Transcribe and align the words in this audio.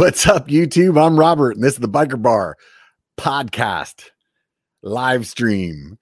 What's 0.00 0.26
up, 0.26 0.48
YouTube? 0.48 0.98
I'm 0.98 1.20
Robert, 1.20 1.56
and 1.56 1.62
this 1.62 1.74
is 1.74 1.78
the 1.78 1.86
Biker 1.86 2.20
Bar 2.20 2.56
podcast 3.18 4.04
live 4.80 5.26
stream. 5.26 5.98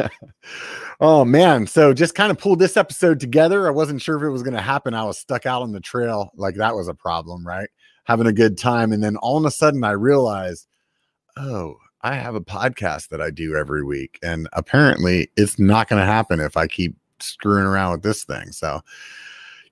oh 1.00 1.24
man, 1.24 1.66
so 1.66 1.92
just 1.92 2.14
kind 2.14 2.30
of 2.30 2.38
pulled 2.38 2.60
this 2.60 2.76
episode 2.76 3.18
together. 3.18 3.66
I 3.66 3.72
wasn't 3.72 4.00
sure 4.00 4.16
if 4.16 4.22
it 4.22 4.30
was 4.30 4.44
going 4.44 4.54
to 4.54 4.62
happen. 4.62 4.94
I 4.94 5.02
was 5.02 5.18
stuck 5.18 5.44
out 5.44 5.62
on 5.62 5.72
the 5.72 5.80
trail, 5.80 6.30
like 6.36 6.54
that 6.54 6.76
was 6.76 6.86
a 6.86 6.94
problem, 6.94 7.44
right? 7.44 7.68
Having 8.04 8.28
a 8.28 8.32
good 8.32 8.56
time, 8.56 8.92
and 8.92 9.02
then 9.02 9.16
all 9.16 9.36
of 9.36 9.44
a 9.44 9.50
sudden 9.50 9.82
I 9.82 9.90
realized, 9.90 10.68
oh, 11.36 11.74
I 12.02 12.14
have 12.14 12.36
a 12.36 12.40
podcast 12.40 13.08
that 13.08 13.20
I 13.20 13.30
do 13.30 13.56
every 13.56 13.82
week, 13.82 14.20
and 14.22 14.48
apparently 14.52 15.32
it's 15.36 15.58
not 15.58 15.88
going 15.88 16.00
to 16.00 16.06
happen 16.06 16.38
if 16.38 16.56
I 16.56 16.68
keep 16.68 16.94
screwing 17.18 17.66
around 17.66 17.90
with 17.90 18.02
this 18.02 18.22
thing. 18.22 18.52
So 18.52 18.82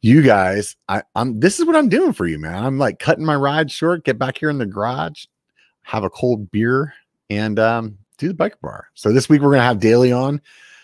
you 0.04 0.20
guys, 0.20 0.76
I, 0.86 1.02
I'm 1.14 1.40
this 1.40 1.58
is 1.58 1.64
what 1.64 1.76
I'm 1.76 1.88
doing 1.88 2.12
for 2.12 2.26
you, 2.26 2.38
man. 2.38 2.62
I'm 2.62 2.76
like 2.76 2.98
cutting 2.98 3.24
my 3.24 3.36
ride 3.36 3.70
short, 3.70 4.04
get 4.04 4.18
back 4.18 4.36
here 4.36 4.50
in 4.50 4.58
the 4.58 4.66
garage, 4.66 5.24
have 5.80 6.04
a 6.04 6.10
cold 6.10 6.50
beer, 6.50 6.92
and 7.30 7.58
um, 7.58 7.96
do 8.18 8.28
the 8.28 8.34
biker 8.34 8.60
bar. 8.60 8.88
So 8.92 9.12
this 9.14 9.30
week 9.30 9.40
we're 9.40 9.52
gonna 9.52 9.62
have 9.62 9.80
Daly 9.80 10.12
on. 10.12 10.42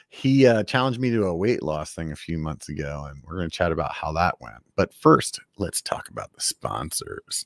He 0.08 0.46
uh, 0.46 0.62
challenged 0.62 1.00
me 1.00 1.10
to 1.10 1.26
a 1.26 1.36
weight 1.36 1.62
loss 1.62 1.92
thing 1.92 2.12
a 2.12 2.16
few 2.16 2.38
months 2.38 2.70
ago, 2.70 3.08
and 3.10 3.22
we're 3.22 3.36
gonna 3.36 3.50
chat 3.50 3.72
about 3.72 3.92
how 3.92 4.10
that 4.12 4.40
went. 4.40 4.62
But 4.74 4.94
first, 4.94 5.38
let's 5.58 5.82
talk 5.82 6.08
about 6.08 6.32
the 6.32 6.40
sponsors. 6.40 7.44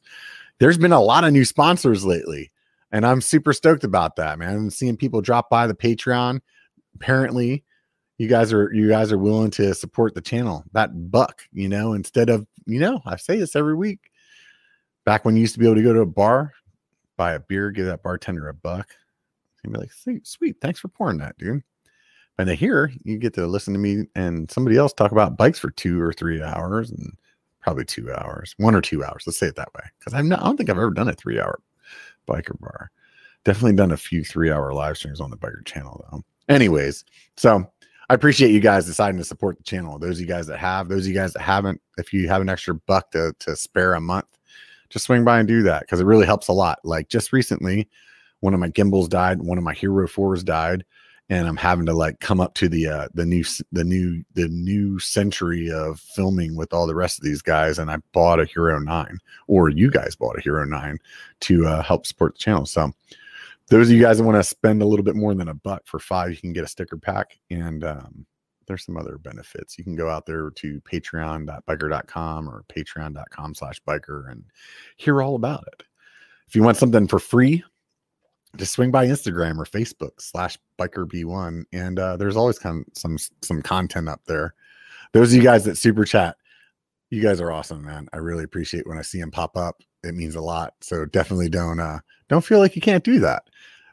There's 0.60 0.78
been 0.78 0.92
a 0.92 1.02
lot 1.02 1.24
of 1.24 1.32
new 1.32 1.44
sponsors 1.44 2.04
lately, 2.04 2.52
and 2.92 3.04
I'm 3.04 3.20
super 3.20 3.52
stoked 3.52 3.82
about 3.82 4.14
that, 4.14 4.38
man. 4.38 4.70
Seeing 4.70 4.96
people 4.96 5.22
drop 5.22 5.50
by 5.50 5.66
the 5.66 5.74
Patreon. 5.74 6.38
Apparently, 6.94 7.64
you 8.18 8.28
guys 8.28 8.52
are 8.52 8.72
you 8.72 8.88
guys 8.88 9.12
are 9.12 9.18
willing 9.18 9.50
to 9.50 9.74
support 9.74 10.14
the 10.14 10.20
channel 10.20 10.64
that 10.72 11.10
buck 11.10 11.42
you 11.52 11.68
know 11.68 11.92
instead 11.94 12.28
of 12.28 12.46
you 12.66 12.78
know 12.78 13.00
i 13.06 13.16
say 13.16 13.38
this 13.38 13.56
every 13.56 13.74
week. 13.74 14.10
Back 15.04 15.26
when 15.26 15.36
you 15.36 15.42
used 15.42 15.52
to 15.52 15.58
be 15.58 15.66
able 15.66 15.74
to 15.76 15.82
go 15.82 15.92
to 15.92 16.00
a 16.00 16.06
bar 16.06 16.52
buy 17.16 17.34
a 17.34 17.40
beer 17.40 17.70
give 17.70 17.86
that 17.86 18.02
bartender 18.02 18.48
a 18.48 18.54
buck 18.54 18.88
and 19.62 19.72
be 19.72 19.78
like 19.78 19.92
sweet 20.24 20.56
thanks 20.60 20.80
for 20.80 20.88
pouring 20.88 21.18
that 21.18 21.36
dude. 21.38 21.62
And 22.38 22.48
then 22.48 22.56
here 22.56 22.92
you 23.04 23.18
get 23.18 23.34
to 23.34 23.46
listen 23.46 23.74
to 23.74 23.78
me 23.78 24.04
and 24.14 24.50
somebody 24.50 24.76
else 24.76 24.92
talk 24.92 25.12
about 25.12 25.36
bikes 25.36 25.58
for 25.58 25.70
two 25.70 26.00
or 26.00 26.12
three 26.12 26.42
hours 26.42 26.90
and 26.90 27.16
probably 27.60 27.84
two 27.84 28.12
hours 28.12 28.54
one 28.58 28.74
or 28.74 28.80
two 28.80 29.04
hours 29.04 29.24
let's 29.26 29.38
say 29.38 29.46
it 29.46 29.56
that 29.56 29.72
way 29.74 29.84
because 29.98 30.12
i'm 30.12 30.28
not 30.28 30.40
i 30.40 30.44
don't 30.44 30.56
think 30.56 30.68
i've 30.68 30.76
ever 30.76 30.90
done 30.90 31.08
a 31.08 31.14
three 31.14 31.40
hour 31.40 31.60
biker 32.28 32.58
bar. 32.60 32.90
Definitely 33.44 33.76
done 33.76 33.92
a 33.92 33.96
few 33.96 34.24
three 34.24 34.50
hour 34.50 34.72
live 34.72 34.96
streams 34.96 35.20
on 35.20 35.30
the 35.30 35.36
biker 35.36 35.64
channel 35.64 36.04
though. 36.10 36.22
Anyways 36.48 37.04
so 37.36 37.70
I 38.08 38.14
appreciate 38.14 38.50
you 38.50 38.60
guys 38.60 38.86
deciding 38.86 39.18
to 39.18 39.24
support 39.24 39.56
the 39.56 39.64
channel. 39.64 39.98
Those 39.98 40.16
of 40.16 40.20
you 40.20 40.26
guys 40.26 40.46
that 40.48 40.58
have, 40.58 40.88
those 40.88 41.04
of 41.04 41.08
you 41.08 41.14
guys 41.14 41.32
that 41.32 41.42
haven't, 41.42 41.80
if 41.96 42.12
you 42.12 42.28
have 42.28 42.42
an 42.42 42.48
extra 42.48 42.74
buck 42.74 43.10
to, 43.12 43.34
to 43.40 43.56
spare 43.56 43.94
a 43.94 44.00
month, 44.00 44.26
just 44.90 45.06
swing 45.06 45.24
by 45.24 45.38
and 45.38 45.48
do 45.48 45.62
that 45.62 45.82
because 45.82 46.00
it 46.00 46.06
really 46.06 46.26
helps 46.26 46.48
a 46.48 46.52
lot. 46.52 46.78
Like 46.84 47.08
just 47.08 47.32
recently, 47.32 47.88
one 48.40 48.54
of 48.54 48.60
my 48.60 48.68
gimbals 48.68 49.08
died, 49.08 49.42
one 49.42 49.58
of 49.58 49.64
my 49.64 49.72
Hero 49.72 50.06
fours 50.06 50.44
died, 50.44 50.84
and 51.30 51.48
I'm 51.48 51.56
having 51.56 51.86
to 51.86 51.94
like 51.94 52.20
come 52.20 52.40
up 52.40 52.54
to 52.54 52.68
the 52.68 52.86
uh, 52.86 53.08
the 53.14 53.24
new 53.24 53.42
the 53.72 53.84
new 53.84 54.22
the 54.34 54.48
new 54.48 54.98
century 54.98 55.70
of 55.70 55.98
filming 55.98 56.54
with 56.54 56.74
all 56.74 56.86
the 56.86 56.94
rest 56.94 57.18
of 57.18 57.24
these 57.24 57.40
guys. 57.40 57.78
And 57.78 57.90
I 57.90 57.96
bought 58.12 58.40
a 58.40 58.44
Hero 58.44 58.78
nine, 58.78 59.18
or 59.48 59.70
you 59.70 59.90
guys 59.90 60.14
bought 60.14 60.38
a 60.38 60.42
Hero 60.42 60.64
nine 60.66 60.98
to 61.40 61.66
uh, 61.66 61.82
help 61.82 62.06
support 62.06 62.34
the 62.34 62.40
channel. 62.40 62.66
So 62.66 62.92
those 63.68 63.88
of 63.88 63.94
you 63.94 64.02
guys 64.02 64.18
that 64.18 64.24
want 64.24 64.36
to 64.36 64.44
spend 64.44 64.82
a 64.82 64.86
little 64.86 65.04
bit 65.04 65.16
more 65.16 65.34
than 65.34 65.48
a 65.48 65.54
buck 65.54 65.82
for 65.86 65.98
five, 65.98 66.30
you 66.30 66.36
can 66.36 66.52
get 66.52 66.64
a 66.64 66.68
sticker 66.68 66.96
pack. 66.96 67.38
And 67.50 67.84
um, 67.84 68.26
there's 68.66 68.84
some 68.84 68.96
other 68.96 69.18
benefits. 69.18 69.78
You 69.78 69.84
can 69.84 69.96
go 69.96 70.08
out 70.08 70.26
there 70.26 70.50
to 70.50 70.80
patreon.biker.com 70.82 72.48
or 72.48 72.64
patreon.com 72.68 73.54
slash 73.54 73.80
biker 73.86 74.30
and 74.30 74.44
hear 74.96 75.22
all 75.22 75.34
about 75.34 75.64
it. 75.72 75.82
If 76.48 76.54
you 76.54 76.62
want 76.62 76.76
something 76.76 77.08
for 77.08 77.18
free, 77.18 77.64
just 78.56 78.72
swing 78.72 78.90
by 78.90 79.06
Instagram 79.06 79.58
or 79.58 79.64
Facebook 79.64 80.12
slash 80.20 80.58
biker 80.78 81.06
B1. 81.06 81.64
And 81.72 81.98
uh, 81.98 82.16
there's 82.16 82.36
always 82.36 82.58
kind 82.58 82.84
of 82.86 82.96
some 82.96 83.18
some 83.42 83.62
content 83.62 84.08
up 84.08 84.20
there. 84.26 84.54
Those 85.12 85.32
of 85.32 85.36
you 85.36 85.42
guys 85.42 85.64
that 85.64 85.76
super 85.76 86.04
chat, 86.04 86.36
you 87.10 87.22
guys 87.22 87.40
are 87.40 87.50
awesome, 87.50 87.84
man. 87.84 88.08
I 88.12 88.18
really 88.18 88.44
appreciate 88.44 88.86
when 88.86 88.98
I 88.98 89.02
see 89.02 89.20
them 89.20 89.30
pop 89.30 89.56
up. 89.56 89.82
It 90.02 90.14
means 90.14 90.34
a 90.34 90.40
lot. 90.40 90.74
So 90.80 91.06
definitely 91.06 91.48
don't 91.48 91.80
uh 91.80 91.98
don't 92.28 92.44
feel 92.44 92.58
like 92.58 92.76
you 92.76 92.82
can't 92.82 93.04
do 93.04 93.18
that. 93.20 93.44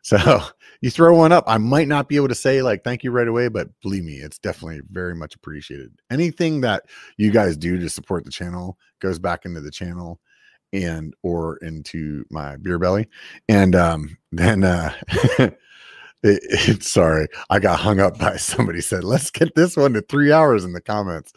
So 0.01 0.41
you 0.81 0.89
throw 0.89 1.15
one 1.15 1.31
up. 1.31 1.43
I 1.47 1.57
might 1.57 1.87
not 1.87 2.09
be 2.09 2.15
able 2.15 2.27
to 2.29 2.35
say 2.35 2.61
like 2.61 2.83
thank 2.83 3.03
you 3.03 3.11
right 3.11 3.27
away, 3.27 3.47
but 3.47 3.69
believe 3.81 4.03
me, 4.03 4.15
it's 4.15 4.39
definitely 4.39 4.81
very 4.91 5.15
much 5.15 5.35
appreciated. 5.35 5.91
Anything 6.09 6.61
that 6.61 6.83
you 7.17 7.31
guys 7.31 7.57
do 7.57 7.77
to 7.79 7.89
support 7.89 8.25
the 8.25 8.31
channel 8.31 8.77
goes 8.99 9.19
back 9.19 9.45
into 9.45 9.61
the 9.61 9.71
channel 9.71 10.19
and 10.73 11.13
or 11.23 11.57
into 11.57 12.23
my 12.29 12.57
beer 12.57 12.79
belly. 12.79 13.07
And 13.49 13.75
um 13.75 14.17
then 14.31 14.63
uh 14.63 14.93
It, 16.23 16.83
sorry, 16.83 17.27
I 17.49 17.57
got 17.57 17.79
hung 17.79 17.99
up 17.99 18.19
by 18.19 18.37
somebody 18.37 18.81
said, 18.81 19.03
let's 19.03 19.31
get 19.31 19.55
this 19.55 19.75
one 19.75 19.93
to 19.93 20.01
three 20.01 20.31
hours 20.31 20.63
in 20.63 20.73
the 20.73 20.81
comments. 20.81 21.33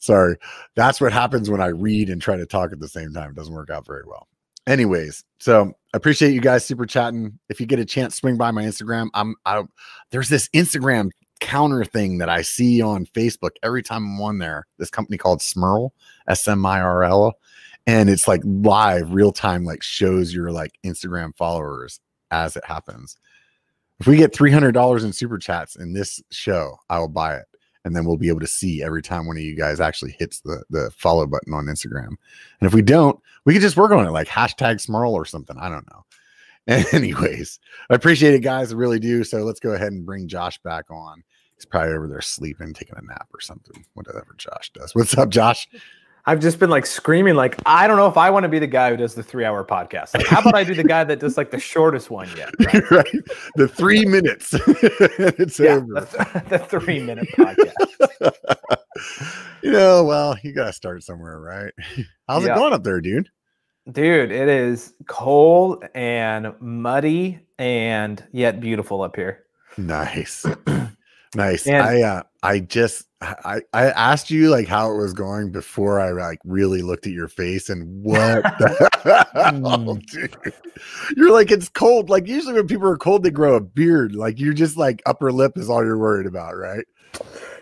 Sorry. 0.00 0.36
That's 0.74 1.00
what 1.00 1.12
happens 1.12 1.48
when 1.48 1.60
I 1.60 1.68
read 1.68 2.10
and 2.10 2.20
try 2.20 2.36
to 2.36 2.46
talk 2.46 2.72
at 2.72 2.80
the 2.80 2.88
same 2.88 3.12
time. 3.12 3.30
It 3.30 3.36
doesn't 3.36 3.54
work 3.54 3.70
out 3.70 3.86
very 3.86 4.02
well. 4.06 4.26
Anyways, 4.66 5.24
so 5.38 5.72
appreciate 5.96 6.32
you 6.32 6.40
guys 6.40 6.64
super 6.64 6.86
chatting. 6.86 7.38
If 7.48 7.60
you 7.60 7.66
get 7.66 7.78
a 7.78 7.84
chance, 7.84 8.16
swing 8.16 8.36
by 8.36 8.50
my 8.50 8.64
Instagram. 8.64 9.08
I'm 9.14 9.34
I 9.44 9.62
there's 10.10 10.28
this 10.28 10.48
Instagram 10.50 11.10
counter 11.40 11.84
thing 11.84 12.18
that 12.18 12.28
I 12.28 12.42
see 12.42 12.80
on 12.80 13.06
Facebook 13.06 13.50
every 13.62 13.82
time 13.82 14.04
I'm 14.04 14.20
on 14.20 14.38
there. 14.38 14.66
This 14.78 14.90
company 14.90 15.18
called 15.18 15.42
Smirl, 15.42 15.92
S-M-I-R-L. 16.28 17.34
And 17.86 18.08
it's 18.08 18.26
like 18.26 18.40
live, 18.44 19.12
real 19.12 19.30
time, 19.30 19.64
like 19.64 19.82
shows 19.82 20.32
your 20.32 20.52
like 20.52 20.78
Instagram 20.84 21.36
followers 21.36 22.00
as 22.30 22.56
it 22.56 22.64
happens. 22.64 23.16
If 24.00 24.06
we 24.06 24.16
get 24.16 24.32
$300 24.32 25.04
in 25.04 25.12
super 25.12 25.38
chats 25.38 25.76
in 25.76 25.92
this 25.92 26.22
show, 26.30 26.78
I 26.88 26.98
will 26.98 27.08
buy 27.08 27.36
it. 27.36 27.46
And 27.84 27.94
then 27.94 28.04
we'll 28.04 28.16
be 28.16 28.28
able 28.28 28.40
to 28.40 28.46
see 28.46 28.82
every 28.82 29.02
time 29.02 29.26
one 29.26 29.36
of 29.36 29.42
you 29.42 29.54
guys 29.54 29.78
actually 29.78 30.16
hits 30.18 30.40
the, 30.40 30.64
the 30.70 30.90
follow 30.96 31.26
button 31.26 31.52
on 31.52 31.66
Instagram. 31.66 32.08
And 32.60 32.66
if 32.66 32.72
we 32.72 32.82
don't, 32.82 33.20
we 33.44 33.52
could 33.52 33.62
just 33.62 33.76
work 33.76 33.92
on 33.92 34.06
it 34.06 34.10
like 34.10 34.26
hashtag 34.26 34.80
Smirl 34.80 35.12
or 35.12 35.26
something. 35.26 35.56
I 35.58 35.68
don't 35.68 35.88
know. 35.90 36.04
Anyways, 36.92 37.58
I 37.90 37.94
appreciate 37.94 38.34
it, 38.34 38.40
guys. 38.40 38.72
I 38.72 38.76
really 38.76 38.98
do. 38.98 39.22
So 39.22 39.44
let's 39.44 39.60
go 39.60 39.72
ahead 39.72 39.92
and 39.92 40.06
bring 40.06 40.28
Josh 40.28 40.58
back 40.62 40.90
on. 40.90 41.22
He's 41.56 41.66
probably 41.66 41.92
over 41.92 42.08
there 42.08 42.22
sleeping, 42.22 42.72
taking 42.72 42.96
a 42.96 43.02
nap 43.02 43.28
or 43.34 43.40
something, 43.40 43.84
whatever 43.94 44.34
Josh 44.38 44.70
does. 44.72 44.94
What's 44.94 45.16
up, 45.16 45.28
Josh? 45.28 45.68
I've 46.26 46.40
just 46.40 46.58
been 46.58 46.70
like 46.70 46.86
screaming, 46.86 47.34
like, 47.34 47.60
I 47.66 47.86
don't 47.86 47.98
know 47.98 48.06
if 48.06 48.16
I 48.16 48.30
want 48.30 48.44
to 48.44 48.48
be 48.48 48.58
the 48.58 48.66
guy 48.66 48.90
who 48.90 48.96
does 48.96 49.14
the 49.14 49.22
three 49.22 49.44
hour 49.44 49.62
podcast. 49.62 50.14
Like, 50.14 50.26
how 50.26 50.40
about 50.40 50.54
I 50.54 50.64
do 50.64 50.74
the 50.74 50.82
guy 50.82 51.04
that 51.04 51.18
does 51.18 51.36
like 51.36 51.50
the 51.50 51.58
shortest 51.58 52.10
one 52.10 52.28
yet? 52.36 52.50
Right. 52.64 52.90
right. 52.90 53.20
The 53.56 53.68
three 53.68 54.04
minutes. 54.06 54.54
it's 54.66 55.60
yeah, 55.60 55.74
over. 55.74 56.00
The, 56.00 56.44
the 56.48 56.58
three 56.58 57.00
minute 57.00 57.28
podcast. 57.36 57.72
you 59.62 59.72
know, 59.72 60.04
well, 60.04 60.36
you 60.42 60.54
got 60.54 60.66
to 60.66 60.72
start 60.72 61.02
somewhere, 61.02 61.40
right? 61.40 61.72
How's 62.26 62.44
yeah. 62.44 62.52
it 62.52 62.56
going 62.56 62.72
up 62.72 62.84
there, 62.84 63.00
dude? 63.00 63.28
Dude, 63.92 64.32
it 64.32 64.48
is 64.48 64.94
cold 65.06 65.84
and 65.94 66.54
muddy 66.58 67.40
and 67.58 68.24
yet 68.32 68.60
beautiful 68.60 69.02
up 69.02 69.14
here. 69.14 69.44
Nice. 69.76 70.46
nice. 71.34 71.66
And, 71.66 71.76
I 71.76 72.02
uh 72.02 72.22
I 72.42 72.60
just 72.60 73.06
I, 73.22 73.62
I 73.72 73.86
asked 73.86 74.30
you 74.30 74.50
like 74.50 74.68
how 74.68 74.92
it 74.92 74.96
was 74.96 75.14
going 75.14 75.50
before 75.50 75.98
I 75.98 76.10
like 76.10 76.40
really 76.44 76.82
looked 76.82 77.06
at 77.06 77.12
your 77.12 77.28
face 77.28 77.70
and 77.70 78.02
what 78.02 78.42
the 78.58 79.26
hell, 79.32 79.94
dude. 79.94 80.36
You're 81.16 81.32
like 81.32 81.50
it's 81.50 81.68
cold. 81.68 82.10
Like 82.10 82.26
usually 82.26 82.54
when 82.54 82.66
people 82.66 82.88
are 82.88 82.98
cold, 82.98 83.22
they 83.22 83.30
grow 83.30 83.56
a 83.56 83.60
beard. 83.60 84.14
Like 84.14 84.38
you're 84.38 84.52
just 84.52 84.76
like 84.76 85.02
upper 85.06 85.32
lip 85.32 85.56
is 85.56 85.70
all 85.70 85.84
you're 85.84 85.98
worried 85.98 86.26
about, 86.26 86.56
right? 86.56 86.84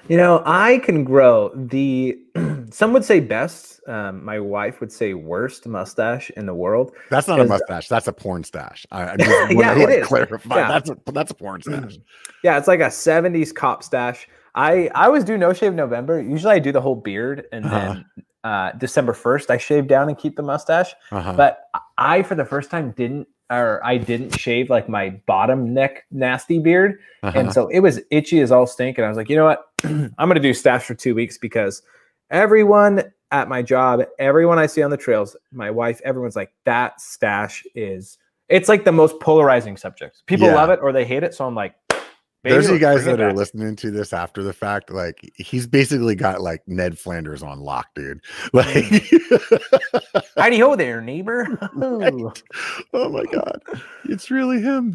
You 0.09 0.17
know, 0.17 0.43
I 0.45 0.79
can 0.79 1.05
grow 1.05 1.51
the 1.55 2.19
some 2.71 2.93
would 2.93 3.05
say 3.05 3.21
best. 3.21 3.81
Um, 3.87 4.25
my 4.25 4.39
wife 4.39 4.81
would 4.81 4.93
say 4.93 5.15
worst 5.15 5.67
mustache 5.67 6.31
in 6.31 6.47
the 6.47 6.55
world. 6.55 6.93
That's 7.11 7.29
not 7.29 7.41
a 7.41 7.45
mustache. 7.45 7.89
That's 7.89 8.09
a 8.09 8.13
porn 8.13 8.45
stash. 8.45 8.87
I, 8.91 9.13
I 9.13 9.17
just 9.17 9.31
yeah, 9.53 9.79
it 9.79 9.91
is. 9.91 10.07
clarify. 10.07 10.57
Yeah. 10.57 10.69
That's 10.69 10.91
a 10.91 11.13
that's 11.13 11.31
a 11.31 11.35
porn 11.35 11.63
stash. 11.67 11.99
Yeah, 12.43 12.59
it's 12.59 12.69
like 12.69 12.81
a 12.81 12.87
'70s 12.87 13.55
cop 13.55 13.83
stash. 13.83 14.29
I 14.55 14.91
I 14.95 15.07
always 15.07 15.25
do 15.25 15.39
no 15.39 15.53
shave 15.53 15.75
November. 15.75 16.21
Usually 16.21 16.55
I 16.55 16.59
do 16.59 16.73
the 16.73 16.81
whole 16.81 16.97
beard 16.97 17.47
and 17.53 17.65
uh-huh. 17.65 17.79
then 17.79 18.25
uh, 18.45 18.73
December 18.73 19.13
1st 19.13 19.51
I 19.51 19.59
shave 19.59 19.87
down 19.87 20.09
and 20.09 20.19
keep 20.19 20.37
the 20.37 20.43
mustache. 20.43 20.95
Uh-huh. 21.11 21.35
But 21.35 21.69
I 21.97 22.23
for 22.23 22.35
the 22.35 22.45
first 22.45 22.71
time 22.71 22.91
didn't 22.93 23.29
or 23.53 23.85
I 23.85 23.99
didn't 23.99 24.39
shave 24.39 24.71
like 24.71 24.89
my 24.89 25.11
bottom 25.27 25.75
neck 25.75 26.05
nasty 26.11 26.59
beard. 26.59 26.99
Uh-huh. 27.23 27.39
And 27.39 27.53
so 27.53 27.69
it 27.69 27.81
was 27.81 28.01
itchy 28.11 28.41
as 28.41 28.51
all 28.51 28.67
stink. 28.67 28.99
And 28.99 29.05
I 29.05 29.09
was 29.09 29.17
like, 29.17 29.29
you 29.29 29.37
know 29.37 29.45
what? 29.45 29.71
I'm 29.85 30.11
gonna 30.19 30.41
do 30.41 30.55
stash 30.55 30.85
for 30.85 30.95
two 30.95 31.15
weeks 31.15 31.39
because 31.39 31.83
everyone 32.31 33.05
at 33.31 33.49
my 33.49 33.63
job, 33.63 34.03
everyone 34.19 34.59
I 34.59 34.67
see 34.67 34.83
on 34.83 34.91
the 34.91 34.97
trails, 34.97 35.37
my 35.53 35.71
wife, 35.71 36.01
everyone's 36.05 36.37
like, 36.37 36.53
that 36.65 37.01
stash 37.01 37.65
is 37.75 38.19
it's 38.49 38.69
like 38.69 38.85
the 38.85 38.93
most 38.93 39.19
polarizing 39.21 39.77
subject. 39.77 40.23
People 40.27 40.49
yeah. 40.49 40.55
love 40.55 40.69
it 40.69 40.81
or 40.83 40.93
they 40.93 41.05
hate 41.05 41.23
it. 41.23 41.35
So 41.35 41.47
I'm 41.47 41.55
like, 41.55 41.75
Those 42.45 42.67
of 42.67 42.73
you 42.73 42.79
guys 42.81 43.05
that 43.05 43.21
are 43.21 43.33
listening 43.33 43.77
to 43.77 43.93
this 43.93 44.13
after 44.13 44.43
the 44.43 44.53
fact, 44.53 44.91
like 44.91 45.33
he's 45.37 45.67
basically 45.67 46.17
got 46.17 46.41
like 46.41 46.67
Ned 46.67 46.99
Flanders 46.99 47.43
on 47.43 47.61
lock, 47.61 47.89
dude. 47.95 48.21
Like, 48.53 49.05
howdy 50.37 50.59
ho 50.59 50.75
there, 50.75 51.01
neighbor. 51.01 51.47
right? 51.75 52.13
Oh 52.95 53.09
my 53.09 53.25
god, 53.33 53.61
it's 54.05 54.31
really 54.31 54.61
him. 54.61 54.95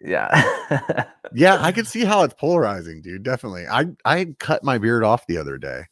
yeah, 0.00 1.04
yeah, 1.32 1.58
I 1.60 1.70
can 1.72 1.84
see 1.84 2.04
how 2.04 2.22
it's 2.22 2.34
polarizing, 2.34 3.02
dude. 3.02 3.22
Definitely. 3.22 3.66
I 3.68 3.86
I 4.04 4.34
cut 4.38 4.64
my 4.64 4.78
beard 4.78 5.04
off 5.04 5.26
the 5.26 5.38
other 5.38 5.58
day. 5.58 5.82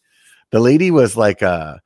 The 0.51 0.61
lady 0.61 0.91
was 0.91 1.17
like, 1.17 1.43
uh, 1.43 1.77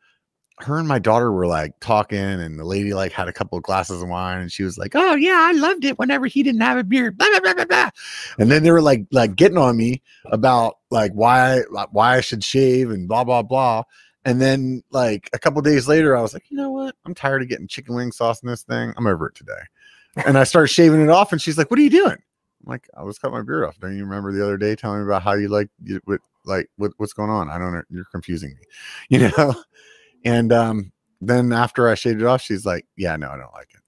her 0.60 0.78
and 0.78 0.88
my 0.88 0.98
daughter 0.98 1.32
were 1.32 1.46
like 1.46 1.78
talking, 1.80 2.18
and 2.18 2.58
the 2.58 2.64
lady 2.64 2.94
like 2.94 3.12
had 3.12 3.28
a 3.28 3.32
couple 3.32 3.56
of 3.56 3.64
glasses 3.64 4.02
of 4.02 4.08
wine, 4.08 4.40
and 4.40 4.52
she 4.52 4.62
was 4.62 4.78
like, 4.78 4.92
"Oh 4.94 5.14
yeah, 5.14 5.38
I 5.40 5.52
loved 5.52 5.84
it 5.84 5.98
whenever 5.98 6.26
he 6.26 6.42
didn't 6.42 6.60
have 6.60 6.78
a 6.78 6.84
beard." 6.84 7.16
Blah, 7.16 7.28
blah, 7.30 7.40
blah, 7.40 7.54
blah, 7.54 7.64
blah. 7.64 7.90
And 8.38 8.50
then 8.50 8.62
they 8.62 8.70
were 8.70 8.82
like 8.82 9.06
like 9.12 9.36
getting 9.36 9.58
on 9.58 9.76
me 9.76 10.02
about 10.26 10.78
like 10.90 11.12
why 11.12 11.62
why 11.92 12.16
I 12.16 12.20
should 12.20 12.44
shave 12.44 12.90
and 12.90 13.08
blah 13.08 13.24
blah 13.24 13.42
blah. 13.42 13.84
And 14.24 14.40
then 14.40 14.82
like 14.90 15.30
a 15.32 15.38
couple 15.38 15.62
days 15.62 15.88
later, 15.88 16.16
I 16.16 16.22
was 16.22 16.34
like, 16.34 16.50
you 16.50 16.56
know 16.56 16.70
what? 16.70 16.94
I'm 17.06 17.14
tired 17.14 17.42
of 17.42 17.48
getting 17.48 17.68
chicken 17.68 17.94
wing 17.94 18.12
sauce 18.12 18.42
in 18.42 18.48
this 18.48 18.62
thing. 18.62 18.92
I'm 18.96 19.06
over 19.06 19.28
it 19.28 19.34
today. 19.34 19.52
And 20.26 20.36
I 20.36 20.44
started 20.44 20.68
shaving 20.68 21.00
it 21.00 21.10
off, 21.10 21.32
and 21.32 21.40
she's 21.40 21.56
like, 21.56 21.70
"What 21.70 21.78
are 21.78 21.82
you 21.82 21.90
doing?" 21.90 22.12
I'm 22.12 22.72
like, 22.72 22.88
"I 22.96 23.02
was 23.04 23.18
cutting 23.18 23.36
my 23.36 23.42
beard 23.42 23.64
off." 23.64 23.78
Don't 23.78 23.96
you 23.96 24.04
remember 24.04 24.32
the 24.32 24.42
other 24.42 24.56
day 24.56 24.74
telling 24.74 25.00
me 25.00 25.04
about 25.06 25.22
how 25.22 25.34
you 25.34 25.48
like 25.48 25.68
you, 25.84 26.00
what 26.04 26.20
like 26.44 26.68
what, 26.76 26.92
what's 26.96 27.12
going 27.12 27.30
on? 27.30 27.48
I 27.48 27.58
don't. 27.58 27.84
You're 27.90 28.04
confusing 28.06 28.50
me, 28.50 28.66
you 29.10 29.30
know. 29.36 29.54
And 30.24 30.52
um, 30.52 30.92
then 31.20 31.52
after 31.52 31.88
I 31.88 31.94
shaved 31.94 32.20
it 32.20 32.26
off, 32.26 32.42
she's 32.42 32.64
like, 32.66 32.86
"Yeah, 32.96 33.16
no, 33.16 33.30
I 33.30 33.36
don't 33.36 33.52
like 33.52 33.68
it." 33.74 33.78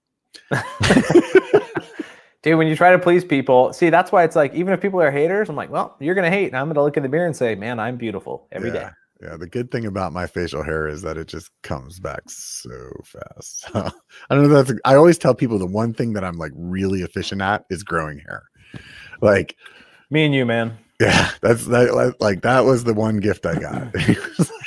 Dude, 2.41 2.57
when 2.57 2.67
you 2.67 2.75
try 2.75 2.91
to 2.91 2.99
please 2.99 3.23
people, 3.23 3.71
see 3.71 3.89
that's 3.89 4.11
why 4.11 4.23
it's 4.23 4.35
like 4.35 4.53
even 4.53 4.73
if 4.73 4.81
people 4.81 4.99
are 5.01 5.11
haters, 5.11 5.47
I'm 5.47 5.55
like, 5.55 5.69
well, 5.69 5.95
you're 5.99 6.15
gonna 6.15 6.31
hate, 6.31 6.47
and 6.47 6.57
I'm 6.57 6.67
gonna 6.67 6.83
look 6.83 6.97
in 6.97 7.03
the 7.03 7.09
mirror 7.09 7.27
and 7.27 7.35
say, 7.35 7.53
man, 7.55 7.79
I'm 7.79 7.97
beautiful 7.97 8.47
every 8.51 8.69
yeah. 8.69 8.73
day. 8.73 8.89
Yeah, 9.21 9.37
the 9.37 9.47
good 9.47 9.69
thing 9.69 9.85
about 9.85 10.13
my 10.13 10.25
facial 10.25 10.63
hair 10.63 10.87
is 10.87 11.03
that 11.03 11.15
it 11.15 11.27
just 11.27 11.51
comes 11.61 11.99
back 11.99 12.23
so 12.27 12.71
fast. 13.05 13.69
I 13.75 13.91
don't 14.31 14.49
know. 14.49 14.63
That's 14.63 14.79
I 14.83 14.95
always 14.95 15.19
tell 15.19 15.35
people 15.35 15.59
the 15.59 15.67
one 15.67 15.93
thing 15.93 16.13
that 16.13 16.23
I'm 16.23 16.37
like 16.37 16.53
really 16.55 17.01
efficient 17.01 17.41
at 17.41 17.65
is 17.69 17.83
growing 17.83 18.17
hair. 18.17 18.43
Like 19.21 19.55
me 20.09 20.25
and 20.25 20.33
you, 20.33 20.47
man. 20.47 20.75
Yeah, 20.99 21.29
that's 21.41 21.65
that. 21.67 22.15
Like 22.19 22.41
that 22.41 22.61
was 22.61 22.83
the 22.83 22.95
one 22.95 23.17
gift 23.17 23.45
I 23.45 23.59
got. 23.59 23.93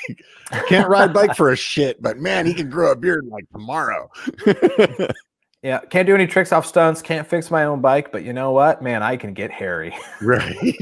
can't 0.68 0.88
ride 0.88 1.12
bike 1.12 1.36
for 1.36 1.52
a 1.52 1.56
shit, 1.56 2.00
but 2.02 2.18
man, 2.18 2.46
he 2.46 2.54
can 2.54 2.68
grow 2.68 2.92
a 2.92 2.96
beard 2.96 3.26
like 3.26 3.48
tomorrow. 3.50 4.10
yeah, 5.62 5.80
can't 5.90 6.06
do 6.06 6.14
any 6.14 6.26
tricks 6.26 6.52
off 6.52 6.66
stunts. 6.66 7.02
Can't 7.02 7.26
fix 7.26 7.50
my 7.50 7.64
own 7.64 7.80
bike, 7.80 8.12
but 8.12 8.24
you 8.24 8.32
know 8.32 8.52
what, 8.52 8.82
man, 8.82 9.02
I 9.02 9.16
can 9.16 9.34
get 9.34 9.50
hairy. 9.50 9.94
right. 10.20 10.76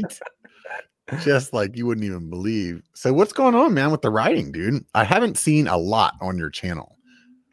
Just 1.20 1.52
like 1.52 1.76
you 1.76 1.86
wouldn't 1.86 2.06
even 2.06 2.30
believe. 2.30 2.82
So 2.94 3.12
what's 3.12 3.32
going 3.32 3.54
on, 3.54 3.74
man, 3.74 3.90
with 3.90 4.02
the 4.02 4.10
riding, 4.10 4.50
dude? 4.50 4.84
I 4.94 5.04
haven't 5.04 5.36
seen 5.36 5.66
a 5.66 5.76
lot 5.76 6.14
on 6.20 6.38
your 6.38 6.48
channel. 6.48 6.96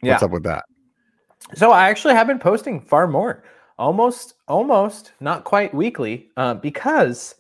What's 0.02 0.22
yeah. 0.22 0.26
up 0.26 0.32
with 0.32 0.44
that? 0.44 0.66
So 1.56 1.72
I 1.72 1.90
actually 1.90 2.14
have 2.14 2.28
been 2.28 2.40
posting 2.40 2.80
far 2.80 3.08
more, 3.08 3.44
almost, 3.78 4.36
almost, 4.48 5.14
not 5.20 5.44
quite 5.44 5.74
weekly, 5.74 6.30
uh, 6.38 6.54
because 6.54 7.36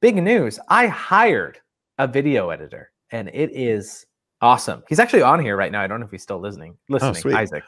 big 0.00 0.16
news. 0.16 0.60
I 0.68 0.86
hired 0.86 1.58
a 1.98 2.06
video 2.06 2.50
editor, 2.50 2.90
and 3.10 3.28
it 3.32 3.50
is 3.52 4.06
Awesome. 4.44 4.84
He's 4.90 4.98
actually 4.98 5.22
on 5.22 5.40
here 5.40 5.56
right 5.56 5.72
now. 5.72 5.80
I 5.80 5.86
don't 5.86 6.00
know 6.00 6.04
if 6.04 6.12
he's 6.12 6.22
still 6.22 6.38
listening. 6.38 6.76
Oh, 6.90 6.98
listening, 6.98 7.34
oh, 7.34 7.38
Isaac. 7.38 7.64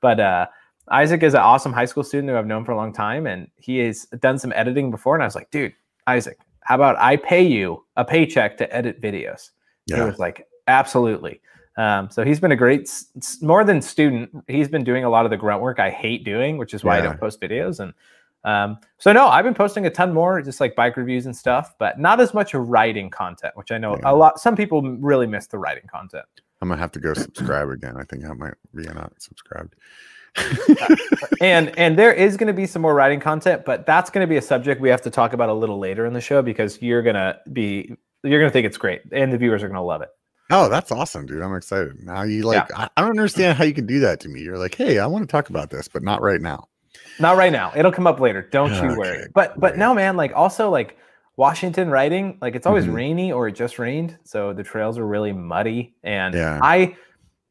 But 0.00 0.18
uh, 0.18 0.46
Isaac 0.88 1.22
is 1.22 1.34
an 1.34 1.42
awesome 1.42 1.72
high 1.72 1.84
school 1.84 2.02
student 2.02 2.28
who 2.28 2.36
I've 2.36 2.44
known 2.44 2.64
for 2.64 2.72
a 2.72 2.76
long 2.76 2.92
time, 2.92 3.28
and 3.28 3.48
he 3.56 3.78
has 3.78 4.06
done 4.18 4.36
some 4.36 4.52
editing 4.56 4.90
before. 4.90 5.14
And 5.14 5.22
I 5.22 5.26
was 5.26 5.36
like, 5.36 5.48
dude, 5.52 5.72
Isaac, 6.08 6.36
how 6.64 6.74
about 6.74 6.98
I 6.98 7.18
pay 7.18 7.42
you 7.42 7.84
a 7.96 8.04
paycheck 8.04 8.56
to 8.56 8.74
edit 8.74 9.00
videos? 9.00 9.50
Yeah. 9.86 9.98
He 9.98 10.02
was 10.02 10.18
like, 10.18 10.48
absolutely. 10.66 11.40
Um, 11.76 12.10
so 12.10 12.24
he's 12.24 12.40
been 12.40 12.50
a 12.50 12.56
great, 12.56 12.90
more 13.40 13.62
than 13.62 13.80
student. 13.80 14.30
He's 14.48 14.68
been 14.68 14.82
doing 14.82 15.04
a 15.04 15.10
lot 15.10 15.24
of 15.24 15.30
the 15.30 15.36
grunt 15.36 15.62
work 15.62 15.78
I 15.78 15.90
hate 15.90 16.24
doing, 16.24 16.58
which 16.58 16.74
is 16.74 16.82
why 16.82 16.96
yeah. 16.96 17.04
I 17.04 17.06
don't 17.06 17.20
post 17.20 17.40
videos. 17.40 17.78
And 17.78 17.94
um, 18.44 18.78
so 18.98 19.12
no, 19.12 19.26
I've 19.26 19.44
been 19.44 19.54
posting 19.54 19.86
a 19.86 19.90
ton 19.90 20.12
more, 20.14 20.40
just 20.42 20.60
like 20.60 20.76
bike 20.76 20.96
reviews 20.96 21.26
and 21.26 21.36
stuff, 21.36 21.74
but 21.78 21.98
not 21.98 22.20
as 22.20 22.32
much 22.34 22.54
writing 22.54 23.10
content, 23.10 23.56
which 23.56 23.72
I 23.72 23.78
know 23.78 23.96
yeah. 23.96 24.10
a 24.10 24.14
lot. 24.14 24.38
Some 24.40 24.56
people 24.56 24.82
really 24.82 25.26
miss 25.26 25.46
the 25.46 25.58
writing 25.58 25.88
content. 25.90 26.24
I'm 26.60 26.68
gonna 26.68 26.80
have 26.80 26.92
to 26.92 27.00
go 27.00 27.14
subscribe 27.14 27.68
again. 27.68 27.96
I 27.96 28.04
think 28.04 28.24
I 28.24 28.32
might 28.32 28.54
be 28.74 28.84
not 28.84 29.12
subscribed. 29.20 29.74
and 31.40 31.76
and 31.78 31.98
there 31.98 32.12
is 32.12 32.36
going 32.36 32.46
to 32.46 32.52
be 32.52 32.66
some 32.66 32.82
more 32.82 32.94
writing 32.94 33.18
content, 33.18 33.64
but 33.64 33.86
that's 33.86 34.10
going 34.10 34.22
to 34.22 34.28
be 34.28 34.36
a 34.36 34.42
subject 34.42 34.80
we 34.80 34.88
have 34.88 35.02
to 35.02 35.10
talk 35.10 35.32
about 35.32 35.48
a 35.48 35.54
little 35.54 35.78
later 35.78 36.06
in 36.06 36.12
the 36.12 36.20
show 36.20 36.42
because 36.42 36.80
you're 36.82 37.02
gonna 37.02 37.38
be 37.52 37.96
you're 38.22 38.40
gonna 38.40 38.52
think 38.52 38.66
it's 38.66 38.76
great, 38.76 39.00
and 39.10 39.32
the 39.32 39.38
viewers 39.38 39.62
are 39.62 39.68
gonna 39.68 39.82
love 39.82 40.02
it. 40.02 40.10
Oh, 40.50 40.68
that's 40.68 40.92
awesome, 40.92 41.26
dude! 41.26 41.42
I'm 41.42 41.54
excited. 41.54 42.04
Now 42.04 42.22
you 42.22 42.42
like 42.42 42.68
yeah. 42.70 42.82
I, 42.82 42.88
I 42.96 43.00
don't 43.02 43.10
understand 43.10 43.58
how 43.58 43.64
you 43.64 43.74
can 43.74 43.86
do 43.86 44.00
that 44.00 44.20
to 44.20 44.28
me. 44.28 44.40
You're 44.42 44.58
like, 44.58 44.74
hey, 44.74 44.98
I 44.98 45.06
want 45.06 45.22
to 45.28 45.30
talk 45.30 45.48
about 45.48 45.70
this, 45.70 45.88
but 45.88 46.02
not 46.02 46.22
right 46.22 46.40
now. 46.40 46.68
Not 47.18 47.36
right 47.36 47.52
now. 47.52 47.72
It'll 47.76 47.92
come 47.92 48.06
up 48.06 48.20
later. 48.20 48.42
Don't 48.42 48.72
you 48.72 48.90
okay. 48.90 48.96
worry. 48.96 49.26
But 49.34 49.58
but 49.58 49.76
no, 49.76 49.94
man. 49.94 50.16
Like 50.16 50.32
also 50.34 50.70
like 50.70 50.96
Washington 51.36 51.90
riding, 51.90 52.38
like 52.40 52.54
it's 52.54 52.66
always 52.66 52.84
mm-hmm. 52.84 52.94
rainy 52.94 53.32
or 53.32 53.48
it 53.48 53.52
just 53.52 53.78
rained, 53.78 54.18
so 54.24 54.52
the 54.52 54.62
trails 54.62 54.98
are 54.98 55.06
really 55.06 55.32
muddy. 55.32 55.94
And 56.02 56.34
yeah. 56.34 56.58
I 56.62 56.96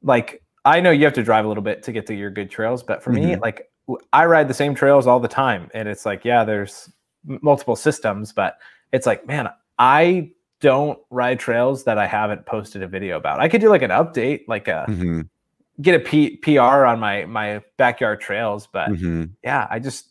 like 0.02 0.44
I 0.66 0.82
know 0.82 0.92
you 0.92 1.06
have 1.06 1.14
to 1.14 1.24
drive 1.24 1.46
a 1.46 1.48
little 1.48 1.64
bit 1.64 1.84
to 1.84 1.92
get 1.92 2.06
to 2.08 2.14
your 2.14 2.30
good 2.30 2.50
trails, 2.50 2.84
but 2.84 3.02
for 3.02 3.12
mm-hmm. 3.12 3.30
me, 3.30 3.36
like 3.38 3.72
I 4.12 4.26
ride 4.26 4.48
the 4.48 4.54
same 4.54 4.76
trails 4.76 5.08
all 5.08 5.20
the 5.20 5.28
time, 5.28 5.70
and 5.74 5.88
it's 5.88 6.06
like 6.06 6.26
yeah, 6.26 6.44
there's 6.44 6.90
multiple 7.26 7.76
systems, 7.76 8.34
but 8.34 8.58
it's 8.92 9.06
like 9.06 9.26
man, 9.26 9.50
I 9.80 10.32
don't 10.60 11.00
ride 11.10 11.40
trails 11.40 11.84
that 11.84 11.98
I 11.98 12.08
haven't 12.08 12.46
posted 12.46 12.84
a 12.84 12.88
video 12.88 13.16
about. 13.16 13.40
I 13.40 13.48
could 13.48 13.62
do 13.62 13.70
like 13.70 13.84
an 13.84 13.92
update, 13.92 14.42
like 14.48 14.68
a 14.68 14.86
mm-hmm 14.90 15.22
get 15.82 15.96
a 15.96 16.00
P- 16.00 16.38
PR 16.38 16.86
on 16.86 17.00
my 17.00 17.26
my 17.26 17.62
backyard 17.78 18.22
trails. 18.22 18.68
But 18.72 18.90
mm-hmm. 18.90 19.26
yeah, 19.44 19.68
I 19.70 19.80
just 19.80 20.10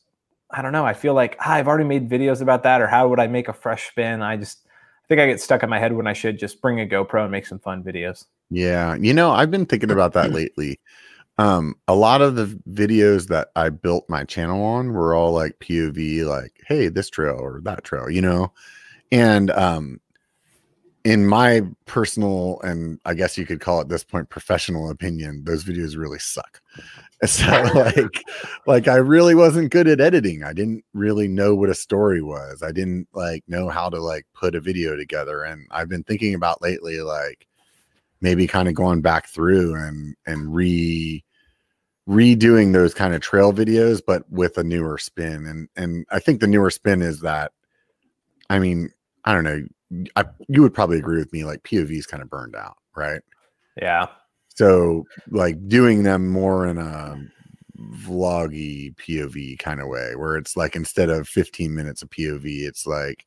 I 0.50 0.62
don't 0.62 0.72
know. 0.72 0.86
I 0.86 0.94
feel 0.94 1.14
like 1.14 1.36
ah, 1.40 1.52
I've 1.52 1.68
already 1.68 1.84
made 1.84 2.08
videos 2.08 2.40
about 2.40 2.62
that, 2.64 2.80
or 2.80 2.86
how 2.86 3.08
would 3.08 3.20
I 3.20 3.26
make 3.26 3.48
a 3.48 3.52
fresh 3.52 3.88
spin? 3.88 4.22
I 4.22 4.36
just 4.36 4.60
I 4.66 5.06
think 5.08 5.20
I 5.20 5.26
get 5.26 5.40
stuck 5.40 5.62
in 5.62 5.70
my 5.70 5.78
head 5.78 5.92
when 5.92 6.06
I 6.06 6.12
should 6.12 6.38
just 6.38 6.60
bring 6.60 6.80
a 6.80 6.86
GoPro 6.86 7.22
and 7.22 7.32
make 7.32 7.46
some 7.46 7.58
fun 7.58 7.82
videos. 7.82 8.26
Yeah, 8.50 8.94
you 8.94 9.12
know, 9.12 9.32
I've 9.32 9.50
been 9.50 9.66
thinking 9.66 9.90
about 9.90 10.12
that 10.14 10.32
lately. 10.32 10.80
Um, 11.38 11.74
a 11.86 11.94
lot 11.94 12.22
of 12.22 12.34
the 12.34 12.46
videos 12.70 13.28
that 13.28 13.48
I 13.56 13.69
built 13.69 14.08
my 14.08 14.24
channel 14.24 14.64
on 14.64 14.92
were 14.92 15.14
all 15.14 15.32
like 15.32 15.58
POV, 15.58 16.24
like, 16.24 16.62
hey, 16.66 16.88
this 16.88 17.10
trail 17.10 17.36
or 17.38 17.60
that 17.64 17.84
trail, 17.84 18.08
you 18.08 18.22
know. 18.22 18.52
And 19.12 19.50
um, 19.50 20.00
in 21.06 21.25
my 21.25 21.62
personal 21.85 22.61
and 22.62 22.99
I 23.05 23.14
guess 23.14 23.38
you 23.38 23.47
could 23.47 23.61
call 23.61 23.81
it 23.81 23.88
this 23.88 24.03
point 24.03 24.29
professional 24.29 24.91
opinion, 24.91 25.44
those 25.44 25.62
videos 25.62 25.97
really 25.97 26.19
suck. 26.19 26.61
So 27.25 27.47
like 27.75 28.23
like 28.67 28.88
I 28.88 28.96
really 28.96 29.34
wasn't 29.34 29.72
good 29.72 29.89
at 29.89 30.03
editing. 30.03 30.44
I 30.44 30.53
didn't 30.53 30.84
really 30.93 31.29
know 31.29 31.55
what 31.55 31.70
a 31.70 31.75
story 31.75 32.20
was. 32.20 32.63
I 32.63 32.72
didn't 32.72 33.08
like 33.15 33.43
know 33.48 33.70
how 33.70 33.89
to 33.89 33.98
like 33.98 34.27
put 34.34 34.55
a 34.55 34.60
video 34.60 34.96
together. 34.96 35.43
And 35.43 35.67
I've 35.70 35.89
been 35.89 36.03
thinking 36.03 36.34
about 36.34 36.60
lately 36.60 37.01
like 37.01 37.46
maybe 38.20 38.46
kind 38.46 38.69
of 38.69 38.75
going 38.75 39.01
back 39.01 39.29
through 39.29 39.77
and 39.77 40.15
and 40.27 40.55
re 40.55 41.25
redoing 42.06 42.75
those 42.75 42.93
kind 42.93 43.15
of 43.15 43.22
trail 43.22 43.51
videos 43.51 44.03
but 44.06 44.31
with 44.31 44.58
a 44.58 44.63
newer 44.63 44.98
spin 44.98 45.46
and 45.46 45.69
and 45.75 46.05
I 46.10 46.19
think 46.19 46.41
the 46.41 46.46
newer 46.46 46.70
spin 46.70 47.01
is 47.01 47.20
that 47.20 47.53
I 48.51 48.58
mean 48.58 48.91
I 49.25 49.32
don't 49.32 49.44
know 49.44 49.67
I, 50.16 50.24
you 50.48 50.62
would 50.62 50.74
probably 50.74 50.98
agree 50.98 51.19
with 51.19 51.32
me 51.32 51.44
like 51.44 51.62
POV 51.62 51.90
is 51.93 52.06
kind 52.06 52.22
of 52.22 52.31
burned 52.31 52.56
out, 52.56 52.76
right? 52.96 53.22
Yeah. 53.81 54.06
So 54.55 55.05
like 55.31 55.69
doing 55.69 56.02
them 56.02 56.28
more 56.28 56.66
in 56.66 56.78
a 56.78 57.16
vloggy 57.78 58.94
POV 58.96 59.58
kind 59.58 59.81
of 59.81 59.88
way 59.88 60.16
where 60.16 60.36
it's 60.36 60.56
like 60.56 60.74
instead 60.74 61.10
of 61.10 61.28
15 61.28 61.74
minutes 61.74 62.02
of 62.02 62.10
POV, 62.10 62.66
it's 62.66 62.86
like, 62.86 63.26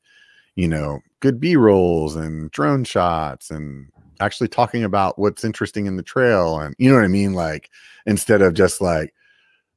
you 0.56 0.68
know, 0.68 1.00
good 1.20 1.40
B 1.40 1.56
rolls 1.56 2.16
and 2.16 2.52
drone 2.52 2.84
shots 2.84 3.52
and 3.52 3.88
actually 4.20 4.50
talking 4.50 4.84
about 4.84 5.18
what's 5.18 5.46
interesting 5.46 5.86
in 5.86 5.96
the 5.96 6.04
trail 6.04 6.60
and 6.60 6.76
you 6.78 6.90
know 6.90 6.96
what 6.96 7.06
I 7.06 7.10
mean? 7.10 7.34
Like 7.34 7.70
instead 8.06 8.42
of 8.42 8.54
just 8.54 8.82
like 8.82 9.14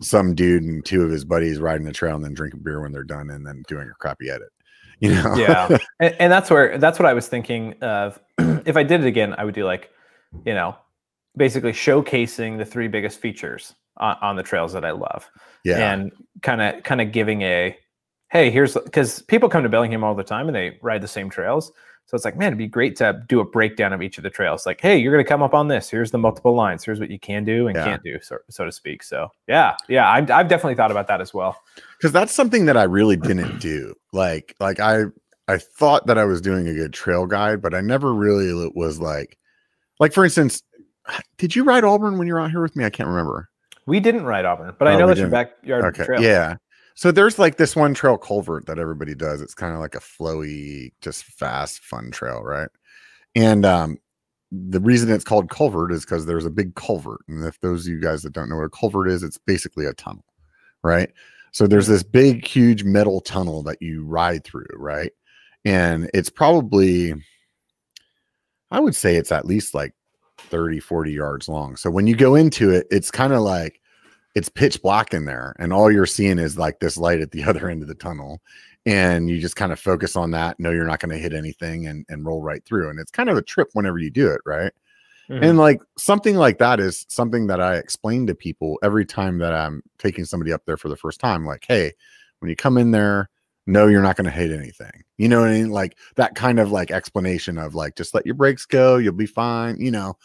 some 0.01 0.35
dude 0.35 0.65
and 0.65 0.85
two 0.85 1.03
of 1.03 1.11
his 1.11 1.25
buddies 1.25 1.61
riding 1.61 1.85
the 1.85 1.93
trail 1.93 2.17
and 2.17 2.25
then 2.25 2.35
drinking 2.35 2.61
beer 2.65 2.81
when 2.81 2.91
they're 2.91 3.05
done 3.05 3.31
and 3.31 3.47
then 3.47 3.63
doing 3.69 3.89
a 3.89 3.95
crappy 4.01 4.31
edit 4.31 4.49
you 5.03 5.11
know? 5.11 5.35
Yeah. 5.35 5.79
And, 6.01 6.17
and, 6.19 6.33
that's 6.33 6.51
where 6.51 6.79
that's 6.79 6.99
what 6.99 7.07
i 7.07 7.13
was 7.13 7.29
thinking 7.29 7.75
of. 7.83 8.19
If 8.65 8.77
i 8.77 8.83
did 8.83 9.01
it 9.03 9.07
again 9.07 9.35
i 9.39 9.45
would 9.45 9.55
do 9.55 9.65
like 9.65 9.91
you 10.47 10.55
know 10.55 10.77
basically 11.37 11.73
showcasing 11.73 12.59
the 12.59 12.65
three 12.65 12.89
biggest 12.89 13.21
features 13.21 13.75
on, 13.97 14.17
on 14.23 14.37
the 14.37 14.43
trails 14.43 14.73
that 14.73 14.85
i 14.85 14.91
love. 14.93 15.29
Yeah. 15.65 15.93
And 15.93 16.13
kind 16.43 16.63
of 16.63 16.83
kind 16.83 17.01
of 17.01 17.13
giving 17.13 17.43
a 17.43 17.77
hey 18.31 18.51
here's 18.51 18.75
because 18.75 19.23
people 19.23 19.49
come 19.49 19.63
to 19.63 19.69
bellingham 19.69 20.03
all 20.03 20.15
the 20.15 20.25
time 20.25 20.49
and 20.49 20.57
they 20.57 20.79
ride 20.83 21.03
the 21.03 21.09
same 21.09 21.29
trails 21.29 21.73
So 22.07 22.17
it's 22.17 22.25
like, 22.25 22.37
man, 22.37 22.49
it'd 22.49 22.59
be 22.59 22.67
great 22.67 22.97
to 22.97 23.23
do 23.29 23.41
a 23.41 23.45
breakdown 23.45 23.93
of 23.93 24.03
each 24.03 24.19
of 24.19 24.23
the 24.23 24.31
trails. 24.31 24.67
Like, 24.67 24.81
hey, 24.81 24.99
you're 24.99 25.13
going 25.13 25.25
to 25.25 25.29
come 25.29 25.43
up 25.43 25.55
on 25.55 25.69
this. 25.69 25.89
Here's 25.89 26.11
the 26.11 26.19
multiple 26.19 26.55
lines. 26.55 26.85
Here's 26.85 27.01
what 27.01 27.11
you 27.11 27.19
can 27.19 27.45
do 27.45 27.69
and 27.69 27.77
yeah. 27.77 27.85
can't 27.85 28.03
do, 28.03 28.19
so, 28.21 28.37
so 28.51 28.67
to 28.67 28.73
speak. 28.73 29.03
So 29.03 29.29
yeah, 29.49 29.77
yeah, 29.89 30.11
I've, 30.11 30.31
I've 30.31 30.49
definitely 30.49 30.75
thought 30.75 30.91
about 30.91 31.09
that 31.09 31.21
as 31.23 31.33
well. 31.33 31.57
Because 31.97 32.13
that's 32.13 32.33
something 32.33 32.67
that 32.67 32.77
I 32.77 32.83
really 32.83 33.17
didn't 33.17 33.61
do. 33.61 33.95
Like, 34.13 34.55
like 34.61 34.79
I, 34.79 35.05
I 35.49 35.59
thought 35.59 36.07
that 36.07 36.19
I 36.19 36.25
was 36.25 36.41
doing 36.41 36.69
a 36.69 36.75
good 36.75 36.93
trail 36.93 37.27
guide, 37.27 37.63
but 37.63 37.75
I 37.75 37.81
never 37.81 38.13
really 38.13 38.71
was 38.75 39.01
like, 39.01 39.39
like 39.99 40.13
for 40.13 40.25
instance, 40.25 40.63
did 41.39 41.57
you 41.57 41.65
ride 41.65 41.85
Auburn 41.85 42.19
when 42.19 42.27
you 42.27 42.35
were 42.35 42.41
out 42.41 42.51
here 42.51 42.63
with 42.63 42.77
me? 42.77 42.85
I 42.85 42.91
can't 42.91 43.09
remember. 43.09 43.49
We 43.87 44.01
didn't 44.01 44.25
ride 44.25 44.45
Auburn, 44.45 44.75
but 44.79 44.87
I 44.87 44.95
oh, 44.95 44.99
know 44.99 45.07
that's 45.09 45.19
your 45.19 45.29
backyard 45.29 45.85
okay. 45.87 46.05
trail. 46.05 46.23
Yeah. 46.23 46.57
So 46.95 47.11
there's 47.11 47.39
like 47.39 47.57
this 47.57 47.75
one 47.75 47.95
trail 47.95 48.19
culvert 48.19 48.67
that 48.67 48.79
everybody 48.79 49.15
does. 49.15 49.41
It's 49.41 49.55
kind 49.55 49.75
of 49.75 49.81
like 49.81 49.95
a 49.95 50.01
flowy, 50.01 50.93
just 51.01 51.25
fast, 51.25 51.81
fun 51.81 52.11
trail, 52.11 52.43
right? 52.43 52.69
And 53.35 53.65
um, 53.65 53.99
the 54.51 54.81
reason 54.81 55.11
it's 55.11 55.25
called 55.25 55.49
culvert 55.51 55.93
is 55.93 56.05
because 56.05 56.27
there's 56.27 56.45
a 56.45 56.51
big 56.51 56.75
culvert. 56.75 57.21
And 57.29 57.45
if 57.45 57.59
those 57.61 57.87
of 57.87 57.93
you 57.93 58.01
guys 58.01 58.23
that 58.23 58.33
don't 58.33 58.49
know 58.49 58.57
what 58.57 58.65
a 58.65 58.71
culvert 58.71 59.09
is, 59.09 59.23
it's 59.23 59.39
basically 59.39 59.87
a 59.87 59.95
tunnel, 59.95 60.25
right? 60.83 61.11
So 61.53 61.67
there's 61.67 61.87
this 61.87 62.03
big, 62.03 62.47
huge 62.47 62.85
metal 62.85 63.21
tunnel 63.21 63.63
that 63.65 63.81
you 63.81 64.05
ride 64.05 64.45
through, 64.45 64.67
right? 64.75 65.13
And 65.65 66.11
it's 66.13 66.31
probably, 66.31 67.15
I 68.71 68.81
would 68.81 68.97
say 68.97 69.17
it's 69.17 69.33
at 69.33 69.45
least 69.45 69.75
like 69.75 69.95
30, 70.39 70.81
40 70.81 71.13
yards 71.13 71.49
long. 71.49 71.77
So 71.77 71.91
when 71.91 72.07
you 72.07 72.17
go 72.17 72.35
into 72.35 72.71
it, 72.71 72.87
it's 72.91 73.11
kind 73.11 73.33
of 73.33 73.41
like 73.43 73.82
it's 74.35 74.49
pitch 74.49 74.81
black 74.83 75.13
in 75.13 75.25
there 75.25 75.55
and 75.59 75.73
all 75.73 75.91
you're 75.91 76.07
seeing 76.07 76.39
is 76.39 76.59
like 76.59 76.79
this 76.81 76.97
light 76.97 77.21
at 77.21 77.31
the 77.31 77.45
other 77.49 77.69
end 77.69 77.83
of 77.83 77.89
the 77.89 77.95
tunnel 77.95 78.41
and 78.85 79.31
you 79.31 79.39
just 79.39 79.57
kind 79.57 79.73
of 79.73 79.79
focus 79.79 80.17
on 80.17 80.31
that 80.33 80.59
know 80.59 80.71
you're 80.71 80.87
not 80.87 81.01
going 81.01 81.15
to 81.15 81.23
hit 81.23 81.33
anything 81.33 81.87
and, 81.87 82.05
and 82.09 82.25
roll 82.27 82.43
right 82.43 82.65
through 82.65 82.91
and 82.91 82.99
it's 82.99 83.11
kind 83.11 83.29
of 83.29 83.37
a 83.37 83.43
trip 83.43 83.69
whenever 83.73 83.99
you 83.99 84.11
do 84.11 84.29
it 84.29 84.41
right? 84.45 84.73
Mm-hmm. 85.31 85.45
and 85.45 85.59
like 85.59 85.81
something 85.97 86.37
like 86.37 86.59
that 86.59 86.81
is 86.81 87.07
something 87.09 87.47
that 87.47 87.61
i 87.61 87.77
explain 87.77 88.27
to 88.27 88.35
people 88.35 88.77
every 88.83 89.07
time 89.07 89.39
that 89.39 89.55
i'm 89.55 89.81
taking 89.99 90.25
somebody 90.25 90.53
up 90.53 90.63
there 90.67 90.77
for 90.77 90.89
the 90.89 90.97
first 90.97 91.21
time 91.21 91.47
like 91.47 91.65
hey 91.67 91.93
when 92.41 92.49
you 92.49 92.57
come 92.57 92.77
in 92.77 92.91
there 92.91 93.31
no 93.67 93.87
you're 93.87 94.03
not 94.03 94.17
going 94.17 94.25
to 94.25 94.31
hit 94.31 94.51
anything. 94.51 95.05
You 95.19 95.29
know 95.29 95.41
what 95.41 95.51
i 95.51 95.53
mean? 95.53 95.71
Like 95.71 95.97
that 96.17 96.35
kind 96.35 96.59
of 96.59 96.73
like 96.73 96.91
explanation 96.91 97.59
of 97.59 97.75
like 97.75 97.97
just 97.97 98.15
let 98.15 98.27
your 98.27 98.35
brakes 98.35 98.67
go 98.67 98.97
you'll 98.97 99.13
be 99.13 99.27
fine 99.27 99.79
you 99.79 99.91
know? 99.91 100.17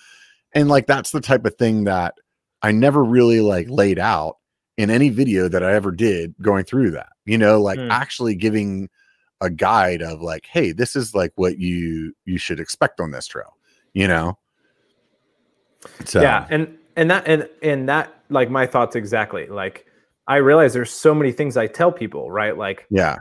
And 0.53 0.69
like 0.69 0.87
that's 0.87 1.11
the 1.11 1.21
type 1.21 1.45
of 1.45 1.55
thing 1.55 1.83
that 1.83 2.15
I 2.61 2.71
never 2.71 3.03
really 3.03 3.41
like 3.41 3.67
laid 3.69 3.99
out 3.99 4.37
in 4.77 4.89
any 4.89 5.09
video 5.09 5.47
that 5.47 5.63
I 5.63 5.73
ever 5.73 5.91
did 5.91 6.35
going 6.41 6.63
through 6.63 6.91
that, 6.91 7.09
you 7.25 7.37
know, 7.37 7.61
like 7.61 7.79
mm. 7.79 7.89
actually 7.89 8.35
giving 8.35 8.89
a 9.41 9.49
guide 9.49 10.01
of 10.01 10.21
like, 10.21 10.45
hey, 10.45 10.71
this 10.71 10.95
is 10.95 11.13
like 11.13 11.31
what 11.35 11.59
you 11.59 12.13
you 12.25 12.37
should 12.37 12.59
expect 12.59 12.99
on 12.99 13.11
this 13.11 13.27
trail, 13.27 13.57
you 13.93 14.07
know. 14.07 14.37
So 16.05 16.21
yeah, 16.21 16.47
and 16.49 16.77
and 16.95 17.11
that 17.11 17.27
and 17.27 17.47
and 17.61 17.87
that 17.89 18.13
like 18.29 18.49
my 18.49 18.65
thoughts 18.65 18.95
exactly. 18.95 19.47
Like 19.47 19.85
I 20.27 20.37
realize 20.37 20.73
there's 20.73 20.91
so 20.91 21.13
many 21.13 21.31
things 21.31 21.57
I 21.57 21.67
tell 21.67 21.91
people, 21.91 22.31
right? 22.31 22.57
Like 22.57 22.85
yeah. 22.89 23.17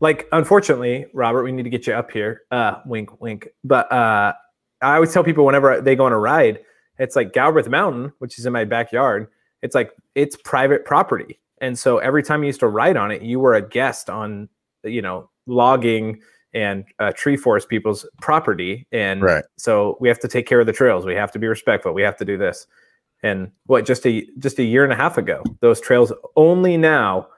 Like 0.00 0.28
unfortunately, 0.32 1.06
Robert, 1.14 1.44
we 1.44 1.52
need 1.52 1.62
to 1.62 1.70
get 1.70 1.86
you 1.86 1.94
up 1.94 2.10
here. 2.10 2.42
Uh 2.50 2.80
wink 2.86 3.20
wink. 3.20 3.48
But 3.62 3.90
uh 3.90 4.34
I 4.82 4.94
always 4.94 5.12
tell 5.12 5.24
people 5.24 5.46
whenever 5.46 5.80
they 5.80 5.96
go 5.96 6.04
on 6.04 6.12
a 6.12 6.18
ride, 6.18 6.60
it's 6.98 7.16
like 7.16 7.32
Galbraith 7.32 7.68
Mountain, 7.68 8.12
which 8.18 8.38
is 8.38 8.46
in 8.46 8.52
my 8.52 8.64
backyard. 8.64 9.28
It's 9.62 9.74
like 9.74 9.92
it's 10.14 10.36
private 10.36 10.84
property. 10.84 11.40
And 11.60 11.78
so 11.78 11.98
every 11.98 12.22
time 12.22 12.42
you 12.42 12.48
used 12.48 12.60
to 12.60 12.68
ride 12.68 12.96
on 12.96 13.10
it, 13.10 13.22
you 13.22 13.40
were 13.40 13.54
a 13.54 13.66
guest 13.66 14.10
on, 14.10 14.48
you 14.82 15.00
know, 15.00 15.30
logging 15.46 16.20
and 16.52 16.84
uh, 16.98 17.12
tree 17.12 17.36
forest 17.36 17.68
people's 17.68 18.06
property. 18.20 18.86
And 18.92 19.22
right. 19.22 19.44
so 19.56 19.96
we 20.00 20.08
have 20.08 20.20
to 20.20 20.28
take 20.28 20.46
care 20.46 20.60
of 20.60 20.66
the 20.66 20.72
trails. 20.72 21.04
We 21.04 21.14
have 21.14 21.32
to 21.32 21.38
be 21.38 21.46
respectful. 21.46 21.92
We 21.92 22.02
have 22.02 22.16
to 22.18 22.24
do 22.24 22.36
this. 22.36 22.66
And 23.22 23.50
what 23.66 23.86
just 23.86 24.06
a 24.06 24.26
just 24.38 24.58
a 24.58 24.62
year 24.62 24.84
and 24.84 24.92
a 24.92 24.96
half 24.96 25.16
ago, 25.16 25.42
those 25.60 25.80
trails 25.80 26.12
only 26.36 26.76
now 26.76 27.28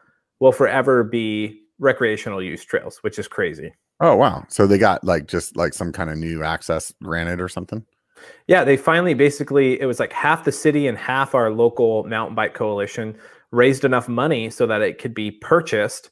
will 0.40 0.52
forever 0.52 1.04
be 1.04 1.62
recreational 1.78 2.42
use 2.42 2.64
trails, 2.64 2.98
which 3.02 3.18
is 3.18 3.28
crazy. 3.28 3.72
Oh 4.00 4.16
wow! 4.16 4.44
So 4.48 4.66
they 4.66 4.78
got 4.78 5.04
like 5.04 5.28
just 5.28 5.56
like 5.56 5.72
some 5.72 5.92
kind 5.92 6.10
of 6.10 6.18
new 6.18 6.42
access 6.42 6.92
granted 7.02 7.40
or 7.40 7.48
something. 7.48 7.84
Yeah, 8.46 8.64
they 8.64 8.76
finally 8.76 9.14
basically 9.14 9.80
it 9.80 9.86
was 9.86 10.00
like 10.00 10.12
half 10.12 10.44
the 10.44 10.52
city 10.52 10.86
and 10.86 10.96
half 10.96 11.34
our 11.34 11.50
local 11.50 12.04
mountain 12.04 12.34
bike 12.34 12.54
coalition 12.54 13.16
raised 13.50 13.84
enough 13.84 14.08
money 14.08 14.50
so 14.50 14.66
that 14.66 14.82
it 14.82 14.98
could 14.98 15.14
be 15.14 15.30
purchased 15.30 16.10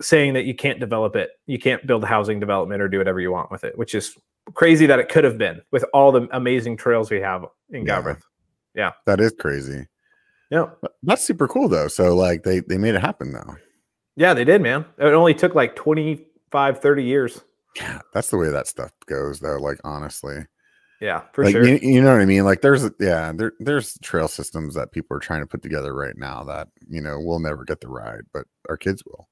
saying 0.00 0.34
that 0.34 0.44
you 0.44 0.54
can't 0.54 0.80
develop 0.80 1.16
it. 1.16 1.30
You 1.46 1.58
can't 1.58 1.86
build 1.86 2.04
housing 2.04 2.38
development 2.38 2.82
or 2.82 2.88
do 2.88 2.98
whatever 2.98 3.20
you 3.20 3.32
want 3.32 3.50
with 3.50 3.64
it, 3.64 3.76
which 3.76 3.94
is 3.94 4.16
crazy 4.54 4.86
that 4.86 4.98
it 4.98 5.08
could 5.08 5.24
have 5.24 5.38
been 5.38 5.60
with 5.72 5.84
all 5.92 6.12
the 6.12 6.28
amazing 6.32 6.76
trails 6.76 7.10
we 7.10 7.20
have 7.20 7.44
in 7.70 7.84
Galbraith. 7.84 8.22
Yeah. 8.74 8.86
yeah. 8.86 8.92
That 9.06 9.20
is 9.20 9.34
crazy. 9.38 9.86
Yeah. 10.50 10.66
That's 11.02 11.24
super 11.24 11.48
cool 11.48 11.68
though. 11.68 11.88
So 11.88 12.14
like 12.14 12.42
they 12.44 12.60
they 12.60 12.78
made 12.78 12.94
it 12.94 13.00
happen 13.00 13.32
though. 13.32 13.56
Yeah, 14.16 14.34
they 14.34 14.44
did, 14.44 14.62
man. 14.62 14.84
It 14.98 15.14
only 15.14 15.34
took 15.34 15.54
like 15.54 15.76
25 15.76 16.80
30 16.80 17.04
years. 17.04 17.42
Yeah, 17.76 18.00
that's 18.12 18.30
the 18.30 18.36
way 18.36 18.50
that 18.50 18.66
stuff 18.66 18.90
goes 19.06 19.40
though, 19.40 19.58
like 19.58 19.78
honestly. 19.84 20.46
Yeah, 21.00 21.22
for 21.32 21.44
like, 21.44 21.52
sure. 21.52 21.64
You, 21.64 21.78
you, 21.80 22.02
know 22.02 22.12
what 22.12 22.20
I 22.20 22.24
mean? 22.24 22.44
Like 22.44 22.60
there's 22.60 22.82
yeah, 22.98 23.32
there 23.32 23.52
there's 23.60 23.98
trail 24.02 24.26
systems 24.26 24.74
that 24.74 24.90
people 24.90 25.16
are 25.16 25.20
trying 25.20 25.40
to 25.40 25.46
put 25.46 25.62
together 25.62 25.94
right 25.94 26.16
now 26.16 26.42
that, 26.44 26.68
you 26.88 27.00
know, 27.00 27.20
we'll 27.20 27.38
never 27.38 27.64
get 27.64 27.80
the 27.80 27.88
ride, 27.88 28.22
but 28.32 28.46
our 28.68 28.76
kids 28.76 29.04
will. 29.06 29.28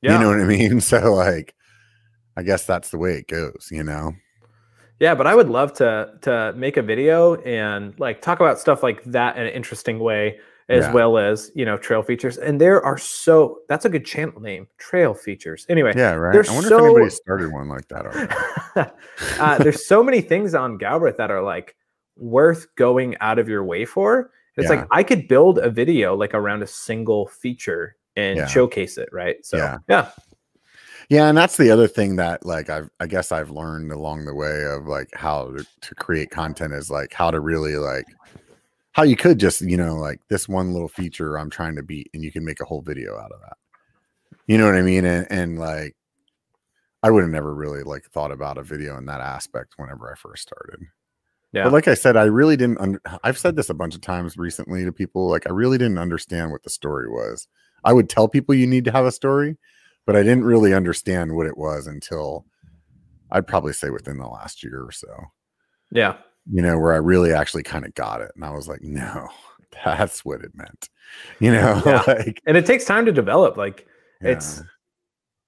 Yeah. 0.00 0.14
You 0.14 0.20
know 0.20 0.28
what 0.30 0.40
I 0.40 0.44
mean? 0.44 0.80
So 0.80 1.14
like 1.14 1.54
I 2.36 2.42
guess 2.42 2.64
that's 2.64 2.90
the 2.90 2.98
way 2.98 3.14
it 3.14 3.28
goes, 3.28 3.68
you 3.70 3.82
know. 3.82 4.14
Yeah, 5.00 5.14
but 5.14 5.26
I 5.26 5.34
would 5.34 5.50
love 5.50 5.72
to 5.74 6.14
to 6.22 6.54
make 6.56 6.76
a 6.76 6.82
video 6.82 7.34
and 7.42 7.98
like 7.98 8.22
talk 8.22 8.40
about 8.40 8.58
stuff 8.58 8.82
like 8.82 9.02
that 9.04 9.36
in 9.36 9.46
an 9.46 9.52
interesting 9.52 9.98
way 9.98 10.38
as 10.68 10.84
yeah. 10.84 10.92
well 10.92 11.18
as 11.18 11.50
you 11.54 11.64
know 11.64 11.76
trail 11.76 12.02
features 12.02 12.38
and 12.38 12.60
there 12.60 12.82
are 12.82 12.98
so 12.98 13.58
that's 13.68 13.84
a 13.84 13.88
good 13.88 14.04
channel 14.04 14.40
name 14.40 14.66
trail 14.78 15.14
features. 15.14 15.66
Anyway 15.68 15.92
yeah 15.96 16.12
right. 16.12 16.48
i 16.48 16.52
wonder 16.52 16.68
so, 16.68 16.78
if 16.78 16.84
anybody 16.84 17.10
started 17.10 17.52
one 17.52 17.68
like 17.68 17.88
that 17.88 18.94
uh, 19.40 19.58
there's 19.58 19.86
so 19.86 20.02
many 20.02 20.20
things 20.20 20.54
on 20.54 20.78
galbraith 20.78 21.16
that 21.16 21.30
are 21.30 21.42
like 21.42 21.76
worth 22.16 22.66
going 22.76 23.16
out 23.20 23.38
of 23.38 23.48
your 23.48 23.64
way 23.64 23.84
for. 23.84 24.30
It's 24.56 24.68
yeah. 24.68 24.76
like 24.76 24.88
i 24.90 25.02
could 25.02 25.28
build 25.28 25.58
a 25.58 25.70
video 25.70 26.14
like 26.14 26.34
around 26.34 26.62
a 26.62 26.66
single 26.66 27.26
feature 27.26 27.96
and 28.16 28.36
yeah. 28.36 28.46
showcase 28.46 28.98
it 28.98 29.08
right? 29.12 29.44
So 29.44 29.56
yeah. 29.56 29.78
yeah. 29.88 30.10
Yeah 31.08 31.28
and 31.28 31.36
that's 31.36 31.56
the 31.56 31.70
other 31.70 31.88
thing 31.88 32.16
that 32.16 32.46
like 32.46 32.70
i've 32.70 32.88
i 33.00 33.06
guess 33.06 33.32
i've 33.32 33.50
learned 33.50 33.92
along 33.92 34.24
the 34.24 34.34
way 34.34 34.64
of 34.64 34.86
like 34.86 35.10
how 35.12 35.50
to, 35.50 35.66
to 35.82 35.94
create 35.96 36.30
content 36.30 36.72
is 36.72 36.90
like 36.90 37.12
how 37.12 37.30
to 37.30 37.40
really 37.40 37.76
like 37.76 38.06
how 38.92 39.02
you 39.02 39.16
could 39.16 39.38
just 39.38 39.60
you 39.62 39.76
know 39.76 39.96
like 39.96 40.20
this 40.28 40.48
one 40.48 40.72
little 40.72 40.88
feature 40.88 41.38
i'm 41.38 41.50
trying 41.50 41.74
to 41.74 41.82
beat 41.82 42.08
and 42.14 42.22
you 42.22 42.30
can 42.30 42.44
make 42.44 42.60
a 42.60 42.64
whole 42.64 42.82
video 42.82 43.18
out 43.18 43.32
of 43.32 43.40
that. 43.40 43.56
You 44.46 44.58
know 44.58 44.66
what 44.66 44.76
i 44.76 44.82
mean? 44.82 45.04
And, 45.04 45.26
and 45.30 45.58
like 45.58 45.96
i 47.02 47.10
would 47.10 47.22
have 47.22 47.32
never 47.32 47.54
really 47.54 47.82
like 47.82 48.04
thought 48.04 48.30
about 48.30 48.58
a 48.58 48.62
video 48.62 48.96
in 48.96 49.06
that 49.06 49.20
aspect 49.20 49.74
whenever 49.76 50.10
i 50.10 50.14
first 50.14 50.42
started. 50.42 50.80
Yeah. 51.52 51.64
but 51.64 51.72
like 51.72 51.88
i 51.88 51.94
said 51.94 52.16
i 52.16 52.24
really 52.24 52.56
didn't 52.56 52.80
under 52.80 53.00
i've 53.24 53.38
said 53.38 53.56
this 53.56 53.68
a 53.68 53.74
bunch 53.74 53.94
of 53.94 54.00
times 54.00 54.38
recently 54.38 54.84
to 54.84 54.92
people 54.92 55.28
like 55.28 55.46
i 55.46 55.50
really 55.52 55.78
didn't 55.78 55.98
understand 55.98 56.50
what 56.52 56.62
the 56.62 56.70
story 56.70 57.08
was. 57.08 57.48
I 57.84 57.92
would 57.92 58.08
tell 58.08 58.28
people 58.28 58.54
you 58.54 58.66
need 58.66 58.84
to 58.84 58.92
have 58.92 59.06
a 59.06 59.12
story 59.12 59.56
but 60.06 60.16
i 60.16 60.22
didn't 60.22 60.44
really 60.44 60.72
understand 60.72 61.34
what 61.34 61.46
it 61.46 61.58
was 61.58 61.86
until 61.86 62.46
i'd 63.32 63.46
probably 63.46 63.72
say 63.72 63.90
within 63.90 64.18
the 64.18 64.28
last 64.28 64.62
year 64.62 64.82
or 64.82 64.92
so. 64.92 65.08
Yeah 65.90 66.16
you 66.50 66.62
know, 66.62 66.78
where 66.78 66.92
I 66.92 66.98
really 66.98 67.32
actually 67.32 67.62
kind 67.62 67.84
of 67.84 67.94
got 67.94 68.20
it. 68.20 68.30
And 68.34 68.44
I 68.44 68.50
was 68.50 68.68
like, 68.68 68.82
no, 68.82 69.28
that's 69.84 70.24
what 70.24 70.42
it 70.42 70.54
meant, 70.54 70.88
you 71.40 71.52
know, 71.52 71.82
yeah. 71.86 72.02
like, 72.06 72.40
and 72.46 72.56
it 72.56 72.66
takes 72.66 72.84
time 72.84 73.06
to 73.06 73.12
develop. 73.12 73.56
Like, 73.56 73.86
yeah. 74.20 74.30
it's 74.30 74.62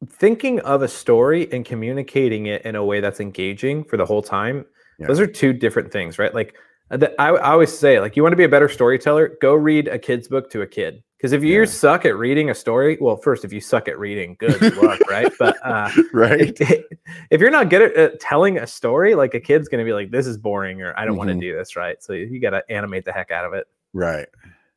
thinking 0.08 0.60
of 0.60 0.82
a 0.82 0.88
story 0.88 1.50
and 1.52 1.64
communicating 1.64 2.46
it 2.46 2.64
in 2.64 2.76
a 2.76 2.84
way 2.84 3.00
that's 3.00 3.20
engaging 3.20 3.84
for 3.84 3.96
the 3.96 4.06
whole 4.06 4.22
time. 4.22 4.64
Yeah. 4.98 5.06
Those 5.06 5.20
are 5.20 5.26
two 5.26 5.52
different 5.52 5.92
things, 5.92 6.18
right? 6.18 6.34
Like, 6.34 6.54
I, 6.90 6.96
I 7.18 7.52
always 7.52 7.76
say, 7.76 8.00
like, 8.00 8.16
you 8.16 8.22
want 8.22 8.32
to 8.32 8.36
be 8.36 8.44
a 8.44 8.48
better 8.48 8.68
storyteller, 8.68 9.36
go 9.40 9.54
read 9.54 9.88
a 9.88 9.98
kid's 9.98 10.28
book 10.28 10.50
to 10.50 10.62
a 10.62 10.66
kid 10.66 11.02
because 11.16 11.32
if 11.32 11.42
you 11.42 11.60
yeah. 11.60 11.64
suck 11.64 12.04
at 12.04 12.16
reading 12.16 12.50
a 12.50 12.54
story, 12.54 12.98
well, 13.00 13.16
first, 13.16 13.44
if 13.44 13.52
you 13.52 13.60
suck 13.60 13.88
at 13.88 13.98
reading, 13.98 14.36
good 14.38 14.60
luck, 14.76 15.00
right? 15.08 15.32
But 15.38 15.56
uh, 15.64 15.90
right, 16.12 16.52
if, 16.60 16.84
if, 17.30 17.40
you're 17.40 17.50
not 17.50 17.70
good 17.70 17.82
at, 17.82 17.96
at, 17.96 18.20
telling 18.20 18.58
a 18.58 18.66
story, 18.66 19.14
like 19.14 19.34
a 19.34 19.40
kid's 19.40 19.68
going 19.68 19.82
to 19.82 19.88
be 19.88 19.94
like, 19.94 20.10
"This 20.10 20.26
is 20.26 20.36
boring," 20.36 20.82
or 20.82 20.92
"I 20.98 21.04
don't 21.04 21.12
mm-hmm. 21.12 21.18
want 21.18 21.30
to 21.30 21.34
do 21.40 21.56
this," 21.56 21.76
right? 21.76 22.02
So 22.02 22.12
you 22.12 22.40
got 22.40 22.50
to 22.50 22.62
animate 22.68 23.04
the 23.04 23.12
heck 23.12 23.30
out 23.30 23.44
of 23.44 23.54
it. 23.54 23.66
Right. 23.92 24.26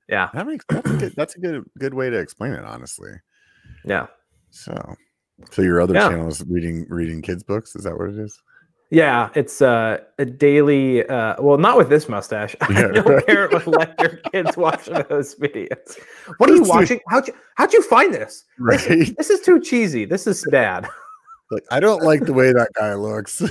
Yeah. 0.07 0.29
That 0.33 0.47
makes 0.47 0.65
that's 0.69 0.89
a 0.89 0.97
good, 0.97 1.13
that's 1.15 1.35
a 1.35 1.39
good 1.39 1.63
good 1.77 1.93
way 1.93 2.09
to 2.09 2.17
explain 2.17 2.53
it, 2.53 2.63
honestly. 2.63 3.11
Yeah. 3.83 4.07
So, 4.51 4.95
so 5.51 5.61
your 5.61 5.81
other 5.81 5.93
yeah. 5.93 6.09
channel 6.09 6.27
is 6.27 6.43
reading 6.47 6.85
reading 6.89 7.21
kids 7.21 7.43
books. 7.43 7.75
Is 7.75 7.83
that 7.83 7.97
what 7.97 8.09
it 8.09 8.19
is? 8.19 8.41
Yeah, 8.89 9.29
it's 9.35 9.61
uh, 9.61 9.97
a 10.17 10.23
daily. 10.25 11.05
Uh, 11.05 11.35
well, 11.41 11.57
not 11.57 11.77
with 11.77 11.89
this 11.89 12.07
mustache. 12.07 12.55
Yeah, 12.69 12.87
no 12.87 13.01
right. 13.01 13.25
parent 13.25 13.53
would 13.53 13.67
let 13.67 13.99
your 13.99 14.17
kids 14.31 14.55
watch 14.55 14.85
those 14.85 15.35
videos. 15.35 15.97
What 16.37 16.49
are 16.49 16.55
you 16.55 16.63
watching? 16.63 16.99
How'd 17.09 17.27
you 17.27 17.33
How'd 17.55 17.73
you 17.73 17.81
find 17.83 18.13
this? 18.13 18.45
Right. 18.59 18.79
This, 18.79 19.11
this 19.17 19.29
is 19.29 19.41
too 19.41 19.59
cheesy. 19.59 20.05
This 20.05 20.25
is 20.27 20.45
bad. 20.51 20.87
like 21.51 21.63
I 21.69 21.79
don't 21.81 22.01
like 22.03 22.21
the 22.25 22.33
way 22.33 22.53
that 22.53 22.69
guy 22.75 22.93
looks. 22.93 23.41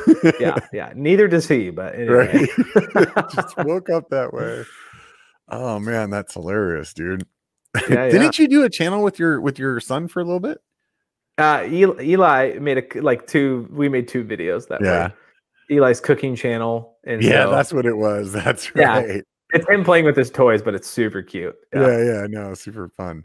yeah, 0.40 0.56
yeah. 0.72 0.92
Neither 0.96 1.28
does 1.28 1.46
he, 1.46 1.70
but 1.70 1.94
anyway. 1.94 2.46
right. 2.94 3.30
Just 3.34 3.56
woke 3.58 3.90
up 3.90 4.08
that 4.10 4.32
way. 4.32 4.64
Oh 5.48 5.78
man, 5.78 6.08
that's 6.10 6.32
hilarious, 6.34 6.94
dude. 6.94 7.26
Yeah, 7.90 8.08
Didn't 8.08 8.38
you 8.38 8.48
do 8.48 8.64
a 8.64 8.70
channel 8.70 9.02
with 9.02 9.18
your 9.18 9.40
with 9.42 9.58
your 9.58 9.80
son 9.80 10.08
for 10.08 10.20
a 10.20 10.24
little 10.24 10.40
bit? 10.40 10.58
Uh, 11.38 11.66
Eli, 11.70 12.02
Eli 12.02 12.58
made 12.58 12.78
a 12.96 13.00
like 13.02 13.26
two. 13.26 13.68
We 13.70 13.90
made 13.90 14.08
two 14.08 14.24
videos 14.24 14.66
that 14.68 14.80
Yeah. 14.82 15.08
way. 15.08 15.12
Eli's 15.70 16.00
cooking 16.00 16.36
channel, 16.36 16.96
and 17.04 17.22
Yeah, 17.22 17.44
so 17.44 17.50
that's 17.50 17.72
what 17.72 17.86
it 17.86 17.96
was. 17.96 18.32
That's 18.44 18.74
right. 18.74 18.82
Yeah. 18.82 19.00
right. 19.00 19.24
it's 19.52 19.68
him 19.68 19.84
playing 19.84 20.04
with 20.04 20.16
his 20.16 20.30
toys, 20.30 20.62
but 20.62 20.74
it's 20.74 20.88
super 20.88 21.22
cute. 21.22 21.56
Yeah, 21.74 22.02
yeah, 22.02 22.26
no, 22.28 22.54
super 22.54 22.88
fun. 22.88 23.24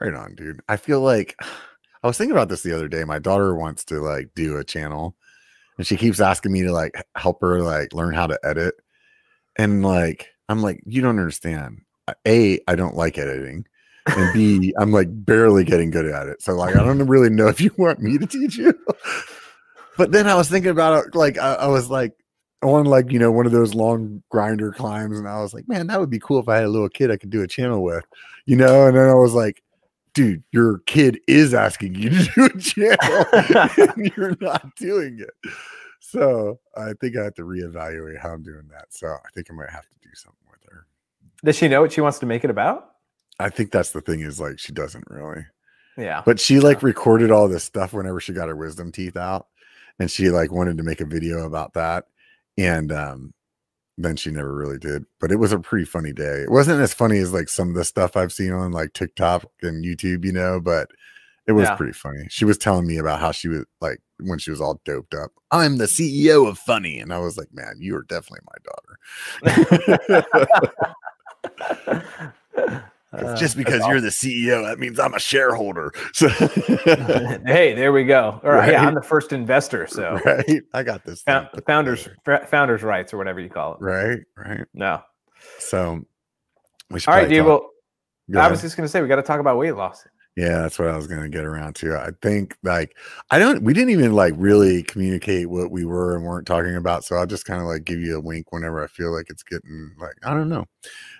Right 0.00 0.14
on, 0.14 0.34
dude. 0.34 0.60
I 0.68 0.76
feel 0.76 1.00
like 1.00 1.36
I 2.02 2.06
was 2.06 2.18
thinking 2.18 2.32
about 2.32 2.48
this 2.48 2.62
the 2.62 2.74
other 2.74 2.88
day. 2.88 3.04
My 3.04 3.18
daughter 3.18 3.54
wants 3.54 3.84
to 3.86 4.00
like 4.00 4.30
do 4.34 4.56
a 4.56 4.64
channel 4.64 5.16
and 5.78 5.86
she 5.86 5.96
keeps 5.96 6.20
asking 6.20 6.52
me 6.52 6.62
to 6.62 6.72
like 6.72 6.94
help 7.16 7.40
her 7.40 7.62
like 7.62 7.92
learn 7.94 8.14
how 8.14 8.26
to 8.26 8.38
edit. 8.44 8.74
And 9.56 9.84
like, 9.84 10.28
I'm 10.48 10.62
like, 10.62 10.80
you 10.86 11.02
don't 11.02 11.18
understand. 11.18 11.82
A, 12.26 12.60
I 12.68 12.74
don't 12.74 12.96
like 12.96 13.18
editing. 13.18 13.66
And 14.06 14.32
B, 14.32 14.74
I'm 14.78 14.92
like 14.92 15.08
barely 15.10 15.64
getting 15.64 15.90
good 15.90 16.06
at 16.06 16.28
it. 16.28 16.42
So 16.42 16.54
like 16.54 16.76
I 16.76 16.84
don't 16.84 17.06
really 17.06 17.30
know 17.30 17.48
if 17.48 17.60
you 17.60 17.70
want 17.76 18.00
me 18.00 18.18
to 18.18 18.26
teach 18.26 18.56
you. 18.56 18.74
But 19.96 20.12
then 20.12 20.26
I 20.26 20.34
was 20.34 20.48
thinking 20.48 20.70
about 20.70 21.06
it, 21.06 21.14
like 21.14 21.38
I, 21.38 21.54
I 21.54 21.66
was 21.66 21.90
like 21.90 22.14
on 22.62 22.86
like 22.86 23.10
you 23.10 23.18
know 23.18 23.30
one 23.30 23.46
of 23.46 23.52
those 23.52 23.74
long 23.74 24.22
grinder 24.30 24.70
climbs 24.72 25.18
and 25.18 25.28
i 25.28 25.40
was 25.40 25.52
like 25.52 25.68
man 25.68 25.88
that 25.88 25.98
would 25.98 26.10
be 26.10 26.20
cool 26.20 26.38
if 26.38 26.48
i 26.48 26.56
had 26.56 26.64
a 26.64 26.68
little 26.68 26.88
kid 26.88 27.10
i 27.10 27.16
could 27.16 27.30
do 27.30 27.42
a 27.42 27.48
channel 27.48 27.82
with 27.82 28.04
you 28.46 28.56
know? 28.56 28.86
And 28.86 28.96
then 28.96 29.08
i 29.08 29.14
was 29.14 29.34
like 29.34 29.62
dude 30.14 30.42
your 30.52 30.78
kid 30.86 31.20
is 31.26 31.54
asking 31.54 31.94
you 31.94 32.10
to 32.10 32.24
do 32.34 32.44
a 32.44 32.58
channel 32.58 33.88
and 33.96 34.12
you're 34.16 34.36
not 34.40 34.74
doing 34.76 35.20
it. 35.20 35.52
So 36.00 36.60
i 36.76 36.92
think 37.00 37.16
i 37.16 37.24
have 37.24 37.34
to 37.34 37.42
reevaluate 37.42 38.18
how 38.18 38.30
i'm 38.30 38.42
doing 38.42 38.68
that 38.70 38.86
so 38.90 39.08
i 39.08 39.28
think 39.34 39.48
i 39.50 39.54
might 39.54 39.70
have 39.70 39.88
to 39.88 39.96
do 40.02 40.10
something 40.14 40.46
with 40.50 40.60
her. 40.70 40.86
Does 41.44 41.56
she 41.56 41.68
know 41.68 41.80
what 41.80 41.92
she 41.92 42.00
wants 42.00 42.18
to 42.20 42.26
make 42.26 42.44
it 42.44 42.50
about? 42.50 42.90
i 43.40 43.48
think 43.48 43.72
that's 43.72 43.90
the 43.90 44.00
thing 44.00 44.20
is 44.20 44.38
like 44.38 44.58
she 44.58 44.72
doesn't 44.72 45.04
really. 45.08 45.44
Yeah. 45.96 46.22
but 46.24 46.40
she 46.40 46.58
like 46.60 46.82
recorded 46.82 47.30
all 47.30 47.48
this 47.48 47.64
stuff 47.64 47.92
whenever 47.92 48.18
she 48.18 48.32
got 48.32 48.48
her 48.48 48.56
wisdom 48.56 48.92
teeth 48.92 49.16
out 49.16 49.48
and 49.98 50.10
she 50.10 50.30
like 50.30 50.50
wanted 50.52 50.76
to 50.78 50.82
make 50.82 51.00
a 51.00 51.06
video 51.06 51.44
about 51.46 51.74
that 51.74 52.06
and 52.58 52.92
um 52.92 53.32
then 53.98 54.16
she 54.16 54.30
never 54.30 54.54
really 54.54 54.78
did 54.78 55.04
but 55.20 55.30
it 55.30 55.36
was 55.36 55.52
a 55.52 55.58
pretty 55.58 55.84
funny 55.84 56.12
day. 56.12 56.40
It 56.42 56.50
wasn't 56.50 56.80
as 56.80 56.94
funny 56.94 57.18
as 57.18 57.32
like 57.32 57.48
some 57.48 57.68
of 57.70 57.74
the 57.74 57.84
stuff 57.84 58.16
i've 58.16 58.32
seen 58.32 58.52
on 58.52 58.72
like 58.72 58.92
tiktok 58.94 59.44
and 59.62 59.84
youtube 59.84 60.24
you 60.24 60.32
know 60.32 60.60
but 60.60 60.90
it 61.46 61.52
was 61.52 61.68
Yeah. 61.68 61.74
pretty 61.74 61.92
funny. 61.92 62.26
She 62.30 62.44
was 62.44 62.56
telling 62.56 62.86
me 62.86 62.98
about 62.98 63.18
how 63.20 63.32
she 63.32 63.48
was 63.48 63.64
like 63.80 63.98
when 64.20 64.38
she 64.38 64.50
was 64.52 64.60
all 64.60 64.80
doped 64.84 65.14
up 65.14 65.32
i'm 65.50 65.78
the 65.78 65.86
ceo 65.86 66.46
of 66.48 66.56
funny 66.56 67.00
and 67.00 67.12
i 67.12 67.18
was 67.18 67.36
like 67.36 67.48
man 67.52 67.74
you 67.80 67.96
are 67.96 68.04
definitely 68.04 68.38
my 68.46 68.58
daughter 68.64 70.24
Uh, 73.12 73.36
just 73.36 73.56
because 73.58 73.86
you're 73.88 74.00
the 74.00 74.08
ceo 74.08 74.64
that 74.64 74.78
means 74.78 74.98
i'm 74.98 75.12
a 75.12 75.18
shareholder 75.18 75.92
so 76.14 76.28
hey, 77.46 77.74
there 77.74 77.92
we 77.92 78.04
go. 78.04 78.40
All 78.42 78.50
right. 78.50 78.72
Yeah, 78.72 78.86
I'm 78.86 78.94
the 78.94 79.02
first 79.02 79.32
investor. 79.32 79.86
So 79.86 80.18
right 80.24 80.62
i 80.72 80.82
got 80.82 81.04
this 81.04 81.22
Found- 81.22 81.48
founders 81.66 82.08
f- 82.26 82.48
founders 82.48 82.82
rights 82.82 83.12
or 83.12 83.18
whatever 83.18 83.40
you 83.40 83.50
call 83.50 83.74
it. 83.74 83.80
right 83.82 84.18
right 84.36 84.64
No. 84.74 85.02
So 85.58 86.02
we 86.90 87.00
should 87.00 87.10
All 87.10 87.16
right, 87.16 87.28
dude. 87.28 87.44
talk- 87.46 87.62
Well, 88.28 88.42
I 88.44 88.48
was 88.50 88.62
just 88.62 88.76
gonna 88.76 88.88
say 88.88 89.02
we 89.02 89.08
got 89.08 89.16
to 89.16 89.22
talk 89.22 89.40
about 89.40 89.58
weight 89.58 89.72
loss. 89.72 90.06
yeah, 90.36 90.62
that's 90.62 90.78
what 90.78 90.88
I 90.88 90.96
was 90.96 91.06
gonna 91.06 91.28
get 91.28 91.44
around 91.44 91.74
to. 91.76 91.94
I 91.96 92.10
think 92.22 92.56
like 92.62 92.96
I 93.30 93.38
don't 93.38 93.62
we 93.62 93.74
didn't 93.74 93.90
even 93.90 94.14
like 94.14 94.34
really 94.38 94.82
communicate 94.84 95.50
what 95.50 95.70
we 95.70 95.84
were 95.84 96.16
and 96.16 96.24
weren't 96.24 96.46
talking 96.46 96.76
about. 96.76 97.04
So 97.04 97.16
I'll 97.16 97.26
just 97.26 97.44
kind 97.44 97.60
of 97.60 97.66
like 97.66 97.84
give 97.84 98.00
you 98.00 98.16
a 98.16 98.20
wink 98.20 98.52
whenever 98.52 98.82
I 98.82 98.86
feel 98.86 99.12
like 99.14 99.26
it's 99.28 99.42
getting 99.42 99.90
like 100.00 100.14
I 100.24 100.32
don't 100.32 100.48
know. 100.48 100.64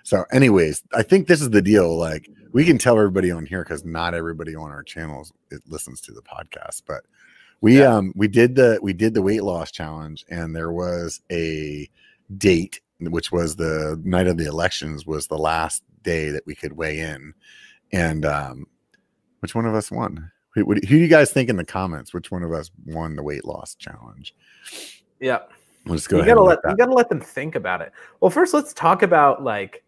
So, 0.04 0.24
anyways, 0.32 0.82
I 0.94 1.02
think 1.02 1.26
this 1.28 1.40
is 1.40 1.50
the 1.50 1.62
deal. 1.62 1.96
Like 1.96 2.28
we 2.52 2.64
can 2.64 2.78
tell 2.78 2.96
everybody 2.98 3.30
on 3.30 3.46
here 3.46 3.62
because 3.62 3.84
not 3.84 4.14
everybody 4.14 4.54
on 4.54 4.70
our 4.70 4.82
channels 4.82 5.32
it 5.50 5.62
listens 5.66 6.00
to 6.02 6.12
the 6.12 6.22
podcast, 6.22 6.82
but 6.86 7.04
we 7.60 7.78
Yeah. 7.78 7.94
um 7.96 8.12
we 8.16 8.28
did 8.28 8.56
the 8.56 8.78
we 8.82 8.92
did 8.92 9.14
the 9.14 9.22
weight 9.22 9.42
loss 9.44 9.70
challenge 9.70 10.24
and 10.28 10.54
there 10.54 10.72
was 10.72 11.20
a 11.30 11.88
date 12.38 12.80
which 12.98 13.30
was 13.32 13.54
the 13.56 14.00
night 14.04 14.26
of 14.26 14.36
the 14.36 14.46
elections 14.46 15.06
was 15.06 15.26
the 15.28 15.38
last 15.38 15.82
day 16.02 16.30
that 16.30 16.44
we 16.46 16.54
could 16.54 16.72
weigh 16.72 16.98
in 17.00 17.32
and 17.92 18.24
um 18.26 18.66
which 19.40 19.54
one 19.54 19.64
of 19.66 19.74
us 19.74 19.90
won 19.92 20.30
who, 20.54 20.64
who 20.64 20.74
do 20.80 20.96
you 20.96 21.08
guys 21.08 21.30
think 21.32 21.48
in 21.48 21.56
the 21.56 21.64
comments 21.64 22.12
which 22.12 22.30
one 22.32 22.42
of 22.42 22.52
us 22.52 22.70
won 22.86 23.14
the 23.14 23.22
weight 23.22 23.44
loss 23.44 23.74
challenge 23.76 24.34
Yeah. 25.20 25.40
Let's 25.86 26.06
go 26.08 26.16
you 26.16 26.22
ahead 26.22 26.34
gotta 26.34 26.42
let 26.44 26.58
let 26.64 26.72
you 26.72 26.76
gotta 26.76 26.94
let 26.94 27.08
them 27.08 27.20
think 27.20 27.54
about 27.54 27.80
it. 27.80 27.92
Well, 28.20 28.30
first 28.30 28.54
let's 28.54 28.72
talk 28.72 29.02
about 29.02 29.42
like 29.44 29.84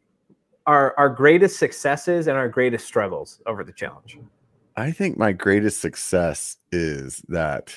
our 0.67 0.95
our 0.99 1.09
greatest 1.09 1.59
successes 1.59 2.27
and 2.27 2.37
our 2.37 2.49
greatest 2.49 2.87
struggles 2.87 3.41
over 3.47 3.63
the 3.65 3.73
challenge. 3.73 4.19
i 4.77 4.91
think 4.91 5.17
my 5.19 5.33
greatest 5.33 5.81
success 5.81 6.57
is 6.73 7.23
that 7.29 7.75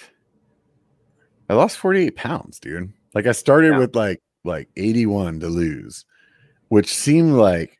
i 1.50 1.54
lost 1.54 1.78
48 1.78 2.16
pounds 2.16 2.60
dude 2.60 2.92
like 3.14 3.28
i 3.28 3.32
started 3.32 3.72
Yeah. 3.74 3.80
with 3.80 3.96
like 3.96 4.22
like 4.44 4.70
81 4.78 5.40
to 5.42 5.48
lose 5.48 6.06
which 6.70 6.94
seemed 6.94 7.34
like 7.34 7.78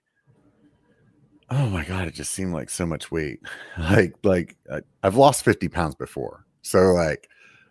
oh 1.50 1.70
my 1.70 1.86
god 1.86 2.08
it 2.08 2.14
just 2.14 2.32
seemed 2.32 2.54
like 2.54 2.70
so 2.70 2.86
much 2.86 3.10
weight 3.12 3.40
like 3.78 4.14
like 4.24 4.58
I, 4.72 4.82
i've 5.04 5.16
lost 5.16 5.46
50 5.46 5.70
pounds 5.70 5.96
before 5.96 6.46
so 6.62 6.80
like 6.94 7.30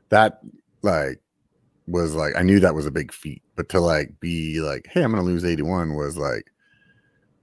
that 0.08 0.40
like 0.82 1.20
was 1.86 2.14
like 2.14 2.34
i 2.36 2.42
knew 2.42 2.58
that 2.60 2.74
was 2.74 2.86
a 2.86 2.90
big 2.90 3.12
feat 3.12 3.42
but 3.54 3.68
to 3.68 3.80
like 3.80 4.18
be 4.20 4.60
like 4.60 4.86
hey 4.90 5.02
i'm 5.02 5.10
gonna 5.10 5.22
lose 5.22 5.44
81 5.44 5.94
was 5.94 6.16
like 6.16 6.50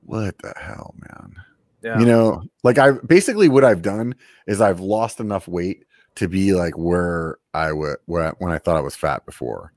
what 0.06 0.38
the 0.40 0.54
hell 0.58 0.94
man 1.10 1.36
Yeah. 1.82 2.00
you 2.00 2.06
know 2.06 2.44
like 2.64 2.78
i 2.78 2.92
basically 3.06 3.50
what 3.50 3.64
i've 3.64 3.82
done 3.82 4.16
is 4.48 4.62
i've 4.62 4.80
lost 4.80 5.20
enough 5.20 5.48
weight 5.48 5.86
to 6.16 6.28
be 6.28 6.54
like 6.54 6.78
where 6.78 7.38
i 7.54 7.72
would 7.72 7.98
where 8.06 8.26
I, 8.26 8.30
when 8.40 8.52
i 8.52 8.58
thought 8.58 8.78
i 8.78 8.82
was 8.82 8.96
fat 8.96 9.26
before 9.26 9.72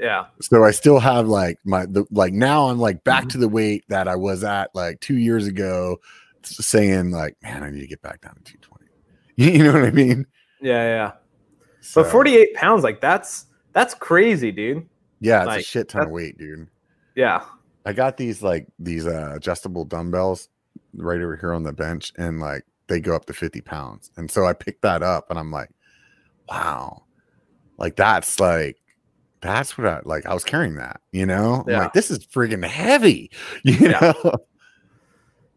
yeah. 0.00 0.26
so 0.40 0.62
I 0.62 0.70
still 0.70 1.00
have 1.00 1.26
like 1.26 1.58
my 1.64 1.84
the 1.84 2.06
like 2.12 2.32
now 2.32 2.68
I'm 2.68 2.78
like 2.78 3.02
back 3.02 3.24
Mhm. 3.24 3.30
to 3.30 3.38
the 3.38 3.48
weight 3.48 3.82
that 3.88 4.06
I 4.06 4.14
was 4.14 4.44
at 4.44 4.72
like 4.72 5.00
two 5.00 5.16
years 5.16 5.48
ago, 5.48 5.98
saying 6.44 7.10
like, 7.10 7.36
man, 7.42 7.64
I 7.64 7.70
need 7.70 7.80
to 7.80 7.88
get 7.88 8.00
back 8.00 8.20
down 8.20 8.36
to 8.36 8.42
220. 8.44 8.86
You, 9.34 9.50
you 9.58 9.64
know 9.64 9.72
what 9.72 9.88
I 9.88 9.90
mean? 9.90 10.24
Yeah. 10.62 10.84
Yeah. 10.84 11.12
So, 11.80 12.04
But 12.04 12.12
48 12.12 12.54
pounds, 12.54 12.84
like 12.84 13.00
that's 13.00 13.46
that's 13.72 13.92
crazy, 13.92 14.52
dude. 14.52 14.88
yeah, 15.18 15.42
it's 15.54 15.66
a 15.66 15.68
shit 15.68 15.88
ton 15.88 16.02
of 16.04 16.10
weight, 16.10 16.38
dude. 16.38 16.68
Yeah. 17.16 17.42
I 17.88 17.94
got 17.94 18.18
these 18.18 18.42
like 18.42 18.66
these 18.78 19.06
uh 19.06 19.32
adjustable 19.34 19.86
dumbbells 19.86 20.50
right 20.94 21.20
over 21.20 21.36
here 21.36 21.54
on 21.54 21.62
the 21.62 21.72
bench, 21.72 22.12
and 22.18 22.38
like 22.38 22.64
they 22.88 23.00
go 23.00 23.16
up 23.16 23.24
to 23.26 23.32
50 23.32 23.62
pounds. 23.62 24.10
And 24.18 24.30
so 24.30 24.44
I 24.44 24.52
picked 24.52 24.82
that 24.82 25.02
up 25.02 25.30
and 25.30 25.38
I'm 25.38 25.50
like, 25.50 25.70
wow, 26.50 27.04
like 27.78 27.96
that's 27.96 28.38
like 28.40 28.76
that's 29.40 29.78
what 29.78 29.86
I 29.86 30.00
like. 30.04 30.26
I 30.26 30.34
was 30.34 30.44
carrying 30.44 30.74
that, 30.76 31.00
you 31.12 31.24
know. 31.24 31.64
Yeah. 31.66 31.84
like, 31.84 31.92
this 31.94 32.10
is 32.10 32.18
friggin' 32.26 32.62
heavy, 32.66 33.30
you 33.64 33.74
Yeah. 33.74 34.00
know. 34.00 34.32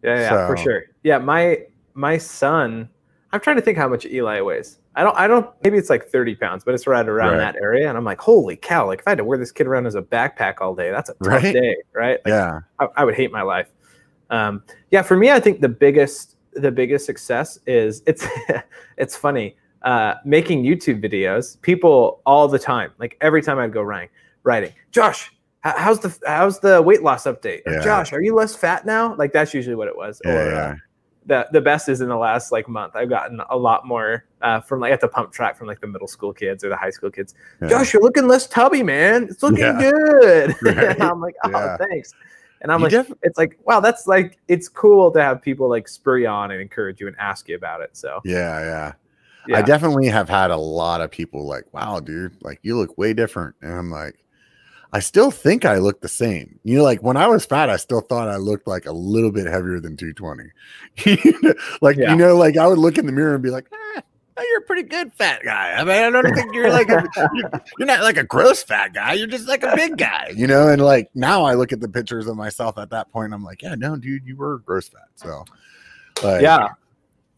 Yeah, 0.03 0.15
yeah, 0.19 0.47
for 0.47 0.55
So- 0.57 0.63
sure. 0.63 0.83
Yeah, 1.03 1.17
my 1.17 1.65
my 1.95 2.17
son. 2.17 2.87
I'm 3.33 3.39
trying 3.41 3.57
to 3.57 3.61
think 3.61 3.77
how 3.77 3.87
much 3.89 4.05
Eli 4.05 4.39
weighs. 4.41 4.79
I 4.95 5.03
don't. 5.03 5.17
I 5.17 5.27
don't. 5.27 5.49
Maybe 5.63 5.77
it's 5.77 5.89
like 5.89 6.07
30 6.07 6.35
pounds, 6.35 6.63
but 6.65 6.73
it's 6.73 6.85
right 6.85 7.07
around 7.07 7.31
Right. 7.33 7.37
that 7.37 7.55
area. 7.55 7.87
And 7.87 7.97
I'm 7.97 8.03
like, 8.03 8.19
holy 8.19 8.57
cow! 8.57 8.87
Like 8.87 8.99
if 8.99 9.07
I 9.07 9.11
had 9.11 9.17
to 9.19 9.23
wear 9.23 9.37
this 9.37 9.51
kid 9.51 9.65
around 9.67 9.85
as 9.87 9.95
a 9.95 10.01
backpack 10.01 10.55
all 10.59 10.75
day, 10.75 10.91
that's 10.91 11.09
a 11.09 11.13
tough 11.23 11.27
Right? 11.43 11.53
day, 11.53 11.77
right? 11.93 12.19
Like, 12.25 12.31
yeah. 12.31 12.59
I, 12.79 12.87
I 12.97 13.05
would 13.05 13.15
hate 13.15 13.31
my 13.31 13.41
life. 13.41 13.67
Um, 14.29 14.63
yeah, 14.91 15.01
for 15.01 15.15
me, 15.15 15.31
I 15.31 15.39
think 15.39 15.61
the 15.61 15.69
biggest 15.69 16.35
the 16.53 16.71
biggest 16.71 17.05
success 17.05 17.57
is 17.65 18.03
it's 18.05 18.25
it's 18.97 19.15
funny 19.15 19.55
uh, 19.83 20.15
making 20.25 20.63
YouTube 20.63 21.01
videos. 21.03 21.61
People 21.61 22.21
all 22.25 22.47
the 22.49 22.59
time, 22.59 22.91
like 22.99 23.17
every 23.21 23.41
time 23.41 23.59
I'd 23.59 23.71
go 23.71 23.81
writing, 23.81 24.09
writing, 24.43 24.73
Josh, 24.91 25.31
how's 25.61 25.99
the 25.99 26.13
how's 26.27 26.59
the 26.59 26.81
weight 26.81 27.01
loss 27.01 27.23
update? 27.23 27.61
Yeah. 27.65 27.79
Josh, 27.81 28.11
are 28.11 28.21
you 28.21 28.35
less 28.35 28.55
fat 28.57 28.85
now? 28.85 29.15
Like 29.15 29.31
that's 29.31 29.53
usually 29.53 29.75
what 29.75 29.87
it 29.87 29.95
was. 29.95 30.21
Yeah, 30.25 30.31
or, 30.33 30.51
yeah. 30.51 30.75
The 31.25 31.47
the 31.51 31.61
best 31.61 31.87
is 31.87 32.01
in 32.01 32.09
the 32.09 32.15
last 32.17 32.51
like 32.51 32.67
month. 32.67 32.95
I've 32.95 33.09
gotten 33.09 33.41
a 33.49 33.55
lot 33.57 33.85
more 33.85 34.25
uh, 34.41 34.59
from 34.61 34.79
like 34.79 34.91
at 34.91 35.01
the 35.01 35.07
pump 35.07 35.31
track 35.31 35.55
from 35.57 35.67
like 35.67 35.79
the 35.79 35.87
middle 35.87 36.07
school 36.07 36.33
kids 36.33 36.63
or 36.63 36.69
the 36.69 36.75
high 36.75 36.89
school 36.89 37.11
kids. 37.11 37.35
yeah. 37.61 37.69
Josh, 37.69 37.93
you're 37.93 38.01
looking 38.01 38.27
less 38.27 38.47
tubby, 38.47 38.81
man. 38.83 39.25
It's 39.29 39.43
looking 39.43 39.59
Yeah. 39.59 39.79
good. 39.91 40.55
Right. 40.63 40.77
and 40.77 41.03
I'm 41.11 41.21
like, 41.21 41.35
oh, 41.43 41.49
Yeah. 41.51 41.77
thanks. 41.77 42.13
And 42.61 42.71
I'm 42.71 42.79
You 42.79 42.83
like, 42.85 42.91
def- 43.07 43.17
it's 43.23 43.37
like, 43.37 43.57
wow, 43.65 43.79
that's 43.79 44.05
like, 44.07 44.37
it's 44.47 44.67
cool 44.69 45.11
to 45.11 45.21
have 45.21 45.41
people 45.41 45.67
like 45.69 45.87
spur 45.87 46.19
you 46.19 46.27
on 46.27 46.51
and 46.51 46.61
encourage 46.61 46.99
you 47.01 47.07
and 47.07 47.15
ask 47.17 47.47
you 47.49 47.55
about 47.55 47.81
it. 47.81 47.97
So, 47.97 48.19
yeah. 48.23 48.93
yeah, 49.47 49.57
I 49.57 49.61
definitely 49.63 50.07
have 50.07 50.29
had 50.29 50.51
a 50.51 50.57
lot 50.57 51.01
of 51.01 51.09
people 51.09 51.47
like, 51.47 51.65
wow, 51.73 51.99
dude, 51.99 52.35
like 52.43 52.59
you 52.61 52.77
look 52.77 52.97
way 52.99 53.13
different. 53.13 53.55
And 53.63 53.73
I'm 53.73 53.89
like, 53.89 54.15
I 54.93 54.99
still 54.99 55.31
think 55.31 55.63
I 55.65 55.77
look 55.77 56.01
the 56.01 56.09
same. 56.09 56.59
You 56.63 56.77
know, 56.79 56.83
like 56.83 57.01
when 57.01 57.15
I 57.17 57.27
was 57.27 57.45
fat, 57.45 57.69
I 57.69 57.77
still 57.77 58.01
thought 58.01 58.27
I 58.27 58.35
looked 58.37 58.67
like 58.67 58.85
a 58.85 58.91
little 58.91 59.31
bit 59.31 59.47
heavier 59.47 59.79
than 59.79 59.95
220. 59.95 60.51
like, 61.81 61.97
Yeah. 61.97 62.11
you 62.11 62.17
know, 62.17 62.35
like 62.35 62.57
I 62.57 62.67
would 62.67 62.77
look 62.77 62.97
in 62.97 63.05
the 63.05 63.11
mirror 63.11 63.33
and 63.33 63.41
be 63.43 63.49
like, 63.49 63.67
oh, 63.71 64.01
you're 64.49 64.59
a 64.59 64.63
pretty 64.63 64.83
good 64.83 65.13
fat 65.13 65.41
guy. 65.43 65.73
I 65.73 65.83
mean, 65.83 66.03
I 66.03 66.09
don't 66.09 66.33
think 66.35 66.53
you're 66.53 66.71
like 66.71 66.89
a, 66.89 67.07
you're, 67.33 67.51
you're 67.79 67.87
not 67.87 68.01
like 68.01 68.17
a 68.17 68.23
gross 68.23 68.63
fat 68.63 68.93
guy. 68.93 69.13
You're 69.13 69.27
just 69.27 69.47
like 69.47 69.63
a 69.63 69.75
big 69.75 69.97
guy, 69.97 70.33
you 70.35 70.47
know. 70.47 70.67
And 70.67 70.81
like 70.81 71.09
now, 71.13 71.43
I 71.43 71.53
look 71.53 71.71
at 71.71 71.79
the 71.79 71.87
pictures 71.87 72.27
of 72.27 72.35
myself 72.35 72.77
at 72.77 72.89
that 72.89 73.11
point. 73.11 73.33
I'm 73.33 73.43
like, 73.43 73.61
yeah, 73.61 73.75
no, 73.75 73.95
dude, 73.95 74.25
you 74.25 74.35
were 74.35 74.57
gross 74.59 74.89
fat. 74.89 75.07
So, 75.15 75.45
like, 76.23 76.41
yeah, 76.41 76.69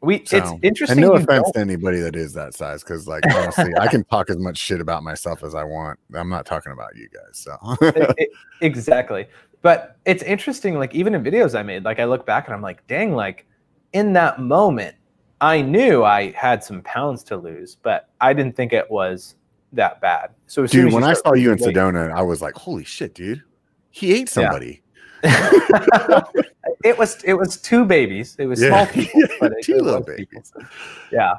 we 0.04 0.26
so, 0.26 0.38
it's 0.38 0.52
interesting. 0.62 1.02
And 1.02 1.08
no 1.08 1.13
offense 1.13 1.50
to 1.52 1.60
anybody 1.60 2.00
that 2.00 2.16
is 2.16 2.34
that 2.34 2.54
size, 2.54 2.84
because 2.84 3.08
like 3.08 3.24
honestly, 3.34 3.72
I 3.80 3.88
can 3.88 4.04
talk 4.04 4.30
as 4.30 4.38
much 4.38 4.58
shit 4.58 4.82
about 4.82 5.02
myself 5.02 5.44
as 5.44 5.56
I 5.56 5.63
want. 5.63 5.98
I'm 6.13 6.30
not 6.30 6.46
talking 6.46 6.74
about 6.74 6.96
you 6.98 7.08
guys. 7.08 7.39
So 7.39 7.58
it, 7.82 8.13
it, 8.18 8.30
exactly, 8.60 9.28
but 9.62 9.98
it's 10.06 10.22
interesting. 10.24 10.78
Like 10.78 10.94
even 10.94 11.16
in 11.16 11.24
videos 11.24 11.58
I 11.58 11.63
made, 11.63 11.86
like 11.86 12.00
I 12.00 12.06
look 12.06 12.26
back 12.26 12.48
and 12.48 12.54
I'm 12.54 12.62
like, 12.62 12.86
dang, 12.88 13.16
like 13.16 13.46
in 13.94 14.12
that 14.13 14.42
moment, 14.42 14.96
I 15.39 15.62
knew 15.62 16.04
I 16.04 16.32
had 16.32 16.63
some 16.63 16.82
pounds 16.82 17.24
to 17.26 17.38
lose, 17.38 17.78
but 17.82 18.10
I 18.20 18.34
didn't 18.34 18.58
think 18.58 18.74
it 18.74 18.92
was 18.92 19.36
that 19.72 20.02
bad. 20.02 20.32
So 20.48 20.68
dude, 20.68 20.92
when 20.92 21.06
I 21.06 21.13
saw 21.13 21.34
you 21.34 21.54
in 21.54 21.60
Sedona, 21.60 22.12
I 22.12 22.22
was 22.24 22.42
like, 22.42 22.56
holy 22.56 22.84
shit, 22.84 23.16
dude, 23.16 23.42
he 23.89 24.13
ate 24.13 24.28
somebody. 24.28 24.82
Yeah. 25.24 26.22
it 26.84 26.98
was 26.98 27.24
it 27.24 27.34
was 27.34 27.58
two 27.58 27.86
babies. 27.86 28.36
It 28.39 28.46
was 28.46 28.62
yeah. 28.62 28.69
small 28.69 28.88
people, 28.88 29.22
but 29.39 29.54
two 29.63 29.78
little 29.78 30.02
babies. 30.02 30.28
People. 30.32 30.69
Yeah. 31.12 31.34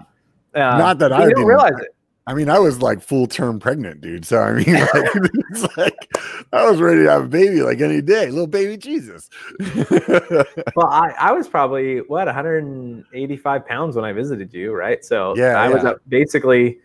Uh, 0.55 0.79
Not 0.79 0.99
that 1.01 1.13
I 1.13 1.27
didn't 1.27 1.45
realize 1.45 1.79
it. 1.81 1.95
I 2.27 2.33
mean, 2.33 2.49
I 2.49 2.59
was 2.59 2.81
like 2.81 3.03
full 3.03 3.27
term 3.27 3.61
pregnant, 3.61 4.01
dude. 4.01 4.25
So 4.25 4.39
I 4.39 4.53
mean, 4.55 4.75
like, 4.75 4.91
it's 5.51 5.77
like 5.77 6.09
I 6.53 6.69
was 6.69 6.81
ready 6.81 7.03
to 7.03 7.11
have 7.11 7.25
a 7.25 7.29
baby 7.29 7.63
like 7.63 7.81
any 7.81 8.01
day, 8.01 8.31
little 8.31 8.47
baby 8.47 8.77
Jesus. 8.77 9.29
well, 9.61 10.89
I, 10.89 11.15
I 11.19 11.33
was 11.33 11.49
probably 11.49 11.99
what 11.99 12.27
185 12.27 13.67
pounds 13.67 13.97
when 13.97 14.05
I 14.05 14.13
visited 14.13 14.55
you, 14.55 14.73
right? 14.73 15.05
So 15.05 15.37
yeah, 15.37 15.61
I 15.61 15.69
yeah. 15.69 15.75
was 15.75 16.01
basically 16.09 16.79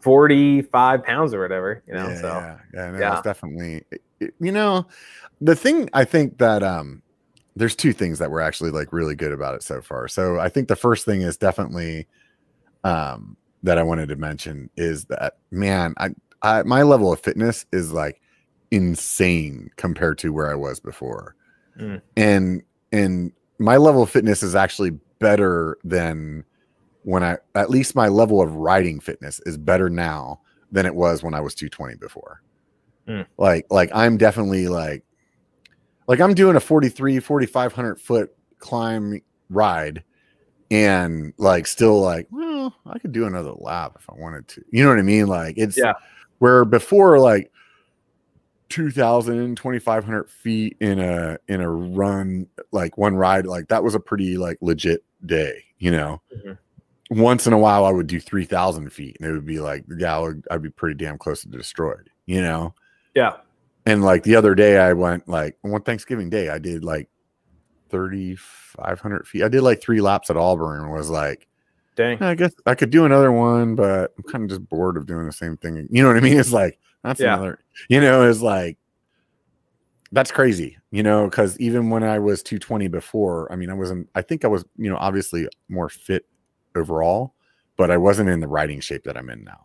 45 0.00 1.04
pounds 1.04 1.32
or 1.32 1.40
whatever, 1.40 1.82
you 1.86 1.94
know. 1.94 2.08
Yeah, 2.08 2.20
so 2.20 2.26
yeah, 2.26 2.58
yeah, 2.74 2.90
no, 2.90 2.98
yeah. 2.98 3.22
definitely, 3.22 3.84
you 4.40 4.50
know, 4.50 4.86
the 5.40 5.54
thing 5.54 5.90
I 5.92 6.04
think 6.04 6.38
that 6.38 6.64
um 6.64 7.01
there's 7.56 7.76
two 7.76 7.92
things 7.92 8.18
that 8.18 8.30
were 8.30 8.40
actually 8.40 8.70
like 8.70 8.92
really 8.92 9.14
good 9.14 9.32
about 9.32 9.54
it 9.54 9.62
so 9.62 9.80
far. 9.80 10.08
So 10.08 10.38
I 10.38 10.48
think 10.48 10.68
the 10.68 10.76
first 10.76 11.04
thing 11.04 11.22
is 11.22 11.36
definitely 11.36 12.06
um 12.84 13.36
that 13.62 13.78
I 13.78 13.82
wanted 13.82 14.08
to 14.08 14.16
mention 14.16 14.70
is 14.76 15.04
that 15.06 15.34
man, 15.50 15.94
I, 15.98 16.10
I 16.42 16.62
my 16.62 16.82
level 16.82 17.12
of 17.12 17.20
fitness 17.20 17.66
is 17.72 17.92
like 17.92 18.20
insane 18.70 19.70
compared 19.76 20.18
to 20.18 20.32
where 20.32 20.50
I 20.50 20.54
was 20.54 20.80
before. 20.80 21.36
Mm. 21.78 22.00
And 22.16 22.62
and 22.90 23.32
my 23.58 23.76
level 23.76 24.02
of 24.02 24.10
fitness 24.10 24.42
is 24.42 24.54
actually 24.54 24.90
better 25.18 25.78
than 25.84 26.44
when 27.04 27.22
I 27.22 27.38
at 27.54 27.70
least 27.70 27.94
my 27.94 28.08
level 28.08 28.42
of 28.42 28.54
riding 28.54 28.98
fitness 28.98 29.40
is 29.46 29.56
better 29.56 29.88
now 29.88 30.40
than 30.70 30.86
it 30.86 30.94
was 30.94 31.22
when 31.22 31.34
I 31.34 31.40
was 31.40 31.54
220 31.54 31.96
before. 31.96 32.42
Mm. 33.06 33.26
Like 33.38 33.66
like 33.70 33.90
I'm 33.94 34.16
definitely 34.16 34.68
like 34.68 35.04
like 36.06 36.20
I'm 36.20 36.34
doing 36.34 36.56
a 36.56 36.60
43 36.60 37.20
4500 37.20 38.00
foot 38.00 38.34
climb 38.58 39.20
ride 39.50 40.02
and 40.70 41.34
like 41.36 41.66
still 41.66 42.00
like 42.00 42.26
well 42.30 42.74
I 42.86 42.98
could 42.98 43.12
do 43.12 43.26
another 43.26 43.52
lap 43.52 43.96
if 43.98 44.08
I 44.08 44.14
wanted 44.16 44.48
to. 44.48 44.64
You 44.70 44.82
know 44.82 44.90
what 44.90 44.98
I 44.98 45.02
mean? 45.02 45.26
Like 45.26 45.58
it's 45.58 45.76
yeah. 45.76 45.92
where 46.38 46.64
before 46.64 47.18
like 47.18 47.52
2000 48.72 49.54
2500 49.54 50.30
feet 50.30 50.78
in 50.80 50.98
a 50.98 51.36
in 51.46 51.60
a 51.60 51.70
run 51.70 52.46
like 52.70 52.96
one 52.96 53.14
ride 53.14 53.44
like 53.44 53.68
that 53.68 53.84
was 53.84 53.94
a 53.94 54.00
pretty 54.00 54.38
like 54.38 54.56
legit 54.62 55.04
day 55.26 55.62
you 55.78 55.90
know 55.90 56.22
mm-hmm. 56.34 57.20
once 57.20 57.46
in 57.46 57.52
a 57.52 57.58
while 57.58 57.84
i 57.84 57.90
would 57.90 58.06
do 58.06 58.18
3000 58.18 58.90
feet 58.90 59.14
and 59.20 59.28
it 59.28 59.32
would 59.32 59.44
be 59.44 59.60
like 59.60 59.84
yeah 59.98 60.18
would, 60.18 60.42
i'd 60.50 60.62
be 60.62 60.70
pretty 60.70 60.94
damn 60.94 61.18
close 61.18 61.42
to 61.42 61.48
destroyed 61.48 62.08
you 62.24 62.40
know 62.40 62.72
yeah 63.14 63.32
and 63.86 64.02
like 64.02 64.22
the 64.22 64.36
other 64.36 64.54
day 64.54 64.78
i 64.78 64.92
went 64.92 65.26
like 65.28 65.56
one 65.62 65.82
thanksgiving 65.82 66.30
day 66.30 66.48
i 66.48 66.58
did 66.58 66.84
like 66.84 67.08
3500 67.90 69.26
feet 69.26 69.42
i 69.42 69.48
did 69.48 69.62
like 69.62 69.82
three 69.82 70.00
laps 70.00 70.30
at 70.30 70.36
auburn 70.36 70.90
was 70.90 71.10
like 71.10 71.46
dang 71.94 72.20
i 72.22 72.34
guess 72.34 72.52
i 72.66 72.74
could 72.74 72.90
do 72.90 73.04
another 73.04 73.30
one 73.30 73.74
but 73.74 74.12
i'm 74.16 74.24
kind 74.24 74.44
of 74.44 74.50
just 74.50 74.68
bored 74.68 74.96
of 74.96 75.06
doing 75.06 75.26
the 75.26 75.32
same 75.32 75.56
thing 75.56 75.86
you 75.90 76.02
know 76.02 76.08
what 76.08 76.16
i 76.16 76.20
mean 76.20 76.38
it's 76.38 76.52
like 76.52 76.78
that's 77.02 77.20
yeah. 77.20 77.34
another, 77.34 77.58
you 77.88 78.00
know, 78.00 78.28
it's 78.28 78.40
like, 78.40 78.78
that's 80.12 80.30
crazy, 80.30 80.78
you 80.90 81.02
know, 81.02 81.24
because 81.24 81.58
even 81.58 81.90
when 81.90 82.04
I 82.04 82.18
was 82.18 82.42
220 82.42 82.88
before, 82.88 83.50
I 83.50 83.56
mean, 83.56 83.70
I 83.70 83.74
wasn't, 83.74 84.08
I 84.14 84.22
think 84.22 84.44
I 84.44 84.48
was, 84.48 84.64
you 84.76 84.90
know, 84.90 84.96
obviously 84.96 85.48
more 85.68 85.88
fit 85.88 86.26
overall, 86.76 87.34
but 87.76 87.90
I 87.90 87.96
wasn't 87.96 88.28
in 88.28 88.40
the 88.40 88.48
riding 88.48 88.80
shape 88.80 89.04
that 89.04 89.16
I'm 89.16 89.30
in 89.30 89.42
now. 89.42 89.64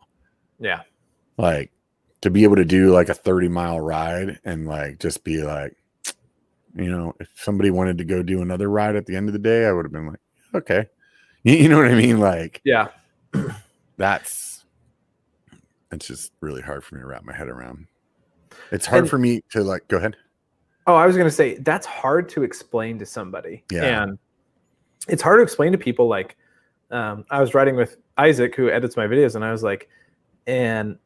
Yeah. 0.60 0.82
Like 1.38 1.72
to 2.22 2.30
be 2.30 2.44
able 2.44 2.56
to 2.56 2.66
do 2.66 2.92
like 2.92 3.10
a 3.10 3.14
30 3.14 3.48
mile 3.48 3.80
ride 3.80 4.40
and 4.44 4.68
like 4.68 5.00
just 5.00 5.24
be 5.24 5.44
like, 5.44 5.76
you 6.76 6.90
know, 6.90 7.14
if 7.20 7.30
somebody 7.36 7.72
wanted 7.72 7.98
to 7.98 8.06
go 8.06 8.22
do 8.22 8.42
another 8.42 8.70
ride 8.70 8.96
at 8.96 9.06
the 9.06 9.16
end 9.16 9.30
of 9.30 9.34
the 9.34 9.40
day, 9.40 9.66
I 9.66 9.72
would 9.72 9.86
have 9.86 9.92
been 9.92 10.08
like, 10.08 10.20
okay. 10.54 10.88
You, 11.44 11.70
know 11.70 11.78
what 11.78 11.88
I 11.88 11.96
mean? 11.96 12.20
Like, 12.20 12.60
yeah, 12.66 12.88
that's, 13.98 14.66
it's 15.94 16.06
just 16.06 16.34
really 16.42 16.62
hard 16.62 16.84
for 16.84 16.96
me 16.96 17.02
to 17.02 17.08
wrap 17.08 17.24
my 17.24 17.32
head 17.32 17.48
around. 17.48 17.88
It's 18.72 18.86
hard 18.86 19.04
and, 19.04 19.10
for 19.10 19.18
me 19.18 19.42
to 19.52 19.64
like 19.64 19.88
go 19.88 19.96
ahead. 19.96 20.18
Oh, 20.88 20.96
I 20.96 21.06
was 21.06 21.16
going 21.16 21.28
to 21.28 21.34
say 21.34 21.56
that's 21.60 21.86
hard 21.86 22.28
to 22.30 22.44
explain 22.44 23.00
to 23.00 23.06
somebody. 23.06 23.64
Yeah. 23.72 24.04
And 24.04 24.20
it's 25.08 25.22
hard 25.22 25.40
to 25.40 25.44
explain 25.44 25.72
to 25.72 25.78
people 25.78 26.08
like 26.10 26.36
um, 26.92 27.24
I 27.30 27.40
was 27.40 27.54
writing 27.54 27.78
with 27.78 27.98
Isaac 28.18 28.56
who 28.56 28.70
edits 28.70 28.98
my 28.98 29.08
videos 29.08 29.36
and 29.36 29.46
I 29.46 29.52
was 29.52 29.64
like 29.64 29.90
and 30.48 30.98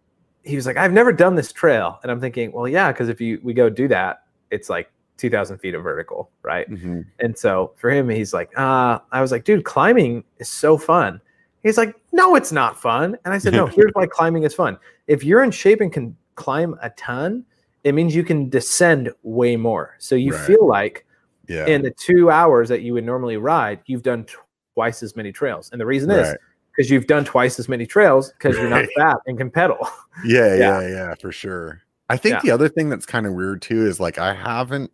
he 0.43 0.55
was 0.55 0.65
like 0.65 0.77
I've 0.77 0.93
never 0.93 1.11
done 1.11 1.35
this 1.35 1.51
trail 1.51 1.99
and 2.03 2.11
I'm 2.11 2.19
thinking, 2.19 2.51
well 2.51 2.67
yeah, 2.67 2.91
cuz 2.91 3.09
if 3.09 3.21
you 3.21 3.39
we 3.43 3.53
go 3.53 3.69
do 3.69 3.87
that, 3.89 4.23
it's 4.49 4.69
like 4.69 4.91
2000 5.17 5.57
feet 5.59 5.75
of 5.75 5.83
vertical, 5.83 6.31
right? 6.41 6.69
Mm-hmm. 6.69 7.01
And 7.19 7.37
so 7.37 7.73
for 7.77 7.89
him 7.89 8.09
he's 8.09 8.33
like, 8.33 8.57
uh 8.57 8.99
I 9.11 9.21
was 9.21 9.31
like, 9.31 9.43
dude, 9.43 9.63
climbing 9.63 10.23
is 10.37 10.49
so 10.49 10.77
fun. 10.77 11.21
He's 11.63 11.77
like, 11.77 11.95
no, 12.11 12.35
it's 12.35 12.51
not 12.51 12.79
fun. 12.79 13.17
And 13.23 13.33
I 13.33 13.37
said, 13.37 13.53
no, 13.53 13.65
here's 13.75 13.91
why 13.93 14.07
climbing 14.07 14.43
is 14.43 14.53
fun. 14.53 14.77
If 15.07 15.23
you're 15.23 15.43
in 15.43 15.51
shape 15.51 15.81
and 15.81 15.93
can 15.93 16.15
climb 16.35 16.75
a 16.81 16.89
ton, 16.91 17.45
it 17.83 17.93
means 17.93 18.15
you 18.15 18.23
can 18.23 18.49
descend 18.49 19.11
way 19.23 19.55
more. 19.55 19.95
So 19.99 20.15
you 20.15 20.33
right. 20.33 20.47
feel 20.47 20.67
like 20.67 21.05
yeah. 21.47 21.65
in 21.67 21.81
the 21.81 21.91
two 21.91 22.29
hours 22.29 22.69
that 22.69 22.81
you 22.81 22.93
would 22.93 23.03
normally 23.03 23.37
ride, 23.37 23.79
you've 23.85 24.03
done 24.03 24.25
twice 24.73 25.03
as 25.03 25.15
many 25.15 25.31
trails. 25.31 25.69
And 25.71 25.81
the 25.81 25.85
reason 25.85 26.09
right. 26.09 26.19
is 26.19 26.35
because 26.81 26.91
you've 26.91 27.07
done 27.07 27.23
twice 27.23 27.59
as 27.59 27.69
many 27.69 27.85
trails 27.85 28.31
because 28.31 28.55
right. 28.55 28.61
you're 28.61 28.69
not 28.69 28.85
fat 28.97 29.17
and 29.27 29.37
can 29.37 29.51
pedal. 29.51 29.77
Yeah, 30.25 30.55
yeah, 30.55 30.81
yeah, 30.81 30.87
yeah, 30.89 31.15
for 31.15 31.31
sure. 31.31 31.81
I 32.09 32.17
think 32.17 32.33
yeah. 32.33 32.39
the 32.43 32.51
other 32.51 32.67
thing 32.67 32.89
that's 32.89 33.05
kind 33.05 33.25
of 33.25 33.33
weird 33.33 33.61
too 33.61 33.87
is 33.87 33.97
like 33.97 34.17
I 34.17 34.33
haven't 34.33 34.91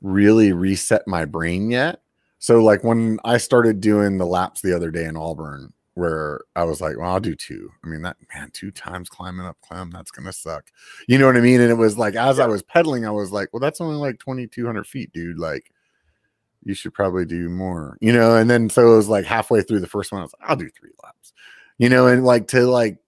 really 0.00 0.52
reset 0.52 1.06
my 1.08 1.24
brain 1.24 1.70
yet 1.70 2.02
so 2.42 2.60
like 2.60 2.82
when 2.82 3.20
I 3.24 3.36
started 3.36 3.80
doing 3.80 4.18
the 4.18 4.26
laps 4.26 4.62
the 4.62 4.74
other 4.74 4.90
day 4.90 5.04
in 5.04 5.16
Auburn, 5.16 5.72
where 5.94 6.40
I 6.56 6.64
was 6.64 6.80
like, 6.80 6.98
well, 6.98 7.12
I'll 7.12 7.20
do 7.20 7.36
two. 7.36 7.70
I 7.84 7.86
mean, 7.86 8.02
that 8.02 8.16
man, 8.34 8.50
two 8.52 8.72
times 8.72 9.08
climbing 9.08 9.46
up 9.46 9.58
Clem, 9.60 9.92
that's 9.92 10.10
gonna 10.10 10.32
suck. 10.32 10.72
You 11.06 11.18
know 11.18 11.26
what 11.26 11.36
I 11.36 11.40
mean? 11.40 11.60
And 11.60 11.70
it 11.70 11.76
was 11.76 11.96
like 11.96 12.16
as 12.16 12.38
yeah. 12.38 12.44
I 12.44 12.46
was 12.48 12.64
pedaling, 12.64 13.06
I 13.06 13.12
was 13.12 13.30
like, 13.30 13.50
well, 13.52 13.60
that's 13.60 13.80
only 13.80 13.94
like 13.94 14.18
2200 14.18 14.88
feet, 14.88 15.12
dude. 15.12 15.38
Like 15.38 15.71
you 16.64 16.74
should 16.74 16.94
probably 16.94 17.24
do 17.24 17.48
more, 17.48 17.98
you 18.00 18.12
know. 18.12 18.36
And 18.36 18.48
then 18.48 18.70
so 18.70 18.92
it 18.92 18.96
was 18.96 19.08
like 19.08 19.24
halfway 19.24 19.62
through 19.62 19.80
the 19.80 19.86
first 19.86 20.12
one, 20.12 20.20
I 20.20 20.24
was 20.24 20.34
like, 20.38 20.50
I'll 20.50 20.56
do 20.56 20.68
three 20.70 20.90
laps, 21.02 21.32
you 21.78 21.88
know, 21.88 22.06
and 22.06 22.24
like 22.24 22.48
to 22.48 22.66
like 22.66 22.98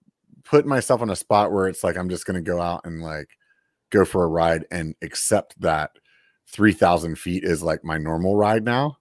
put 0.45 0.67
myself 0.67 1.01
on 1.01 1.11
a 1.11 1.17
spot 1.17 1.53
where 1.53 1.69
it's 1.69 1.85
like 1.85 1.97
I'm 1.97 2.09
just 2.09 2.27
gonna 2.27 2.43
go 2.43 2.61
out 2.61 2.83
and 2.85 3.03
like 3.03 3.29
go 3.91 4.05
for 4.05 4.25
a 4.25 4.29
ride 4.29 4.67
and 4.71 4.95
accept 5.03 5.61
that 5.61 5.93
3000 6.49 7.19
feet 7.19 7.45
is 7.45 7.63
like 7.63 7.85
my 7.85 7.99
normal 7.99 8.37
ride 8.37 8.65
now 8.65 8.99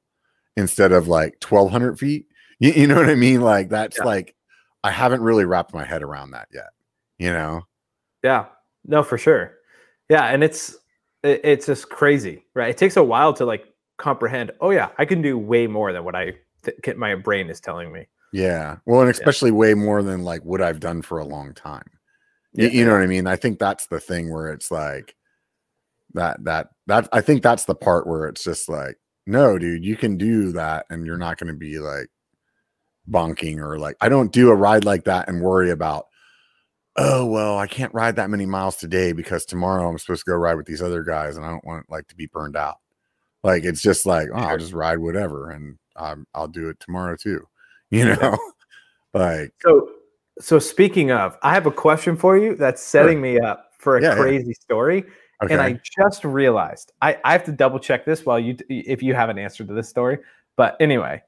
instead 0.55 0.91
of 0.91 1.07
like 1.07 1.35
1200 1.43 1.99
feet. 1.99 2.27
You, 2.59 2.71
you 2.71 2.87
know 2.87 2.95
what 2.95 3.09
I 3.09 3.15
mean? 3.15 3.41
Like 3.41 3.69
that's 3.69 3.97
yeah. 3.97 4.05
like, 4.05 4.35
I 4.83 4.91
haven't 4.91 5.21
really 5.21 5.45
wrapped 5.45 5.73
my 5.73 5.85
head 5.85 6.03
around 6.03 6.31
that 6.31 6.47
yet, 6.53 6.69
you 7.17 7.31
know? 7.31 7.63
Yeah, 8.23 8.45
no, 8.85 9.03
for 9.03 9.17
sure. 9.17 9.55
Yeah. 10.09 10.25
And 10.25 10.43
it's, 10.43 10.77
it, 11.23 11.41
it's 11.43 11.65
just 11.65 11.89
crazy, 11.89 12.45
right? 12.53 12.69
It 12.69 12.77
takes 12.77 12.97
a 12.97 13.03
while 13.03 13.33
to 13.33 13.45
like 13.45 13.65
comprehend, 14.03 14.51
oh 14.59 14.71
yeah, 14.71 14.89
I 14.97 15.05
can 15.05 15.21
do 15.21 15.37
way 15.37 15.65
more 15.65 15.93
than 15.93 16.03
what 16.03 16.13
I, 16.13 16.33
th- 16.63 16.97
my 16.97 17.15
brain 17.15 17.49
is 17.49 17.61
telling 17.61 17.93
me. 17.93 18.05
Yeah. 18.33 18.77
Well, 18.85 18.99
and 18.99 19.09
especially 19.09 19.51
yeah. 19.51 19.55
way 19.55 19.73
more 19.75 20.03
than 20.03 20.23
like 20.23 20.43
what 20.43 20.61
I've 20.61 20.81
done 20.81 21.01
for 21.01 21.19
a 21.19 21.25
long 21.25 21.53
time. 21.53 21.89
You, 22.51 22.67
you 22.67 22.85
know 22.85 22.91
what 22.91 23.01
I 23.01 23.07
mean? 23.07 23.27
I 23.27 23.37
think 23.37 23.59
that's 23.59 23.87
the 23.87 24.01
thing 24.01 24.29
where 24.29 24.51
it's 24.51 24.71
like 24.71 25.15
that, 26.15 26.43
that, 26.43 26.67
that, 26.87 27.07
I 27.13 27.21
think 27.21 27.43
that's 27.43 27.63
the 27.63 27.75
part 27.75 28.05
where 28.05 28.27
it's 28.27 28.43
just 28.43 28.67
like, 28.67 28.97
no, 29.25 29.57
dude, 29.57 29.85
you 29.85 29.95
can 29.95 30.17
do 30.17 30.51
that 30.51 30.85
and 30.89 31.05
you're 31.05 31.17
not 31.17 31.37
going 31.37 31.53
to 31.53 31.57
be 31.57 31.79
like 31.79 32.07
bonking 33.09 33.57
or 33.57 33.79
like, 33.79 33.95
I 34.01 34.09
don't 34.09 34.33
do 34.33 34.49
a 34.49 34.55
ride 34.55 34.83
like 34.83 35.05
that 35.05 35.29
and 35.29 35.41
worry 35.41 35.71
about, 35.71 36.07
oh, 36.97 37.25
well, 37.25 37.57
I 37.57 37.67
can't 37.67 37.93
ride 37.93 38.17
that 38.17 38.29
many 38.29 38.45
miles 38.45 38.75
today 38.75 39.13
because 39.13 39.45
tomorrow 39.45 39.87
I'm 39.87 39.97
supposed 39.97 40.25
to 40.25 40.31
go 40.31 40.35
ride 40.35 40.55
with 40.55 40.65
these 40.65 40.81
other 40.81 41.03
guys 41.03 41.37
and 41.37 41.45
I 41.45 41.51
don't 41.51 41.65
want 41.65 41.89
like 41.89 42.09
to 42.09 42.15
be 42.15 42.25
burned 42.25 42.57
out. 42.57 42.75
Like, 43.43 43.63
it's 43.63 43.81
just 43.81 44.05
like, 44.05 44.29
oh, 44.33 44.39
I'll 44.39 44.57
just 44.57 44.73
ride 44.73 44.99
whatever 44.99 45.51
and 45.51 45.77
i 45.95 46.15
will 46.35 46.47
do 46.47 46.69
it 46.69 46.79
tomorrow 46.79 47.15
too, 47.15 47.47
you 47.91 48.05
know? 48.05 48.37
Like 49.13 49.53
so 49.61 49.89
so 50.39 50.59
speaking 50.59 51.11
of, 51.11 51.37
I 51.43 51.53
have 51.53 51.67
a 51.67 51.71
question 51.71 52.17
for 52.17 52.37
you 52.37 52.55
that's 52.55 52.81
setting 52.81 53.17
sure. 53.17 53.21
me 53.21 53.39
up 53.39 53.71
for 53.77 53.97
a 53.97 54.01
yeah, 54.01 54.15
crazy 54.15 54.47
yeah. 54.47 54.53
story. 54.61 55.05
Okay. 55.43 55.53
And 55.53 55.61
I 55.61 55.79
just 55.97 56.23
realized 56.23 56.91
I, 57.01 57.17
I 57.23 57.33
have 57.33 57.43
to 57.45 57.51
double 57.51 57.79
check 57.79 58.05
this 58.05 58.25
while 58.25 58.39
you 58.39 58.57
if 58.69 59.03
you 59.03 59.13
have 59.13 59.29
an 59.29 59.37
answer 59.37 59.63
to 59.63 59.73
this 59.73 59.89
story. 59.89 60.19
But 60.55 60.77
anyway, 60.79 61.21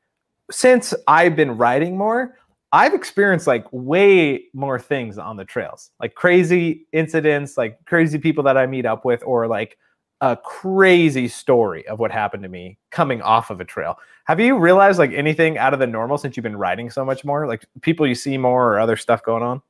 since 0.51 0.93
I've 1.08 1.36
been 1.36 1.58
riding 1.58 1.97
more, 1.97 2.38
I've 2.71 2.93
experienced 2.93 3.45
like 3.45 3.65
way 3.71 4.45
more 4.54 4.80
things 4.80 5.17
on 5.17 5.38
the 5.38 5.45
trails, 5.45 5.91
like 5.99 6.15
crazy 6.15 6.88
incidents, 6.93 7.58
like 7.58 7.78
crazy 7.86 8.17
people 8.17 8.43
that 8.45 8.58
I 8.58 8.65
meet 8.65 8.86
up 8.86 9.06
with, 9.06 9.21
or 9.25 9.47
like 9.47 9.78
a 10.21 10.38
crazy 10.38 11.28
story 11.28 11.88
of 11.88 11.99
what 11.99 12.12
happened 12.12 12.43
to 12.43 12.49
me 12.49 12.78
coming 12.89 13.21
off 13.21 13.49
of 13.49 13.60
a 13.60 13.65
trail. 13.65 13.97
Have 14.25 14.39
you 14.39 14.58
realized 14.58 14.97
like 14.97 15.12
anything 15.12 15.58
out 15.58 15.73
of 15.73 15.80
the 15.80 15.88
normal 15.88 16.17
since 16.17 16.36
you've 16.36 16.43
been 16.43 16.58
riding 16.58 16.89
so 16.89 17.04
much 17.04 17.25
more? 17.25 17.47
Like 17.47 17.65
people 17.82 18.08
you 18.08 18.15
see 18.15 18.38
more 18.38 18.73
or 18.73 18.80
other 18.80 18.95
stuff 18.95 19.23
going 19.23 19.43
on? 19.43 19.62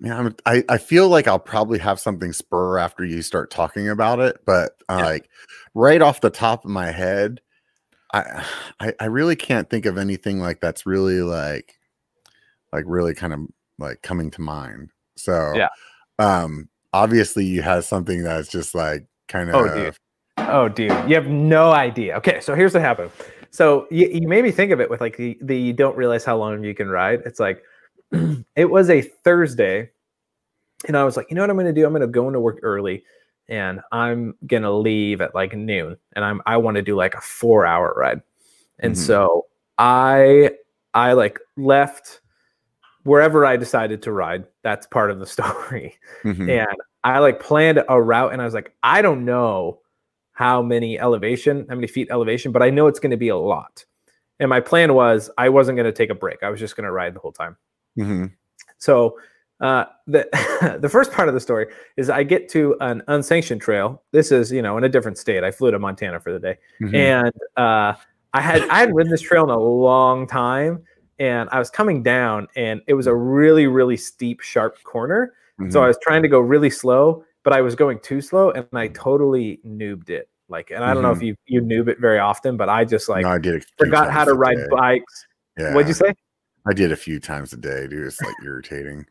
Yeah, 0.00 0.28
I, 0.44 0.64
I 0.68 0.78
feel 0.78 1.08
like 1.08 1.28
I'll 1.28 1.38
probably 1.38 1.78
have 1.78 2.00
something 2.00 2.32
spur 2.32 2.78
after 2.78 3.04
you 3.04 3.22
start 3.22 3.50
talking 3.50 3.88
about 3.88 4.18
it, 4.18 4.40
but 4.44 4.76
uh, 4.88 4.96
yeah. 4.98 5.04
like 5.04 5.30
right 5.74 6.02
off 6.02 6.20
the 6.20 6.30
top 6.30 6.64
of 6.64 6.70
my 6.70 6.90
head, 6.90 7.40
I, 8.12 8.44
I 8.80 8.92
I 9.00 9.04
really 9.06 9.36
can't 9.36 9.70
think 9.70 9.86
of 9.86 9.96
anything 9.96 10.40
like 10.40 10.60
that's 10.60 10.84
really 10.84 11.22
like 11.22 11.78
like 12.72 12.84
really 12.86 13.14
kind 13.14 13.32
of 13.32 13.40
like 13.78 14.02
coming 14.02 14.30
to 14.32 14.40
mind. 14.40 14.90
So 15.16 15.54
yeah, 15.54 15.68
um, 16.18 16.68
obviously 16.92 17.44
you 17.44 17.62
have 17.62 17.84
something 17.84 18.24
that's 18.24 18.48
just 18.48 18.74
like 18.74 19.06
kind 19.28 19.50
of. 19.50 19.54
Oh, 19.56 19.74
dude. 19.74 19.96
Oh, 20.36 20.68
dude, 20.68 20.90
you 21.08 21.14
have 21.14 21.28
no 21.28 21.72
idea. 21.72 22.16
Okay, 22.16 22.40
so 22.40 22.54
here's 22.54 22.74
what 22.74 22.82
happened. 22.82 23.10
So 23.50 23.86
you, 23.90 24.08
you 24.08 24.28
made 24.28 24.42
me 24.42 24.50
think 24.50 24.72
of 24.72 24.80
it 24.80 24.90
with 24.90 25.00
like 25.00 25.16
the, 25.16 25.38
the 25.40 25.56
you 25.56 25.72
don't 25.72 25.96
realize 25.96 26.24
how 26.24 26.36
long 26.36 26.64
you 26.64 26.74
can 26.74 26.88
ride. 26.88 27.22
It's 27.24 27.38
like 27.38 27.62
it 28.56 28.68
was 28.68 28.90
a 28.90 29.00
Thursday, 29.00 29.90
and 30.88 30.96
I 30.96 31.04
was 31.04 31.16
like, 31.16 31.30
you 31.30 31.36
know 31.36 31.42
what 31.42 31.50
I'm 31.50 31.56
going 31.56 31.66
to 31.66 31.72
do? 31.72 31.86
I'm 31.86 31.92
going 31.92 32.02
to 32.02 32.08
go 32.08 32.26
into 32.26 32.40
work 32.40 32.58
early, 32.62 33.04
and 33.48 33.80
I'm 33.92 34.34
going 34.46 34.64
to 34.64 34.72
leave 34.72 35.20
at 35.20 35.34
like 35.34 35.54
noon, 35.54 35.96
and 36.14 36.24
I'm 36.24 36.40
I 36.46 36.56
want 36.56 36.76
to 36.76 36.82
do 36.82 36.96
like 36.96 37.14
a 37.14 37.20
four 37.20 37.64
hour 37.64 37.94
ride, 37.96 38.22
and 38.80 38.94
mm-hmm. 38.94 39.04
so 39.04 39.46
I 39.78 40.50
I 40.92 41.12
like 41.12 41.38
left 41.56 42.20
wherever 43.04 43.46
I 43.46 43.56
decided 43.56 44.02
to 44.02 44.12
ride. 44.12 44.46
That's 44.62 44.86
part 44.88 45.10
of 45.10 45.20
the 45.20 45.26
story, 45.28 45.96
mm-hmm. 46.24 46.50
and 46.50 46.76
I 47.04 47.18
like 47.18 47.38
planned 47.38 47.82
a 47.88 48.02
route 48.02 48.32
and 48.32 48.42
I 48.42 48.44
was 48.44 48.54
like, 48.54 48.74
I 48.82 49.02
don't 49.02 49.24
know 49.24 49.80
how 50.32 50.62
many 50.62 50.98
elevation, 50.98 51.66
how 51.68 51.76
many 51.76 51.86
feet 51.86 52.08
elevation, 52.10 52.50
but 52.50 52.62
I 52.62 52.70
know 52.70 52.86
it's 52.86 52.98
going 52.98 53.12
to 53.12 53.16
be 53.16 53.28
a 53.28 53.36
lot. 53.36 53.84
And 54.40 54.48
my 54.48 54.60
plan 54.60 54.94
was 54.94 55.30
I 55.38 55.48
wasn't 55.50 55.76
going 55.76 55.86
to 55.86 55.92
take 55.92 56.10
a 56.10 56.14
break. 56.14 56.42
I 56.42 56.50
was 56.50 56.58
just 56.58 56.76
going 56.76 56.84
to 56.84 56.90
ride 56.90 57.14
the 57.14 57.20
whole 57.20 57.32
time. 57.32 57.56
Mm-hmm. 57.96 58.26
So 58.78 59.16
uh, 59.60 59.84
the 60.06 60.78
the 60.80 60.88
first 60.88 61.12
part 61.12 61.28
of 61.28 61.34
the 61.34 61.40
story 61.40 61.66
is 61.96 62.10
I 62.10 62.22
get 62.22 62.48
to 62.50 62.76
an 62.80 63.02
unsanctioned 63.06 63.60
trail. 63.60 64.02
This 64.12 64.32
is 64.32 64.50
you 64.50 64.62
know 64.62 64.76
in 64.76 64.84
a 64.84 64.88
different 64.88 65.18
state. 65.18 65.44
I 65.44 65.50
flew 65.50 65.70
to 65.70 65.78
Montana 65.78 66.20
for 66.20 66.32
the 66.32 66.40
day, 66.40 66.58
mm-hmm. 66.82 66.94
and 66.94 67.32
uh, 67.56 67.94
I 68.32 68.40
had 68.40 68.62
I 68.68 68.80
hadn't 68.80 68.94
ridden 68.94 69.10
this 69.10 69.22
trail 69.22 69.44
in 69.44 69.50
a 69.50 69.58
long 69.58 70.26
time, 70.26 70.82
and 71.18 71.48
I 71.52 71.58
was 71.58 71.70
coming 71.70 72.02
down, 72.02 72.48
and 72.56 72.82
it 72.86 72.94
was 72.94 73.06
a 73.06 73.14
really 73.14 73.66
really 73.66 73.96
steep, 73.96 74.40
sharp 74.40 74.82
corner. 74.82 75.34
Mm-hmm. 75.60 75.70
So 75.70 75.82
I 75.82 75.88
was 75.88 75.98
trying 76.02 76.22
to 76.22 76.28
go 76.28 76.40
really 76.40 76.70
slow, 76.70 77.24
but 77.44 77.52
I 77.52 77.60
was 77.60 77.74
going 77.74 78.00
too 78.00 78.20
slow 78.20 78.50
and 78.50 78.66
I 78.72 78.88
totally 78.88 79.60
noobed 79.66 80.10
it. 80.10 80.28
Like, 80.48 80.70
and 80.70 80.84
I 80.84 80.88
don't 80.88 80.96
mm-hmm. 80.96 81.02
know 81.02 81.10
if 81.12 81.18
mm-hmm. 81.18 81.26
you 81.46 81.60
you 81.60 81.62
noob 81.62 81.88
it 81.88 81.98
very 82.00 82.18
often, 82.18 82.56
but 82.56 82.68
I 82.68 82.84
just 82.84 83.08
like 83.08 83.22
no, 83.22 83.30
I 83.30 83.38
did 83.38 83.64
forgot 83.78 84.10
how 84.10 84.24
to 84.24 84.34
ride 84.34 84.58
bikes. 84.70 85.26
Yeah. 85.58 85.74
What'd 85.74 85.88
you 85.88 85.94
say? 85.94 86.14
I 86.66 86.72
did 86.72 86.92
a 86.92 86.96
few 86.96 87.20
times 87.20 87.52
a 87.52 87.56
day, 87.56 87.86
dude. 87.86 88.06
It's 88.06 88.20
like 88.20 88.34
irritating. 88.44 89.06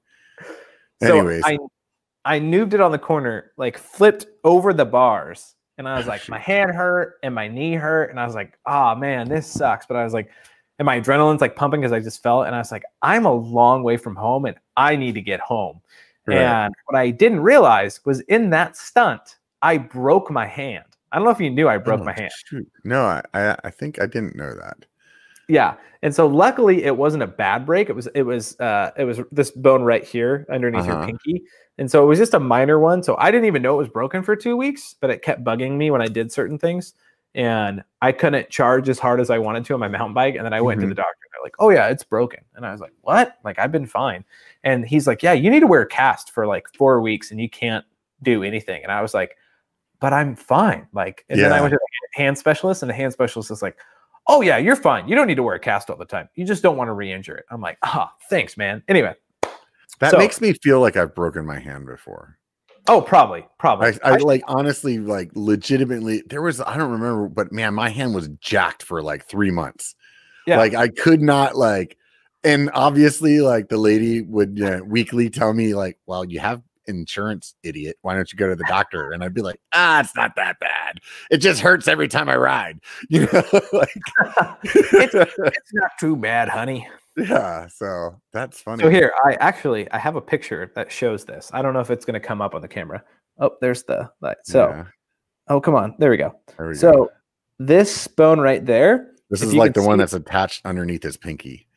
so 1.02 1.18
Anyways, 1.18 1.44
I 1.46 1.58
I 2.26 2.40
noobed 2.40 2.74
it 2.74 2.82
on 2.82 2.92
the 2.92 3.00
corner, 3.00 3.52
like 3.58 3.78
flipped 3.78 4.28
over 4.44 4.74
the 4.74 4.86
bars, 4.86 5.56
and 5.78 5.88
I 5.88 5.98
was 5.98 6.08
like, 6.08 6.28
my 6.30 6.40
hand 6.52 6.72
hurt 6.72 7.16
and 7.24 7.34
my 7.34 7.48
knee 7.48 7.74
hurt, 7.74 8.10
and 8.10 8.20
I 8.20 8.26
was 8.26 8.36
like, 8.36 8.58
oh 8.66 8.96
man, 8.96 9.28
this 9.28 9.48
sucks. 9.48 9.86
But 9.86 9.98
I 9.98 10.04
was 10.04 10.14
like, 10.14 10.30
and 10.80 10.86
my 10.86 11.00
adrenaline's 11.00 11.42
like 11.42 11.56
pumping 11.56 11.82
because 11.82 11.92
I 11.92 12.00
just 12.00 12.22
fell. 12.24 12.44
and 12.44 12.56
I 12.56 12.60
was 12.60 12.72
like, 12.72 12.84
I'm 13.02 13.26
a 13.26 13.34
long 13.34 13.84
way 13.84 13.98
from 13.98 14.16
home, 14.16 14.46
and 14.46 14.58
I 14.78 14.96
need 14.96 15.16
to 15.16 15.22
get 15.22 15.40
home. 15.40 15.82
Right. 16.26 16.38
And 16.38 16.74
what 16.86 16.98
I 16.98 17.10
didn't 17.10 17.42
realize 17.42 18.04
was 18.06 18.22
in 18.22 18.50
that 18.52 18.78
stunt, 18.78 19.38
I 19.62 19.78
broke 19.78 20.32
my 20.32 20.46
hand. 20.46 20.86
I 21.12 21.18
don't 21.18 21.26
know 21.26 21.32
if 21.32 21.40
you 21.40 21.50
knew 21.50 21.68
I 21.68 21.78
broke 21.78 22.02
oh, 22.02 22.06
my 22.06 22.14
hand. 22.14 22.32
Shoot. 22.46 22.68
No, 22.84 23.04
I, 23.04 23.22
I, 23.34 23.58
I 23.66 23.70
think 23.70 24.02
I 24.02 24.08
didn't 24.08 24.36
know 24.36 24.54
that. 24.56 24.86
Yeah, 25.48 25.76
and 26.02 26.16
so 26.16 26.26
luckily 26.26 26.86
it 26.86 26.96
wasn't 26.96 27.24
a 27.24 27.28
bad 27.28 27.66
break. 27.66 27.90
It 27.90 27.96
was 27.96 28.08
it 28.08 28.24
was 28.24 28.60
uh 28.60 28.92
it 28.98 29.04
was 29.04 29.20
this 29.32 29.52
bone 29.52 29.84
right 29.84 30.04
here 30.04 30.46
underneath 30.50 30.84
uh-huh. 30.84 31.00
your 31.00 31.06
pinky, 31.06 31.44
and 31.78 31.92
so 31.92 32.02
it 32.02 32.08
was 32.08 32.18
just 32.18 32.34
a 32.34 32.40
minor 32.40 32.80
one. 32.80 33.04
So 33.04 33.16
I 33.18 33.30
didn't 33.30 33.46
even 33.46 33.62
know 33.62 33.76
it 33.76 33.78
was 33.78 33.90
broken 33.90 34.24
for 34.24 34.36
two 34.36 34.56
weeks, 34.56 34.96
but 35.00 35.10
it 35.10 35.22
kept 35.22 35.44
bugging 35.44 35.78
me 35.78 35.92
when 35.92 36.02
I 36.02 36.08
did 36.08 36.32
certain 36.32 36.58
things, 36.58 36.94
and 37.36 37.84
I 38.02 38.12
couldn't 38.12 38.50
charge 38.50 38.90
as 38.90 39.00
hard 39.00 39.20
as 39.20 39.30
I 39.30 39.40
wanted 39.40 39.66
to 39.66 39.74
on 39.74 39.80
my 39.80 39.88
mountain 39.88 40.14
bike. 40.14 40.36
And 40.36 40.46
then 40.46 40.54
I 40.54 40.62
went 40.62 40.80
mm-hmm. 40.80 40.90
to 40.90 40.96
the 40.96 41.02
doctor. 41.02 41.18
And 41.24 41.30
they're 41.34 41.44
like, 41.44 41.56
"Oh 41.60 41.70
yeah, 41.70 41.90
it's 41.90 42.04
broken," 42.04 42.42
and 42.56 42.66
I 42.66 42.72
was 42.72 42.82
like, 42.82 42.94
"What?" 43.02 43.38
Like 43.44 43.60
I've 43.60 43.72
been 43.72 43.88
fine. 43.88 44.24
And 44.64 44.86
he's 44.86 45.08
like, 45.08 45.22
Yeah, 45.22 45.34
you 45.34 45.50
need 45.50 45.60
to 45.60 45.68
wear 45.68 45.82
a 45.82 45.88
cast 45.88 46.32
for 46.32 46.48
like 46.48 46.68
four 46.76 47.02
weeks 47.02 47.32
and 47.32 47.40
you 47.40 47.50
can't 47.50 47.86
do 48.22 48.44
anything. 48.44 48.82
And 48.84 48.92
I 48.92 49.02
was 49.02 49.14
like, 49.14 49.38
But 50.00 50.14
I'm 50.14 50.36
fine. 50.36 50.88
Like, 50.94 51.26
and 51.30 51.40
yeah. 51.40 51.50
then 51.50 51.58
I 51.58 51.62
went 51.62 51.74
to 51.74 51.80
the 51.80 52.22
hand 52.22 52.38
specialist, 52.38 52.82
and 52.82 52.90
the 52.90 52.96
hand 52.96 53.14
specialist 53.14 53.52
is 53.52 53.62
like, 53.62 53.78
Oh, 54.28 54.42
yeah, 54.42 54.58
you're 54.58 54.78
fine. 54.78 55.08
You 55.08 55.16
don't 55.16 55.28
need 55.28 55.36
to 55.36 55.44
wear 55.44 55.56
a 55.56 55.60
cast 55.60 55.90
all 55.90 55.98
the 55.98 56.06
time. 56.06 56.30
You 56.36 56.46
just 56.46 56.64
don't 56.64 56.78
want 56.78 56.88
to 56.88 56.94
re 56.94 57.12
injure 57.12 57.36
it. 57.36 57.46
I'm 57.52 57.62
like, 57.62 57.78
Ah, 57.84 58.12
oh, 58.12 58.18
thanks, 58.30 58.58
man. 58.58 58.84
Anyway. 58.88 59.14
That 60.00 60.12
so, 60.12 60.18
makes 60.18 60.42
me 60.42 60.54
feel 60.54 60.82
like 60.82 60.98
I've 60.98 61.14
broken 61.14 61.46
my 61.46 61.60
hand 61.60 61.86
before. 61.86 62.38
Oh, 62.88 63.02
probably, 63.02 63.46
probably. 63.60 63.94
I, 64.04 64.12
I, 64.12 64.18
like 64.18 64.44
honestly, 64.48 64.98
like 64.98 65.32
legitimately. 65.36 66.24
There 66.28 66.42
was 66.42 66.60
I 66.60 66.78
don't 66.78 66.92
remember, 66.92 67.30
but 67.30 67.52
man, 67.52 67.74
my 67.74 67.90
hand 67.90 68.14
was 68.14 68.28
jacked 68.40 68.84
for 68.84 69.02
like 69.02 69.26
three 69.26 69.52
months. 69.52 69.96
Yeah, 70.46 70.58
like 70.58 70.74
I 70.74 70.90
could 70.90 71.22
not 71.22 71.56
like 71.56 71.98
and 72.44 72.70
obviously 72.74 73.42
like 73.42 73.70
the 73.70 73.78
lady 73.78 74.22
would 74.22 74.62
uh, 74.62 74.82
weekly 74.86 75.30
tell 75.30 75.54
me 75.54 75.74
like 75.74 75.98
well 76.06 76.26
you 76.26 76.40
have 76.40 76.62
insurance 76.88 77.56
idiot 77.64 77.98
why 78.02 78.14
don't 78.14 78.32
you 78.32 78.38
go 78.38 78.50
to 78.50 78.56
the 78.56 78.66
doctor 78.68 79.12
and 79.12 79.24
i'd 79.24 79.34
be 79.34 79.42
like 79.42 79.60
ah 79.72 80.02
it's 80.02 80.16
not 80.18 80.36
that 80.36 80.60
bad 80.60 81.00
it 81.32 81.38
just 81.38 81.62
hurts 81.62 81.88
every 81.88 82.10
time 82.10 82.28
i 82.28 82.36
ride 82.36 82.78
you 83.10 83.22
know 83.22 83.44
like 83.72 83.96
it's, 84.64 85.16
it's 85.16 85.74
not 85.74 85.92
too 86.00 86.16
bad 86.16 86.50
honey 86.50 86.86
yeah 87.18 87.68
so 87.68 88.20
that's 88.32 88.62
funny 88.62 88.82
so 88.82 88.90
here 88.90 89.14
i 89.26 89.34
actually 89.36 89.90
i 89.92 89.98
have 89.98 90.16
a 90.16 90.22
picture 90.22 90.72
that 90.76 90.92
shows 90.92 91.26
this 91.26 91.52
i 91.54 91.62
don't 91.62 91.74
know 91.74 91.80
if 91.80 91.92
it's 91.92 92.06
going 92.06 92.20
to 92.20 92.26
come 92.26 92.42
up 92.42 92.56
on 92.56 92.62
the 92.62 92.68
camera 92.68 93.04
oh 93.40 93.52
there's 93.62 93.84
the 93.84 94.10
light 94.22 94.38
so 94.44 94.70
yeah. 94.70 94.86
oh 95.50 95.62
come 95.62 95.76
on 95.76 95.94
there 96.00 96.10
we 96.10 96.18
go 96.18 96.34
there 96.58 96.68
we 96.68 96.74
so 96.74 96.92
go. 96.92 97.10
this 97.60 98.08
bone 98.08 98.40
right 98.40 98.66
there 98.66 99.12
this 99.30 99.42
is 99.42 99.54
like 99.54 99.74
the 99.74 99.84
one 99.84 99.98
that's 99.98 100.14
attached 100.14 100.66
underneath 100.66 101.04
his 101.04 101.18
pinky 101.18 101.68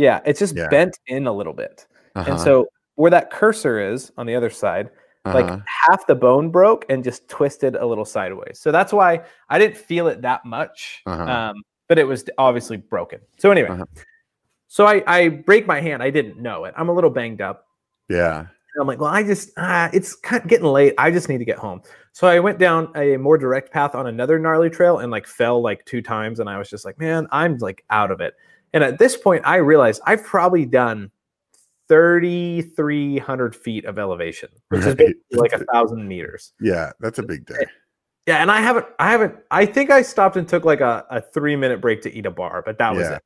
yeah, 0.00 0.20
it's 0.24 0.38
just 0.38 0.56
yeah. 0.56 0.68
bent 0.68 0.98
in 1.08 1.26
a 1.26 1.32
little 1.32 1.52
bit. 1.52 1.86
Uh-huh. 2.14 2.32
And 2.32 2.40
so 2.40 2.68
where 2.94 3.10
that 3.10 3.30
cursor 3.30 3.92
is 3.92 4.10
on 4.16 4.24
the 4.24 4.34
other 4.34 4.48
side, 4.48 4.88
uh-huh. 5.26 5.38
like 5.38 5.60
half 5.66 6.06
the 6.06 6.14
bone 6.14 6.50
broke 6.50 6.86
and 6.88 7.04
just 7.04 7.28
twisted 7.28 7.76
a 7.76 7.84
little 7.84 8.06
sideways. 8.06 8.58
So 8.58 8.72
that's 8.72 8.94
why 8.94 9.20
I 9.50 9.58
didn't 9.58 9.76
feel 9.76 10.08
it 10.08 10.22
that 10.22 10.46
much. 10.46 11.02
Uh-huh. 11.04 11.22
Um, 11.22 11.62
but 11.86 11.98
it 11.98 12.04
was 12.04 12.24
obviously 12.38 12.78
broken. 12.78 13.20
So 13.38 13.50
anyway, 13.50 13.68
uh-huh. 13.68 13.84
So 14.70 14.86
I, 14.86 15.02
I 15.04 15.28
break 15.30 15.66
my 15.66 15.80
hand. 15.80 16.00
I 16.00 16.10
didn't 16.10 16.38
know 16.38 16.64
it. 16.64 16.74
I'm 16.76 16.88
a 16.88 16.92
little 16.92 17.10
banged 17.10 17.40
up. 17.40 17.66
Yeah. 18.08 18.38
And 18.38 18.80
I'm 18.80 18.86
like, 18.86 19.00
well, 19.00 19.10
I 19.10 19.24
just, 19.24 19.50
ah, 19.58 19.90
it's 19.92 20.14
kind 20.14 20.40
of 20.44 20.48
getting 20.48 20.64
late. 20.64 20.94
I 20.96 21.10
just 21.10 21.28
need 21.28 21.38
to 21.38 21.44
get 21.44 21.58
home. 21.58 21.82
So 22.12 22.28
I 22.28 22.38
went 22.38 22.60
down 22.60 22.92
a 22.94 23.16
more 23.16 23.36
direct 23.36 23.72
path 23.72 23.96
on 23.96 24.06
another 24.06 24.38
gnarly 24.38 24.70
trail 24.70 25.00
and 25.00 25.10
like 25.10 25.26
fell 25.26 25.60
like 25.60 25.84
two 25.86 26.00
times. 26.00 26.38
And 26.38 26.48
I 26.48 26.56
was 26.56 26.70
just 26.70 26.84
like, 26.84 27.00
man, 27.00 27.26
I'm 27.32 27.58
like 27.58 27.84
out 27.90 28.12
of 28.12 28.20
it. 28.20 28.34
And 28.72 28.84
at 28.84 29.00
this 29.00 29.16
point, 29.16 29.42
I 29.44 29.56
realized 29.56 30.02
I've 30.06 30.22
probably 30.22 30.66
done 30.66 31.10
3,300 31.88 33.56
feet 33.56 33.84
of 33.86 33.98
elevation, 33.98 34.50
which 34.68 34.84
right. 34.84 35.00
is 35.00 35.14
like 35.32 35.52
a 35.52 35.64
thousand 35.64 36.06
meters. 36.06 36.52
Yeah, 36.60 36.92
that's 37.00 37.18
a 37.18 37.24
big 37.24 37.44
day. 37.44 37.66
Yeah, 38.28 38.36
and 38.36 38.52
I 38.52 38.60
haven't, 38.60 38.86
I 39.00 39.10
haven't, 39.10 39.34
I 39.50 39.66
think 39.66 39.90
I 39.90 40.02
stopped 40.02 40.36
and 40.36 40.46
took 40.46 40.64
like 40.64 40.80
a, 40.80 41.04
a 41.10 41.20
three 41.20 41.56
minute 41.56 41.80
break 41.80 42.02
to 42.02 42.14
eat 42.14 42.26
a 42.26 42.30
bar, 42.30 42.62
but 42.64 42.78
that 42.78 42.94
was 42.94 43.08
yeah. 43.08 43.16
it. 43.16 43.22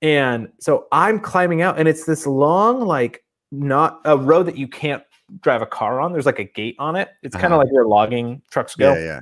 And 0.00 0.48
so 0.60 0.86
I'm 0.92 1.20
climbing 1.20 1.62
out, 1.62 1.78
and 1.78 1.88
it's 1.88 2.04
this 2.04 2.26
long, 2.26 2.80
like, 2.80 3.24
not 3.50 4.00
a 4.04 4.16
road 4.16 4.44
that 4.46 4.56
you 4.56 4.68
can't 4.68 5.02
drive 5.40 5.62
a 5.62 5.66
car 5.66 6.00
on. 6.00 6.12
There's 6.12 6.26
like 6.26 6.38
a 6.38 6.44
gate 6.44 6.76
on 6.78 6.96
it. 6.96 7.10
It's 7.22 7.34
uh-huh. 7.34 7.42
kind 7.42 7.54
of 7.54 7.58
like 7.58 7.72
where 7.72 7.84
logging 7.84 8.42
trucks 8.50 8.74
go. 8.74 8.94
Yeah, 8.94 9.00
yeah. 9.00 9.20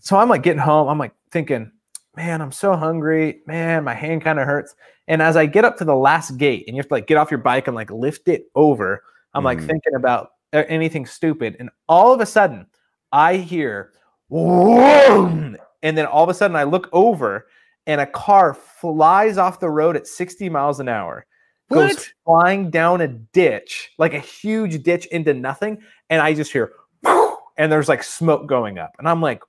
So 0.00 0.16
I'm 0.16 0.28
like 0.28 0.42
getting 0.42 0.60
home. 0.60 0.88
I'm 0.88 0.98
like 0.98 1.12
thinking, 1.30 1.72
man, 2.16 2.40
I'm 2.40 2.52
so 2.52 2.76
hungry. 2.76 3.40
Man, 3.46 3.84
my 3.84 3.94
hand 3.94 4.22
kind 4.22 4.38
of 4.38 4.46
hurts. 4.46 4.74
And 5.06 5.22
as 5.22 5.36
I 5.36 5.46
get 5.46 5.64
up 5.64 5.78
to 5.78 5.84
the 5.84 5.94
last 5.94 6.36
gate 6.36 6.64
and 6.66 6.76
you 6.76 6.80
have 6.80 6.88
to 6.88 6.94
like 6.94 7.06
get 7.06 7.16
off 7.16 7.30
your 7.30 7.38
bike 7.38 7.66
and 7.66 7.74
like 7.74 7.90
lift 7.90 8.28
it 8.28 8.46
over, 8.54 9.02
I'm 9.34 9.42
mm. 9.42 9.46
like 9.46 9.60
thinking 9.60 9.94
about 9.94 10.32
anything 10.52 11.06
stupid. 11.06 11.56
And 11.58 11.70
all 11.88 12.12
of 12.12 12.20
a 12.20 12.26
sudden, 12.26 12.66
I 13.12 13.36
hear, 13.36 13.92
Whoa! 14.28 15.54
and 15.82 15.96
then 15.96 16.06
all 16.06 16.24
of 16.24 16.28
a 16.28 16.34
sudden 16.34 16.56
I 16.56 16.64
look 16.64 16.88
over 16.92 17.46
and 17.88 18.00
a 18.00 18.06
car 18.06 18.54
flies 18.54 19.38
off 19.38 19.58
the 19.58 19.70
road 19.70 19.96
at 19.96 20.06
60 20.06 20.48
miles 20.50 20.78
an 20.78 20.88
hour, 20.88 21.26
goes 21.72 21.94
What? 21.96 22.12
flying 22.24 22.70
down 22.70 23.00
a 23.00 23.08
ditch, 23.08 23.90
like 23.98 24.14
a 24.14 24.20
huge 24.20 24.82
ditch 24.84 25.06
into 25.06 25.34
nothing. 25.34 25.82
And 26.10 26.22
I 26.22 26.34
just 26.34 26.52
hear, 26.52 26.74
and 27.04 27.72
there's 27.72 27.88
like 27.88 28.04
smoke 28.04 28.46
going 28.46 28.78
up. 28.78 28.94
And 28.98 29.08
I'm 29.08 29.20
like, 29.20 29.42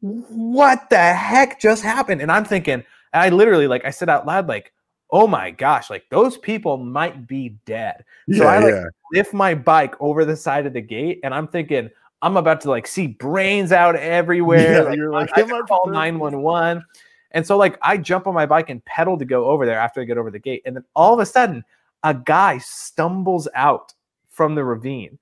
what 0.00 0.88
the 0.90 0.98
heck 1.14 1.58
just 1.58 1.82
happened? 1.82 2.22
And 2.22 2.30
I'm 2.30 2.44
thinking, 2.44 2.84
I 3.12 3.30
literally, 3.30 3.66
like, 3.66 3.84
I 3.84 3.90
said 3.90 4.08
out 4.08 4.26
loud, 4.26 4.46
like, 4.46 4.72
oh 5.10 5.26
my 5.26 5.50
gosh, 5.50 5.88
like 5.88 6.04
those 6.10 6.36
people 6.36 6.76
might 6.76 7.26
be 7.26 7.56
dead. 7.64 8.04
So 8.30 8.44
Yeah, 8.44 8.50
I 8.50 8.58
like 8.58 8.74
yeah. 8.74 8.84
lift 9.12 9.32
my 9.32 9.54
bike 9.54 9.94
over 10.00 10.24
the 10.26 10.36
side 10.36 10.66
of 10.66 10.74
the 10.74 10.82
gate, 10.82 11.20
and 11.24 11.32
I'm 11.34 11.48
thinking 11.48 11.88
I'm 12.20 12.36
about 12.36 12.60
to 12.62 12.70
like 12.70 12.86
see 12.86 13.06
brains 13.06 13.72
out 13.72 13.96
everywhere. 13.96 14.72
Yeah, 14.74 14.80
like, 14.82 14.96
you're 14.96 15.10
like, 15.10 15.30
I, 15.34 15.40
I 15.42 15.62
call 15.62 15.88
911. 15.88 16.84
And 17.32 17.46
so 17.46 17.56
like 17.56 17.78
I 17.82 17.96
jump 17.96 18.26
on 18.26 18.34
my 18.34 18.46
bike 18.46 18.70
and 18.70 18.84
pedal 18.84 19.18
to 19.18 19.24
go 19.24 19.46
over 19.46 19.66
there 19.66 19.78
after 19.78 20.00
I 20.00 20.04
get 20.04 20.18
over 20.18 20.30
the 20.30 20.38
gate, 20.38 20.62
and 20.64 20.74
then 20.76 20.84
all 20.96 21.12
of 21.14 21.20
a 21.20 21.26
sudden 21.26 21.64
a 22.04 22.14
guy 22.14 22.58
stumbles 22.58 23.48
out 23.54 23.92
from 24.30 24.54
the 24.54 24.64
ravine. 24.64 25.18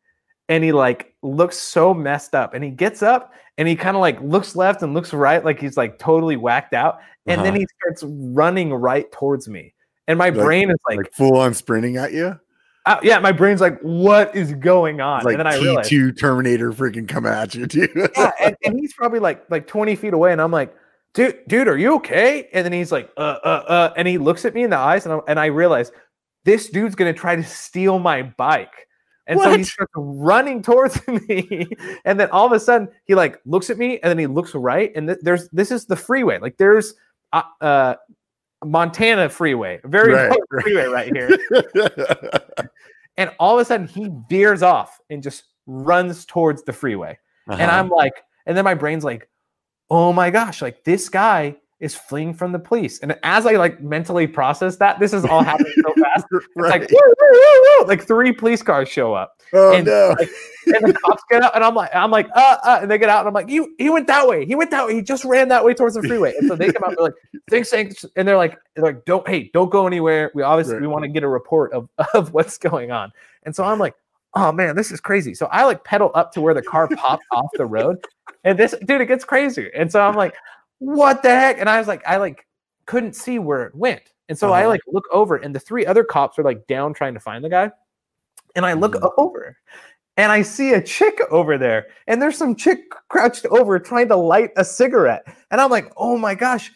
And 0.49 0.63
he 0.63 0.71
like 0.73 1.15
looks 1.23 1.57
so 1.59 1.93
messed 1.93 2.35
up, 2.35 2.55
and 2.55 2.63
he 2.63 2.71
gets 2.71 3.03
up 3.03 3.33
and 3.59 3.67
he 3.67 3.75
kind 3.75 3.97
of 3.97 4.01
like 4.01 4.21
looks 4.21 4.55
left 4.55 4.83
and 4.83 4.95
looks 4.95 5.13
right, 5.13 5.45
like 5.45 5.59
he's 5.61 5.77
like 5.77 5.99
totally 5.99 6.37
whacked 6.37 6.75
out. 6.75 6.99
And 7.27 7.41
then 7.41 7.49
Uh-huh. 7.55 7.59
he 7.61 7.67
starts 7.81 8.05
running 8.07 8.73
right 8.73 9.11
towards 9.11 9.49
me, 9.49 9.75
and 10.07 10.17
my 10.19 10.29
Like- 10.29 10.35
brain 10.45 10.71
is 10.71 10.77
like, 10.89 10.99
like 10.99 11.13
full 11.13 11.37
on 11.37 11.53
sprinting 11.55 11.97
at 11.97 12.13
you. 12.13 12.39
uh, 12.85 13.01
yeah, 13.03 13.19
my 13.19 13.33
brain's 13.33 13.61
like, 13.61 13.81
what 13.81 14.37
is 14.37 14.53
going 14.55 15.01
on? 15.01 15.25
Like 15.25 15.33
and 15.33 15.41
then 15.41 15.47
I 15.49 15.57
T 15.59 15.65
realized, 15.65 15.89
two 15.91 16.13
Terminator 16.13 16.71
freaking 16.71 17.09
coming 17.09 17.33
at 17.33 17.53
you 17.57 17.67
too. 17.67 17.89
yeah, 18.17 18.31
and, 18.39 18.57
and 18.65 18.79
he's 18.79 18.93
probably 18.95 19.19
like 19.19 19.43
like 19.51 19.67
20 19.67 19.97
feet 19.97 20.13
away, 20.15 20.31
and 20.31 20.41
I'm 20.41 20.53
like, 20.53 20.73
dude, 21.17 21.41
dude, 21.49 21.67
are 21.67 21.77
you 21.77 21.95
okay? 21.97 22.49
And 22.53 22.65
then 22.65 22.73
he's 22.73 22.93
like, 22.93 23.11
uh, 23.17 23.39
uh, 23.43 23.65
uh, 23.67 23.93
and 23.97 24.07
he 24.07 24.19
looks 24.19 24.45
at 24.45 24.55
me 24.55 24.63
in 24.63 24.71
the 24.71 24.77
eyes, 24.79 25.05
and 25.07 25.15
I, 25.15 25.19
and 25.27 25.41
I 25.41 25.47
realize 25.47 25.91
this 26.45 26.69
dude's 26.71 26.95
gonna 26.95 27.13
try 27.13 27.35
to 27.35 27.43
steal 27.43 27.99
my 27.99 28.23
bike. 28.23 28.87
And 29.27 29.41
so 29.41 29.57
he 29.57 29.65
starts 29.65 29.93
running 29.97 30.63
towards 30.63 31.01
me, 31.29 31.67
and 32.05 32.21
then 32.21 32.31
all 32.31 32.47
of 32.47 32.53
a 32.53 32.61
sudden 32.61 32.89
he 33.07 33.17
like 33.17 33.41
looks 33.45 33.71
at 33.71 33.79
me, 33.79 33.99
and 34.01 34.11
then 34.11 34.19
he 34.19 34.29
looks 34.29 34.55
right, 34.55 34.93
and 34.95 35.09
th- 35.09 35.19
there's 35.23 35.49
this 35.51 35.73
is 35.73 35.87
the 35.87 35.97
freeway, 35.97 36.39
like 36.39 36.57
there's 36.59 36.95
uh, 37.33 37.43
uh 37.61 37.95
Montana 38.65 39.29
freeway, 39.29 39.81
very 39.85 40.13
Right, 40.15 40.39
right. 40.51 40.63
freeway 40.63 40.87
right 40.87 41.13
here. 41.13 41.37
and 43.17 43.31
all 43.39 43.59
of 43.59 43.63
a 43.63 43.65
sudden 43.65 43.87
he 43.89 44.11
veers 44.29 44.63
off 44.63 44.99
and 45.11 45.23
just 45.23 45.45
runs 45.67 46.25
towards 46.25 46.63
the 46.63 46.73
freeway 46.73 47.19
and 47.49 47.61
Uh-huh. 47.63 47.81
i'm 47.81 47.89
like 47.89 48.23
and 48.47 48.57
then 48.57 48.65
my 48.65 48.75
brain's 48.75 49.03
like 49.05 49.29
oh 49.91 50.13
my 50.13 50.31
gosh 50.31 50.63
like 50.63 50.85
this 50.85 51.09
guy 51.09 51.57
is 51.79 51.95
fleeing 51.95 52.33
from 52.33 52.53
the 52.53 52.59
police. 52.59 52.99
And 53.01 53.19
as 53.23 53.45
i 53.45 53.53
like 53.53 53.83
mentally 53.83 54.27
process 54.27 54.77
that 54.77 54.99
this 54.99 55.13
is 55.13 55.25
all 55.27 55.43
happening 55.43 55.73
so 55.77 55.95
fast 56.03 56.25
it's 56.33 56.47
like 56.57 56.91
woo, 56.91 56.99
woo, 57.03 57.15
woo, 57.33 57.65
woo, 57.81 57.87
like 57.87 58.07
three 58.07 58.33
police 58.33 58.63
cars 58.63 58.89
show 58.89 59.13
up. 59.13 59.43
Oh 59.53 59.75
and, 59.75 59.87
no. 59.87 60.15
like, 60.19 60.31
and 60.67 60.89
the 60.89 60.95
cops 60.95 61.23
get 61.31 61.43
out 61.43 61.55
and 61.55 61.63
i'm 61.63 61.75
like 61.75 61.95
i'm 61.95 62.11
like 62.11 62.29
uh, 62.35 62.57
uh 62.65 62.79
and 62.83 62.91
they 62.91 62.99
get 62.99 63.09
out 63.11 63.21
and 63.21 63.29
i'm 63.29 63.35
like 63.35 63.49
you 63.49 63.75
he 63.79 63.91
went 63.91 64.07
that 64.07 64.27
way 64.27 64.45
he 64.47 64.55
went 64.55 64.71
that 64.71 64.87
way 64.87 64.95
he 64.95 65.03
just 65.03 65.25
ran 65.25 65.49
that 65.49 65.65
way 65.65 65.75
towards 65.75 65.95
the 65.95 66.03
freeway. 66.03 66.35
And 66.39 66.49
so 66.49 66.57
they 66.57 66.73
come 66.73 66.83
out 66.85 66.95
they're 66.97 67.05
like 67.05 67.15
thanks 67.51 67.71
thanks. 67.71 68.05
And 68.17 68.27
they're 68.27 68.37
like 68.39 68.59
they're 68.75 68.85
like 68.85 69.05
don't 69.05 69.27
hey 69.29 69.51
don't 69.53 69.71
go 69.71 69.87
anywhere. 69.87 70.33
We 70.35 70.43
obviously 70.43 70.75
Right. 70.75 70.83
we 70.83 70.89
want 70.89 71.05
to 71.05 71.09
get 71.09 71.23
a 71.23 71.29
report 71.29 71.73
of 71.73 71.89
of 72.15 72.33
what's 72.33 72.57
going 72.59 72.91
on. 72.91 73.13
And 73.45 73.55
so 73.55 73.65
i'm 73.65 73.79
like 73.79 73.95
oh 74.35 74.51
man 74.51 74.75
this 74.77 74.91
is 74.91 75.01
crazy. 75.01 75.35
So 75.35 75.47
i 75.53 75.65
like 75.65 75.85
pedal 75.85 76.11
up 76.15 76.33
to 76.33 76.41
where 76.41 76.55
the 76.55 76.63
car 76.63 76.89
popped 76.89 77.25
off 77.33 77.51
the 77.55 77.67
road 77.67 77.99
and 78.45 78.59
this 78.59 78.75
dude 78.85 79.01
it 79.01 79.07
gets 79.07 79.25
crazy 79.25 79.71
and 79.75 79.91
so 79.91 80.01
i'm 80.01 80.15
like 80.15 80.35
what 80.79 81.23
the 81.23 81.31
heck 81.31 81.59
and 81.59 81.69
i 81.69 81.79
was 81.79 81.89
like 81.89 82.03
i 82.07 82.17
like 82.17 82.47
couldn't 82.87 83.15
see 83.15 83.39
where 83.39 83.65
it 83.65 83.75
went 83.75 84.13
and 84.29 84.39
so 84.39 84.53
i 84.53 84.61
Uh-huh. 84.61 84.71
like 84.71 84.81
look 84.89 85.05
over 85.13 85.37
and 85.37 85.55
the 85.55 85.61
three 85.61 85.85
other 85.87 86.05
cops 86.05 86.39
are 86.39 86.43
like 86.45 86.67
down 86.67 86.93
trying 86.95 87.15
to 87.15 87.21
find 87.21 87.45
the 87.45 87.49
guy 87.49 87.71
and 88.55 88.65
I 88.65 88.73
look 88.73 88.95
Mhm. 88.95 89.13
over 89.19 89.57
and 90.17 90.33
I 90.33 90.41
see 90.41 90.73
a 90.73 90.81
chick 90.81 91.21
over 91.31 91.59
there, 91.59 91.89
and 92.07 92.23
there's 92.23 92.39
some 92.39 92.55
chick 92.57 92.89
crouched 93.11 93.45
over 93.47 93.79
trying 93.79 94.09
to 94.09 94.17
light 94.17 94.51
a 94.57 94.65
cigarette. 94.65 95.27
And 95.51 95.61
I'm 95.61 95.71
like, 95.71 95.93
oh 95.99 96.17
my 96.17 96.35
gosh, 96.35 96.73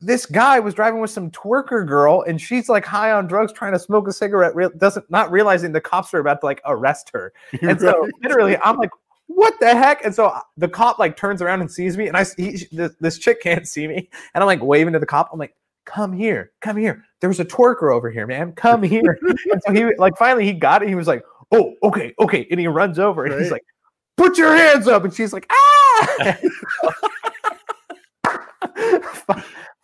this 0.00 0.24
guy 0.24 0.60
was 0.60 0.72
driving 0.72 1.00
with 1.00 1.10
some 1.10 1.32
twerker 1.32 1.84
girl, 1.84 2.22
and 2.28 2.40
she's 2.40 2.68
like 2.68 2.84
high 2.84 3.10
on 3.10 3.26
drugs 3.26 3.52
trying 3.52 3.72
to 3.72 3.78
smoke 3.80 4.06
a 4.06 4.12
cigarette, 4.12 4.54
real 4.54 4.70
doesn't 4.70 5.10
not 5.10 5.32
realizing 5.32 5.72
the 5.72 5.80
cops 5.80 6.14
are 6.14 6.20
about 6.20 6.40
to 6.42 6.46
like 6.46 6.60
arrest 6.64 7.10
her. 7.12 7.32
And 7.62 7.80
so 7.80 8.08
literally, 8.22 8.56
I'm 8.58 8.76
like, 8.76 8.90
what 9.26 9.58
the 9.60 9.74
heck? 9.74 10.04
And 10.04 10.14
so 10.14 10.26
uh, 10.26 10.40
the 10.56 10.68
cop 10.68 10.98
like 10.98 11.16
turns 11.16 11.42
around 11.42 11.60
and 11.60 11.70
sees 11.70 11.96
me, 11.96 12.08
and 12.08 12.16
I 12.16 12.24
he, 12.36 12.66
this, 12.72 12.92
this 13.00 13.18
chick 13.18 13.42
can't 13.42 13.66
see 13.66 13.86
me, 13.86 14.08
and 14.34 14.42
I'm 14.42 14.46
like 14.46 14.62
waving 14.62 14.92
to 14.92 14.98
the 14.98 15.06
cop. 15.06 15.30
I'm 15.32 15.38
like, 15.38 15.54
come 15.84 16.12
here, 16.12 16.52
come 16.60 16.76
here. 16.76 17.04
There's 17.20 17.40
a 17.40 17.44
twerker 17.44 17.94
over 17.94 18.10
here, 18.10 18.26
man. 18.26 18.52
Come 18.52 18.82
here. 18.82 19.18
and 19.50 19.62
so 19.66 19.72
he 19.72 19.94
like 19.96 20.16
finally 20.18 20.44
he 20.44 20.52
got 20.52 20.82
it. 20.82 20.88
He 20.88 20.94
was 20.94 21.06
like, 21.06 21.24
oh, 21.52 21.74
okay, 21.82 22.14
okay. 22.18 22.46
And 22.50 22.60
he 22.60 22.66
runs 22.66 22.98
over 22.98 23.24
and 23.24 23.40
he's 23.40 23.50
like, 23.50 23.64
put 24.16 24.36
your 24.36 24.54
hands 24.54 24.88
up. 24.88 25.04
And 25.04 25.14
she's 25.14 25.32
like, 25.32 25.50
ah. 25.50 26.38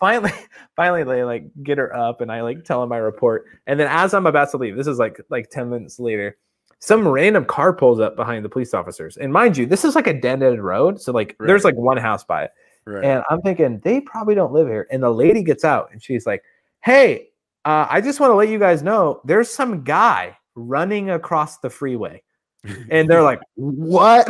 Finally, 0.02 0.32
finally 0.74 1.04
they 1.04 1.22
like 1.22 1.44
get 1.62 1.78
her 1.78 1.94
up 1.94 2.20
and 2.20 2.32
I 2.32 2.42
like 2.42 2.64
tell 2.64 2.82
him 2.82 2.88
my 2.88 2.96
report. 2.96 3.44
And 3.68 3.78
then 3.78 3.86
as 3.88 4.14
I'm 4.14 4.26
about 4.26 4.50
to 4.50 4.56
leave, 4.56 4.76
this 4.76 4.88
is 4.88 4.98
like 4.98 5.20
like 5.30 5.48
10 5.50 5.70
minutes 5.70 6.00
later, 6.00 6.36
some 6.84 7.06
random 7.06 7.44
car 7.44 7.72
pulls 7.72 8.00
up 8.00 8.16
behind 8.16 8.44
the 8.44 8.48
police 8.48 8.74
officers. 8.74 9.16
And 9.16 9.32
mind 9.32 9.56
you, 9.56 9.66
this 9.66 9.84
is 9.84 9.94
like 9.94 10.08
a 10.08 10.12
dead 10.12 10.42
end 10.42 10.64
road. 10.64 11.00
So 11.00 11.12
like 11.12 11.36
there's 11.38 11.62
like 11.64 11.76
one 11.76 11.96
house 11.96 12.24
by 12.24 12.42
it. 12.42 12.50
right. 12.86 13.04
And 13.04 13.22
I'm 13.30 13.40
thinking 13.42 13.78
they 13.84 14.00
probably 14.00 14.34
don't 14.34 14.52
live 14.52 14.66
here. 14.66 14.88
And 14.90 15.00
the 15.00 15.10
lady 15.10 15.44
gets 15.44 15.64
out 15.64 15.90
and 15.92 16.02
she's 16.02 16.26
like, 16.26 16.42
"Hey, 16.80 17.28
uh, 17.64 17.86
I 17.88 18.00
just 18.00 18.18
want 18.18 18.32
to 18.32 18.34
let 18.34 18.48
you 18.48 18.58
guys 18.58 18.82
know 18.82 19.20
there's 19.24 19.48
some 19.48 19.84
guy 19.84 20.36
running 20.56 21.10
across 21.10 21.58
the 21.58 21.70
freeway." 21.70 22.20
And 22.90 23.08
they're 23.08 23.22
like, 23.22 23.40
"What?" 23.54 24.26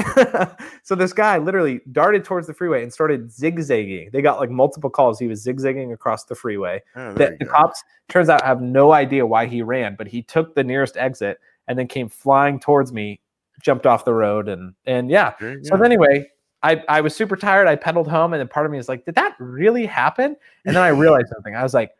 so 0.83 0.95
this 0.95 1.15
guy 1.15 1.39
literally 1.39 1.81
darted 1.91 2.23
towards 2.23 2.47
the 2.47 2.53
freeway 2.55 2.83
and 2.83 2.93
started 2.93 3.31
zigzagging. 3.33 4.11
They 4.13 4.21
got 4.21 4.39
like 4.41 4.51
multiple 4.51 4.91
calls. 4.91 5.19
He 5.19 5.27
was 5.27 5.43
zigzagging 5.43 5.93
across 5.95 6.25
the 6.25 6.35
freeway. 6.35 6.83
Oh, 6.97 7.15
The, 7.15 7.35
the 7.39 7.47
go. 7.47 7.51
cops 7.51 7.83
turns 8.11 8.29
out 8.29 8.43
have 8.45 8.61
no 8.61 8.93
idea 8.93 9.25
why 9.27 9.47
he 9.47 9.63
ran, 9.63 9.97
but 9.97 10.07
he 10.07 10.23
took 10.23 10.55
the 10.55 10.65
nearest 10.65 10.99
exit 10.99 11.39
and 11.73 11.79
then 11.79 11.89
came 11.89 12.11
flying 12.11 12.61
towards 12.61 12.93
me, 12.93 13.19
jumped 13.63 13.87
off 13.87 14.05
the 14.05 14.13
road, 14.13 14.47
and 14.47 14.75
and 14.85 15.11
yeah, 15.11 15.33
you 15.41 15.65
so 15.65 15.81
anyway, 15.81 16.27
I, 16.63 16.85
I 16.87 17.01
was 17.01 17.17
super 17.17 17.35
tired. 17.35 17.67
I 17.67 17.77
pedaled 17.77 18.09
home, 18.09 18.35
and 18.35 18.41
then 18.41 18.49
part 18.49 18.67
of 18.67 18.73
me 18.73 18.79
is 18.79 18.87
like, 18.87 19.07
did 19.07 19.15
that 19.15 19.35
really 19.39 19.87
happen? 19.87 20.37
And 20.67 20.77
then 20.77 20.83
I 20.83 20.89
realized 21.05 21.29
something. 21.33 21.57
I 21.57 21.63
was 21.63 21.73
like, 21.73 21.93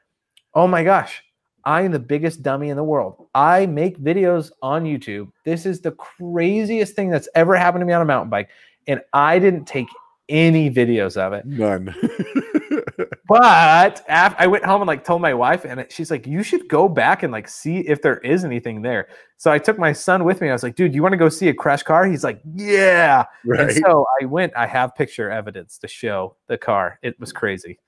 oh 0.53 0.67
my 0.67 0.85
gosh, 0.85 1.23
I 1.65 1.81
am 1.81 1.93
the 1.93 1.99
biggest 1.99 2.43
dummy 2.43 2.69
in 2.69 2.77
the 2.77 2.85
world. 2.85 3.29
I 3.35 3.65
make 3.65 3.99
videos 3.99 4.51
on 4.61 4.85
YouTube. 4.85 5.31
This 5.47 5.65
is 5.65 5.81
the 5.81 5.93
craziest 5.93 6.95
thing 6.95 7.09
that's 7.09 7.29
ever 7.35 7.57
happened 7.57 7.81
to 7.81 7.87
me 7.87 7.95
on 7.95 8.03
a 8.03 8.05
mountain 8.05 8.29
bike. 8.29 8.51
And 8.87 9.01
I 9.15 9.39
didn't 9.39 9.65
take 9.65 9.87
any 10.33 10.71
videos 10.71 11.17
of 11.17 11.33
it. 11.35 11.45
None. 11.47 11.95
But 13.29 14.05
af- 14.09 14.35
I 14.39 14.47
went 14.47 14.65
home 14.65 14.83
and 14.83 14.87
like 14.89 15.05
told 15.05 15.23
my 15.23 15.33
wife, 15.33 15.65
and 15.65 15.87
she's 15.89 16.11
like, 16.11 16.27
"You 16.27 16.43
should 16.43 16.69
go 16.69 16.87
back 16.89 17.23
and 17.23 17.33
like 17.33 17.49
see 17.49 17.79
if 17.79 18.03
there 18.03 18.19
is 18.19 18.45
anything 18.45 18.83
there." 18.83 19.09
So 19.39 19.51
I 19.51 19.59
took 19.59 19.79
my 19.79 19.93
son 19.93 20.25
with 20.25 20.41
me. 20.43 20.51
I 20.51 20.53
was 20.53 20.63
like, 20.63 20.75
"Dude, 20.75 20.95
you 20.95 21.03
want 21.03 21.13
to 21.13 21.17
go 21.17 21.29
see 21.31 21.49
a 21.49 21.55
crash 21.55 21.83
car?" 21.83 22.05
He's 22.05 22.25
like, 22.25 22.41
"Yeah." 22.55 23.25
right. 23.47 23.61
And 23.61 23.73
so 23.73 24.05
I 24.21 24.27
went. 24.27 24.53
I 24.57 24.67
have 24.67 24.95
picture 24.95 25.31
evidence 25.31 25.79
to 25.79 25.89
show 25.89 26.37
the 26.49 26.59
car. 26.59 26.99
It 27.03 27.19
was 27.21 27.33
crazy. 27.33 27.79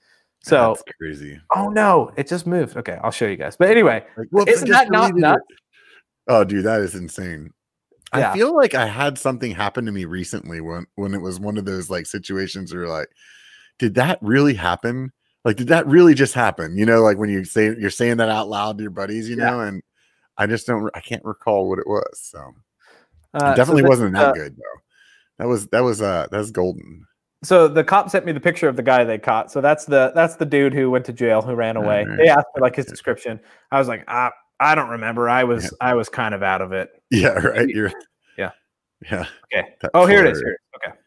So, 0.45 0.75
That's 0.77 0.97
crazy. 0.99 1.39
oh 1.55 1.69
no, 1.69 2.11
it 2.17 2.27
just 2.29 2.47
moved. 2.47 2.77
Okay, 2.79 2.99
I'll 3.03 3.11
show 3.11 3.27
you 3.27 3.37
guys. 3.37 3.57
But 3.57 3.69
anyway, 3.71 4.05
Like, 4.33 4.49
Isn't 4.49 4.71
that 4.71 4.91
not 4.91 5.15
nuts? 5.15 5.43
Oh, 6.29 6.45
dude, 6.45 6.65
that 6.65 6.81
is 6.81 6.95
insane. 6.95 7.51
Yeah. 8.19 8.33
I 8.33 8.35
feel 8.35 8.55
like 8.55 8.75
I 8.75 8.87
had 8.87 9.19
something 9.19 9.53
happen 9.53 9.87
to 9.87 9.93
me 9.93 10.05
recently 10.05 10.61
when 10.61 10.87
when 10.95 11.15
it 11.15 11.21
was 11.21 11.41
one 11.41 11.59
of 11.59 11.65
those 11.65 11.91
like 11.91 12.07
situations 12.07 12.75
where 12.75 12.89
like, 12.89 13.09
did 13.79 13.95
that 13.95 14.19
really 14.23 14.55
happen? 14.55 15.13
Like, 15.45 15.57
did 15.57 15.69
that 15.69 15.87
really 15.87 16.15
just 16.15 16.35
happen? 16.35 16.77
You 16.79 16.87
know, 16.87 17.03
like 17.03 17.19
when 17.19 17.31
you 17.31 17.45
say 17.45 17.75
you're 17.79 17.91
saying 17.91 18.17
that 18.19 18.29
out 18.29 18.49
loud 18.49 18.79
to 18.79 18.83
your 18.83 18.91
buddies, 18.91 19.29
you 19.29 19.37
Yeah. 19.37 19.51
know, 19.51 19.61
and 19.61 19.83
I 20.37 20.47
just 20.47 20.67
don't, 20.67 20.91
I 20.95 21.01
can't 21.01 21.25
recall 21.25 21.69
what 21.69 21.79
it 21.79 21.87
was. 21.87 22.19
So 22.23 22.39
uh, 22.39 23.37
it 23.37 23.41
so 23.41 23.55
definitely 23.55 23.83
this 23.83 23.89
wasn't 23.91 24.15
that 24.15 24.29
uh, 24.29 24.33
good 24.33 24.57
though. 24.57 24.81
That 25.39 25.49
was 25.49 25.67
that 25.69 25.81
was 25.81 26.01
uh 26.01 26.29
that's 26.31 26.51
golden. 26.51 27.07
So 27.43 27.69
the 27.69 27.85
cop 27.85 28.09
sent 28.09 28.25
me 28.25 28.33
the 28.33 28.41
picture 28.41 28.69
of 28.69 28.77
the 28.77 28.83
guy 28.83 29.05
they 29.05 29.19
caught. 29.19 29.53
So 29.53 29.61
that's 29.61 29.85
the 29.85 30.13
that's 30.15 30.37
the 30.37 30.47
dude 30.47 30.73
who 30.73 30.91
went 30.91 31.05
to 31.07 31.13
jail 31.13 31.43
who 31.43 31.55
ran 31.55 31.77
away. 31.77 32.03
Alright. 32.03 32.19
They 32.19 32.29
asked 32.29 32.47
for 32.55 32.61
like 32.61 32.77
his 32.77 32.87
description. 32.87 33.39
I 33.71 33.79
was 33.79 33.87
like, 33.87 34.05
I 34.09 34.31
I 34.65 34.75
don't 34.75 34.89
remember. 34.91 35.29
I 35.29 35.45
was 35.45 35.65
Yeah. 35.65 35.71
I 35.81 35.95
was 35.95 36.09
kind 36.09 36.35
of 36.35 36.43
out 36.43 36.61
of 36.63 36.73
it. 36.73 36.91
Yeah, 37.11 37.29
right. 37.35 37.69
You're 37.69 37.93
Yeah. 38.39 38.51
yeah. 39.11 39.27
Okay. 39.53 39.75
that's 39.81 39.91
Oh, 39.95 40.07
here 40.07 40.25
it 40.25 40.33
is. 40.33 40.39
Here. 40.41 40.49
it 40.49 40.53
is. 40.53 40.91
Okay. 40.91 40.99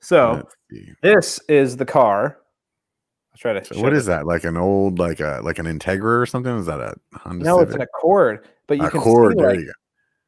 So 0.00 0.48
this 1.02 1.40
is 1.48 1.76
the 1.76 1.84
car. 1.84 2.38
I'll 3.32 3.38
try 3.38 3.52
to. 3.54 3.64
So 3.64 3.80
what 3.82 3.90
this. 3.90 4.00
is 4.00 4.06
that? 4.06 4.26
Like 4.26 4.44
an 4.44 4.56
old, 4.56 4.98
like 4.98 5.20
a 5.20 5.40
like 5.42 5.58
an 5.58 5.66
Integra 5.66 6.20
or 6.22 6.26
something? 6.26 6.56
Is 6.58 6.66
that 6.66 6.80
a 6.80 6.94
Honda 7.14 7.44
No, 7.44 7.60
it's 7.60 7.74
an 7.74 7.82
Accord. 7.82 8.46
But 8.66 8.78
you 8.78 8.88
can 8.88 9.00
Accord. 9.00 9.32
see 9.32 9.38
there 9.42 9.50
like, 9.50 9.58
you 9.60 9.72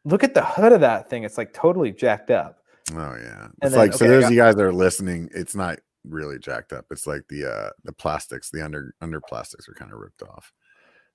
look 0.05 0.25
at 0.25 0.35
the 0.35 0.45
hood 0.45 0.73
of 0.73 0.81
that 0.81 1.09
thing. 1.09 1.23
It's 1.25 1.39
like 1.39 1.53
totally 1.53 1.93
jacked 1.93 2.31
up. 2.31 2.59
Oh 2.93 2.97
yeah. 2.97 3.45
And 3.45 3.55
It's 3.63 3.71
then- 3.73 3.79
like 3.79 3.93
so. 3.93 4.05
okay, 4.05 4.09
Those 4.15 4.23
got- 4.25 4.33
you 4.33 4.39
guys 4.39 4.55
that 4.57 4.63
are 4.65 4.73
listening, 4.73 5.29
it's 5.35 5.55
not 5.55 5.79
really 6.09 6.39
jacked 6.39 6.73
up. 6.73 6.87
It's 6.91 7.07
like 7.07 7.23
the 7.29 7.45
uh 7.51 7.71
the 7.85 7.93
plastics, 7.93 8.51
the 8.51 8.63
under 8.65 8.95
under 9.01 9.21
plastics 9.21 9.69
are 9.69 9.75
kind 9.75 9.93
of 9.93 9.99
ripped 9.99 10.23
off. 10.23 10.53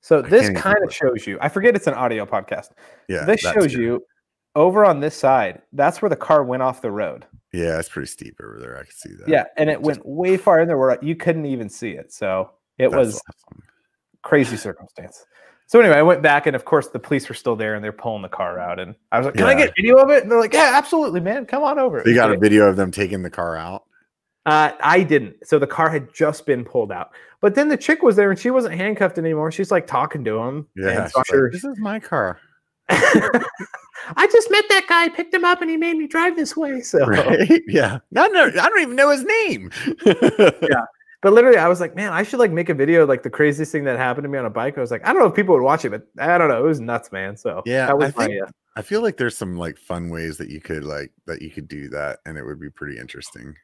So 0.04 0.22
this 0.22 0.50
kind 0.60 0.84
of 0.84 0.94
shows 0.94 1.26
you. 1.26 1.38
I 1.40 1.48
forget 1.48 1.78
it's 1.78 1.88
an 1.88 1.94
audio 1.94 2.26
podcast. 2.26 2.72
Yeah. 3.08 3.24
This 3.24 3.40
shows 3.40 3.68
good. 3.68 3.72
you 3.72 4.06
over 4.54 4.84
on 4.84 5.00
this 5.00 5.16
side. 5.16 5.62
That's 5.72 6.02
where 6.02 6.10
the 6.10 6.18
car 6.18 6.44
went 6.44 6.62
off 6.62 6.82
the 6.82 6.92
road. 6.92 7.26
Yeah, 7.54 7.80
it's 7.80 7.88
pretty 7.88 8.10
steep 8.10 8.36
over 8.44 8.60
there. 8.60 8.76
I 8.76 8.84
can 8.84 8.92
see 8.92 9.14
that. 9.20 9.30
Yeah, 9.30 9.46
and 9.56 9.70
it 9.70 9.76
Just, 9.76 9.86
went 9.86 10.06
way 10.06 10.36
far 10.36 10.60
in 10.60 10.68
there 10.68 10.78
where 10.78 11.00
you 11.02 11.16
couldn't 11.16 11.46
even 11.46 11.70
see 11.70 11.92
it. 11.92 12.12
So 12.12 12.52
it 12.78 12.92
was 12.92 13.16
awesome. 13.16 13.64
crazy 14.24 14.58
circumstance. 14.58 15.26
So 15.68 15.80
anyway, 15.80 15.96
I 15.96 16.02
went 16.02 16.22
back, 16.22 16.48
and 16.48 16.56
of 16.56 16.66
course 16.66 16.90
the 16.90 17.00
police 17.00 17.30
were 17.30 17.36
still 17.36 17.56
there, 17.56 17.76
and 17.76 17.82
they're 17.82 17.94
pulling 17.94 18.24
the 18.24 18.30
car 18.30 18.60
out. 18.60 18.82
And 18.82 18.96
I 19.14 19.20
was 19.20 19.28
like, 19.28 19.36
"Can 19.36 19.46
yeah. 19.46 19.52
I 19.52 19.56
get 19.56 19.74
video 19.74 19.96
of 20.00 20.10
it?" 20.10 20.24
And 20.24 20.30
they're 20.30 20.40
like, 20.40 20.54
"Yeah, 20.54 20.74
absolutely, 20.76 21.22
man. 21.22 21.46
Come 21.46 21.64
on 21.64 21.80
over." 21.80 22.04
So 22.04 22.10
you 22.10 22.16
got 22.16 22.30
a 22.30 22.38
video 22.38 22.66
of 22.66 22.76
them 22.76 22.92
taking 22.92 23.24
the 23.24 23.30
car 23.30 23.56
out? 23.56 23.84
Uh, 24.46 24.72
I 24.82 25.04
didn't. 25.04 25.48
So 25.48 25.58
the 25.58 25.68
car 25.68 25.90
had 25.90 26.14
just 26.14 26.46
been 26.46 26.66
pulled 26.66 26.92
out. 26.92 27.12
But 27.40 27.56
then 27.56 27.70
the 27.70 27.78
chick 27.78 28.04
was 28.04 28.16
there, 28.16 28.30
and 28.30 28.40
she 28.40 28.50
wasn't 28.50 28.76
handcuffed 28.76 29.18
anymore. 29.18 29.52
She's 29.52 29.72
like 29.72 29.88
talking 29.88 30.24
to 30.26 30.38
him. 30.40 30.68
Yeah, 30.76 31.08
so 31.08 31.24
sure. 31.26 31.44
Like, 31.44 31.54
this 31.54 31.64
is 31.64 31.78
my 31.80 32.00
car. 32.00 32.40
I 32.90 34.28
just 34.28 34.52
met 34.52 34.66
that 34.70 34.86
guy, 34.88 35.10
picked 35.10 35.34
him 35.34 35.46
up, 35.46 35.62
and 35.62 35.70
he 35.70 35.78
made 35.78 35.98
me 35.98 36.08
drive 36.08 36.36
this 36.36 36.58
way. 36.58 36.82
So 36.82 37.06
right? 37.06 37.62
yeah, 37.68 38.00
I 38.16 38.30
don't, 38.30 38.60
I 38.60 38.68
don't 38.68 38.82
even 38.82 38.96
know 38.96 39.12
his 39.12 39.24
name. 39.24 39.72
yeah, 40.06 40.86
but 41.22 41.34
literally, 41.34 41.58
I 41.58 41.68
was 41.68 41.80
like, 41.80 41.96
man, 41.96 42.12
I 42.12 42.24
should 42.24 42.40
like 42.40 42.52
make 42.52 42.70
a 42.70 42.74
video 42.74 43.06
like 43.06 43.24
the 43.24 43.30
craziest 43.30 43.72
thing 43.72 43.86
that 43.86 43.98
happened 43.98 44.24
to 44.24 44.30
me 44.30 44.38
on 44.38 44.46
a 44.46 44.50
bike. 44.50 44.78
I 44.78 44.82
was 44.82 44.92
like, 44.92 45.06
I 45.06 45.14
don't 45.14 45.22
know 45.22 45.28
if 45.28 45.36
people 45.36 45.56
would 45.56 45.64
watch 45.64 45.86
it, 45.86 45.90
but 45.90 46.08
I 46.20 46.38
don't 46.38 46.50
know. 46.50 46.64
It 46.64 46.68
was 46.68 46.82
nuts, 46.82 47.12
man. 47.12 47.38
So 47.38 47.62
yeah, 47.66 47.88
that 47.88 47.98
was 47.98 48.10
I 48.18 48.28
think, 48.28 48.44
uh, 48.44 48.52
I 48.76 48.82
feel 48.82 49.02
like 49.02 49.18
there's 49.18 49.38
some 49.38 49.58
like 49.58 49.78
fun 49.78 50.10
ways 50.10 50.38
that 50.38 50.50
you 50.50 50.60
could 50.60 50.84
like 50.84 51.12
that 51.26 51.42
you 51.42 51.50
could 51.50 51.68
do 51.68 51.90
that, 51.90 52.20
and 52.26 52.38
it 52.38 52.46
would 52.46 52.60
be 52.60 52.70
pretty 52.70 52.98
interesting. 53.00 53.56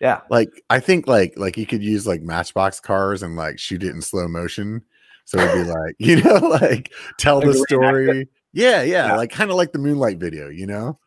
Yeah, 0.00 0.20
like 0.30 0.50
I 0.70 0.80
think 0.80 1.06
like 1.06 1.34
like 1.36 1.56
you 1.56 1.66
could 1.66 1.82
use 1.82 2.06
like 2.06 2.22
Matchbox 2.22 2.80
cars 2.80 3.22
and 3.22 3.36
like 3.36 3.58
shoot 3.58 3.82
it 3.82 3.90
in 3.90 4.02
slow 4.02 4.28
motion. 4.28 4.82
So 5.24 5.38
it'd 5.38 5.66
be 5.66 5.70
like 5.72 5.94
you 5.98 6.22
know 6.22 6.36
like 6.36 6.92
tell 7.18 7.36
like 7.36 7.46
the 7.46 7.54
story. 7.54 8.28
Yeah, 8.52 8.82
yeah, 8.82 9.06
yeah, 9.08 9.16
like 9.16 9.30
kind 9.30 9.50
of 9.50 9.56
like 9.56 9.72
the 9.72 9.78
Moonlight 9.78 10.18
video, 10.18 10.48
you 10.48 10.66
know. 10.66 10.98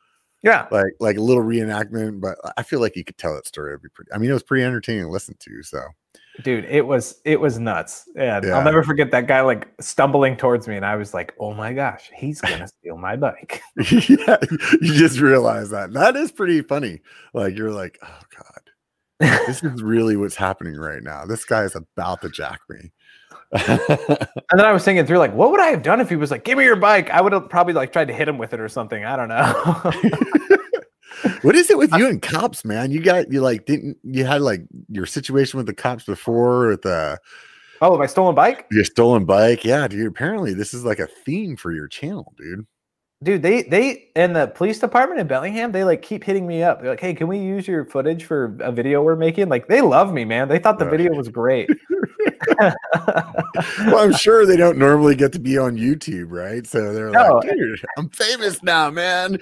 Yeah, 0.41 0.67
like 0.71 0.93
like 0.99 1.17
a 1.17 1.21
little 1.21 1.43
reenactment, 1.43 2.21
but 2.21 2.37
I 2.55 2.63
feel 2.63 2.79
like 2.79 2.95
you 2.95 3.03
could 3.03 3.17
tell 3.17 3.35
that 3.35 3.45
story. 3.45 3.71
It'd 3.71 3.81
be 3.81 3.89
pretty. 3.89 4.11
I 4.13 4.17
mean, 4.17 4.29
it 4.29 4.33
was 4.33 4.43
pretty 4.43 4.63
entertaining 4.63 5.03
to 5.03 5.09
listen 5.09 5.35
to. 5.37 5.63
So, 5.63 5.81
dude, 6.43 6.63
it 6.65 6.87
was 6.87 7.19
it 7.25 7.41
was 7.41 7.59
nuts. 7.59 8.07
And 8.15 8.45
yeah. 8.45 8.51
I'll 8.51 8.63
never 8.63 8.81
forget 8.81 9.11
that 9.11 9.27
guy 9.27 9.41
like 9.41 9.67
stumbling 9.81 10.37
towards 10.37 10.65
me, 10.65 10.77
and 10.77 10.85
I 10.85 10.95
was 10.95 11.13
like, 11.13 11.33
"Oh 11.41 11.53
my 11.53 11.73
gosh, 11.73 12.09
he's 12.15 12.39
gonna 12.39 12.67
steal 12.79 12.97
my 12.97 13.17
bike." 13.17 13.61
yeah, 13.91 14.37
you 14.81 14.93
just 14.93 15.19
realize 15.19 15.71
that 15.71 15.91
that 15.93 16.15
is 16.15 16.31
pretty 16.31 16.61
funny. 16.61 17.01
Like 17.33 17.57
you're 17.57 17.71
like, 17.71 17.99
"Oh 18.01 18.21
god, 18.33 18.68
this 19.19 19.63
is 19.63 19.81
really 19.81 20.15
what's 20.15 20.35
happening 20.35 20.75
right 20.75 21.03
now. 21.03 21.25
This 21.25 21.45
guy 21.45 21.63
is 21.63 21.75
about 21.75 22.21
to 22.21 22.29
jack 22.29 22.61
me." 22.69 22.91
and 23.51 23.79
then 24.51 24.65
I 24.65 24.71
was 24.71 24.83
thinking 24.83 25.05
through, 25.05 25.17
like, 25.17 25.33
what 25.33 25.51
would 25.51 25.59
I 25.59 25.67
have 25.67 25.81
done 25.81 25.99
if 25.99 26.09
he 26.09 26.15
was 26.15 26.31
like, 26.31 26.45
"Give 26.45 26.57
me 26.57 26.63
your 26.63 26.75
bike"? 26.75 27.09
I 27.09 27.19
would 27.21 27.33
have 27.33 27.49
probably 27.49 27.73
like 27.73 27.91
tried 27.91 28.07
to 28.07 28.13
hit 28.13 28.27
him 28.27 28.37
with 28.37 28.53
it 28.53 28.59
or 28.59 28.69
something. 28.69 29.03
I 29.03 29.15
don't 29.15 29.27
know. 29.27 30.57
what 31.41 31.55
is 31.55 31.69
it 31.69 31.77
with 31.77 31.91
you 31.97 32.07
and 32.07 32.21
cops, 32.21 32.63
man? 32.63 32.91
You 32.91 33.01
got 33.01 33.31
you 33.31 33.41
like 33.41 33.65
didn't 33.65 33.97
you 34.03 34.25
had 34.25 34.41
like 34.41 34.61
your 34.87 35.05
situation 35.05 35.57
with 35.57 35.65
the 35.65 35.73
cops 35.73 36.05
before 36.05 36.67
with 36.67 36.83
the 36.83 37.19
oh 37.81 37.97
my 37.97 38.05
stolen 38.05 38.35
bike? 38.35 38.67
Your 38.71 38.85
stolen 38.85 39.25
bike, 39.25 39.65
yeah, 39.65 39.87
dude. 39.87 40.07
Apparently, 40.07 40.53
this 40.53 40.73
is 40.73 40.85
like 40.85 40.99
a 40.99 41.07
theme 41.07 41.57
for 41.57 41.71
your 41.71 41.87
channel, 41.87 42.33
dude 42.37 42.65
dude 43.21 43.41
they 43.41 43.63
they 43.63 44.07
and 44.15 44.35
the 44.35 44.47
police 44.47 44.79
department 44.79 45.19
in 45.19 45.27
bellingham 45.27 45.73
they 45.73 45.83
like 45.83 46.01
keep 46.01 46.23
hitting 46.23 46.47
me 46.47 46.63
up. 46.63 46.81
They're 46.81 46.91
like 46.91 46.99
hey 46.99 47.13
can 47.13 47.27
we 47.27 47.37
use 47.37 47.67
your 47.67 47.85
footage 47.85 48.23
for 48.23 48.55
a 48.61 48.71
video 48.71 49.03
we're 49.03 49.15
making? 49.15 49.49
Like 49.49 49.67
they 49.67 49.81
love 49.81 50.13
me 50.13 50.25
man. 50.25 50.47
They 50.47 50.59
thought 50.59 50.79
the 50.79 50.85
right. 50.85 50.97
video 50.97 51.13
was 51.13 51.29
great. 51.29 51.69
Well 53.79 53.99
i'm 53.99 54.13
sure 54.13 54.45
they 54.45 54.55
don't 54.57 54.77
normally 54.77 55.15
get 55.15 55.33
to 55.33 55.39
be 55.39 55.57
on 55.57 55.75
youtube 55.75 56.27
right? 56.29 56.65
So 56.65 56.93
they're 56.93 57.09
no. 57.09 57.35
like 57.35 57.49
dude 57.49 57.81
i'm 57.97 58.09
famous 58.09 58.63
now 58.63 58.89
man. 58.89 59.37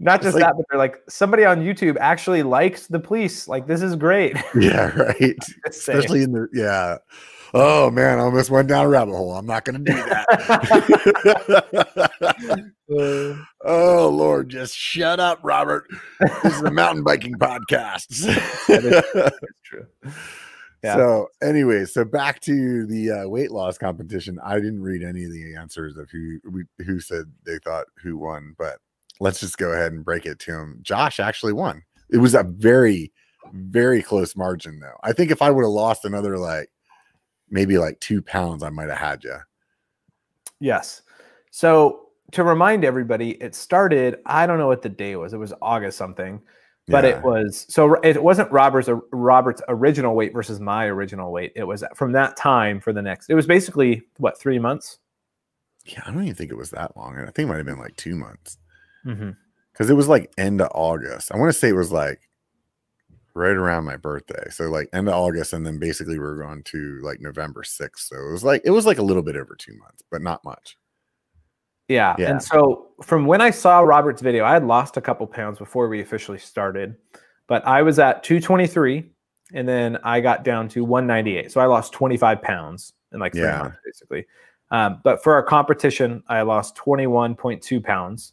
Not 0.00 0.22
just 0.22 0.34
like, 0.34 0.44
that 0.44 0.54
but 0.56 0.66
they're 0.70 0.78
like 0.78 0.96
somebody 1.08 1.44
on 1.44 1.60
youtube 1.60 1.96
actually 2.00 2.42
likes 2.42 2.86
the 2.86 3.00
police. 3.00 3.48
Like 3.48 3.66
this 3.66 3.82
is 3.82 3.96
great. 3.96 4.36
Yeah 4.54 4.94
right. 4.96 5.38
Especially 5.66 6.22
in 6.22 6.32
the 6.32 6.48
yeah 6.52 6.98
oh 7.54 7.90
man, 7.90 8.18
I 8.18 8.22
almost 8.22 8.50
went 8.50 8.68
down 8.68 8.84
a 8.84 8.88
rabbit 8.88 9.12
hole. 9.12 9.32
I'm 9.32 9.46
not 9.46 9.64
going 9.64 9.84
to 9.84 9.92
do 9.92 9.96
that. 9.96 10.26
oh 13.64 14.08
Lord, 14.08 14.50
just 14.50 14.76
shut 14.76 15.20
up, 15.20 15.40
Robert. 15.42 15.86
This 16.20 16.56
is 16.56 16.62
a 16.62 16.70
mountain 16.70 17.04
biking 17.04 17.34
podcast. 17.34 18.08
That's 19.14 19.38
true. 19.64 19.86
Yeah. 20.82 20.96
So, 20.96 21.28
anyway, 21.42 21.86
so 21.86 22.04
back 22.04 22.40
to 22.40 22.84
the 22.84 23.10
uh, 23.10 23.26
weight 23.28 23.50
loss 23.50 23.78
competition. 23.78 24.38
I 24.44 24.56
didn't 24.56 24.82
read 24.82 25.02
any 25.02 25.24
of 25.24 25.32
the 25.32 25.56
answers 25.56 25.96
of 25.96 26.10
who 26.10 26.38
who 26.84 27.00
said 27.00 27.24
they 27.46 27.58
thought 27.64 27.86
who 28.02 28.18
won, 28.18 28.54
but 28.58 28.76
let's 29.18 29.40
just 29.40 29.56
go 29.56 29.72
ahead 29.72 29.92
and 29.92 30.04
break 30.04 30.26
it 30.26 30.38
to 30.40 30.52
him. 30.52 30.80
Josh 30.82 31.20
actually 31.20 31.54
won. 31.54 31.82
It 32.10 32.18
was 32.18 32.34
a 32.34 32.42
very, 32.42 33.12
very 33.52 34.02
close 34.02 34.36
margin, 34.36 34.78
though. 34.80 34.98
I 35.02 35.12
think 35.12 35.30
if 35.30 35.40
I 35.40 35.50
would 35.50 35.62
have 35.62 35.70
lost 35.70 36.04
another 36.04 36.36
like 36.36 36.68
maybe 37.50 37.78
like 37.78 37.98
two 38.00 38.22
pounds, 38.22 38.62
I 38.62 38.70
might 38.70 38.88
have 38.88 38.98
had 38.98 39.24
you. 39.24 39.36
Yes. 40.60 41.02
So 41.50 42.08
to 42.32 42.42
remind 42.42 42.84
everybody, 42.84 43.32
it 43.42 43.54
started, 43.54 44.18
I 44.26 44.46
don't 44.46 44.58
know 44.58 44.66
what 44.66 44.82
the 44.82 44.88
day 44.88 45.16
was. 45.16 45.32
It 45.32 45.38
was 45.38 45.52
August 45.62 45.98
something, 45.98 46.40
but 46.88 47.04
yeah. 47.04 47.10
it 47.10 47.22
was 47.22 47.66
so 47.68 47.94
it 48.02 48.22
wasn't 48.22 48.50
Robert's 48.50 48.88
Robert's 49.12 49.62
original 49.68 50.14
weight 50.14 50.32
versus 50.32 50.60
my 50.60 50.86
original 50.86 51.32
weight. 51.32 51.52
It 51.54 51.64
was 51.64 51.84
from 51.94 52.12
that 52.12 52.36
time 52.36 52.80
for 52.80 52.92
the 52.92 53.02
next. 53.02 53.30
It 53.30 53.34
was 53.34 53.46
basically 53.46 54.02
what 54.18 54.38
three 54.38 54.58
months. 54.58 54.98
Yeah, 55.86 56.02
I 56.06 56.10
don't 56.10 56.22
even 56.22 56.34
think 56.34 56.50
it 56.50 56.56
was 56.56 56.70
that 56.70 56.96
long. 56.96 57.18
I 57.18 57.24
think 57.26 57.40
it 57.40 57.46
might 57.46 57.58
have 57.58 57.66
been 57.66 57.78
like 57.78 57.96
two 57.96 58.16
months. 58.16 58.58
Because 59.04 59.18
mm-hmm. 59.18 59.90
it 59.90 59.94
was 59.94 60.08
like 60.08 60.32
end 60.38 60.60
of 60.60 60.70
August. 60.74 61.30
I 61.30 61.36
want 61.36 61.52
to 61.52 61.58
say 61.58 61.68
it 61.68 61.72
was 61.74 61.92
like 61.92 62.20
right 63.34 63.56
around 63.56 63.84
my 63.84 63.96
birthday. 63.96 64.48
So 64.50 64.64
like 64.64 64.88
end 64.92 65.08
of 65.08 65.14
August, 65.14 65.52
and 65.52 65.66
then 65.66 65.78
basically 65.78 66.18
we 66.18 66.24
are 66.24 66.36
going 66.36 66.62
to 66.64 67.00
like 67.02 67.20
November 67.20 67.62
6th. 67.62 67.90
So 67.96 68.16
it 68.16 68.32
was 68.32 68.44
like 68.44 68.62
it 68.64 68.70
was 68.70 68.86
like 68.86 68.98
a 68.98 69.02
little 69.02 69.22
bit 69.22 69.36
over 69.36 69.54
two 69.56 69.76
months, 69.78 70.02
but 70.10 70.22
not 70.22 70.44
much. 70.44 70.76
Yeah. 71.88 72.14
yeah. 72.18 72.30
And 72.30 72.42
so 72.42 72.88
from 73.02 73.26
when 73.26 73.40
I 73.40 73.50
saw 73.50 73.80
Robert's 73.80 74.22
video, 74.22 74.44
I 74.44 74.52
had 74.54 74.64
lost 74.64 74.96
a 74.96 75.00
couple 75.00 75.26
pounds 75.26 75.58
before 75.58 75.88
we 75.88 76.00
officially 76.00 76.38
started, 76.38 76.96
but 77.46 77.66
I 77.66 77.82
was 77.82 77.98
at 77.98 78.22
223 78.22 79.10
and 79.52 79.68
then 79.68 79.98
I 80.02 80.20
got 80.20 80.44
down 80.44 80.68
to 80.70 80.84
198. 80.84 81.52
So 81.52 81.60
I 81.60 81.66
lost 81.66 81.92
25 81.92 82.40
pounds 82.40 82.94
in 83.12 83.20
like 83.20 83.32
three 83.32 83.42
yeah. 83.42 83.58
months, 83.58 83.78
basically. 83.84 84.26
Um, 84.70 85.00
but 85.04 85.22
for 85.22 85.34
our 85.34 85.42
competition, 85.42 86.22
I 86.28 86.42
lost 86.42 86.76
21.2 86.76 87.84
pounds. 87.84 88.32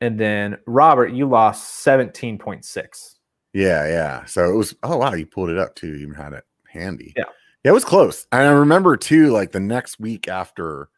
And 0.00 0.18
then 0.18 0.58
Robert, 0.66 1.12
you 1.12 1.28
lost 1.28 1.84
17.6. 1.84 3.11
Yeah, 3.52 3.86
yeah. 3.86 4.24
So 4.24 4.50
it 4.50 4.56
was. 4.56 4.74
Oh 4.82 4.96
wow, 4.96 5.14
you 5.14 5.26
pulled 5.26 5.50
it 5.50 5.58
up 5.58 5.74
too. 5.74 5.88
You 5.88 5.96
even 5.96 6.14
had 6.14 6.32
it 6.32 6.44
handy. 6.68 7.12
Yeah, 7.16 7.24
yeah. 7.64 7.70
It 7.70 7.74
was 7.74 7.84
close. 7.84 8.26
And 8.32 8.42
I 8.42 8.52
remember 8.52 8.96
too, 8.96 9.30
like 9.30 9.52
the 9.52 9.60
next 9.60 10.00
week 10.00 10.28
after. 10.28 10.88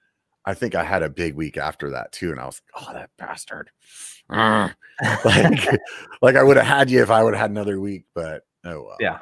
I 0.47 0.53
think 0.53 0.75
I 0.75 0.85
had 0.85 1.03
a 1.03 1.09
big 1.09 1.37
week 1.37 1.57
after 1.57 1.89
that 1.91 2.13
too, 2.13 2.31
and 2.31 2.39
I 2.39 2.45
was 2.45 2.61
like, 2.75 2.87
"Oh, 2.87 2.93
that 2.93 3.11
bastard!" 3.17 3.71
Uh, 4.29 4.69
like, 5.25 5.67
like 6.23 6.37
I 6.37 6.43
would 6.43 6.59
have 6.59 6.67
had 6.67 6.91
you 6.91 7.03
if 7.03 7.11
I 7.11 7.23
would 7.23 7.33
have 7.33 7.41
had 7.41 7.51
another 7.51 7.81
week, 7.81 8.05
but 8.15 8.43
oh 8.65 8.83
well. 8.83 8.97
Yeah. 9.01 9.19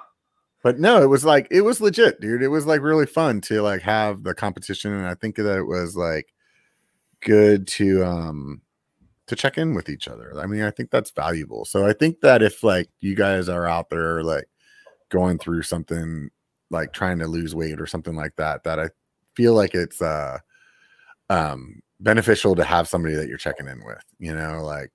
But 0.62 0.78
no, 0.78 1.02
it 1.02 1.06
was 1.06 1.24
like 1.24 1.48
it 1.50 1.62
was 1.62 1.80
legit, 1.80 2.20
dude. 2.20 2.42
It 2.42 2.48
was 2.48 2.66
like 2.66 2.80
really 2.82 3.06
fun 3.06 3.40
to 3.42 3.62
like 3.62 3.82
have 3.82 4.22
the 4.22 4.34
competition, 4.34 4.92
and 4.92 5.06
I 5.06 5.14
think 5.14 5.36
that 5.36 5.58
it 5.58 5.66
was 5.66 5.96
like 5.96 6.32
good 7.20 7.66
to 7.68 8.04
um 8.04 8.62
to 9.32 9.36
check 9.36 9.56
in 9.56 9.74
with 9.74 9.88
each 9.88 10.08
other. 10.08 10.38
I 10.38 10.46
mean, 10.46 10.62
I 10.62 10.70
think 10.70 10.90
that's 10.90 11.10
valuable. 11.10 11.64
So 11.64 11.86
I 11.86 11.94
think 11.94 12.20
that 12.20 12.42
if 12.42 12.62
like 12.62 12.90
you 13.00 13.16
guys 13.16 13.48
are 13.48 13.66
out 13.66 13.88
there 13.88 14.22
like 14.22 14.44
going 15.08 15.38
through 15.38 15.62
something 15.62 16.28
like 16.70 16.92
trying 16.92 17.18
to 17.18 17.26
lose 17.26 17.54
weight 17.54 17.80
or 17.80 17.86
something 17.86 18.14
like 18.14 18.36
that, 18.36 18.64
that 18.64 18.78
I 18.78 18.90
feel 19.34 19.54
like 19.54 19.74
it's 19.74 20.02
uh 20.02 20.38
um 21.30 21.80
beneficial 21.98 22.54
to 22.56 22.64
have 22.64 22.88
somebody 22.88 23.14
that 23.14 23.28
you're 23.28 23.38
checking 23.38 23.68
in 23.68 23.82
with, 23.84 24.04
you 24.18 24.34
know, 24.34 24.62
like 24.62 24.90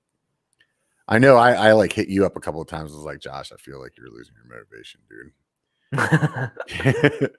I 1.08 1.18
know 1.18 1.38
I, 1.38 1.54
I 1.54 1.72
like 1.72 1.94
hit 1.94 2.10
you 2.10 2.26
up 2.26 2.36
a 2.36 2.40
couple 2.40 2.62
of 2.62 2.68
times. 2.68 2.92
I 2.92 2.96
was 2.96 3.06
like, 3.06 3.20
Josh, 3.20 3.52
I 3.52 3.56
feel 3.56 3.82
like 3.82 3.94
you're 3.98 4.12
losing 4.12 4.36
your 4.36 4.46
motivation, 4.56 5.02
dude. 5.10 5.32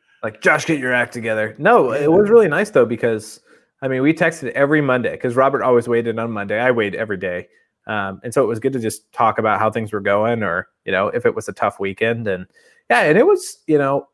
like, 0.22 0.40
Josh, 0.40 0.64
get 0.64 0.80
your 0.80 0.92
act 0.92 1.12
together. 1.12 1.54
No, 1.58 1.92
it 1.92 2.10
was 2.10 2.28
really 2.28 2.48
nice 2.48 2.70
though, 2.70 2.86
because 2.86 3.38
I 3.80 3.88
mean, 3.88 4.02
we 4.02 4.12
texted 4.12 4.50
every 4.52 4.80
Monday 4.80 5.12
because 5.12 5.36
Robert 5.36 5.62
always 5.62 5.88
waited 5.88 6.18
on 6.18 6.32
Monday. 6.32 6.58
I 6.58 6.70
wait 6.70 6.94
every 6.94 7.16
day. 7.16 7.48
Um, 7.86 8.20
and 8.22 8.34
so 8.34 8.42
it 8.42 8.46
was 8.46 8.58
good 8.58 8.72
to 8.74 8.80
just 8.80 9.10
talk 9.12 9.38
about 9.38 9.58
how 9.58 9.70
things 9.70 9.92
were 9.92 10.00
going 10.00 10.42
or, 10.42 10.68
you 10.84 10.92
know, 10.92 11.08
if 11.08 11.24
it 11.24 11.34
was 11.34 11.48
a 11.48 11.52
tough 11.52 11.80
weekend. 11.80 12.26
And 12.26 12.46
yeah, 12.90 13.02
and 13.02 13.16
it 13.16 13.26
was, 13.26 13.58
you 13.66 13.78
know, 13.78 14.08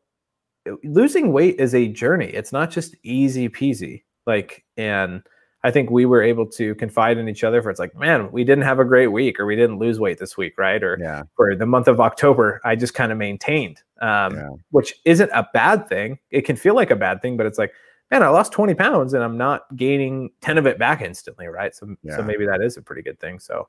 losing 0.83 1.33
weight 1.33 1.59
is 1.59 1.75
a 1.75 1.87
journey. 1.87 2.27
It's 2.27 2.53
not 2.53 2.71
just 2.71 2.95
easy 3.03 3.49
peasy. 3.49 4.03
Like, 4.25 4.63
and 4.77 5.21
I 5.63 5.71
think 5.71 5.89
we 5.89 6.05
were 6.05 6.21
able 6.21 6.45
to 6.51 6.75
confide 6.75 7.17
in 7.17 7.27
each 7.27 7.43
other 7.43 7.61
for 7.61 7.69
it's 7.69 7.79
like, 7.79 7.95
man, 7.95 8.31
we 8.31 8.43
didn't 8.43 8.63
have 8.63 8.79
a 8.79 8.85
great 8.85 9.07
week 9.07 9.39
or 9.39 9.45
we 9.45 9.55
didn't 9.55 9.79
lose 9.79 9.99
weight 9.99 10.19
this 10.19 10.37
week, 10.37 10.53
right? 10.57 10.81
Or 10.83 10.97
yeah. 11.01 11.23
for 11.35 11.55
the 11.55 11.65
month 11.65 11.87
of 11.87 11.99
October, 11.99 12.61
I 12.63 12.75
just 12.75 12.93
kind 12.93 13.11
of 13.11 13.17
maintained, 13.17 13.81
um, 14.01 14.35
yeah. 14.35 14.49
which 14.69 14.93
isn't 15.05 15.31
a 15.33 15.49
bad 15.53 15.89
thing. 15.89 16.19
It 16.29 16.41
can 16.41 16.55
feel 16.55 16.75
like 16.75 16.91
a 16.91 16.95
bad 16.95 17.21
thing, 17.21 17.35
but 17.35 17.45
it's 17.45 17.57
like, 17.57 17.73
man, 18.11 18.23
I 18.23 18.29
lost 18.29 18.51
20 18.51 18.73
pounds 18.75 19.13
and 19.13 19.23
I'm 19.23 19.37
not 19.37 19.63
gaining 19.75 20.31
10 20.41 20.57
of 20.57 20.65
it 20.65 20.77
back 20.77 21.01
instantly, 21.01 21.47
right? 21.47 21.73
So, 21.75 21.95
yeah. 22.03 22.17
so 22.17 22.23
maybe 22.23 22.45
that 22.45 22.61
is 22.61 22.77
a 22.77 22.81
pretty 22.81 23.01
good 23.01 23.19
thing. 23.19 23.39
So, 23.39 23.67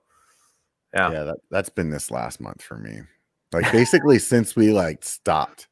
yeah, 0.95 1.11
yeah, 1.11 1.25
that, 1.25 1.37
that's 1.51 1.69
been 1.69 1.91
this 1.91 2.11
last 2.11 2.41
month 2.41 2.63
for 2.63 2.79
me. 2.79 3.01
Like 3.53 3.71
basically 3.73 4.19
since 4.19 4.57
we 4.57 4.73
like 4.73 5.05
stopped, 5.05 5.69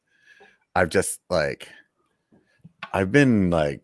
I've 0.75 0.89
just 0.89 1.19
like, 1.29 1.67
I've 2.93 3.11
been 3.11 3.49
like 3.49 3.81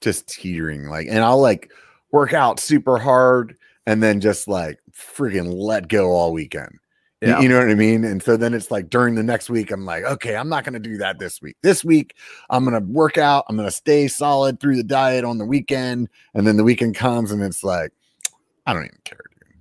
just 0.00 0.28
teetering 0.28 0.88
like 0.88 1.06
and 1.08 1.20
I'll 1.20 1.40
like 1.40 1.72
work 2.12 2.32
out 2.32 2.60
super 2.60 2.98
hard 2.98 3.56
and 3.86 4.02
then 4.02 4.20
just 4.20 4.48
like 4.48 4.78
freaking 4.92 5.52
let 5.52 5.88
go 5.88 6.10
all 6.10 6.32
weekend. 6.32 6.78
Yeah. 7.24 7.40
You, 7.40 7.48
know 7.48 7.58
what 7.58 7.70
I 7.70 7.74
mean? 7.74 8.04
And 8.04 8.22
so 8.22 8.36
then 8.36 8.54
it's 8.54 8.70
like 8.70 8.90
during 8.90 9.14
the 9.14 9.22
next 9.22 9.48
week, 9.48 9.70
I'm 9.70 9.84
like, 9.84 10.04
okay, 10.04 10.36
I'm 10.36 10.48
not 10.48 10.64
going 10.64 10.74
to 10.74 10.78
do 10.78 10.98
that 10.98 11.18
this 11.18 11.40
week. 11.40 11.56
This 11.62 11.84
week, 11.84 12.16
I'm 12.50 12.64
going 12.64 12.80
to 12.80 12.92
work 12.92 13.18
out. 13.18 13.44
I'm 13.48 13.56
going 13.56 13.68
to 13.68 13.74
stay 13.74 14.08
solid 14.08 14.60
through 14.60 14.76
the 14.76 14.84
diet 14.84 15.24
on 15.24 15.38
the 15.38 15.46
weekend. 15.46 16.08
And 16.34 16.46
then 16.46 16.56
the 16.56 16.64
weekend 16.64 16.94
comes 16.96 17.30
and 17.30 17.42
it's 17.42 17.64
like, 17.64 17.92
I 18.66 18.72
don't 18.72 18.84
even 18.84 18.98
care, 19.04 19.20
dude. 19.30 19.54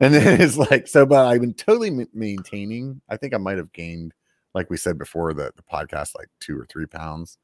And 0.00 0.14
then 0.14 0.40
it's 0.40 0.56
like, 0.56 0.88
so, 0.88 1.06
but 1.06 1.26
I've 1.26 1.40
been 1.40 1.54
totally 1.54 1.88
m- 1.88 2.08
maintaining. 2.12 3.00
I 3.08 3.16
think 3.16 3.34
I 3.34 3.38
might 3.38 3.58
have 3.58 3.72
gained, 3.72 4.12
like 4.54 4.68
we 4.70 4.76
said 4.76 4.98
before, 4.98 5.32
the, 5.34 5.52
the 5.56 5.62
podcast, 5.62 6.16
like 6.16 6.28
two 6.40 6.58
or 6.58 6.66
three 6.66 6.86
pounds 6.86 7.38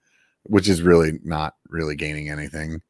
which 0.44 0.68
is 0.68 0.82
really 0.82 1.18
not 1.24 1.54
really 1.68 1.96
gaining 1.96 2.30
anything. 2.30 2.82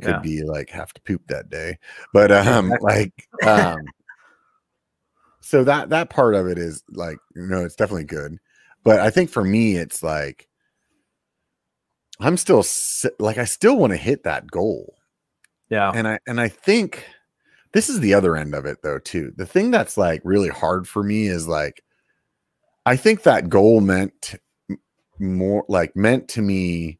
Could 0.00 0.08
yeah. 0.08 0.18
be 0.20 0.42
like 0.42 0.70
have 0.70 0.92
to 0.94 1.02
poop 1.02 1.20
that 1.28 1.50
day, 1.50 1.78
but 2.14 2.32
um, 2.32 2.72
like 2.80 3.12
um, 3.46 3.80
so 5.42 5.64
that 5.64 5.90
that 5.90 6.08
part 6.08 6.34
of 6.34 6.46
it 6.46 6.56
is 6.56 6.82
like 6.90 7.18
you 7.34 7.46
know 7.46 7.64
it's 7.64 7.76
definitely 7.76 8.04
good, 8.04 8.38
but 8.84 9.00
I 9.00 9.10
think 9.10 9.28
for 9.28 9.44
me 9.44 9.76
it's 9.76 10.02
like 10.02 10.48
I'm 12.20 12.36
still 12.36 12.64
like 13.18 13.38
I 13.38 13.44
still 13.44 13.76
want 13.76 13.92
to 13.92 13.96
hit 13.96 14.24
that 14.24 14.50
goal. 14.50 14.94
Yeah, 15.68 15.90
and 15.94 16.06
I 16.06 16.20
and 16.26 16.40
I 16.40 16.48
think 16.48 17.04
this 17.72 17.88
is 17.88 18.00
the 18.00 18.14
other 18.14 18.36
end 18.36 18.54
of 18.54 18.64
it 18.64 18.78
though 18.82 18.98
too. 18.98 19.32
The 19.36 19.46
thing 19.46 19.70
that's 19.70 19.96
like 19.96 20.22
really 20.24 20.48
hard 20.48 20.86
for 20.86 21.02
me 21.02 21.26
is 21.26 21.48
like 21.48 21.82
I 22.86 22.96
think 22.96 23.24
that 23.24 23.48
goal 23.48 23.80
meant 23.80 24.36
more 25.18 25.64
like 25.68 25.96
meant 25.96 26.28
to 26.28 26.42
me 26.42 26.98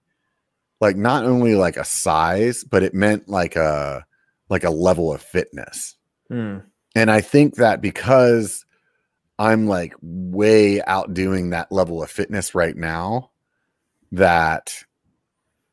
like 0.80 0.96
not 0.96 1.24
only 1.24 1.54
like 1.54 1.76
a 1.76 1.84
size 1.84 2.64
but 2.64 2.82
it 2.82 2.94
meant 2.94 3.28
like 3.28 3.56
a 3.56 4.04
like 4.48 4.64
a 4.64 4.70
level 4.70 5.12
of 5.12 5.20
fitness 5.20 5.96
mm. 6.30 6.62
And 6.94 7.10
i 7.10 7.20
think 7.20 7.56
that 7.56 7.80
because 7.80 8.64
i'm 9.38 9.66
like 9.66 9.94
way 10.02 10.82
outdoing 10.82 11.50
that 11.50 11.70
level 11.72 12.02
of 12.02 12.10
fitness 12.10 12.54
right 12.54 12.76
now 12.76 13.30
that 14.12 14.84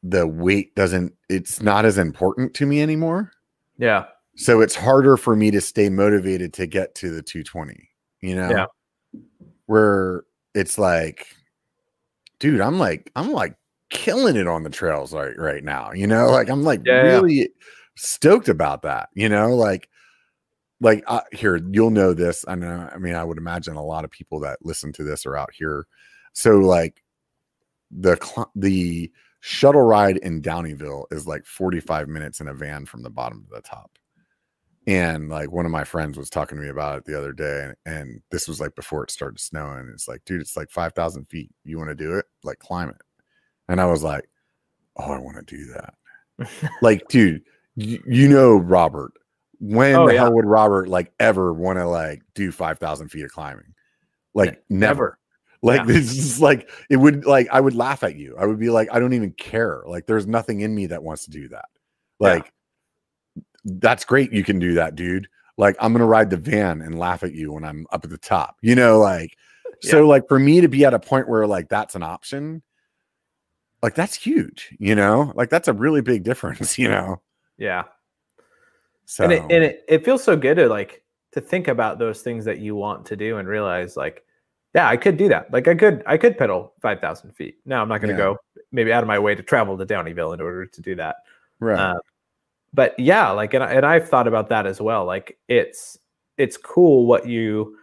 the 0.04 0.26
weight 0.26 0.74
doesn't 0.76 1.14
it's 1.28 1.62
not 1.62 1.86
as 1.86 1.98
important 1.98 2.54
to 2.56 2.66
me 2.66 2.82
anymore. 2.82 3.32
Yeah. 3.78 4.06
So 4.36 4.62
it's 4.62 4.76
harder 4.76 5.18
for 5.18 5.36
me 5.36 5.52
to 5.52 5.60
stay 5.62 5.90
motivated 5.90 6.54
to 6.54 6.66
get 6.66 6.96
to 6.96 7.10
the 7.12 7.22
220 7.22 7.90
you 8.22 8.36
know? 8.36 8.50
Yeah. 8.50 8.66
Where 9.66 10.24
it's 10.56 10.78
like 10.78 11.28
dude, 12.40 12.62
I'm 12.62 12.80
like, 12.80 13.12
I'm 13.18 13.34
like 13.34 13.56
killing 13.90 14.38
it 14.38 14.48
on 14.48 14.64
the 14.64 14.70
trails 14.70 15.12
like 15.12 15.38
right 15.38 15.64
now, 15.64 15.92
you 15.92 16.08
know, 16.08 16.30
like 16.30 16.50
I'm 16.50 16.64
like 16.64 16.82
yeah, 16.86 17.02
really 17.02 17.50
stoked 17.96 18.48
about 18.48 18.84
that, 18.84 19.10
you 19.14 19.28
know, 19.28 19.54
like 19.54 19.89
like 20.82 21.04
uh, 21.08 21.22
here 21.32 21.60
you'll 21.72 21.90
know 21.90 22.14
this 22.14 22.46
i 22.48 22.56
know 22.56 22.90
i 22.94 22.98
mean 22.98 23.16
i 23.16 23.24
would 23.24 23.38
imagine 23.38 23.76
a 23.76 23.84
lot 23.84 24.06
of 24.06 24.12
people 24.12 24.40
that 24.40 24.58
listen 24.64 24.92
to 24.92 25.04
this 25.04 25.26
are 25.26 25.36
out 25.36 25.50
here 25.54 25.86
so 26.34 26.58
like 26.58 27.04
the 27.92 28.18
the 28.56 29.12
shuttle 29.42 29.82
ride 29.82 30.18
in 30.18 30.42
Downieville 30.42 31.06
is 31.12 31.26
like 31.26 31.46
45 31.46 32.10
minutes 32.10 32.42
in 32.42 32.50
a 32.50 32.54
van 32.54 32.86
from 32.86 33.04
the 33.04 33.10
bottom 33.10 33.44
to 33.44 33.56
the 33.56 33.62
top 33.62 33.90
and 34.90 35.30
like 35.30 35.52
one 35.52 35.68
of 35.68 35.72
my 35.72 35.84
friends 35.84 36.18
was 36.18 36.32
talking 36.32 36.58
to 36.58 36.64
me 36.64 36.70
about 36.70 36.98
it 36.98 37.06
the 37.06 37.16
other 37.16 37.32
day, 37.32 37.62
and, 37.64 37.76
and 37.86 38.22
this 38.32 38.48
was 38.48 38.60
like 38.60 38.74
before 38.74 39.04
it 39.04 39.12
started 39.12 39.40
snowing. 39.40 39.88
It's 39.94 40.08
like, 40.08 40.26
dude, 40.26 40.42
it's 40.42 40.58
like 40.58 40.72
5,000 40.72 41.26
feet. 41.26 41.52
You 41.64 41.78
want 41.78 41.90
to 41.90 41.96
do 41.96 42.16
it? 42.18 42.26
Like, 42.44 42.58
climb 42.58 42.90
it. 42.90 43.02
And 43.68 43.80
I 43.80 43.86
was 43.86 44.02
like, 44.02 44.28
oh, 44.98 45.12
I 45.12 45.20
want 45.20 45.48
to 45.48 45.56
do 45.56 45.74
that. 45.74 45.94
like, 46.82 47.08
dude, 47.08 47.44
y- 47.76 48.00
you 48.08 48.30
know, 48.30 48.56
Robert, 48.56 49.12
when 49.60 49.96
oh, 49.96 50.08
the 50.08 50.14
yeah. 50.14 50.22
hell 50.22 50.34
would 50.34 50.46
Robert 50.46 50.88
like 50.88 51.12
ever 51.20 51.54
want 51.54 51.80
to 51.80 51.88
like 51.88 52.22
do 52.34 52.52
5,000 52.52 53.10
feet 53.10 53.24
of 53.24 53.32
climbing? 53.32 53.74
Like, 54.34 54.64
never. 54.70 55.18
Like, 55.62 55.80
yeah. 55.80 55.86
this 55.88 56.18
is 56.18 56.42
like, 56.42 56.70
it 56.90 56.98
would 56.98 57.26
like, 57.26 57.48
I 57.52 57.60
would 57.60 57.76
laugh 57.76 58.04
at 58.04 58.16
you. 58.16 58.36
I 58.38 58.46
would 58.46 58.60
be 58.60 58.70
like, 58.70 58.88
I 58.92 59.00
don't 59.00 59.14
even 59.14 59.32
care. 59.32 59.84
Like, 59.86 60.06
there's 60.06 60.26
nothing 60.26 60.62
in 60.62 60.74
me 60.74 60.86
that 60.88 61.04
wants 61.04 61.26
to 61.26 61.32
do 61.32 61.50
that. 61.50 61.66
Like, 62.20 62.46
yeah 62.46 62.52
that's 63.66 64.06
great. 64.06 64.32
You 64.32 64.44
can 64.44 64.60
do 64.60 64.76
that, 64.76 64.96
dude. 64.96 65.28
Like, 65.58 65.76
I'm 65.80 65.92
going 65.92 66.00
to 66.00 66.06
ride 66.06 66.30
the 66.30 66.38
van 66.38 66.82
and 66.82 66.98
laugh 66.98 67.24
at 67.24 67.34
you 67.34 67.54
when 67.54 67.64
I'm 67.64 67.86
up 67.92 68.04
at 68.04 68.10
the 68.10 68.18
top, 68.18 68.58
you 68.62 68.76
know, 68.76 69.00
like, 69.00 69.36
yeah. 69.84 69.92
so 69.92 70.08
like 70.08 70.28
for 70.28 70.40
me 70.40 70.62
to 70.62 70.68
be 70.68 70.86
at 70.86 70.94
a 70.94 71.00
point 71.00 71.28
where 71.28 71.46
like 71.46 71.70
that's 71.70 71.96
an 71.96 72.04
option, 72.04 72.64
like 73.84 73.96
that's 73.96 74.16
huge, 74.16 74.76
you 74.80 74.96
know, 74.96 75.34
like 75.36 75.50
that's 75.50 75.68
a 75.68 75.74
really 75.74 76.02
big 76.02 76.24
difference, 76.24 76.78
you 76.78 76.88
know? 76.88 77.22
Yeah. 77.58 77.84
So, 79.10 79.24
and 79.24 79.34
it, 79.34 79.42
and 79.42 79.64
it, 79.64 79.84
it 79.88 80.06
feels 80.06 80.24
so 80.24 80.36
good 80.38 80.56
to 80.56 80.70
like, 80.70 81.04
to 81.32 81.42
think 81.42 81.68
about 81.68 81.98
those 81.98 82.22
things 82.22 82.46
that 82.46 82.60
you 82.60 82.76
want 82.76 83.08
to 83.08 83.16
do 83.16 83.38
and 83.38 83.48
realize 83.48 83.98
like, 83.98 84.24
yeah, 84.76 84.88
I 84.88 84.98
could 84.98 85.18
do 85.18 85.28
that. 85.30 85.52
Like 85.52 85.68
I 85.68 85.74
could, 85.74 86.04
I 86.06 86.16
could 86.16 86.38
pedal 86.38 86.74
5,000 86.80 87.32
feet. 87.32 87.58
Now 87.66 87.82
I'm 87.82 87.88
not 87.88 88.02
going 88.02 88.16
to 88.16 88.22
yeah. 88.22 88.34
go 88.34 88.38
maybe 88.72 88.94
out 88.94 89.04
of 89.04 89.08
my 89.08 89.18
way 89.18 89.34
to 89.34 89.42
travel 89.42 89.76
to 89.80 89.86
Downieville 89.86 90.36
in 90.36 90.42
order 90.42 90.68
to 90.68 90.82
do 90.82 90.94
that. 90.96 91.16
Right. 91.60 91.80
Uh, 91.80 91.98
but 92.72 93.00
yeah, 93.00 93.32
like 93.32 93.56
and, 93.56 93.64
and 93.64 93.84
I've 93.84 94.08
thought 94.08 94.28
about 94.28 94.50
that 94.50 94.68
as 94.68 94.80
well. 94.80 95.06
Like 95.06 95.40
it's 95.48 95.98
it's 96.38 96.56
cool 96.56 97.08
what 97.08 97.28
you 97.28 97.76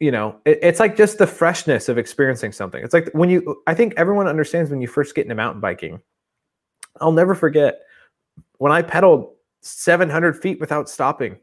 you 0.00 0.10
know 0.10 0.36
it, 0.44 0.58
it's 0.62 0.80
like 0.80 0.96
just 0.96 1.18
the 1.18 1.26
freshness 1.26 1.88
of 1.88 1.98
experiencing 1.98 2.52
something 2.52 2.84
it's 2.84 2.94
like 2.94 3.10
when 3.14 3.28
you 3.28 3.60
i 3.66 3.74
think 3.74 3.94
everyone 3.96 4.28
understands 4.28 4.70
when 4.70 4.80
you 4.80 4.86
first 4.86 5.14
get 5.14 5.22
into 5.22 5.34
mountain 5.34 5.60
biking 5.60 6.00
i'll 7.00 7.10
never 7.10 7.34
forget 7.34 7.80
when 8.58 8.70
i 8.70 8.80
pedaled 8.80 9.32
700 9.62 10.40
feet 10.40 10.60
without 10.60 10.88
stopping 10.88 11.36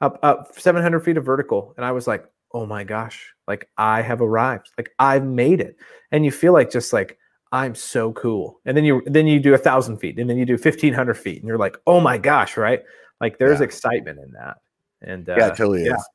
up 0.00 0.18
up 0.22 0.58
700 0.58 1.00
feet 1.00 1.16
of 1.16 1.24
vertical 1.24 1.74
and 1.76 1.84
i 1.84 1.92
was 1.92 2.06
like 2.06 2.26
oh 2.52 2.66
my 2.66 2.84
gosh 2.84 3.32
like 3.48 3.68
i 3.78 4.02
have 4.02 4.20
arrived 4.20 4.70
like 4.76 4.90
i've 4.98 5.24
made 5.24 5.60
it 5.60 5.76
and 6.12 6.24
you 6.24 6.30
feel 6.30 6.52
like 6.52 6.70
just 6.70 6.92
like 6.92 7.18
I'm 7.54 7.76
so 7.76 8.12
cool. 8.14 8.60
And 8.64 8.76
then 8.76 8.82
you 8.84 9.00
then 9.06 9.28
you 9.28 9.38
do 9.38 9.54
a 9.54 9.58
thousand 9.58 9.98
feet, 9.98 10.18
and 10.18 10.28
then 10.28 10.36
you 10.36 10.44
do 10.44 10.58
fifteen 10.58 10.92
hundred 10.92 11.14
feet, 11.14 11.38
and 11.38 11.46
you're 11.46 11.56
like, 11.56 11.76
oh 11.86 12.00
my 12.00 12.18
gosh, 12.18 12.56
right? 12.56 12.82
Like 13.20 13.38
there's 13.38 13.60
yeah. 13.60 13.66
excitement 13.66 14.18
in 14.18 14.32
that. 14.32 14.56
And 15.02 15.28
uh, 15.28 15.36
yeah, 15.38 15.46
it 15.46 15.56
totally 15.56 15.84
yeah. 15.84 15.94
is. 15.94 16.08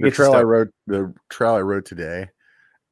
The 0.00 0.10
trail 0.10 0.32
I 0.32 0.42
rode, 0.42 0.70
the 0.88 1.14
trail 1.28 1.52
I 1.54 1.60
rode 1.60 1.86
today, 1.86 2.26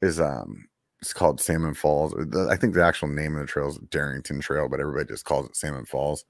is 0.01 0.21
um, 0.21 0.69
it's 1.01 1.13
called 1.13 1.41
Salmon 1.41 1.75
Falls. 1.75 2.15
I 2.49 2.55
think 2.55 2.75
the 2.75 2.85
actual 2.85 3.09
name 3.09 3.35
of 3.35 3.41
the 3.41 3.47
trail 3.49 3.69
is 3.69 3.79
Darrington 3.91 4.41
Trail, 4.41 4.69
but 4.69 4.79
everybody 4.79 5.07
just 5.07 5.25
calls 5.25 5.47
it 5.47 5.57
Salmon 5.57 5.85
Falls. 5.85 6.25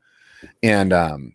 And 0.63 0.95
um, 0.95 1.35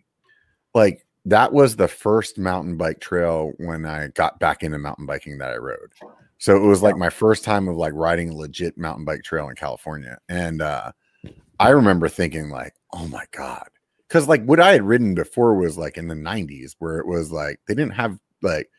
like 0.74 1.06
that 1.24 1.52
was 1.52 1.76
the 1.76 1.88
first 1.88 2.38
mountain 2.38 2.76
bike 2.76 3.00
trail 3.00 3.52
when 3.58 3.86
I 3.86 4.08
got 4.08 4.38
back 4.38 4.62
into 4.62 4.78
mountain 4.78 5.06
biking 5.06 5.38
that 5.38 5.52
I 5.52 5.56
rode. 5.56 5.92
So 6.38 6.56
it 6.56 6.66
was 6.66 6.82
like 6.82 6.96
my 6.96 7.08
first 7.08 7.44
time 7.44 7.68
of 7.68 7.76
like 7.76 7.92
riding 7.94 8.30
a 8.30 8.36
legit 8.36 8.76
mountain 8.76 9.04
bike 9.04 9.22
trail 9.22 9.48
in 9.48 9.56
California. 9.56 10.18
And 10.28 10.60
uh 10.60 10.92
I 11.58 11.70
remember 11.70 12.08
thinking 12.08 12.50
like, 12.50 12.74
oh 12.92 13.06
my 13.08 13.24
God. 13.30 13.68
Cause 14.10 14.28
like 14.28 14.44
what 14.44 14.60
I 14.60 14.72
had 14.72 14.82
ridden 14.82 15.14
before 15.14 15.54
was 15.54 15.78
like 15.78 15.96
in 15.96 16.08
the 16.08 16.14
90s 16.14 16.74
where 16.78 16.98
it 16.98 17.06
was 17.06 17.32
like 17.32 17.60
they 17.66 17.74
didn't 17.74 17.94
have 17.94 18.18
like 18.42 18.70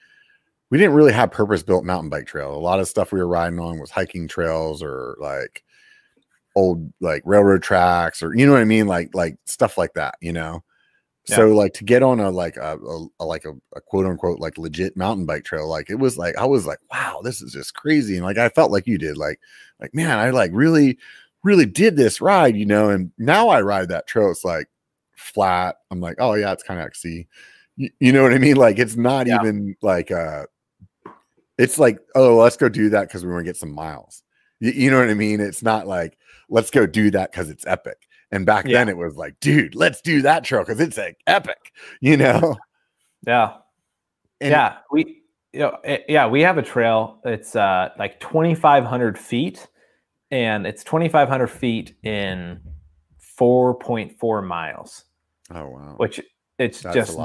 we 0.69 0.77
didn't 0.77 0.93
really 0.93 1.13
have 1.13 1.31
purpose 1.31 1.63
built 1.63 1.85
mountain 1.85 2.09
bike 2.09 2.27
trail. 2.27 2.55
A 2.55 2.59
lot 2.59 2.79
of 2.79 2.87
stuff 2.87 3.11
we 3.11 3.19
were 3.19 3.27
riding 3.27 3.59
on 3.59 3.79
was 3.79 3.91
hiking 3.91 4.27
trails 4.27 4.83
or 4.83 5.15
like 5.19 5.63
old 6.55 6.91
like 7.01 7.23
railroad 7.25 7.63
tracks 7.63 8.21
or 8.21 8.35
you 8.35 8.45
know 8.45 8.51
what 8.51 8.61
I 8.61 8.65
mean? 8.65 8.85
Like 8.85 9.15
like 9.15 9.37
stuff 9.45 9.77
like 9.77 9.93
that, 9.95 10.15
you 10.21 10.33
know. 10.33 10.63
So 11.27 11.47
like 11.49 11.73
to 11.73 11.83
get 11.83 12.03
on 12.03 12.19
a 12.19 12.29
like 12.29 12.55
a, 12.57 12.77
a, 12.77 13.07
a 13.19 13.25
like 13.25 13.45
a, 13.45 13.53
a, 13.75 13.81
quote 13.81 14.05
unquote 14.05 14.39
like 14.39 14.59
legit 14.59 14.95
mountain 14.95 15.25
bike 15.25 15.43
trail, 15.43 15.67
like 15.67 15.89
it 15.89 15.95
was 15.95 16.17
like 16.17 16.37
I 16.37 16.45
was 16.45 16.67
like, 16.67 16.77
wow, 16.91 17.21
this 17.23 17.41
is 17.41 17.51
just 17.51 17.73
crazy. 17.73 18.15
And 18.15 18.23
like 18.23 18.37
I 18.37 18.49
felt 18.49 18.71
like 18.71 18.85
you 18.85 18.99
did, 18.99 19.17
like, 19.17 19.39
like 19.79 19.93
man, 19.93 20.19
I 20.19 20.29
like 20.29 20.51
really, 20.53 20.99
really 21.43 21.65
did 21.65 21.97
this 21.97 22.21
ride, 22.21 22.55
you 22.55 22.65
know. 22.65 22.89
And 22.89 23.11
now 23.17 23.49
I 23.49 23.61
ride 23.61 23.89
that 23.89 24.05
trail, 24.05 24.29
it's 24.29 24.45
like 24.45 24.67
flat. 25.15 25.77
I'm 25.89 25.99
like, 25.99 26.17
oh 26.19 26.35
yeah, 26.35 26.51
it's 26.51 26.63
kind 26.63 26.79
of 26.79 26.85
XC. 26.85 27.27
You, 27.77 27.89
you, 27.99 28.11
know 28.11 28.21
what 28.21 28.33
I 28.33 28.37
mean? 28.37 28.55
Like 28.55 28.77
it's 28.77 28.95
not 28.95 29.25
yeah. 29.25 29.39
even 29.39 29.75
like 29.81 30.11
uh 30.11 30.45
it's 31.57 31.79
like, 31.79 31.99
oh, 32.13 32.35
let's 32.35 32.57
go 32.57 32.69
do 32.69 32.89
that 32.89 33.07
because 33.07 33.25
we 33.25 33.31
want 33.31 33.45
to 33.45 33.49
get 33.49 33.57
some 33.57 33.71
miles. 33.71 34.21
You, 34.59 34.71
you 34.71 34.91
know 34.91 34.99
what 34.99 35.09
I 35.09 35.15
mean? 35.15 35.39
It's 35.39 35.63
not 35.63 35.87
like 35.87 36.19
let's 36.49 36.69
go 36.69 36.85
do 36.85 37.09
that 37.11 37.31
because 37.31 37.49
it's 37.49 37.65
epic 37.65 37.97
And 38.31 38.45
back 38.45 38.65
yeah. 38.65 38.79
then 38.79 38.89
it 38.89 38.97
was 38.97 39.15
like, 39.15 39.39
dude, 39.39 39.75
let's 39.75 40.01
do 40.01 40.21
that 40.23 40.43
trail 40.43 40.61
because 40.63 40.79
it's 40.79 40.97
like 40.97 41.17
epic, 41.27 41.71
you 42.01 42.17
know? 42.17 42.55
Yeah. 43.25 43.57
And 44.41 44.51
yeah. 44.51 44.77
We, 44.91 45.23
you 45.53 45.59
know, 45.59 45.77
it, 45.83 46.01
eh, 46.01 46.03
yeah, 46.09 46.27
we 46.27 46.41
have 46.41 46.57
a 46.57 46.63
trail. 46.63 47.21
It's 47.23 47.55
uh, 47.55 47.89
like 47.97 48.19
2,500 48.19 49.17
feet 49.17 49.67
and 50.31 50.67
it's 50.67 50.83
2,500 50.83 51.47
feet 51.47 51.95
in 52.03 52.59
4.4 53.39 54.45
miles. 54.45 55.05
Oh, 55.51 55.67
wow. 55.67 55.93
Which 55.97 56.19
it's 56.57 56.81
that's 56.81 56.95
just 56.95 57.17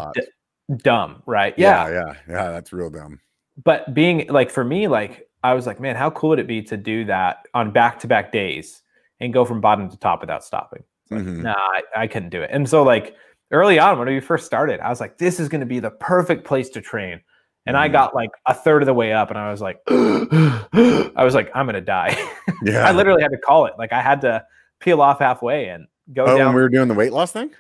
dumb, 0.83 1.23
right? 1.27 1.55
Yeah. 1.57 1.89
Yeah. 1.89 1.95
Yeah. 1.95 2.15
Yeah. 2.29 2.51
That's 2.51 2.73
real 2.73 2.91
dumb. 2.91 3.21
But 3.63 3.93
being 3.95 4.27
like, 4.29 4.51
for 4.51 4.65
me, 4.65 4.89
like, 4.89 5.29
I 5.43 5.55
was 5.55 5.67
like, 5.67 5.81
man, 5.81 5.97
how 5.97 6.11
cool 6.11 6.31
would 6.31 6.39
it 6.39 6.47
be 6.47 6.63
to 6.63 6.77
do 6.77 7.05
that 7.07 7.47
on 7.55 7.73
back 7.73 7.99
to 8.01 8.07
back 8.07 8.31
days 8.31 8.83
and 9.21 9.33
go 9.33 9.45
from 9.45 9.61
bottom 9.61 9.89
to 9.91 9.97
top 9.97 10.21
without 10.21 10.45
stopping? 10.45 10.85
Mm-hmm. 11.11 11.43
Nah, 11.43 11.55
I, 11.57 11.83
I 11.97 12.07
couldn't 12.07 12.31
do 12.31 12.43
it. 12.43 12.51
And 12.53 12.69
so, 12.69 12.83
like, 12.83 13.17
early 13.51 13.79
on 13.79 13.99
when 13.99 14.09
we 14.09 14.21
first 14.21 14.47
started, 14.47 14.81
I 14.81 14.89
was 14.89 15.01
like, 15.01 15.19
this 15.19 15.41
is 15.41 15.49
going 15.49 15.61
to 15.61 15.67
be 15.67 15.81
the 15.81 15.91
perfect 15.91 16.45
place 16.45 16.69
to 16.71 16.81
train. 16.81 17.21
And 17.67 17.75
mm-hmm. 17.75 17.85
I 17.85 17.89
got 17.89 18.15
like 18.15 18.31
a 18.47 18.55
third 18.55 18.83
of 18.83 18.87
the 18.87 18.95
way 18.95 19.13
up 19.13 19.31
and 19.31 19.39
I 19.39 19.51
was 19.51 19.61
like, 19.61 19.81
I 19.89 21.25
was 21.25 21.35
like, 21.35 21.51
I'm 21.55 21.67
going 21.67 21.75
to 21.75 21.81
die. 21.81 22.17
Yeah. 22.63 22.87
I 22.87 22.93
literally 22.93 23.23
had 23.23 23.31
to 23.31 23.39
call 23.39 23.65
it. 23.65 23.73
Like, 23.79 23.91
I 23.91 24.03
had 24.03 24.21
to 24.21 24.45
peel 24.81 25.01
off 25.01 25.21
halfway 25.21 25.69
and 25.69 25.87
go 26.13 26.25
oh, 26.25 26.37
down. 26.37 26.49
When 26.49 26.57
we 26.57 26.61
were 26.61 26.69
doing 26.69 26.89
the 26.89 26.95
weight 26.95 27.11
loss 27.11 27.33
thing? 27.33 27.53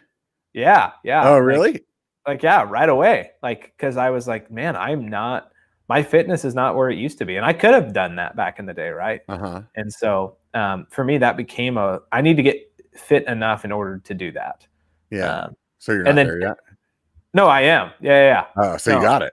Yeah. 0.52 0.90
Yeah. 1.02 1.26
Oh, 1.26 1.38
really? 1.38 1.72
Like, 1.72 1.86
like 2.26 2.42
yeah, 2.42 2.66
right 2.68 2.88
away. 2.88 3.30
Like, 3.42 3.72
cause 3.78 3.96
I 3.96 4.10
was 4.10 4.28
like, 4.28 4.50
man, 4.50 4.76
I'm 4.76 5.08
not, 5.08 5.52
my 5.88 6.02
fitness 6.02 6.44
is 6.44 6.54
not 6.54 6.76
where 6.76 6.90
it 6.90 6.98
used 6.98 7.16
to 7.18 7.24
be. 7.24 7.36
And 7.36 7.46
I 7.46 7.54
could 7.54 7.72
have 7.72 7.94
done 7.94 8.16
that 8.16 8.36
back 8.36 8.58
in 8.58 8.66
the 8.66 8.74
day. 8.74 8.90
Right. 8.90 9.22
Uh-huh. 9.26 9.62
And 9.74 9.90
so 9.90 10.36
um, 10.52 10.86
for 10.90 11.02
me, 11.02 11.16
that 11.16 11.38
became 11.38 11.78
a, 11.78 12.00
I 12.12 12.20
need 12.20 12.36
to 12.36 12.42
get 12.42 12.69
fit 12.94 13.26
enough 13.26 13.64
in 13.64 13.72
order 13.72 13.98
to 13.98 14.14
do 14.14 14.32
that. 14.32 14.66
Yeah. 15.10 15.42
Um, 15.42 15.56
so 15.78 15.92
you're 15.92 16.04
not 16.04 16.14
then, 16.14 16.26
there 16.26 16.40
yet? 16.40 16.56
No, 17.34 17.46
I 17.46 17.62
am. 17.62 17.90
Yeah. 18.00 18.10
Yeah. 18.10 18.26
yeah. 18.26 18.44
Oh, 18.56 18.76
so 18.76 18.92
no. 18.92 18.98
you 18.98 19.02
got 19.02 19.22
it. 19.22 19.32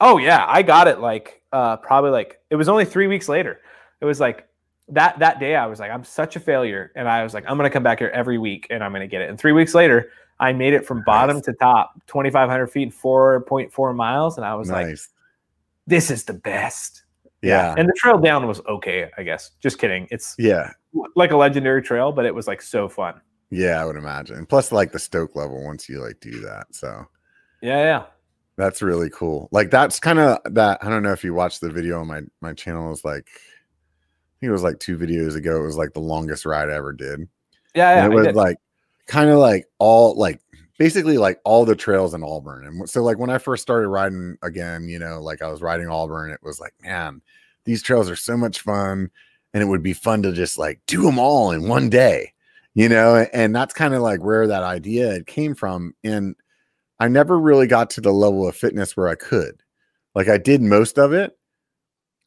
Oh 0.00 0.18
yeah. 0.18 0.44
I 0.48 0.62
got 0.62 0.88
it. 0.88 1.00
Like, 1.00 1.42
uh, 1.52 1.76
probably 1.76 2.10
like, 2.10 2.40
it 2.50 2.56
was 2.56 2.68
only 2.68 2.84
three 2.84 3.06
weeks 3.06 3.28
later. 3.28 3.60
It 4.00 4.04
was 4.04 4.20
like, 4.20 4.48
that 4.88 5.18
that 5.20 5.40
day 5.40 5.54
I 5.54 5.66
was 5.66 5.80
like, 5.80 5.90
I'm 5.90 6.04
such 6.04 6.36
a 6.36 6.40
failure. 6.40 6.92
And 6.96 7.08
I 7.08 7.22
was 7.22 7.34
like, 7.34 7.44
I'm 7.46 7.56
gonna 7.56 7.70
come 7.70 7.82
back 7.82 8.00
here 8.00 8.10
every 8.10 8.38
week 8.38 8.66
and 8.70 8.82
I'm 8.82 8.92
gonna 8.92 9.06
get 9.06 9.22
it. 9.22 9.30
And 9.30 9.38
three 9.38 9.52
weeks 9.52 9.74
later, 9.74 10.10
I 10.40 10.52
made 10.52 10.74
it 10.74 10.84
from 10.84 11.02
bottom 11.04 11.40
to 11.42 11.52
top, 11.52 11.94
2,500 12.08 12.66
feet, 12.66 12.92
4.4 12.92 13.94
miles. 13.94 14.36
And 14.38 14.44
I 14.44 14.54
was 14.54 14.68
nice. 14.68 14.86
like, 14.86 14.98
this 15.86 16.10
is 16.10 16.24
the 16.24 16.32
best. 16.32 17.04
Yeah. 17.42 17.74
And 17.76 17.88
the 17.88 17.92
trail 17.96 18.18
down 18.18 18.46
was 18.46 18.60
okay, 18.66 19.10
I 19.16 19.22
guess. 19.22 19.52
Just 19.60 19.78
kidding. 19.78 20.08
It's 20.10 20.34
yeah, 20.38 20.72
like 21.14 21.30
a 21.30 21.36
legendary 21.36 21.82
trail, 21.82 22.12
but 22.12 22.24
it 22.24 22.34
was 22.34 22.46
like 22.46 22.62
so 22.62 22.88
fun. 22.88 23.20
Yeah, 23.50 23.80
I 23.80 23.84
would 23.84 23.96
imagine. 23.96 24.46
Plus, 24.46 24.72
like 24.72 24.92
the 24.92 24.98
stoke 24.98 25.36
level 25.36 25.62
once 25.62 25.88
you 25.88 26.00
like 26.00 26.20
do 26.20 26.40
that. 26.40 26.66
So 26.70 27.06
yeah, 27.60 27.82
yeah. 27.82 28.04
That's 28.56 28.82
really 28.82 29.10
cool. 29.10 29.48
Like 29.50 29.70
that's 29.70 29.98
kind 29.98 30.18
of 30.18 30.38
that. 30.54 30.78
I 30.82 30.90
don't 30.90 31.02
know 31.02 31.12
if 31.12 31.24
you 31.24 31.34
watched 31.34 31.60
the 31.60 31.70
video 31.70 32.00
on 32.00 32.06
my 32.06 32.20
my 32.40 32.52
channel. 32.52 32.86
It 32.86 32.90
was 32.90 33.04
like 33.04 33.26
I 33.26 34.34
think 34.40 34.48
it 34.48 34.52
was 34.52 34.62
like 34.62 34.78
two 34.78 34.98
videos 34.98 35.36
ago. 35.36 35.56
It 35.56 35.66
was 35.66 35.76
like 35.76 35.92
the 35.92 36.00
longest 36.00 36.44
ride 36.44 36.70
I 36.70 36.74
ever 36.74 36.92
did. 36.92 37.28
Yeah, 37.74 37.94
yeah. 37.94 38.04
And 38.04 38.12
it 38.12 38.16
was 38.16 38.36
like 38.36 38.58
kind 39.06 39.30
of 39.30 39.38
like 39.38 39.66
all 39.78 40.16
like 40.16 40.40
basically 40.78 41.18
like 41.18 41.40
all 41.44 41.64
the 41.64 41.76
trails 41.76 42.14
in 42.14 42.22
Auburn. 42.22 42.66
And 42.66 42.88
so 42.88 43.02
like 43.02 43.18
when 43.18 43.30
I 43.30 43.38
first 43.38 43.62
started 43.62 43.88
riding 43.88 44.36
again, 44.42 44.88
you 44.88 44.98
know, 44.98 45.20
like 45.20 45.42
I 45.42 45.48
was 45.48 45.62
riding 45.62 45.88
Auburn, 45.88 46.30
it 46.30 46.40
was 46.42 46.60
like, 46.60 46.74
man, 46.82 47.22
these 47.64 47.82
trails 47.82 48.10
are 48.10 48.16
so 48.16 48.36
much 48.36 48.60
fun. 48.60 49.10
And 49.54 49.62
it 49.62 49.66
would 49.66 49.82
be 49.82 49.92
fun 49.92 50.22
to 50.22 50.32
just 50.32 50.58
like 50.58 50.80
do 50.86 51.02
them 51.02 51.18
all 51.18 51.50
in 51.50 51.68
one 51.68 51.90
day, 51.90 52.32
you 52.74 52.88
know, 52.88 53.26
and 53.32 53.54
that's 53.54 53.74
kind 53.74 53.94
of 53.94 54.00
like 54.02 54.22
where 54.22 54.46
that 54.46 54.62
idea 54.62 55.22
came 55.24 55.54
from. 55.54 55.94
And 56.02 56.34
I 56.98 57.08
never 57.08 57.38
really 57.38 57.66
got 57.66 57.90
to 57.90 58.00
the 58.00 58.12
level 58.12 58.48
of 58.48 58.56
fitness 58.56 58.96
where 58.96 59.08
I 59.08 59.14
could. 59.14 59.62
Like 60.14 60.28
I 60.28 60.38
did 60.38 60.62
most 60.62 60.98
of 60.98 61.12
it. 61.12 61.36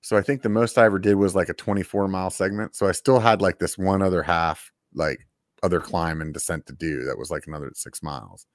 So 0.02 0.18
I 0.18 0.22
think 0.22 0.44
the 0.44 0.50
most 0.50 0.78
I 0.78 0.86
ever 0.86 1.00
did 1.00 1.16
was 1.16 1.34
like 1.34 1.50
a 1.50 1.54
24 1.54 2.08
mile 2.08 2.30
segment. 2.30 2.76
So 2.76 2.88
I 2.88 2.92
still 2.92 3.20
had 3.20 3.42
like 3.42 3.58
this 3.58 3.78
one 3.78 4.04
other 4.04 4.22
half, 4.22 4.72
like 4.94 5.28
other 5.64 5.80
climb 5.80 6.22
and 6.22 6.34
descent 6.34 6.68
to 6.68 6.74
do 6.74 7.04
that 7.06 7.18
was 7.18 7.32
like 7.32 7.48
another 7.48 7.72
six 7.74 8.04
miles. 8.04 8.46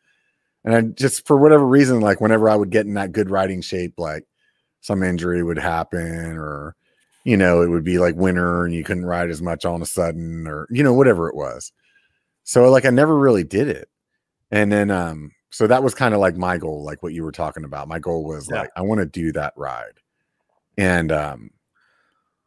And 0.64 0.74
I 0.74 0.82
just 0.82 1.26
for 1.26 1.36
whatever 1.36 1.66
reason, 1.66 2.00
like 2.00 2.20
whenever 2.20 2.48
I 2.48 2.54
would 2.54 2.70
get 2.70 2.86
in 2.86 2.94
that 2.94 3.12
good 3.12 3.30
riding 3.30 3.62
shape, 3.62 3.94
like 3.98 4.24
some 4.80 5.02
injury 5.02 5.42
would 5.42 5.58
happen, 5.58 6.36
or 6.36 6.76
you 7.24 7.36
know, 7.36 7.62
it 7.62 7.68
would 7.68 7.84
be 7.84 7.98
like 7.98 8.16
winter 8.16 8.64
and 8.64 8.74
you 8.74 8.84
couldn't 8.84 9.04
ride 9.04 9.30
as 9.30 9.42
much 9.42 9.64
all 9.64 9.76
of 9.76 9.82
a 9.82 9.86
sudden, 9.86 10.46
or 10.46 10.66
you 10.70 10.82
know, 10.82 10.94
whatever 10.94 11.28
it 11.28 11.36
was. 11.36 11.72
So 12.44 12.70
like 12.70 12.84
I 12.84 12.90
never 12.90 13.18
really 13.18 13.44
did 13.44 13.68
it. 13.68 13.88
And 14.50 14.72
then 14.72 14.90
um, 14.90 15.32
so 15.50 15.66
that 15.66 15.82
was 15.82 15.94
kind 15.94 16.14
of 16.14 16.20
like 16.20 16.36
my 16.36 16.58
goal, 16.58 16.84
like 16.84 17.02
what 17.02 17.12
you 17.12 17.24
were 17.24 17.32
talking 17.32 17.64
about. 17.64 17.88
My 17.88 17.98
goal 17.98 18.24
was 18.24 18.48
yeah. 18.50 18.60
like, 18.60 18.70
I 18.76 18.82
want 18.82 19.00
to 19.00 19.06
do 19.06 19.32
that 19.32 19.52
ride. 19.56 19.98
And 20.78 21.12
um, 21.12 21.50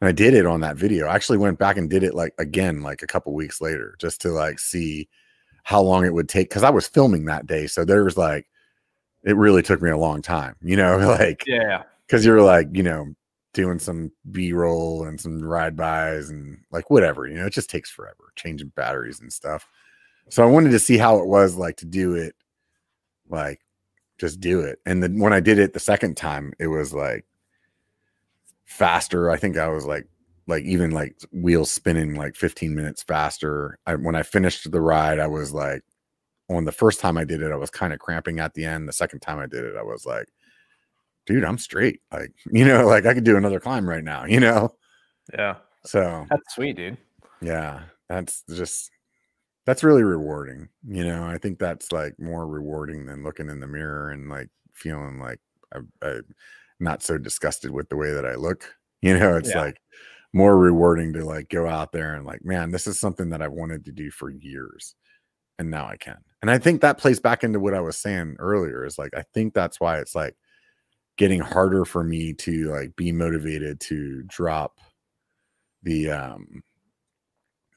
and 0.02 0.10
I 0.10 0.12
did 0.12 0.34
it 0.34 0.46
on 0.46 0.62
that 0.62 0.78
video. 0.78 1.08
I 1.08 1.16
actually 1.16 1.38
went 1.38 1.60
back 1.60 1.78
and 1.78 1.90
did 1.90 2.04
it 2.04 2.14
like 2.14 2.34
again, 2.38 2.82
like 2.82 3.04
a 3.04 3.08
couple 3.08 3.34
weeks 3.34 3.62
later, 3.62 3.96
just 4.00 4.22
to 4.22 4.30
like 4.32 4.60
see 4.60 5.08
how 5.64 5.82
long 5.82 6.06
it 6.06 6.14
would 6.14 6.28
take. 6.28 6.50
Cause 6.50 6.64
I 6.64 6.70
was 6.70 6.88
filming 6.88 7.26
that 7.26 7.48
day. 7.48 7.68
So 7.68 7.86
there 7.86 8.04
was 8.04 8.18
like, 8.18 8.48
it 9.24 9.38
really 9.38 9.62
took 9.62 9.82
me 9.82 9.90
a 9.90 9.98
long 9.98 10.22
time, 10.22 10.56
you 10.62 10.76
know, 10.76 10.98
like, 11.20 11.44
yeah, 11.48 11.84
cause 12.10 12.26
you're 12.26 12.42
like, 12.42 12.68
you 12.74 12.84
know, 12.84 13.14
doing 13.54 13.80
some 13.80 14.12
B 14.32 14.54
roll 14.54 15.06
and 15.06 15.20
some 15.20 15.42
ride 15.42 15.76
bys 15.76 16.30
and 16.30 16.58
like 16.72 16.90
whatever, 16.90 17.28
you 17.28 17.36
know, 17.36 17.46
it 17.46 17.54
just 17.54 17.70
takes 17.70 17.90
forever 17.90 18.32
changing 18.36 18.70
batteries 18.76 19.20
and 19.20 19.32
stuff. 19.32 19.68
So 20.30 20.44
I 20.44 20.48
wanted 20.48 20.72
to 20.72 20.80
see 20.80 20.98
how 20.98 21.18
it 21.18 21.28
was 21.28 21.56
like 21.56 21.78
to 21.78 21.86
do 21.86 22.16
it, 22.16 22.36
like 23.30 23.62
just 24.18 24.40
do 24.40 24.62
it. 24.62 24.80
And 24.86 25.04
then 25.04 25.20
when 25.20 25.34
I 25.34 25.40
did 25.40 25.60
it 25.60 25.74
the 25.74 25.80
second 25.80 26.18
time, 26.18 26.54
it 26.60 26.68
was 26.68 26.94
like, 26.94 27.26
faster. 28.74 29.30
I 29.30 29.38
think 29.38 29.58
I 29.58 29.68
was 29.68 29.86
like 29.86 30.08
like 30.48 30.64
even 30.64 30.92
like 30.92 31.16
wheels 31.32 31.72
spinning 31.72 32.16
like 32.16 32.36
15 32.36 32.76
minutes 32.76 33.04
faster. 33.04 33.78
I, 33.86 33.96
when 33.96 34.16
I 34.16 34.24
finished 34.24 34.70
the 34.70 34.82
ride, 34.82 35.20
I 35.20 35.28
was 35.28 35.54
like 35.54 35.84
on 36.50 36.66
the 36.66 36.72
first 36.72 37.00
time 37.00 37.18
I 37.18 37.24
did 37.24 37.42
it, 37.42 37.52
I 37.52 37.56
was 37.56 37.70
kind 37.70 37.94
of 37.94 38.00
cramping 38.00 38.40
at 38.40 38.54
the 38.54 38.66
end. 38.66 38.88
The 38.88 38.94
second 38.94 39.22
time 39.22 39.40
I 39.40 39.46
did 39.46 39.64
it, 39.64 39.76
I 39.78 39.84
was 39.84 40.06
like, 40.06 40.28
dude, 41.26 41.44
I'm 41.44 41.58
straight. 41.58 42.02
Like, 42.12 42.34
you 42.52 42.66
know, 42.66 42.86
like 42.88 43.06
I 43.06 43.14
could 43.14 43.24
do 43.24 43.38
another 43.38 43.60
climb 43.60 43.88
right 43.88 44.04
now, 44.04 44.26
you 44.26 44.40
know? 44.40 44.76
Yeah. 45.34 45.56
So 45.86 46.26
that's 46.30 46.56
sweet, 46.56 46.78
dude. 46.78 46.98
Yeah. 47.42 47.82
That's 48.10 48.44
just 48.54 48.90
that's 49.66 49.84
really 49.84 50.04
rewarding. 50.04 50.70
You 50.88 51.04
know, 51.06 51.26
I 51.26 51.38
think 51.38 51.60
that's 51.60 51.92
like 51.92 52.20
more 52.20 52.48
rewarding 52.48 53.06
than 53.06 53.24
looking 53.24 53.50
in 53.50 53.60
the 53.60 53.68
mirror 53.68 54.12
and 54.12 54.30
like 54.30 54.50
feeling 54.74 55.20
like 55.20 55.40
I, 55.74 55.80
I 56.02 56.20
not 56.80 57.02
so 57.02 57.18
disgusted 57.18 57.72
with 57.72 57.90
the 57.90 57.96
way 57.96 58.12
that 58.12 58.26
I 58.26 58.36
look. 58.36 58.74
You 59.02 59.18
know, 59.18 59.36
it's 59.36 59.50
yeah. 59.50 59.62
like 59.62 59.82
more 60.34 60.58
rewarding 60.58 61.14
to 61.14 61.26
like 61.26 61.50
go 61.50 61.68
out 61.68 61.92
there 61.92 62.16
and 62.16 62.26
like, 62.26 62.44
man, 62.44 62.72
this 62.72 62.88
is 62.88 63.00
something 63.00 63.30
that 63.30 63.42
I've 63.42 63.52
wanted 63.52 63.86
to 63.86 63.92
do 63.92 64.12
for 64.12 64.30
years. 64.30 64.96
And 65.60 65.70
now 65.70 65.86
I 65.86 65.98
can. 65.98 66.18
And 66.42 66.50
I 66.50 66.58
think 66.58 66.82
that 66.82 66.98
plays 66.98 67.20
back 67.20 67.44
into 67.44 67.60
what 67.60 67.76
I 67.76 67.80
was 67.80 67.98
saying 67.98 68.38
earlier 68.40 68.86
is 68.86 68.98
like, 68.98 69.14
I 69.16 69.24
think 69.34 69.54
that's 69.54 69.80
why 69.80 70.00
it's 70.00 70.16
like 70.16 70.36
getting 71.18 71.40
harder 71.40 71.86
for 71.86 72.04
me 72.04 72.34
to 72.34 72.72
like 72.72 72.96
be 72.96 73.12
motivated 73.12 73.80
to 73.80 74.24
drop 74.24 74.80
the, 75.84 76.10
um, 76.10 76.64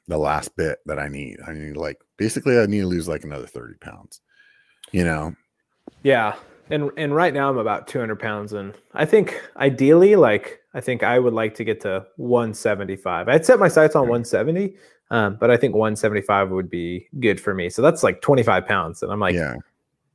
the 0.09 0.18
last 0.18 0.57
bit 0.57 0.78
that 0.87 0.99
I 0.99 1.09
need. 1.09 1.39
I 1.47 1.53
need 1.53 1.76
like 1.76 1.99
basically 2.16 2.59
I 2.59 2.66
need 2.66 2.80
to 2.80 2.87
lose 2.87 3.09
like 3.09 3.24
another 3.24 3.47
30 3.47 3.74
pounds, 3.78 4.20
you 4.93 5.05
know? 5.05 5.34
Yeah 6.03 6.34
and 6.70 6.91
and 6.97 7.14
right 7.14 7.32
now 7.32 7.49
I'm 7.49 7.59
about 7.59 7.87
200 7.87 8.18
pounds, 8.18 8.53
and 8.53 8.74
I 8.95 9.05
think 9.05 9.41
ideally, 9.57 10.16
like 10.16 10.61
I 10.74 10.80
think 10.80 11.03
I 11.03 11.18
would 11.18 11.32
like 11.32 11.55
to 11.57 11.64
get 11.64 11.80
to 11.82 12.07
175. 12.16 13.28
I'd 13.28 13.47
set 13.47 13.59
my 13.59 13.68
sights 13.68 13.95
on 13.95 14.03
170, 14.03 14.76
um, 15.11 15.37
but 15.39 15.51
I 15.51 15.57
think 15.57 15.74
175 15.74 16.51
would 16.51 16.68
be 16.68 17.09
good 17.20 17.41
for 17.41 17.55
me. 17.55 17.70
So 17.70 17.82
that's 17.82 18.03
like 18.03 18.20
25 18.20 18.66
pounds, 18.66 19.03
and 19.03 19.12
I'm 19.12 19.20
like, 19.20 19.34
yeah. 19.34 19.57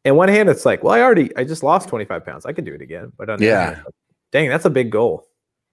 In 0.04 0.16
one 0.16 0.30
hand, 0.30 0.49
it's 0.49 0.66
like, 0.66 0.84
well, 0.84 0.93
I 0.93 1.02
already 1.02 1.36
I 1.38 1.43
just 1.43 1.64
lost 1.64 1.89
25 1.89 2.26
pounds. 2.26 2.45
I 2.45 2.54
could 2.54 2.66
do 2.66 2.74
it 2.74 2.82
again, 2.82 3.12
but 3.18 3.39
yeah, 3.39 3.76
hand, 3.76 3.86
dang, 4.32 4.49
that's 4.49 4.66
a 4.66 4.70
big 4.70 4.89
goal. 4.89 5.28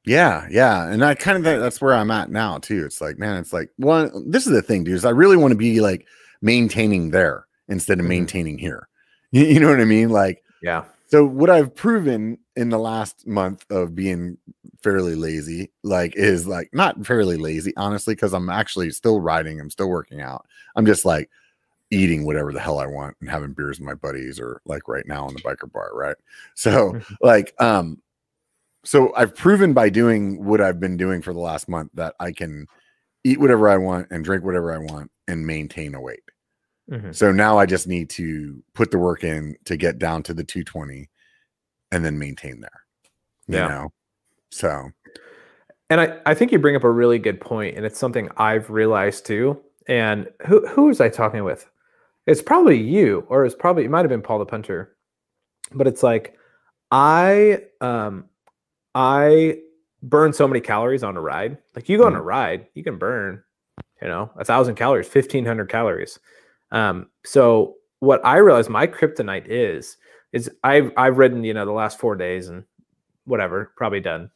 Yeah, 0.04 0.46
yeah, 0.50 0.90
and 0.90 1.04
I 1.04 1.14
kind 1.14 1.36
of 1.36 1.44
think 1.44 1.60
that's 1.60 1.80
where 1.80 1.94
I'm 1.94 2.10
at 2.10 2.30
now 2.30 2.58
too. 2.58 2.84
It's 2.84 3.00
like, 3.00 3.18
man, 3.18 3.36
it's 3.36 3.52
like 3.52 3.70
one. 3.76 4.30
This 4.30 4.46
is 4.46 4.52
the 4.52 4.62
thing, 4.62 4.84
dude. 4.84 4.94
Is 4.94 5.04
I 5.04 5.10
really 5.10 5.36
want 5.36 5.52
to 5.52 5.56
be 5.56 5.80
like 5.80 6.06
maintaining 6.40 7.10
there 7.10 7.46
instead 7.68 7.98
of 7.98 8.04
mm-hmm. 8.04 8.10
maintaining 8.10 8.58
here. 8.58 8.88
You, 9.30 9.44
you 9.44 9.60
know 9.60 9.68
what 9.68 9.78
I 9.78 9.84
mean? 9.84 10.08
Like 10.08 10.42
yeah. 10.62 10.84
So 11.08 11.22
what 11.22 11.50
I've 11.50 11.74
proven 11.74 12.38
in 12.56 12.70
the 12.70 12.78
last 12.78 13.26
month 13.26 13.66
of 13.70 13.94
being 13.94 14.38
fairly 14.82 15.14
lazy, 15.14 15.70
like 15.82 16.16
is 16.16 16.46
like 16.46 16.70
not 16.72 17.04
fairly 17.06 17.36
lazy, 17.36 17.76
honestly, 17.76 18.14
because 18.14 18.32
I'm 18.32 18.48
actually 18.48 18.90
still 18.90 19.20
riding, 19.20 19.60
I'm 19.60 19.68
still 19.68 19.90
working 19.90 20.22
out. 20.22 20.46
I'm 20.76 20.86
just 20.86 21.04
like 21.04 21.28
eating 21.90 22.24
whatever 22.24 22.52
the 22.52 22.60
hell 22.60 22.78
I 22.78 22.86
want 22.86 23.16
and 23.20 23.30
having 23.30 23.52
beers 23.52 23.78
with 23.78 23.86
my 23.86 23.94
buddies 23.94 24.38
or 24.38 24.60
like 24.66 24.88
right 24.88 25.06
now 25.06 25.26
in 25.28 25.34
the 25.34 25.40
biker 25.40 25.70
bar, 25.70 25.90
right? 25.94 26.16
So 26.54 27.00
like 27.20 27.54
um 27.58 28.00
so 28.84 29.12
I've 29.16 29.34
proven 29.34 29.72
by 29.72 29.88
doing 29.88 30.44
what 30.44 30.60
I've 30.60 30.80
been 30.80 30.96
doing 30.96 31.22
for 31.22 31.32
the 31.32 31.40
last 31.40 31.68
month 31.68 31.90
that 31.94 32.14
I 32.20 32.32
can 32.32 32.66
eat 33.24 33.40
whatever 33.40 33.68
I 33.68 33.76
want 33.76 34.08
and 34.10 34.24
drink 34.24 34.44
whatever 34.44 34.72
I 34.72 34.78
want 34.78 35.10
and 35.26 35.46
maintain 35.46 35.94
a 35.94 36.00
weight. 36.00 36.22
Mm-hmm. 36.90 37.12
So 37.12 37.32
now 37.32 37.58
I 37.58 37.66
just 37.66 37.86
need 37.86 38.08
to 38.10 38.62
put 38.74 38.90
the 38.90 38.98
work 38.98 39.24
in 39.24 39.56
to 39.64 39.76
get 39.76 39.98
down 39.98 40.22
to 40.24 40.34
the 40.34 40.44
220 40.44 41.10
and 41.90 42.04
then 42.04 42.18
maintain 42.18 42.60
there. 42.60 42.82
You 43.46 43.56
yeah. 43.56 43.68
know? 43.68 43.92
So 44.50 44.90
and 45.90 46.00
I, 46.00 46.18
I 46.26 46.34
think 46.34 46.52
you 46.52 46.58
bring 46.58 46.76
up 46.76 46.84
a 46.84 46.90
really 46.90 47.18
good 47.18 47.40
point, 47.40 47.76
and 47.76 47.86
it's 47.86 47.98
something 47.98 48.28
I've 48.36 48.68
realized 48.68 49.26
too. 49.26 49.58
And 49.86 50.28
who 50.46 50.66
who 50.66 50.84
was 50.84 51.00
I 51.00 51.08
talking 51.08 51.44
with? 51.44 51.66
It's 52.28 52.42
probably 52.42 52.80
you, 52.80 53.24
or 53.28 53.44
it's 53.44 53.54
probably 53.54 53.84
it 53.84 53.90
might 53.90 54.00
have 54.00 54.10
been 54.10 54.22
Paul 54.22 54.38
the 54.38 54.46
Punter. 54.46 54.96
But 55.72 55.86
it's 55.86 56.02
like 56.02 56.36
I 56.90 57.62
um 57.80 58.26
I 58.94 59.58
burn 60.02 60.32
so 60.32 60.46
many 60.46 60.60
calories 60.60 61.02
on 61.02 61.16
a 61.16 61.20
ride. 61.20 61.58
Like 61.74 61.88
you 61.88 61.98
go 61.98 62.06
on 62.06 62.14
a 62.14 62.22
ride, 62.22 62.66
you 62.74 62.84
can 62.84 62.98
burn, 62.98 63.42
you 64.00 64.08
know, 64.08 64.30
a 64.36 64.44
thousand 64.44 64.76
calories, 64.76 65.08
fifteen 65.08 65.44
hundred 65.44 65.68
calories. 65.68 66.18
Um, 66.70 67.08
so 67.24 67.76
what 68.00 68.24
I 68.24 68.36
realize 68.36 68.68
my 68.68 68.86
kryptonite 68.86 69.46
is 69.46 69.96
is 70.32 70.50
I've 70.62 70.92
I've 70.96 71.18
ridden, 71.18 71.44
you 71.44 71.54
know, 71.54 71.64
the 71.64 71.72
last 71.72 71.98
four 71.98 72.14
days 72.14 72.48
and 72.48 72.64
whatever, 73.24 73.72
probably 73.76 74.00
done 74.00 74.30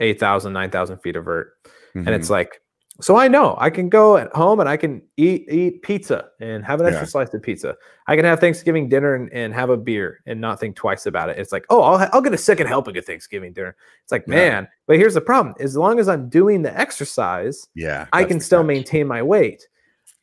8,000, 0.00 0.52
9,000 0.52 0.98
feet 0.98 1.16
of 1.16 1.24
vert. 1.24 1.52
Mm-hmm. 1.64 2.06
And 2.06 2.08
it's 2.10 2.26
mm-hmm. 2.26 2.32
like, 2.32 2.60
so 3.00 3.16
I 3.16 3.26
know 3.26 3.56
I 3.58 3.70
can 3.70 3.88
go 3.88 4.16
at 4.16 4.32
home 4.34 4.60
and 4.60 4.68
I 4.68 4.76
can 4.76 5.02
eat 5.16 5.50
eat 5.50 5.82
pizza 5.82 6.26
and 6.40 6.64
have 6.64 6.80
an 6.80 6.86
extra 6.86 7.02
yeah. 7.02 7.10
slice 7.10 7.34
of 7.34 7.42
pizza. 7.42 7.76
I 8.06 8.14
can 8.14 8.24
have 8.24 8.38
Thanksgiving 8.38 8.88
dinner 8.88 9.14
and, 9.14 9.32
and 9.32 9.52
have 9.52 9.70
a 9.70 9.76
beer 9.76 10.20
and 10.26 10.40
not 10.40 10.60
think 10.60 10.76
twice 10.76 11.06
about 11.06 11.28
it. 11.28 11.38
It's 11.38 11.50
like, 11.50 11.64
oh, 11.70 11.82
I'll, 11.82 12.08
I'll 12.12 12.20
get 12.20 12.34
a 12.34 12.38
second 12.38 12.68
helping 12.68 12.96
of 12.96 13.04
Thanksgiving 13.04 13.52
dinner. 13.52 13.76
It's 14.02 14.12
like, 14.12 14.24
yeah. 14.28 14.34
man, 14.34 14.68
but 14.86 14.96
here's 14.96 15.14
the 15.14 15.20
problem: 15.20 15.54
as 15.58 15.76
long 15.76 15.98
as 15.98 16.08
I'm 16.08 16.28
doing 16.28 16.62
the 16.62 16.78
exercise, 16.78 17.66
yeah, 17.74 18.06
I 18.12 18.24
can 18.24 18.38
still 18.40 18.60
catch. 18.60 18.68
maintain 18.68 19.06
my 19.08 19.22
weight 19.22 19.66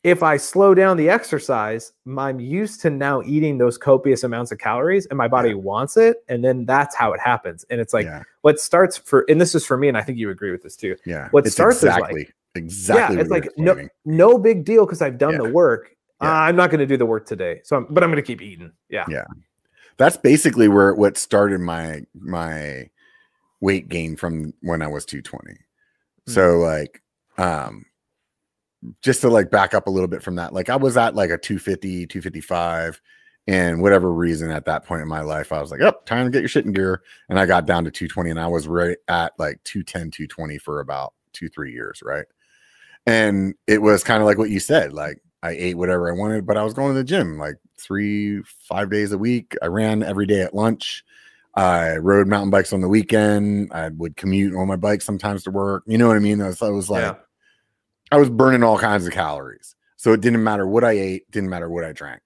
if 0.04 0.22
I 0.22 0.36
slow 0.36 0.74
down 0.74 0.96
the 0.96 1.08
exercise, 1.08 1.92
I'm 2.18 2.40
used 2.40 2.80
to 2.82 2.90
now 2.90 3.22
eating 3.22 3.58
those 3.58 3.78
copious 3.78 4.24
amounts 4.24 4.50
of 4.50 4.58
calories 4.58 5.06
and 5.06 5.16
my 5.16 5.28
body 5.28 5.50
yeah. 5.50 5.56
wants 5.56 5.96
it. 5.96 6.24
And 6.28 6.44
then 6.44 6.66
that's 6.66 6.96
how 6.96 7.12
it 7.12 7.20
happens. 7.20 7.64
And 7.70 7.80
it's 7.80 7.94
like 7.94 8.08
what 8.40 8.58
starts 8.58 8.96
for, 8.96 9.24
and 9.28 9.40
this 9.40 9.54
is 9.54 9.64
for 9.64 9.76
me, 9.76 9.88
and 9.88 9.96
I 9.96 10.02
think 10.02 10.18
you 10.18 10.30
agree 10.30 10.50
with 10.50 10.62
this 10.62 10.74
too. 10.74 10.96
Yeah. 11.06 11.28
What 11.30 11.46
starts 11.46 11.76
exactly, 11.76 12.24
like, 12.24 12.34
exactly. 12.54 13.16
Yeah. 13.16 13.22
It's 13.22 13.30
like, 13.30 13.48
no, 13.56 13.88
no 14.04 14.38
big 14.38 14.64
deal 14.64 14.86
because 14.86 15.02
I've 15.02 15.18
done 15.18 15.32
yeah. 15.32 15.38
the 15.38 15.50
work. 15.50 15.96
Uh, 16.20 16.26
I'm 16.26 16.56
not 16.56 16.70
going 16.70 16.78
to 16.80 16.86
do 16.86 16.96
the 16.96 17.06
work 17.06 17.26
today. 17.26 17.60
So, 17.64 17.76
I'm, 17.76 17.86
but 17.90 18.04
I'm 18.04 18.10
going 18.10 18.22
to 18.22 18.26
keep 18.26 18.40
eating. 18.40 18.72
Yeah. 18.88 19.04
Yeah. 19.08 19.24
That's 19.96 20.16
basically 20.16 20.68
where 20.68 20.94
what 20.94 21.18
started 21.18 21.60
my, 21.60 22.02
my 22.14 22.88
weight 23.60 23.88
gain 23.88 24.16
from 24.16 24.54
when 24.60 24.82
I 24.82 24.86
was 24.86 25.04
220. 25.04 25.52
Mm-hmm. 25.52 26.32
So, 26.32 26.58
like, 26.58 27.02
um, 27.38 27.84
just 29.00 29.20
to 29.22 29.28
like 29.28 29.50
back 29.50 29.74
up 29.74 29.86
a 29.86 29.90
little 29.90 30.08
bit 30.08 30.22
from 30.22 30.36
that, 30.36 30.52
like 30.52 30.70
I 30.70 30.76
was 30.76 30.96
at 30.96 31.14
like 31.14 31.30
a 31.30 31.38
250, 31.38 32.06
255, 32.06 33.00
and 33.48 33.82
whatever 33.82 34.12
reason 34.12 34.50
at 34.50 34.64
that 34.66 34.84
point 34.84 35.02
in 35.02 35.08
my 35.08 35.20
life, 35.20 35.52
I 35.52 35.60
was 35.60 35.70
like, 35.70 35.80
oh, 35.80 35.94
time 36.06 36.26
to 36.26 36.30
get 36.30 36.42
your 36.42 36.48
shit 36.48 36.64
in 36.64 36.72
gear. 36.72 37.02
And 37.28 37.38
I 37.38 37.46
got 37.46 37.66
down 37.66 37.84
to 37.84 37.90
220 37.90 38.30
and 38.30 38.40
I 38.40 38.46
was 38.46 38.68
right 38.68 38.96
at 39.08 39.32
like 39.38 39.62
210, 39.64 40.10
220 40.12 40.58
for 40.58 40.80
about 40.80 41.14
two, 41.32 41.48
three 41.48 41.72
years, 41.72 42.02
right? 42.04 42.24
And 43.06 43.54
it 43.66 43.82
was 43.82 44.04
kind 44.04 44.20
of 44.20 44.26
like 44.26 44.38
what 44.38 44.50
you 44.50 44.60
said, 44.60 44.92
like 44.92 45.18
I 45.42 45.50
ate 45.50 45.76
whatever 45.76 46.08
I 46.08 46.16
wanted, 46.16 46.46
but 46.46 46.56
I 46.56 46.62
was 46.62 46.74
going 46.74 46.92
to 46.92 46.98
the 46.98 47.04
gym 47.04 47.38
like 47.38 47.56
three, 47.78 48.42
five 48.42 48.90
days 48.90 49.12
a 49.12 49.18
week. 49.18 49.56
I 49.60 49.66
ran 49.66 50.02
every 50.02 50.26
day 50.26 50.42
at 50.42 50.54
lunch. 50.54 51.04
I 51.54 51.96
rode 51.96 52.28
mountain 52.28 52.50
bikes 52.50 52.72
on 52.72 52.80
the 52.80 52.88
weekend. 52.88 53.72
I 53.72 53.88
would 53.88 54.16
commute 54.16 54.54
on 54.54 54.68
my 54.68 54.76
bike 54.76 55.02
sometimes 55.02 55.42
to 55.44 55.50
work. 55.50 55.82
You 55.86 55.98
know 55.98 56.08
what 56.08 56.16
I 56.16 56.20
mean? 56.20 56.40
I 56.40 56.46
was, 56.46 56.62
I 56.62 56.68
was 56.68 56.88
like, 56.88 57.02
yeah 57.02 57.14
I 58.12 58.18
was 58.18 58.28
burning 58.28 58.62
all 58.62 58.78
kinds 58.78 59.06
of 59.06 59.12
calories. 59.14 59.74
So 59.96 60.12
it 60.12 60.20
didn't 60.20 60.44
matter 60.44 60.66
what 60.66 60.84
I 60.84 60.92
ate, 60.92 61.30
didn't 61.30 61.48
matter 61.48 61.70
what 61.70 61.82
I 61.82 61.92
drank. 61.92 62.20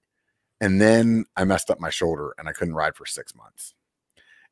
And 0.59 0.81
then 0.81 1.23
I 1.37 1.45
messed 1.45 1.69
up 1.69 1.79
my 1.79 1.89
shoulder 1.89 2.33
and 2.37 2.49
I 2.49 2.51
couldn't 2.51 2.75
ride 2.75 2.97
for 2.97 3.05
six 3.05 3.33
months. 3.33 3.73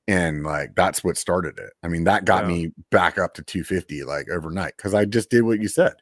And 0.08 0.46
like 0.46 0.76
that's 0.76 1.04
what 1.04 1.18
started 1.18 1.60
it. 1.60 1.74
I 1.84 1.90
mean, 1.90 2.06
that 2.06 2.24
got 2.24 2.44
yeah. 2.44 2.48
me 2.48 2.72
back 2.90 3.18
up 3.18 3.34
to 3.34 3.44
250 3.44 4.06
like 4.06 4.30
overnight 4.30 4.78
because 4.78 4.94
I 4.94 5.04
just 5.04 5.30
did 5.30 5.42
what 5.42 5.62
you 5.62 5.68
said. 5.68 5.96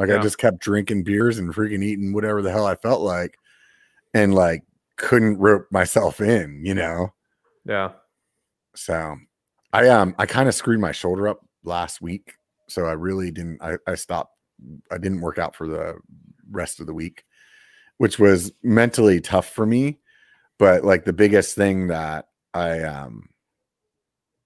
Like 0.00 0.08
yeah. 0.08 0.18
I 0.18 0.22
just 0.22 0.38
kept 0.38 0.60
drinking 0.60 1.02
beers 1.02 1.36
and 1.36 1.54
freaking 1.54 1.84
eating 1.84 2.14
whatever 2.14 2.40
the 2.40 2.50
hell 2.50 2.64
I 2.64 2.74
felt 2.74 3.02
like 3.02 3.36
and 4.14 4.34
like 4.34 4.62
couldn't 4.96 5.36
rope 5.36 5.66
myself 5.70 6.22
in, 6.22 6.62
you 6.64 6.74
know? 6.74 7.12
Yeah. 7.66 7.90
So 8.74 9.18
I 9.74 9.88
um 9.88 10.14
I 10.18 10.24
kind 10.24 10.48
of 10.48 10.54
screwed 10.54 10.80
my 10.80 10.92
shoulder 10.92 11.28
up 11.28 11.40
last 11.64 12.00
week. 12.00 12.32
So 12.66 12.86
I 12.86 12.92
really 12.92 13.30
didn't 13.30 13.60
I, 13.60 13.76
I 13.86 13.94
stopped 13.94 14.32
I 14.90 14.96
didn't 14.96 15.20
work 15.20 15.36
out 15.36 15.54
for 15.54 15.66
the 15.66 15.98
rest 16.50 16.80
of 16.80 16.86
the 16.86 16.94
week, 16.94 17.22
which 17.98 18.18
was 18.18 18.52
mentally 18.62 19.20
tough 19.20 19.50
for 19.50 19.66
me. 19.66 19.98
But 20.58 20.82
like 20.82 21.04
the 21.04 21.12
biggest 21.12 21.54
thing 21.54 21.88
that 21.88 22.24
I 22.54 22.84
um 22.84 23.28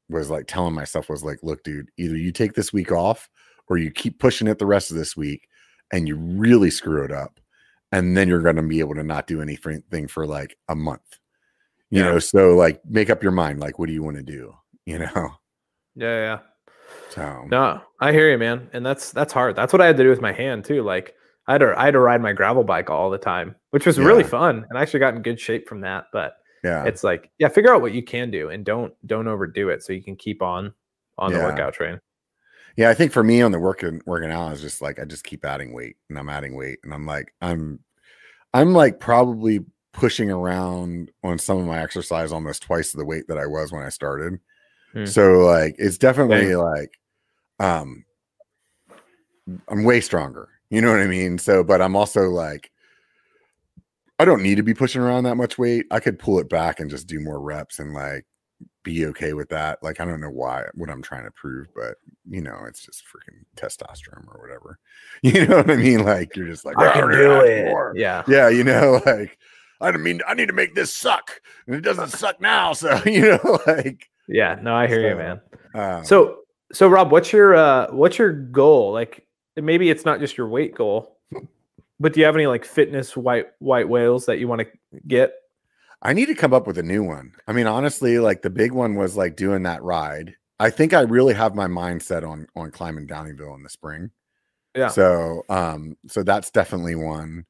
was 0.09 0.31
like 0.31 0.49
telling 0.49 0.75
myself 0.75 1.09
was 1.09 1.23
like, 1.23 1.45
look, 1.45 1.63
dude, 1.63 1.91
either 1.97 2.17
you 2.17 2.33
take 2.33 2.55
this 2.55 2.73
week 2.73 2.91
off 2.91 3.29
or 3.69 3.79
you 3.79 3.91
keep 3.91 4.19
pushing 4.19 4.47
it 4.47 4.59
the 4.59 4.67
rest 4.67 4.91
of 4.91 4.97
this 4.97 5.17
week 5.17 5.49
and 5.93 6.09
you 6.09 6.17
really 6.17 6.71
screw 6.71 7.05
it 7.05 7.13
up. 7.13 7.41
And 7.93 8.17
then 8.17 8.29
you're 8.29 8.43
going 8.43 8.57
to 8.57 8.63
be 8.63 8.81
able 8.81 8.97
to 8.97 9.05
not 9.05 9.29
do 9.29 9.41
anything 9.41 10.09
for 10.09 10.27
like 10.27 10.57
a 10.69 10.75
month, 10.75 11.19
you 11.91 12.01
yeah. 12.01 12.11
know? 12.11 12.19
So, 12.19 12.57
like, 12.57 12.85
make 12.85 13.09
up 13.09 13.23
your 13.23 13.31
mind. 13.31 13.61
Like, 13.61 13.79
what 13.79 13.87
do 13.87 13.93
you 13.93 14.03
want 14.03 14.17
to 14.17 14.23
do? 14.23 14.55
You 14.87 14.99
know? 14.99 15.31
Yeah. 15.95 16.17
Yeah. 16.19 16.39
So 17.11 17.45
no, 17.49 17.81
I 18.01 18.13
hear 18.13 18.31
you, 18.31 18.39
man, 18.39 18.69
and 18.73 18.85
that's 18.85 19.13
that's 19.13 19.33
hard. 19.33 19.55
That's 19.57 19.73
what 19.73 19.81
I 19.81 19.87
had 19.87 19.97
to 19.97 20.03
do 20.03 20.11
with 20.11 20.21
my 20.21 20.33
hand 20.33 20.65
too. 20.65 20.83
Like 20.83 21.15
I 21.47 21.53
had 21.53 21.59
to 21.59 21.75
I 21.79 21.85
had 21.87 21.93
to 21.93 22.01
ride 22.01 22.21
my 22.21 22.33
gravel 22.33 22.65
bike 22.65 22.91
all 22.91 23.11
the 23.11 23.19
time, 23.19 23.55
which 23.71 23.87
was 23.87 23.99
yeah. 23.99 24.05
really 24.05 24.25
fun, 24.25 24.67
and 24.69 24.79
I 24.79 24.83
actually 24.83 25.01
got 25.01 25.15
in 25.15 25.23
good 25.23 25.39
shape 25.39 25.69
from 25.69 25.81
that. 25.83 26.07
But 26.13 26.37
yeah, 26.65 26.85
it's 26.85 27.05
like 27.05 27.31
yeah, 27.39 27.49
figure 27.49 27.73
out 27.73 27.83
what 27.83 27.95
you 27.95 28.03
can 28.03 28.31
do 28.31 28.49
and 28.49 28.65
don't 28.65 28.93
don't 29.07 29.29
overdo 29.29 29.69
it 29.69 29.83
so 29.83 29.93
you 29.93 30.03
can 30.03 30.17
keep 30.17 30.43
on 30.43 30.75
on 31.19 31.31
yeah. 31.31 31.39
the 31.39 31.45
workout 31.45 31.75
train. 31.75 32.01
Yeah, 32.77 32.91
I 32.91 32.95
think 32.95 33.13
for 33.13 33.23
me 33.23 33.41
on 33.41 33.53
the 33.53 33.59
working 33.59 34.01
working 34.05 34.31
out 34.31 34.53
is 34.53 34.61
just 34.61 34.83
like 34.83 34.99
I 34.99 35.05
just 35.05 35.25
keep 35.25 35.45
adding 35.45 35.73
weight 35.73 35.97
and 36.09 36.19
I'm 36.19 36.29
adding 36.29 36.57
weight 36.57 36.79
and 36.83 36.93
I'm 36.93 37.07
like 37.07 37.33
I'm 37.41 37.81
I'm 38.53 38.73
like 38.73 39.01
probably 39.01 39.61
pushing 39.93 40.31
around 40.31 41.13
on 41.23 41.39
some 41.39 41.59
of 41.59 41.67
my 41.67 41.81
exercise 41.81 42.33
almost 42.33 42.63
twice 42.63 42.93
the 42.93 43.05
weight 43.05 43.29
that 43.29 43.39
I 43.39 43.47
was 43.47 43.71
when 43.71 43.85
I 43.85 43.91
started. 43.91 44.41
Hmm. 44.93 45.07
So 45.07 45.41
like 45.41 45.77
it's 45.79 45.99
definitely 45.99 46.57
like 46.57 46.99
um 47.61 48.05
I'm 49.69 49.85
way 49.85 50.01
stronger. 50.01 50.49
You 50.71 50.81
know 50.81 50.91
what 50.91 51.01
I 51.01 51.07
mean? 51.07 51.39
So, 51.39 51.63
but 51.63 51.81
I'm 51.83 51.97
also 51.97 52.23
like, 52.23 52.71
I 54.19 54.25
don't 54.25 54.43
need 54.43 54.57
to 54.57 54.63
be 54.63 54.75
pushing 54.75 55.03
around 55.03 55.25
that 55.25 55.37
much 55.37 55.59
weight. 55.59 55.87
I 55.91 56.01
could 56.01 56.19
pull 56.19 56.39
it 56.39 56.49
back 56.49 56.81
and 56.81 56.91
just 56.91 57.07
do 57.07 57.21
more 57.21 57.41
reps 57.41 57.79
and 57.79 57.93
like 57.93 58.25
be 58.83 59.07
okay 59.07 59.33
with 59.33 59.49
that. 59.51 59.83
Like, 59.83 60.01
I 60.01 60.05
don't 60.05 60.21
know 60.21 60.31
why, 60.31 60.65
what 60.75 60.91
I'm 60.91 61.03
trying 61.03 61.25
to 61.25 61.31
prove, 61.31 61.69
but 61.75 61.97
you 62.29 62.41
know, 62.41 62.65
it's 62.67 62.85
just 62.85 63.03
freaking 63.05 63.45
testosterone 63.57 64.27
or 64.29 64.41
whatever. 64.41 64.79
You 65.23 65.47
know 65.47 65.57
what 65.57 65.71
I 65.71 65.77
mean? 65.77 66.05
Like, 66.05 66.37
you're 66.37 66.47
just 66.47 66.65
like, 66.65 66.79
I 66.79 66.93
can 66.93 67.11
do 67.11 67.41
it. 67.41 67.67
More. 67.67 67.95
Yeah. 67.97 68.23
Yeah. 68.29 68.49
You 68.49 68.65
know, 68.65 69.01
like, 69.07 69.39
I 69.81 69.91
don't 69.91 70.03
mean, 70.03 70.21
I 70.29 70.35
need 70.35 70.49
to 70.49 70.55
make 70.55 70.75
this 70.75 70.93
suck 70.93 71.41
and 71.67 71.75
it 71.75 71.81
doesn't 71.81 72.11
suck 72.11 72.41
now. 72.41 72.73
So, 72.75 73.01
you 73.07 73.23
know, 73.23 73.59
like, 73.67 74.11
yeah, 74.29 74.59
no, 74.61 74.75
I 74.75 74.87
hear 74.87 75.03
so, 75.03 75.09
you, 75.09 75.17
man. 75.17 75.41
Um, 75.75 76.05
so, 76.05 76.39
so 76.73 76.89
Rob, 76.89 77.13
what's 77.13 77.33
your 77.33 77.55
uh 77.55 77.91
what's 77.91 78.19
your 78.19 78.33
goal? 78.33 78.93
Like 78.93 79.27
maybe 79.57 79.91
it's 79.91 80.05
not 80.05 80.21
just 80.21 80.37
your 80.37 80.49
weight 80.49 80.75
goal, 80.75 81.19
but 82.01 82.13
do 82.13 82.21
you 82.21 82.27
have 82.27 82.35
any 82.35 82.47
like 82.47 82.65
fitness 82.65 83.17
white 83.17 83.47
white 83.61 83.89
whales 83.89 84.27
that 84.27 84.39
you 84.39 84.49
want 84.49 84.63
to 84.63 85.01
get? 85.07 85.35
I 86.05 86.13
need 86.13 86.27
to 86.27 86.35
come 86.35 86.53
up 86.53 86.67
with 86.67 86.79
a 86.79 86.83
new 86.83 87.03
one. 87.03 87.33
I 87.49 87.53
mean, 87.53 87.67
honestly, 87.67 88.19
like 88.19 88.43
the 88.43 88.51
big 88.51 88.73
one 88.73 88.95
was 88.95 89.17
like 89.17 89.37
doing 89.37 89.63
that 89.63 89.83
ride. 89.83 90.35
I 90.61 90.71
think 90.71 90.93
I 90.93 91.01
really 91.01 91.35
have 91.35 91.55
my 91.55 91.67
mindset 91.67 92.29
on 92.29 92.47
on 92.55 92.71
climbing 92.71 93.07
Downieville 93.07 93.57
in 93.57 93.63
the 93.63 93.71
spring. 93.71 94.11
Yeah. 94.77 94.89
So 94.89 95.43
um 95.49 95.97
so 96.07 96.23
that's 96.23 96.51
definitely 96.51 96.95
one. 96.95 97.47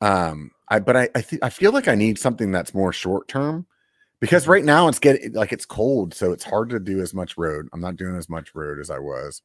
Um 0.00 0.52
I 0.68 0.78
but 0.78 0.96
I 0.96 1.08
I, 1.14 1.20
th- 1.22 1.42
I 1.42 1.50
feel 1.50 1.72
like 1.72 1.88
I 1.88 1.94
need 1.94 2.18
something 2.18 2.52
that's 2.52 2.72
more 2.74 2.92
short 2.92 3.26
term 3.28 3.66
because 4.20 4.46
right 4.46 4.64
now 4.64 4.88
it's 4.88 4.98
getting 4.98 5.32
like 5.32 5.52
it's 5.52 5.66
cold, 5.66 6.14
so 6.14 6.32
it's 6.32 6.44
hard 6.44 6.70
to 6.70 6.80
do 6.80 7.00
as 7.00 7.12
much 7.14 7.36
road. 7.36 7.68
I'm 7.72 7.80
not 7.80 7.96
doing 7.96 8.16
as 8.16 8.28
much 8.28 8.54
road 8.54 8.78
as 8.80 8.90
I 8.90 8.98
was. 8.98 9.42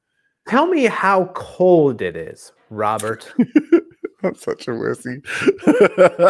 Tell 0.48 0.68
me 0.68 0.86
how 0.86 1.26
cold 1.36 2.02
it 2.02 2.16
is, 2.16 2.52
Robert. 2.70 3.32
I'm 4.24 4.36
such 4.36 4.68
a 4.68 4.72
wussy. 4.72 5.24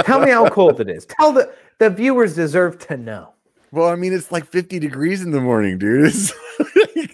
Tell 0.06 0.20
me 0.20 0.32
how 0.32 0.50
cold 0.50 0.80
it 0.80 0.90
is. 0.90 1.06
Tell 1.06 1.32
the 1.32 1.54
the 1.80 1.90
viewers 1.90 2.36
deserve 2.36 2.80
to 2.88 2.98
know. 2.98 3.34
Well, 3.72 3.90
I 3.90 3.96
mean, 3.96 4.14
it's 4.14 4.32
like 4.32 4.46
50 4.46 4.80
degrees 4.80 5.22
in 5.22 5.32
the 5.32 5.42
morning, 5.42 5.80
dude. 5.80 6.14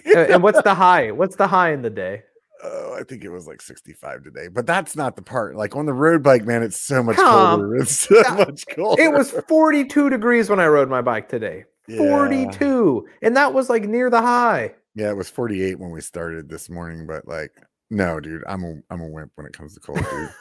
and 0.16 0.42
what's 0.42 0.62
the 0.62 0.74
high? 0.74 1.10
What's 1.10 1.36
the 1.36 1.46
high 1.46 1.72
in 1.72 1.82
the 1.82 1.90
day? 1.90 2.22
Oh, 2.62 2.94
I 2.98 3.04
think 3.04 3.24
it 3.24 3.30
was 3.30 3.46
like 3.46 3.62
65 3.62 4.24
today, 4.24 4.48
but 4.48 4.66
that's 4.66 4.94
not 4.94 5.16
the 5.16 5.22
part. 5.22 5.56
Like 5.56 5.74
on 5.74 5.86
the 5.86 5.94
road 5.94 6.22
bike, 6.22 6.44
man, 6.44 6.62
it's 6.62 6.78
so 6.78 7.02
much 7.02 7.16
Come, 7.16 7.60
colder. 7.60 7.76
It's 7.80 8.00
so 8.00 8.22
much 8.34 8.66
colder. 8.66 9.02
It 9.02 9.10
was 9.10 9.30
42 9.30 10.10
degrees 10.10 10.50
when 10.50 10.60
I 10.60 10.66
rode 10.66 10.90
my 10.90 11.00
bike 11.00 11.28
today. 11.28 11.64
Yeah. 11.88 11.96
42. 11.96 13.08
And 13.22 13.36
that 13.36 13.54
was 13.54 13.70
like 13.70 13.84
near 13.84 14.10
the 14.10 14.20
high. 14.20 14.74
Yeah, 14.94 15.10
it 15.10 15.16
was 15.16 15.30
48 15.30 15.78
when 15.78 15.90
we 15.90 16.02
started 16.02 16.48
this 16.50 16.68
morning, 16.68 17.06
but 17.06 17.26
like, 17.26 17.52
no, 17.90 18.20
dude, 18.20 18.44
I'm 18.46 18.64
a 18.64 18.74
I'm 18.90 19.00
a 19.00 19.08
wimp 19.08 19.32
when 19.36 19.46
it 19.46 19.52
comes 19.52 19.74
to 19.74 19.80
cold, 19.80 19.98
dude. 19.98 20.30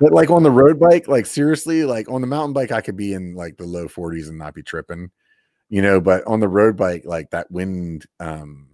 but 0.00 0.12
like 0.12 0.30
on 0.30 0.42
the 0.42 0.50
road 0.50 0.78
bike, 0.78 1.08
like 1.08 1.26
seriously, 1.26 1.84
like 1.84 2.10
on 2.10 2.20
the 2.20 2.26
mountain 2.26 2.52
bike, 2.52 2.72
I 2.72 2.80
could 2.80 2.96
be 2.96 3.12
in 3.12 3.34
like 3.34 3.56
the 3.56 3.66
low 3.66 3.86
40s 3.86 4.28
and 4.28 4.38
not 4.38 4.54
be 4.54 4.62
tripping, 4.62 5.10
you 5.68 5.82
know. 5.82 6.00
But 6.00 6.26
on 6.26 6.40
the 6.40 6.48
road 6.48 6.76
bike, 6.76 7.02
like 7.04 7.30
that 7.30 7.50
wind 7.50 8.06
um 8.20 8.68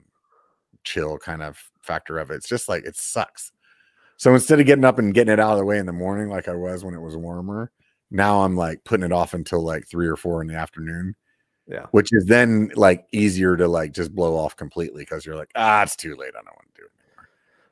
chill 0.84 1.18
kind 1.18 1.42
of 1.42 1.58
factor 1.82 2.18
of 2.18 2.30
it, 2.30 2.36
it's 2.36 2.48
just 2.48 2.68
like 2.68 2.84
it 2.84 2.96
sucks. 2.96 3.52
So 4.16 4.34
instead 4.34 4.60
of 4.60 4.66
getting 4.66 4.84
up 4.84 4.98
and 4.98 5.14
getting 5.14 5.32
it 5.32 5.40
out 5.40 5.52
of 5.52 5.58
the 5.58 5.64
way 5.64 5.78
in 5.78 5.86
the 5.86 5.92
morning, 5.92 6.28
like 6.28 6.48
I 6.48 6.54
was 6.54 6.84
when 6.84 6.94
it 6.94 7.00
was 7.00 7.16
warmer, 7.16 7.70
now 8.10 8.42
I'm 8.42 8.56
like 8.56 8.84
putting 8.84 9.06
it 9.06 9.12
off 9.12 9.34
until 9.34 9.64
like 9.64 9.88
three 9.88 10.08
or 10.08 10.16
four 10.16 10.42
in 10.42 10.48
the 10.48 10.56
afternoon. 10.56 11.14
Yeah. 11.66 11.86
Which 11.92 12.12
is 12.12 12.24
then 12.26 12.70
like 12.74 13.06
easier 13.12 13.56
to 13.56 13.68
like 13.68 13.92
just 13.92 14.14
blow 14.14 14.36
off 14.36 14.56
completely 14.56 15.02
because 15.02 15.24
you're 15.24 15.36
like, 15.36 15.52
ah, 15.54 15.82
it's 15.82 15.94
too 15.94 16.16
late. 16.16 16.32
I 16.34 16.42
don't 16.42 16.46
want 16.46 16.74
to 16.74 16.82
do 16.82 16.86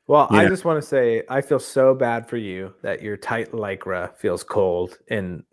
Well, 0.09 0.27
I 0.31 0.49
just 0.49 0.65
want 0.65 0.83
to 0.83 0.89
say 0.89 1.23
I 1.29 1.43
feel 1.43 1.59
so 1.59 1.95
bad 1.95 2.27
for 2.27 2.39
you 2.39 2.75
that 2.83 3.03
your 3.03 3.19
tight 3.19 3.53
lycra 3.53 4.17
feels 4.17 4.43
cold 4.43 4.97
in 5.09 5.45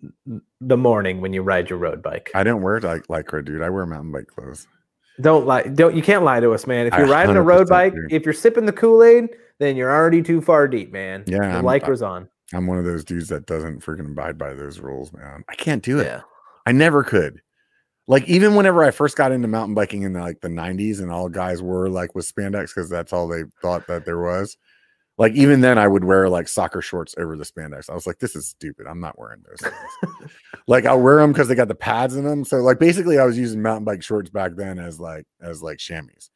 the 0.61 0.77
morning 0.77 1.19
when 1.19 1.33
you 1.33 1.41
ride 1.41 1.69
your 1.69 1.77
road 1.77 2.01
bike. 2.01 2.31
I 2.33 2.43
don't 2.43 2.61
wear 2.61 2.79
like 2.79 3.07
lycra, 3.07 3.43
dude. 3.43 3.61
I 3.61 3.69
wear 3.69 3.85
mountain 3.85 4.13
bike 4.13 4.27
clothes. 4.27 4.65
Don't 5.19 5.45
lie. 5.45 5.63
Don't 5.63 5.93
you 5.93 6.01
can't 6.01 6.23
lie 6.23 6.39
to 6.39 6.53
us, 6.53 6.65
man. 6.67 6.87
If 6.87 6.93
you're 6.97 7.07
riding 7.07 7.35
a 7.35 7.41
road 7.41 7.67
bike, 7.67 7.93
if 8.09 8.23
you're 8.23 8.33
sipping 8.33 8.65
the 8.65 8.73
Kool 8.73 9.03
Aid, 9.03 9.29
then 9.59 9.75
you're 9.75 9.91
already 9.91 10.21
too 10.21 10.39
far 10.41 10.69
deep, 10.69 10.91
man. 10.91 11.25
Yeah, 11.27 11.39
the 11.39 11.57
I'm, 11.57 11.65
lycra's 11.65 12.01
on. 12.01 12.29
I'm 12.53 12.65
one 12.65 12.77
of 12.77 12.85
those 12.85 13.03
dudes 13.03 13.27
that 13.29 13.45
doesn't 13.47 13.83
freaking 13.83 14.11
abide 14.11 14.37
by 14.37 14.53
those 14.53 14.79
rules, 14.79 15.11
man. 15.11 15.43
I 15.49 15.55
can't 15.55 15.83
do 15.83 15.99
it. 15.99 16.05
Yeah. 16.05 16.21
I 16.65 16.71
never 16.71 17.03
could. 17.03 17.41
Like 18.07 18.27
even 18.27 18.55
whenever 18.55 18.83
I 18.83 18.91
first 18.91 19.17
got 19.17 19.31
into 19.31 19.47
mountain 19.47 19.73
biking 19.73 20.03
in 20.03 20.13
the, 20.13 20.21
like 20.21 20.41
the 20.41 20.47
90s, 20.47 20.99
and 20.99 21.11
all 21.11 21.27
guys 21.27 21.61
were 21.61 21.89
like 21.89 22.13
with 22.13 22.31
spandex 22.31 22.67
because 22.67 22.89
that's 22.89 23.11
all 23.11 23.27
they 23.27 23.43
thought 23.61 23.87
that 23.87 24.05
there 24.05 24.19
was. 24.19 24.57
Like 25.17 25.33
even 25.33 25.61
then, 25.61 25.77
I 25.77 25.87
would 25.87 26.03
wear 26.03 26.27
like 26.29 26.47
soccer 26.47 26.81
shorts 26.81 27.15
over 27.17 27.37
the 27.37 27.45
spandex. 27.45 27.89
I 27.89 27.93
was 27.93 28.05
like, 28.05 28.19
"This 28.19 28.35
is 28.35 28.47
stupid. 28.47 28.85
I'm 28.85 28.99
not 28.99 29.17
wearing 29.17 29.43
those 29.47 29.61
things." 29.61 30.31
like 30.67 30.85
I'll 30.85 30.99
wear 30.99 31.17
them 31.17 31.31
because 31.31 31.47
they 31.47 31.55
got 31.55 31.69
the 31.69 31.75
pads 31.75 32.17
in 32.17 32.25
them. 32.25 32.43
So 32.43 32.57
like 32.57 32.79
basically, 32.79 33.17
I 33.17 33.23
was 33.23 33.37
using 33.37 33.61
mountain 33.61 33.85
bike 33.85 34.03
shorts 34.03 34.29
back 34.29 34.55
then 34.55 34.77
as 34.77 34.99
like 34.99 35.25
as 35.41 35.63
like 35.63 35.77
chamois. 35.77 36.29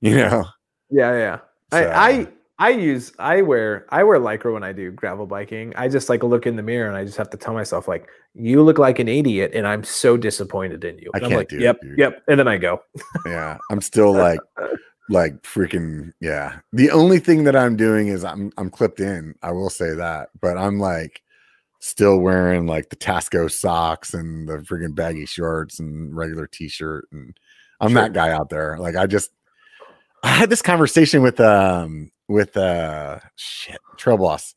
You 0.00 0.14
know? 0.14 0.46
Yeah, 0.90 1.12
yeah. 1.12 1.38
So, 1.72 1.90
I 1.90 2.08
I 2.08 2.28
I 2.60 2.68
use 2.68 3.10
I 3.18 3.40
wear 3.40 3.86
I 3.88 4.04
wear 4.04 4.20
lycra 4.20 4.52
when 4.52 4.62
I 4.62 4.72
do 4.72 4.92
gravel 4.92 5.26
biking. 5.26 5.72
I 5.76 5.88
just 5.88 6.10
like 6.10 6.22
look 6.22 6.46
in 6.46 6.56
the 6.56 6.62
mirror 6.62 6.88
and 6.88 6.96
I 6.96 7.06
just 7.06 7.16
have 7.16 7.30
to 7.30 7.38
tell 7.38 7.54
myself 7.54 7.88
like 7.88 8.06
you 8.34 8.62
look 8.62 8.78
like 8.78 8.98
an 8.98 9.08
idiot 9.08 9.52
and 9.54 9.66
I'm 9.66 9.82
so 9.82 10.18
disappointed 10.18 10.84
in 10.84 10.98
you. 10.98 11.10
I 11.14 11.20
can't 11.20 11.32
I'm 11.32 11.38
like, 11.38 11.48
do 11.48 11.58
yep, 11.58 11.78
it, 11.82 11.98
yep, 11.98 12.22
and 12.28 12.38
then 12.38 12.46
I 12.46 12.58
go. 12.58 12.82
yeah, 13.26 13.56
I'm 13.70 13.80
still 13.80 14.12
like 14.12 14.40
like 15.08 15.42
freaking 15.42 16.12
yeah. 16.20 16.58
The 16.74 16.90
only 16.90 17.18
thing 17.18 17.44
that 17.44 17.56
I'm 17.56 17.76
doing 17.76 18.08
is 18.08 18.24
I'm 18.24 18.52
I'm 18.58 18.68
clipped 18.68 19.00
in. 19.00 19.34
I 19.42 19.52
will 19.52 19.70
say 19.70 19.94
that, 19.94 20.28
but 20.38 20.58
I'm 20.58 20.78
like 20.78 21.22
still 21.78 22.18
wearing 22.18 22.66
like 22.66 22.90
the 22.90 22.96
Tasco 22.96 23.50
socks 23.50 24.12
and 24.12 24.46
the 24.46 24.58
freaking 24.58 24.94
baggy 24.94 25.24
shorts 25.24 25.80
and 25.80 26.14
regular 26.14 26.46
t-shirt 26.46 27.08
and 27.10 27.34
I'm 27.80 27.92
sure. 27.92 28.02
that 28.02 28.12
guy 28.12 28.32
out 28.32 28.50
there. 28.50 28.76
Like 28.78 28.96
I 28.96 29.06
just 29.06 29.30
I 30.22 30.28
had 30.28 30.50
this 30.50 30.60
conversation 30.60 31.22
with 31.22 31.40
um 31.40 32.10
with 32.30 32.56
uh 32.56 33.18
shit 33.36 33.78
trail 33.96 34.16
boss 34.16 34.54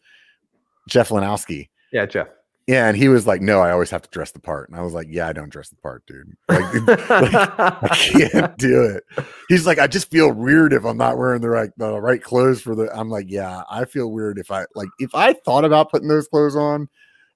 Jeff 0.87 1.09
Lanowski. 1.09 1.69
Yeah, 1.91 2.05
Jeff. 2.05 2.27
Yeah, 2.67 2.87
and 2.87 2.95
he 2.95 3.09
was 3.09 3.27
like, 3.27 3.41
"No, 3.41 3.59
I 3.59 3.71
always 3.71 3.89
have 3.89 4.03
to 4.03 4.09
dress 4.09 4.31
the 4.31 4.39
part." 4.39 4.69
And 4.69 4.77
I 4.77 4.81
was 4.81 4.93
like, 4.93 5.07
"Yeah, 5.09 5.27
I 5.27 5.33
don't 5.33 5.49
dress 5.49 5.67
the 5.67 5.75
part, 5.75 6.05
dude. 6.05 6.33
Like, 6.47 6.73
like 7.09 7.33
I 7.33 7.89
can't 7.93 8.57
do 8.57 8.83
it." 8.83 9.03
He's 9.49 9.67
like, 9.67 9.79
"I 9.79 9.87
just 9.87 10.09
feel 10.09 10.31
weird 10.31 10.71
if 10.71 10.85
I'm 10.85 10.97
not 10.97 11.17
wearing 11.17 11.41
the 11.41 11.49
right 11.49 11.71
the 11.75 11.99
right 11.99 12.23
clothes 12.23 12.61
for 12.61 12.73
the." 12.73 12.89
I'm 12.97 13.09
like, 13.09 13.25
"Yeah, 13.27 13.63
I 13.69 13.83
feel 13.83 14.11
weird 14.11 14.39
if 14.39 14.49
I 14.49 14.65
like 14.75 14.87
if 14.99 15.13
I 15.13 15.33
thought 15.33 15.65
about 15.65 15.91
putting 15.91 16.07
those 16.07 16.29
clothes 16.29 16.55
on, 16.55 16.87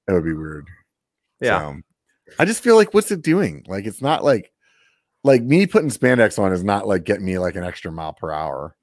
it 0.08 0.14
would 0.14 0.24
be 0.24 0.34
weird." 0.34 0.68
Yeah, 1.42 1.60
so, 1.60 1.82
I 2.40 2.46
just 2.46 2.64
feel 2.64 2.78
like, 2.78 2.94
what's 2.94 3.12
it 3.12 3.22
doing? 3.22 3.66
Like, 3.68 3.86
it's 3.86 4.02
not 4.02 4.24
like 4.24 4.54
like 5.26 5.44
me 5.44 5.68
putting 5.68 5.90
spandex 5.90 6.40
on 6.40 6.54
is 6.54 6.64
not 6.64 6.88
like 6.88 7.04
getting 7.04 7.26
me 7.26 7.38
like 7.38 7.56
an 7.58 7.66
extra 7.66 7.92
mile 7.92 8.14
per 8.14 8.32
hour. 8.32 8.77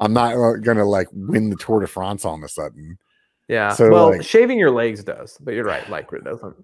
I'm 0.00 0.12
not 0.12 0.34
uh, 0.34 0.56
gonna 0.56 0.84
like 0.84 1.08
win 1.12 1.50
the 1.50 1.56
Tour 1.56 1.80
de 1.80 1.86
France 1.86 2.24
all 2.24 2.34
of 2.34 2.42
a 2.42 2.48
sudden. 2.48 2.98
Yeah. 3.48 3.72
So 3.72 3.90
well, 3.90 4.10
like, 4.10 4.22
shaving 4.22 4.58
your 4.58 4.70
legs 4.70 5.04
does, 5.04 5.38
but 5.40 5.54
you're 5.54 5.64
right, 5.64 5.84
lycra 5.84 6.24
doesn't. 6.24 6.56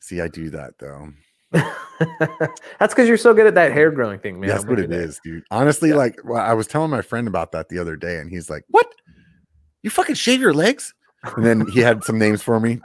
See, 0.00 0.20
I 0.20 0.28
do 0.28 0.50
that 0.50 0.74
though. 0.78 1.08
That's 1.52 2.92
because 2.92 3.06
you're 3.06 3.16
so 3.16 3.32
good 3.32 3.46
at 3.46 3.54
that 3.54 3.72
hair 3.72 3.90
growing 3.90 4.18
thing, 4.18 4.40
man. 4.40 4.50
That's 4.50 4.66
what 4.66 4.80
it 4.80 4.92
is, 4.92 5.20
dude. 5.24 5.44
Honestly, 5.50 5.90
yeah. 5.90 5.96
like 5.96 6.18
well, 6.24 6.42
I 6.42 6.52
was 6.52 6.66
telling 6.66 6.90
my 6.90 7.02
friend 7.02 7.28
about 7.28 7.52
that 7.52 7.68
the 7.68 7.78
other 7.78 7.96
day, 7.96 8.18
and 8.18 8.28
he's 8.28 8.50
like, 8.50 8.64
"What? 8.68 8.86
You 9.82 9.90
fucking 9.90 10.16
shave 10.16 10.40
your 10.40 10.52
legs?" 10.52 10.92
And 11.36 11.46
then 11.46 11.66
he 11.68 11.80
had 11.80 12.04
some 12.04 12.18
names 12.18 12.42
for 12.42 12.58
me. 12.60 12.80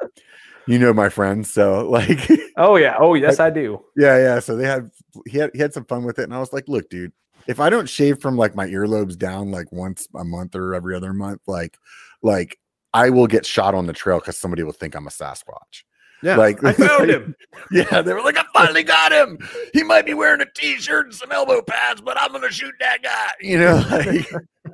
You 0.67 0.77
know 0.77 0.93
my 0.93 1.09
friends, 1.09 1.51
so 1.51 1.89
like, 1.89 2.29
oh 2.57 2.75
yeah, 2.75 2.95
oh 2.99 3.13
yes, 3.15 3.39
I 3.39 3.49
do. 3.49 3.83
Yeah, 3.97 4.17
yeah. 4.17 4.39
So 4.39 4.55
they 4.55 4.67
had 4.67 4.91
he 5.25 5.39
had 5.39 5.49
he 5.53 5.59
had 5.59 5.73
some 5.73 5.85
fun 5.85 6.03
with 6.03 6.19
it, 6.19 6.23
and 6.23 6.33
I 6.33 6.39
was 6.39 6.53
like, 6.53 6.67
"Look, 6.67 6.89
dude, 6.89 7.11
if 7.49 7.59
I 7.59 7.71
don't 7.71 7.89
shave 7.89 8.21
from 8.21 8.37
like 8.37 8.55
my 8.55 8.67
earlobes 8.67 9.17
down 9.17 9.49
like 9.49 9.71
once 9.71 10.07
a 10.15 10.23
month 10.23 10.55
or 10.55 10.75
every 10.75 10.95
other 10.95 11.13
month, 11.13 11.41
like, 11.47 11.79
like 12.21 12.59
I 12.93 13.09
will 13.09 13.25
get 13.25 13.43
shot 13.43 13.73
on 13.73 13.87
the 13.87 13.93
trail 13.93 14.19
because 14.19 14.37
somebody 14.37 14.61
will 14.61 14.71
think 14.71 14.95
I'm 14.95 15.07
a 15.07 15.09
Sasquatch." 15.09 15.83
Yeah, 16.21 16.35
like 16.35 16.63
I 16.63 16.73
found 16.87 17.09
him. 17.09 17.35
yeah, 17.71 18.03
they 18.03 18.13
were 18.13 18.21
like, 18.21 18.37
I 18.37 18.43
finally 18.53 18.83
got 18.83 19.11
him. 19.11 19.39
He 19.73 19.81
might 19.81 20.05
be 20.05 20.13
wearing 20.13 20.41
a 20.41 20.45
t-shirt 20.53 21.07
and 21.07 21.15
some 21.15 21.31
elbow 21.31 21.63
pads, 21.63 22.01
but 22.01 22.21
I'm 22.21 22.31
gonna 22.31 22.51
shoot 22.51 22.73
that 22.81 23.01
guy. 23.01 23.31
You 23.41 23.57
know, 23.57 23.83
like, 23.89 24.29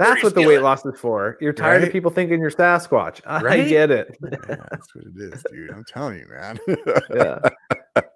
that's 0.00 0.24
what 0.24 0.34
the 0.34 0.42
weight 0.42 0.62
loss 0.62 0.84
is 0.84 0.98
for. 0.98 1.38
You're 1.40 1.52
tired 1.52 1.78
right? 1.78 1.86
of 1.86 1.92
people 1.92 2.10
thinking 2.10 2.40
you're 2.40 2.50
Sasquatch. 2.50 3.20
I 3.24 3.40
right? 3.40 3.68
get 3.68 3.92
it. 3.92 4.18
yeah, 4.20 4.56
that's 4.68 4.92
what 4.96 5.04
it 5.04 5.32
is, 5.32 5.44
dude. 5.48 5.70
I'm 5.70 5.84
telling 5.84 6.18
you, 6.18 6.26
man. 6.28 6.58
yeah. 7.14 7.38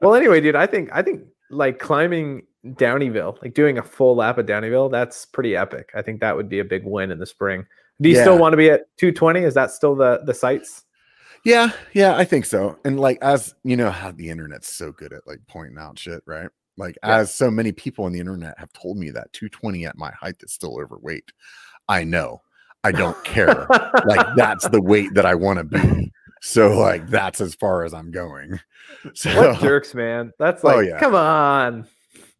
Well, 0.03 0.17
anyway, 0.17 0.41
dude, 0.41 0.57
I 0.57 0.67
think 0.67 0.89
I 0.93 1.03
think 1.03 1.23
like 1.49 1.79
climbing 1.79 2.43
Downieville, 2.75 3.41
like 3.43 3.55
doing 3.55 3.79
a 3.79 3.83
full 3.83 4.17
lap 4.17 4.39
of 4.39 4.47
Downieville, 4.47 4.91
that's 4.91 5.25
pretty 5.25 5.57
epic. 5.57 5.91
I 5.95 6.03
think 6.03 6.21
that 6.21 6.37
would 6.37 6.49
be 6.49 6.59
a 6.59 6.65
big 6.65 6.85
win 6.85 7.11
in 7.11 7.19
the 7.19 7.27
spring. 7.27 7.67
Do 8.01 8.09
you 8.09 8.17
yeah. 8.17 8.23
still 8.23 8.39
want 8.39 8.53
to 8.53 8.57
be 8.57 8.71
at 8.71 8.87
220? 8.99 9.41
Is 9.41 9.55
that 9.55 9.71
still 9.71 9.95
the 9.95 10.21
the 10.25 10.35
sights? 10.35 10.85
Yeah, 11.45 11.71
yeah, 11.93 12.17
I 12.17 12.25
think 12.25 12.45
so. 12.45 12.79
And 12.85 12.99
like 12.99 13.19
as 13.23 13.55
you 13.63 13.77
know 13.77 13.91
how 13.91 14.11
the 14.11 14.29
internet's 14.29 14.69
so 14.69 14.93
good 14.93 15.13
at 15.13 15.27
like 15.27 15.41
pointing 15.49 15.79
out 15.79 15.99
shit, 15.99 16.23
right? 16.27 16.49
Like 16.77 16.97
yeah. 17.03 17.19
as 17.19 17.33
so 17.33 17.51
many 17.51 17.73
people 17.73 18.05
on 18.05 18.13
the 18.13 18.21
internet 18.21 18.59
have 18.59 18.73
told 18.73 18.99
me 18.99 19.11
that 19.11 19.33
220 19.33 19.87
at 19.87 19.97
my 19.97 20.11
height 20.11 20.37
is 20.41 20.53
still 20.53 20.79
overweight. 20.81 21.31
I 21.89 22.05
know. 22.05 22.43
I 22.85 22.93
don't 22.93 23.23
care. 23.25 23.67
like 24.07 24.27
that's 24.37 24.69
the 24.69 24.83
weight 24.83 25.15
that 25.15 25.27
I 25.27 25.35
want 25.35 25.59
to 25.59 25.65
be. 25.65 26.13
So 26.43 26.79
like 26.79 27.09
that's 27.09 27.41
as 27.41 27.55
far 27.55 27.85
as 27.85 27.95
I'm 27.95 28.11
going. 28.11 28.61
So 29.15 29.35
what 29.37 29.61
jerks, 29.61 29.95
man. 29.95 30.33
That's 30.39 30.65
oh, 30.65 30.69
like, 30.69 30.77
oh, 30.77 30.81
yeah. 30.81 30.99
come 30.99 31.15
on. 31.15 31.87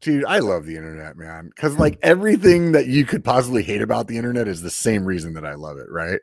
Dude, 0.03 0.25
I 0.27 0.41
love 0.41 0.67
the 0.67 0.77
internet, 0.77 1.17
man. 1.17 1.51
Cause 1.57 1.75
hmm. 1.75 1.81
like 1.81 1.99
everything 2.03 2.73
that 2.73 2.87
you 2.87 3.05
could 3.05 3.25
possibly 3.25 3.63
hate 3.63 3.83
about 3.83 4.09
the 4.09 4.17
internet 4.17 4.49
is 4.49 4.63
the 4.63 4.71
same 4.71 5.05
reason 5.05 5.33
that 5.35 5.47
I 5.47 5.55
love 5.55 5.79
it, 5.79 5.91
right? 5.91 6.21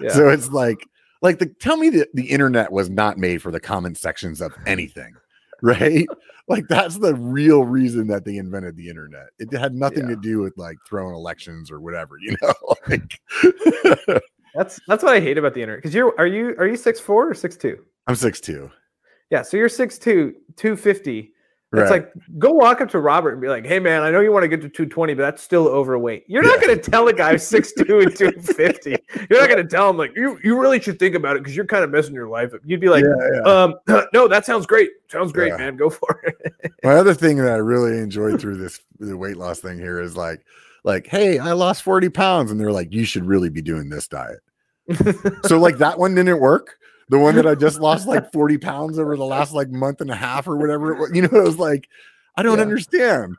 Yeah. 0.00 0.12
So 0.12 0.28
it's 0.28 0.50
like 0.50 0.86
like 1.22 1.38
the 1.38 1.46
tell 1.46 1.76
me 1.76 1.90
that 1.90 2.08
the 2.14 2.30
internet 2.30 2.72
was 2.72 2.88
not 2.88 3.18
made 3.18 3.42
for 3.42 3.50
the 3.50 3.60
comment 3.60 3.98
sections 3.98 4.40
of 4.40 4.52
anything, 4.66 5.14
right? 5.62 6.06
like 6.48 6.68
that's 6.68 6.98
the 6.98 7.14
real 7.14 7.64
reason 7.64 8.06
that 8.06 8.24
they 8.24 8.36
invented 8.36 8.76
the 8.76 8.88
internet. 8.88 9.28
It 9.38 9.52
had 9.52 9.74
nothing 9.74 10.04
yeah. 10.04 10.14
to 10.14 10.16
do 10.16 10.38
with 10.40 10.56
like 10.56 10.76
throwing 10.88 11.14
elections 11.14 11.70
or 11.70 11.80
whatever, 11.80 12.16
you 12.20 12.36
know. 12.42 12.54
like 12.88 13.20
that's 14.54 14.80
that's 14.86 15.02
what 15.02 15.14
I 15.14 15.20
hate 15.20 15.38
about 15.38 15.54
the 15.54 15.62
internet. 15.62 15.82
Because 15.82 15.94
you're 15.94 16.14
are 16.18 16.26
you 16.26 16.54
are 16.58 16.66
you 16.66 16.76
six 16.76 17.00
four 17.00 17.28
or 17.28 17.34
six 17.34 17.56
two? 17.56 17.78
I'm 18.06 18.14
six 18.14 18.40
two. 18.40 18.70
Yeah, 19.30 19.42
so 19.42 19.56
you're 19.56 19.68
six 19.68 19.98
two, 19.98 20.34
two 20.56 20.76
fifty. 20.76 21.32
It's 21.72 21.90
like 21.90 22.12
go 22.38 22.52
walk 22.52 22.80
up 22.80 22.88
to 22.90 23.00
Robert 23.00 23.32
and 23.32 23.40
be 23.40 23.48
like, 23.48 23.66
"Hey 23.66 23.80
man, 23.80 24.02
I 24.02 24.10
know 24.10 24.20
you 24.20 24.32
want 24.32 24.44
to 24.44 24.48
get 24.48 24.62
to 24.62 24.68
220, 24.68 25.14
but 25.14 25.22
that's 25.22 25.42
still 25.42 25.66
overweight." 25.66 26.24
You're 26.28 26.44
not 26.44 26.60
going 26.60 26.78
to 26.78 26.90
tell 26.90 27.08
a 27.08 27.12
guy 27.12 27.34
6'2 27.34 28.02
and 28.02 28.16
250. 28.16 28.90
You're 29.28 29.40
not 29.40 29.48
going 29.48 29.62
to 29.62 29.68
tell 29.68 29.90
him 29.90 29.96
like, 29.96 30.12
"You 30.14 30.38
you 30.44 30.58
really 30.58 30.80
should 30.80 30.98
think 30.98 31.14
about 31.14 31.36
it 31.36 31.40
because 31.40 31.56
you're 31.56 31.66
kind 31.66 31.82
of 31.82 31.90
messing 31.90 32.14
your 32.14 32.28
life 32.28 32.54
up." 32.54 32.60
You'd 32.64 32.80
be 32.80 32.88
like, 32.88 33.04
yeah, 33.04 33.28
yeah. 33.34 33.64
"Um, 33.64 33.74
no, 34.14 34.28
that 34.28 34.46
sounds 34.46 34.64
great. 34.64 34.90
Sounds 35.08 35.32
great, 35.32 35.56
man. 35.58 35.76
Go 35.76 35.90
for 35.90 36.22
it." 36.24 36.72
My 36.84 36.94
other 36.94 37.14
thing 37.14 37.36
that 37.38 37.52
I 37.52 37.56
really 37.56 37.98
enjoyed 37.98 38.40
through 38.40 38.58
this 38.58 38.80
the 38.98 39.16
weight 39.16 39.36
loss 39.36 39.58
thing 39.58 39.78
here 39.78 40.00
is 40.00 40.16
like, 40.16 40.44
like, 40.84 41.06
"Hey, 41.08 41.38
I 41.38 41.52
lost 41.52 41.82
40 41.82 42.08
pounds," 42.10 42.50
and 42.50 42.60
they're 42.60 42.72
like, 42.72 42.92
"You 42.92 43.04
should 43.04 43.24
really 43.24 43.50
be 43.50 43.62
doing 43.62 43.88
this 43.88 44.06
diet." 44.06 44.38
so 45.44 45.58
like 45.58 45.78
that 45.78 45.98
one 45.98 46.14
didn't 46.14 46.38
work 46.38 46.78
the 47.08 47.18
one 47.18 47.36
that 47.36 47.46
I 47.46 47.54
just 47.54 47.80
lost 47.80 48.06
like 48.08 48.32
40 48.32 48.58
pounds 48.58 48.98
over 48.98 49.16
the 49.16 49.24
last 49.24 49.52
like 49.52 49.68
month 49.70 50.00
and 50.00 50.10
a 50.10 50.16
half 50.16 50.48
or 50.48 50.56
whatever 50.56 50.92
it 50.92 50.98
was. 50.98 51.10
You 51.14 51.22
know, 51.22 51.28
it 51.32 51.44
was 51.44 51.58
like, 51.58 51.88
I 52.36 52.42
don't 52.42 52.58
yeah. 52.58 52.62
understand. 52.62 53.36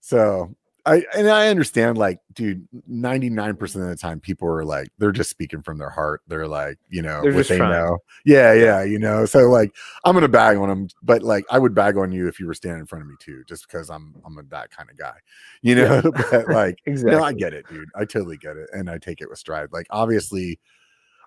So 0.00 0.54
I 0.88 1.04
and 1.14 1.28
I 1.28 1.48
understand, 1.48 1.98
like, 1.98 2.18
dude, 2.32 2.66
99% 2.90 3.60
of 3.60 3.88
the 3.88 3.96
time 3.96 4.20
people 4.20 4.48
are 4.48 4.64
like, 4.64 4.88
they're 4.96 5.12
just 5.12 5.28
speaking 5.28 5.60
from 5.60 5.76
their 5.76 5.90
heart. 5.90 6.22
They're 6.28 6.48
like, 6.48 6.78
you 6.88 7.02
know, 7.02 7.20
they're 7.20 7.34
what 7.34 7.46
they 7.46 7.58
trying. 7.58 7.72
know. 7.72 7.98
Yeah, 8.24 8.54
yeah, 8.54 8.82
you 8.84 8.98
know. 8.98 9.26
So 9.26 9.50
like 9.50 9.74
I'm 10.04 10.14
gonna 10.14 10.28
bag 10.28 10.56
on 10.56 10.68
them, 10.68 10.88
but 11.02 11.22
like 11.22 11.44
I 11.50 11.58
would 11.58 11.74
bag 11.74 11.98
on 11.98 12.10
you 12.10 12.26
if 12.26 12.40
you 12.40 12.46
were 12.46 12.54
standing 12.54 12.80
in 12.80 12.86
front 12.86 13.02
of 13.02 13.08
me 13.08 13.16
too, 13.20 13.44
just 13.46 13.68
because 13.68 13.90
I'm 13.90 14.14
I'm 14.24 14.38
a, 14.38 14.42
that 14.44 14.70
kind 14.70 14.88
of 14.88 14.96
guy, 14.96 15.16
you 15.60 15.74
know. 15.74 16.00
Yeah. 16.04 16.22
but 16.30 16.48
like 16.48 16.78
exactly. 16.86 17.18
no, 17.18 17.22
I 17.22 17.34
get 17.34 17.52
it, 17.52 17.66
dude. 17.68 17.90
I 17.94 18.06
totally 18.06 18.38
get 18.38 18.56
it. 18.56 18.70
And 18.72 18.88
I 18.88 18.96
take 18.96 19.20
it 19.20 19.28
with 19.28 19.38
stride. 19.38 19.68
Like 19.72 19.88
obviously 19.90 20.58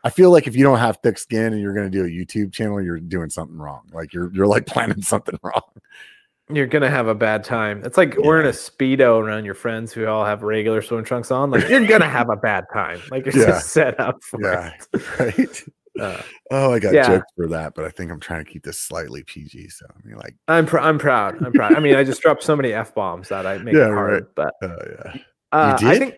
I 0.03 0.09
feel 0.09 0.31
like 0.31 0.47
if 0.47 0.55
you 0.55 0.63
don't 0.63 0.79
have 0.79 0.97
thick 1.03 1.17
skin 1.17 1.53
and 1.53 1.61
you're 1.61 1.73
going 1.73 1.89
to 1.89 1.95
do 1.95 2.05
a 2.05 2.09
YouTube 2.09 2.51
channel, 2.51 2.81
you're 2.81 2.99
doing 2.99 3.29
something 3.29 3.57
wrong. 3.57 3.89
Like 3.93 4.13
you're 4.13 4.31
you're 4.33 4.47
like 4.47 4.65
planning 4.67 5.01
something 5.01 5.37
wrong. 5.43 5.61
You're 6.53 6.67
gonna 6.67 6.89
have 6.89 7.07
a 7.07 7.15
bad 7.15 7.43
time. 7.43 7.81
It's 7.85 7.97
like 7.97 8.15
yeah. 8.15 8.27
wearing 8.27 8.45
a 8.45 8.49
speedo 8.49 9.19
around 9.21 9.45
your 9.45 9.53
friends 9.53 9.93
who 9.93 10.05
all 10.07 10.25
have 10.25 10.43
regular 10.43 10.81
swim 10.81 11.03
trunks 11.03 11.31
on. 11.31 11.49
Like 11.49 11.69
you're 11.69 11.87
gonna 11.87 12.09
have 12.09 12.29
a 12.29 12.35
bad 12.35 12.65
time. 12.73 12.99
Like 13.09 13.25
you're 13.25 13.37
yeah. 13.37 13.45
just 13.45 13.69
set 13.69 13.97
up 13.99 14.21
for 14.23 14.41
yeah. 14.41 14.73
it. 14.93 15.03
Right. 15.19 15.63
Uh, 15.99 16.21
oh, 16.51 16.73
I 16.73 16.79
got 16.79 16.93
yeah. 16.93 17.07
jokes 17.07 17.31
for 17.35 17.47
that, 17.49 17.75
but 17.75 17.83
I 17.83 17.89
think 17.89 18.11
I'm 18.11 18.19
trying 18.19 18.45
to 18.45 18.49
keep 18.49 18.63
this 18.63 18.79
slightly 18.79 19.23
PG. 19.23 19.69
So 19.69 19.85
I 19.89 20.07
mean, 20.07 20.17
like, 20.17 20.35
I'm 20.47 20.65
pr- 20.65 20.79
I'm 20.79 20.97
proud. 20.97 21.43
I'm 21.43 21.51
proud. 21.51 21.75
I 21.75 21.79
mean, 21.79 21.95
I 21.95 22.03
just 22.03 22.21
dropped 22.21 22.43
so 22.43 22.55
many 22.55 22.73
f 22.73 22.95
bombs 22.95 23.27
that 23.27 23.45
I 23.45 23.57
make 23.57 23.75
yeah, 23.75 23.87
it 23.87 23.93
hard. 23.93 24.13
Right. 24.13 24.23
But 24.35 24.53
oh 24.63 24.77
yeah, 24.89 25.21
uh, 25.51 25.77
I 25.81 25.99
think 25.99 26.15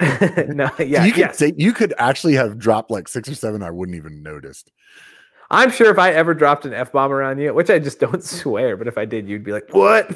no, 0.48 0.70
yeah, 0.78 1.04
you 1.04 1.12
could 1.12 1.20
yes. 1.20 1.38
say 1.38 1.52
you 1.56 1.72
could 1.72 1.92
actually 1.98 2.34
have 2.34 2.58
dropped 2.58 2.90
like 2.90 3.06
six 3.08 3.28
or 3.28 3.34
seven. 3.34 3.62
I 3.62 3.70
wouldn't 3.70 3.96
even 3.96 4.22
noticed. 4.22 4.70
I'm 5.50 5.70
sure 5.70 5.90
if 5.90 5.98
I 5.98 6.12
ever 6.12 6.32
dropped 6.32 6.64
an 6.64 6.72
f 6.72 6.92
bomb 6.92 7.12
around 7.12 7.38
you, 7.38 7.52
which 7.52 7.70
I 7.70 7.78
just 7.78 8.00
don't 8.00 8.22
swear, 8.24 8.76
but 8.76 8.86
if 8.86 8.96
I 8.96 9.04
did, 9.04 9.28
you'd 9.28 9.44
be 9.44 9.52
like, 9.52 9.68
"What?" 9.72 10.10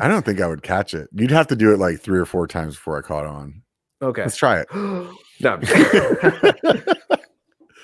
I 0.00 0.08
don't 0.08 0.24
think 0.24 0.40
I 0.40 0.48
would 0.48 0.62
catch 0.62 0.94
it. 0.94 1.08
You'd 1.12 1.30
have 1.30 1.46
to 1.48 1.56
do 1.56 1.72
it 1.72 1.78
like 1.78 2.00
three 2.00 2.18
or 2.18 2.26
four 2.26 2.46
times 2.48 2.74
before 2.74 2.98
I 2.98 3.02
caught 3.02 3.26
on. 3.26 3.62
Okay, 4.02 4.22
let's 4.22 4.36
try 4.36 4.60
it. 4.60 4.68
no, 4.74 5.60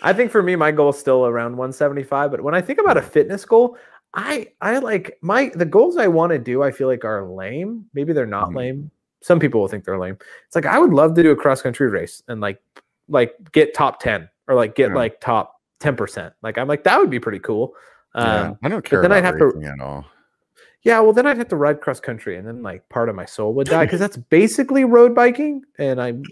I 0.02 0.12
think 0.12 0.30
for 0.32 0.42
me, 0.42 0.56
my 0.56 0.72
goal 0.72 0.90
is 0.90 0.98
still 0.98 1.26
around 1.26 1.52
175. 1.52 2.30
But 2.30 2.40
when 2.42 2.54
I 2.54 2.60
think 2.60 2.80
about 2.80 2.96
a 2.96 3.02
fitness 3.02 3.44
goal, 3.44 3.76
I 4.12 4.48
I 4.60 4.78
like 4.78 5.18
my 5.22 5.52
the 5.54 5.64
goals 5.64 5.96
I 5.96 6.08
want 6.08 6.32
to 6.32 6.38
do. 6.38 6.64
I 6.64 6.72
feel 6.72 6.88
like 6.88 7.04
are 7.04 7.24
lame. 7.24 7.86
Maybe 7.94 8.12
they're 8.12 8.26
not 8.26 8.48
mm-hmm. 8.48 8.56
lame. 8.56 8.90
Some 9.24 9.40
people 9.40 9.58
will 9.62 9.68
think 9.68 9.84
they're 9.84 9.98
lame. 9.98 10.18
It's 10.46 10.54
like 10.54 10.66
I 10.66 10.78
would 10.78 10.92
love 10.92 11.14
to 11.14 11.22
do 11.22 11.30
a 11.30 11.36
cross 11.36 11.62
country 11.62 11.88
race 11.88 12.22
and 12.28 12.42
like 12.42 12.60
like 13.08 13.34
get 13.52 13.72
top 13.72 13.98
10 14.00 14.28
or 14.48 14.54
like 14.54 14.74
get 14.74 14.90
yeah. 14.90 14.96
like 14.96 15.18
top 15.18 15.62
10%. 15.80 16.30
Like 16.42 16.58
I'm 16.58 16.68
like 16.68 16.84
that 16.84 17.00
would 17.00 17.08
be 17.08 17.18
pretty 17.18 17.38
cool. 17.38 17.72
Um, 18.14 18.26
yeah, 18.26 18.54
I 18.62 18.68
don't 18.68 18.84
care. 18.84 19.00
then 19.00 19.12
I'd 19.12 19.24
have 19.24 19.38
to 19.38 19.62
at 19.64 19.80
all. 19.80 20.04
Yeah, 20.82 21.00
well, 21.00 21.14
then 21.14 21.26
I'd 21.26 21.38
have 21.38 21.48
to 21.48 21.56
ride 21.56 21.80
cross 21.80 22.00
country, 22.00 22.36
and 22.36 22.46
then 22.46 22.62
like 22.62 22.86
part 22.90 23.08
of 23.08 23.16
my 23.16 23.24
soul 23.24 23.54
would 23.54 23.66
die 23.66 23.86
because 23.86 23.98
that's 23.98 24.18
basically 24.18 24.84
road 24.84 25.14
biking, 25.14 25.62
and 25.78 26.00
I'm 26.00 26.22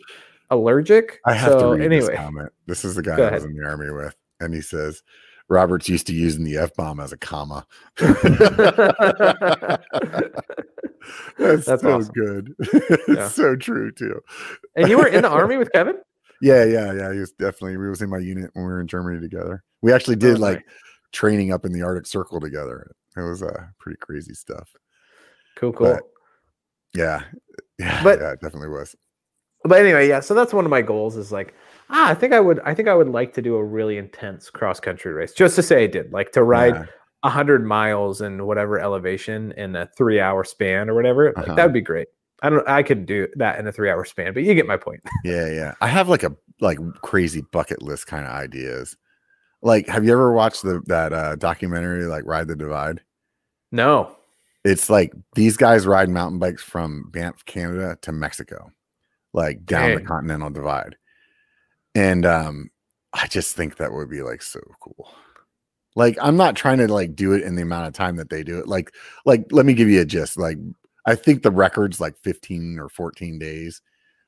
allergic. 0.51 1.21
I 1.25 1.33
have 1.33 1.53
so, 1.53 1.61
to 1.61 1.79
read 1.79 1.87
anyway. 1.87 2.09
this 2.09 2.17
comment. 2.17 2.53
This 2.67 2.85
is 2.85 2.95
the 2.95 3.03
guy 3.03 3.17
I 3.17 3.31
was 3.33 3.45
in 3.45 3.57
the 3.57 3.65
army 3.65 3.91
with, 3.91 4.15
and 4.41 4.53
he 4.53 4.61
says, 4.61 5.03
"Robert's 5.49 5.89
used 5.89 6.07
to 6.09 6.15
using 6.15 6.45
the 6.45 6.57
f 6.57 6.75
bomb 6.75 7.01
as 7.01 7.13
a 7.13 7.17
comma." 7.17 7.67
That's, 11.39 11.67
That's 11.67 11.83
so 11.83 11.97
awesome. 11.97 12.13
good. 12.15 12.55
it's 12.59 13.09
yeah. 13.09 13.29
so 13.29 13.57
true 13.57 13.91
too. 13.91 14.21
And 14.77 14.89
you 14.89 14.99
were 14.99 15.09
in 15.09 15.23
the 15.23 15.29
army 15.31 15.57
with 15.57 15.73
Kevin? 15.73 15.97
Yeah, 16.41 16.65
yeah, 16.65 16.93
yeah. 16.93 17.13
He 17.13 17.19
was 17.19 17.33
definitely. 17.33 17.77
We 17.77 17.89
was 17.89 18.03
in 18.03 18.11
my 18.11 18.19
unit 18.19 18.51
when 18.55 18.65
we 18.65 18.73
were 18.73 18.81
in 18.81 18.87
Germany 18.87 19.21
together. 19.21 19.63
We 19.81 19.93
actually 19.93 20.17
did 20.17 20.37
oh, 20.37 20.41
like 20.41 20.57
nice. 20.57 20.65
training 21.13 21.53
up 21.53 21.65
in 21.65 21.73
the 21.73 21.83
Arctic 21.83 22.07
Circle 22.07 22.41
together. 22.41 22.91
It 23.17 23.21
was 23.21 23.43
uh 23.43 23.67
pretty 23.79 23.99
crazy 24.01 24.35
stuff. 24.35 24.71
Cool, 25.57 25.73
cool. 25.73 25.95
But, 25.95 26.03
yeah, 26.95 27.23
yeah, 27.79 28.03
but 28.03 28.21
yeah, 28.21 28.33
it 28.33 28.41
definitely 28.41 28.69
was. 28.69 28.95
But 29.65 29.81
anyway, 29.81 30.09
yeah. 30.09 30.21
So 30.21 30.35
that's 30.35 30.53
one 30.53 30.65
of 30.65 30.71
my 30.71 30.83
goals. 30.83 31.17
Is 31.17 31.33
like, 31.33 31.55
ah, 31.91 32.11
I 32.11 32.15
think 32.15 32.33
I 32.33 32.41
would. 32.41 32.61
I 32.61 32.75
think 32.75 32.89
I 32.89 32.95
would 32.95 33.09
like 33.09 33.35
to 33.35 33.43
do 33.43 33.57
a 33.57 33.65
really 33.65 33.99
intense 33.99 34.51
cross 34.51 34.81
country 34.81 35.13
race, 35.13 35.33
just 35.33 35.57
to 35.57 35.63
say 35.63 35.85
I 35.85 35.87
did, 35.87 36.13
like 36.13 36.33
to 36.33 36.43
ride. 36.43 36.75
Yeah 36.75 36.87
100 37.23 37.65
miles 37.65 38.21
in 38.21 38.47
whatever 38.47 38.81
elevation 38.81 39.53
in 39.53 39.77
a 39.77 39.87
three 39.97 40.21
hour 40.21 40.43
span 40.43 40.91
or 40.91 40.95
whatever 40.95 41.29
uh-huh. 41.29 41.45
like, 41.47 41.57
that 41.57 41.65
would 41.65 41.73
be 41.73 41.81
great 41.81 42.09
i 42.43 42.51
don't 42.51 42.69
i 42.69 42.83
could 42.83 43.07
do 43.07 43.29
that 43.37 43.59
in 43.59 43.67
a 43.67 43.73
three 43.73 43.89
hour 43.89 44.05
span 44.05 44.35
but 44.35 44.43
you 44.43 44.55
get 44.55 44.67
my 44.67 44.77
point 44.77 45.01
yeah 45.25 45.49
yeah 45.49 45.75
i 45.81 45.87
have 45.87 46.09
like 46.09 46.25
a 46.25 46.35
like 46.61 46.79
crazy 47.03 47.43
bucket 47.53 47.81
list 47.81 48.07
kind 48.09 48.27
of 48.27 48.33
ideas 48.33 48.97
like 49.63 49.87
have 49.87 50.05
you 50.05 50.13
ever 50.13 50.33
watched 50.33 50.63
the 50.63 50.83
that 50.87 51.13
uh 51.13 51.37
documentary 51.37 52.07
like 52.07 52.25
ride 52.27 52.49
the 52.49 52.57
divide 52.57 53.01
no 53.71 54.17
it's 54.65 54.91
like 54.91 55.13
these 55.37 55.57
guys 55.57 55.87
ride 55.87 56.09
mountain 56.09 56.41
bikes 56.41 56.63
from 56.63 57.09
banff 57.11 57.45
canada 57.45 57.97
to 58.03 58.11
mexico 58.11 58.69
like 59.33 59.65
down 59.65 59.91
Dang. 59.91 59.99
the 59.99 60.05
continental 60.05 60.51
divide 60.51 60.97
and 61.95 62.25
um 62.27 62.71
i 63.13 63.27
just 63.27 63.55
think 63.57 63.77
that 63.77 63.93
would 63.93 64.09
be 64.11 64.23
like 64.23 64.43
so 64.43 64.61
cool 64.81 65.13
like 65.95 66.17
I'm 66.21 66.37
not 66.37 66.57
trying 66.57 66.79
to 66.79 66.89
like 66.89 67.15
do 67.15 67.33
it 67.33 67.43
in 67.43 67.55
the 67.55 67.63
amount 67.63 67.87
of 67.87 67.93
time 67.93 68.17
that 68.17 68.31
they 68.31 68.43
do 68.43 68.59
it. 68.59 68.69
Like 68.69 68.93
like 69.25 69.47
let 69.51 69.67
me 69.67 69.75
give 69.75 69.89
you 69.89 70.01
a 70.01 70.05
gist. 70.05 70.39
Like 70.39 70.59
I 71.07 71.15
think 71.15 71.43
the 71.43 71.51
record's 71.51 72.01
like 72.01 72.17
15 72.23 72.79
or 72.79 72.89
14 72.89 73.39
days. 73.39 73.83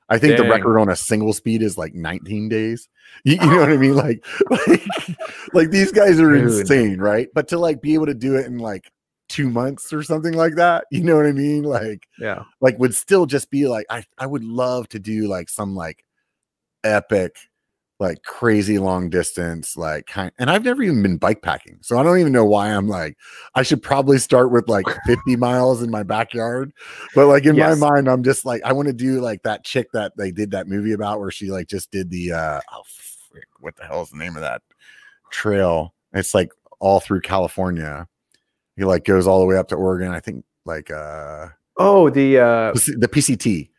I 0.07 0.19
think 0.19 0.37
Dang. 0.37 0.45
the 0.45 0.51
record 0.51 0.77
on 0.77 0.89
a 0.89 0.95
single 0.95 1.33
speed 1.33 1.63
is 1.63 1.79
like 1.79 1.95
19 1.95 2.47
days. 2.47 2.87
You, 3.23 3.37
you 3.41 3.47
know 3.47 3.59
what 3.59 3.71
I 3.71 3.77
mean? 3.77 3.95
Like, 3.95 4.23
like, 4.67 4.83
like 5.53 5.69
these 5.71 5.91
guys 5.91 6.19
are 6.19 6.31
Dude. 6.31 6.59
insane, 6.59 6.99
right? 6.99 7.27
But 7.33 7.47
to 7.47 7.57
like 7.57 7.81
be 7.81 7.95
able 7.95 8.05
to 8.05 8.13
do 8.13 8.35
it 8.35 8.45
in 8.45 8.59
like 8.59 8.91
two 9.29 9.49
months 9.49 9.91
or 9.91 10.03
something 10.03 10.33
like 10.33 10.55
that, 10.55 10.85
you 10.91 11.03
know 11.03 11.15
what 11.15 11.25
I 11.25 11.31
mean? 11.31 11.63
Like, 11.63 12.07
yeah, 12.19 12.43
like 12.61 12.77
would 12.77 12.93
still 12.93 13.25
just 13.25 13.49
be 13.49 13.67
like, 13.67 13.87
I, 13.89 14.03
I 14.19 14.27
would 14.27 14.43
love 14.43 14.87
to 14.89 14.99
do 14.99 15.27
like 15.27 15.49
some 15.49 15.75
like 15.75 16.05
epic 16.83 17.35
like 17.99 18.23
crazy 18.23 18.77
long 18.77 19.09
distance, 19.09 19.77
like 19.77 20.05
kind 20.07 20.31
and 20.37 20.49
I've 20.49 20.65
never 20.65 20.83
even 20.83 21.01
been 21.01 21.17
bike 21.17 21.41
packing. 21.41 21.77
So 21.81 21.97
I 21.97 22.03
don't 22.03 22.19
even 22.19 22.33
know 22.33 22.45
why 22.45 22.67
I'm 22.67 22.87
like, 22.87 23.17
I 23.55 23.63
should 23.63 23.81
probably 23.81 24.17
start 24.17 24.51
with 24.51 24.67
like 24.67 24.85
50 25.05 25.35
miles 25.37 25.81
in 25.81 25.89
my 25.89 26.03
backyard. 26.03 26.73
But 27.13 27.27
like 27.27 27.45
in 27.45 27.55
yes. 27.55 27.79
my 27.79 27.89
mind, 27.89 28.09
I'm 28.09 28.23
just 28.23 28.45
like, 28.45 28.61
I 28.63 28.73
want 28.73 28.87
to 28.87 28.93
do 28.93 29.21
like 29.21 29.43
that 29.43 29.63
chick 29.63 29.91
that 29.93 30.17
they 30.17 30.31
did 30.31 30.51
that 30.51 30.67
movie 30.67 30.91
about 30.91 31.19
where 31.19 31.31
she 31.31 31.51
like 31.51 31.67
just 31.67 31.91
did 31.91 32.09
the 32.09 32.33
uh 32.33 32.59
oh 32.71 32.83
frick, 33.31 33.47
what 33.59 33.75
the 33.77 33.85
hell 33.85 34.01
is 34.01 34.09
the 34.09 34.17
name 34.17 34.35
of 34.35 34.41
that 34.41 34.61
trail? 35.31 35.93
It's 36.13 36.33
like 36.33 36.51
all 36.79 36.99
through 36.99 37.21
California. 37.21 38.07
He 38.75 38.83
like 38.83 39.05
goes 39.05 39.25
all 39.25 39.39
the 39.39 39.45
way 39.45 39.57
up 39.57 39.69
to 39.69 39.75
Oregon. 39.75 40.11
I 40.11 40.19
think 40.19 40.43
like 40.65 40.91
uh 40.91 41.47
oh 41.77 42.09
the 42.09 42.39
uh 42.39 42.71
the 42.73 43.07
PCT. 43.07 43.69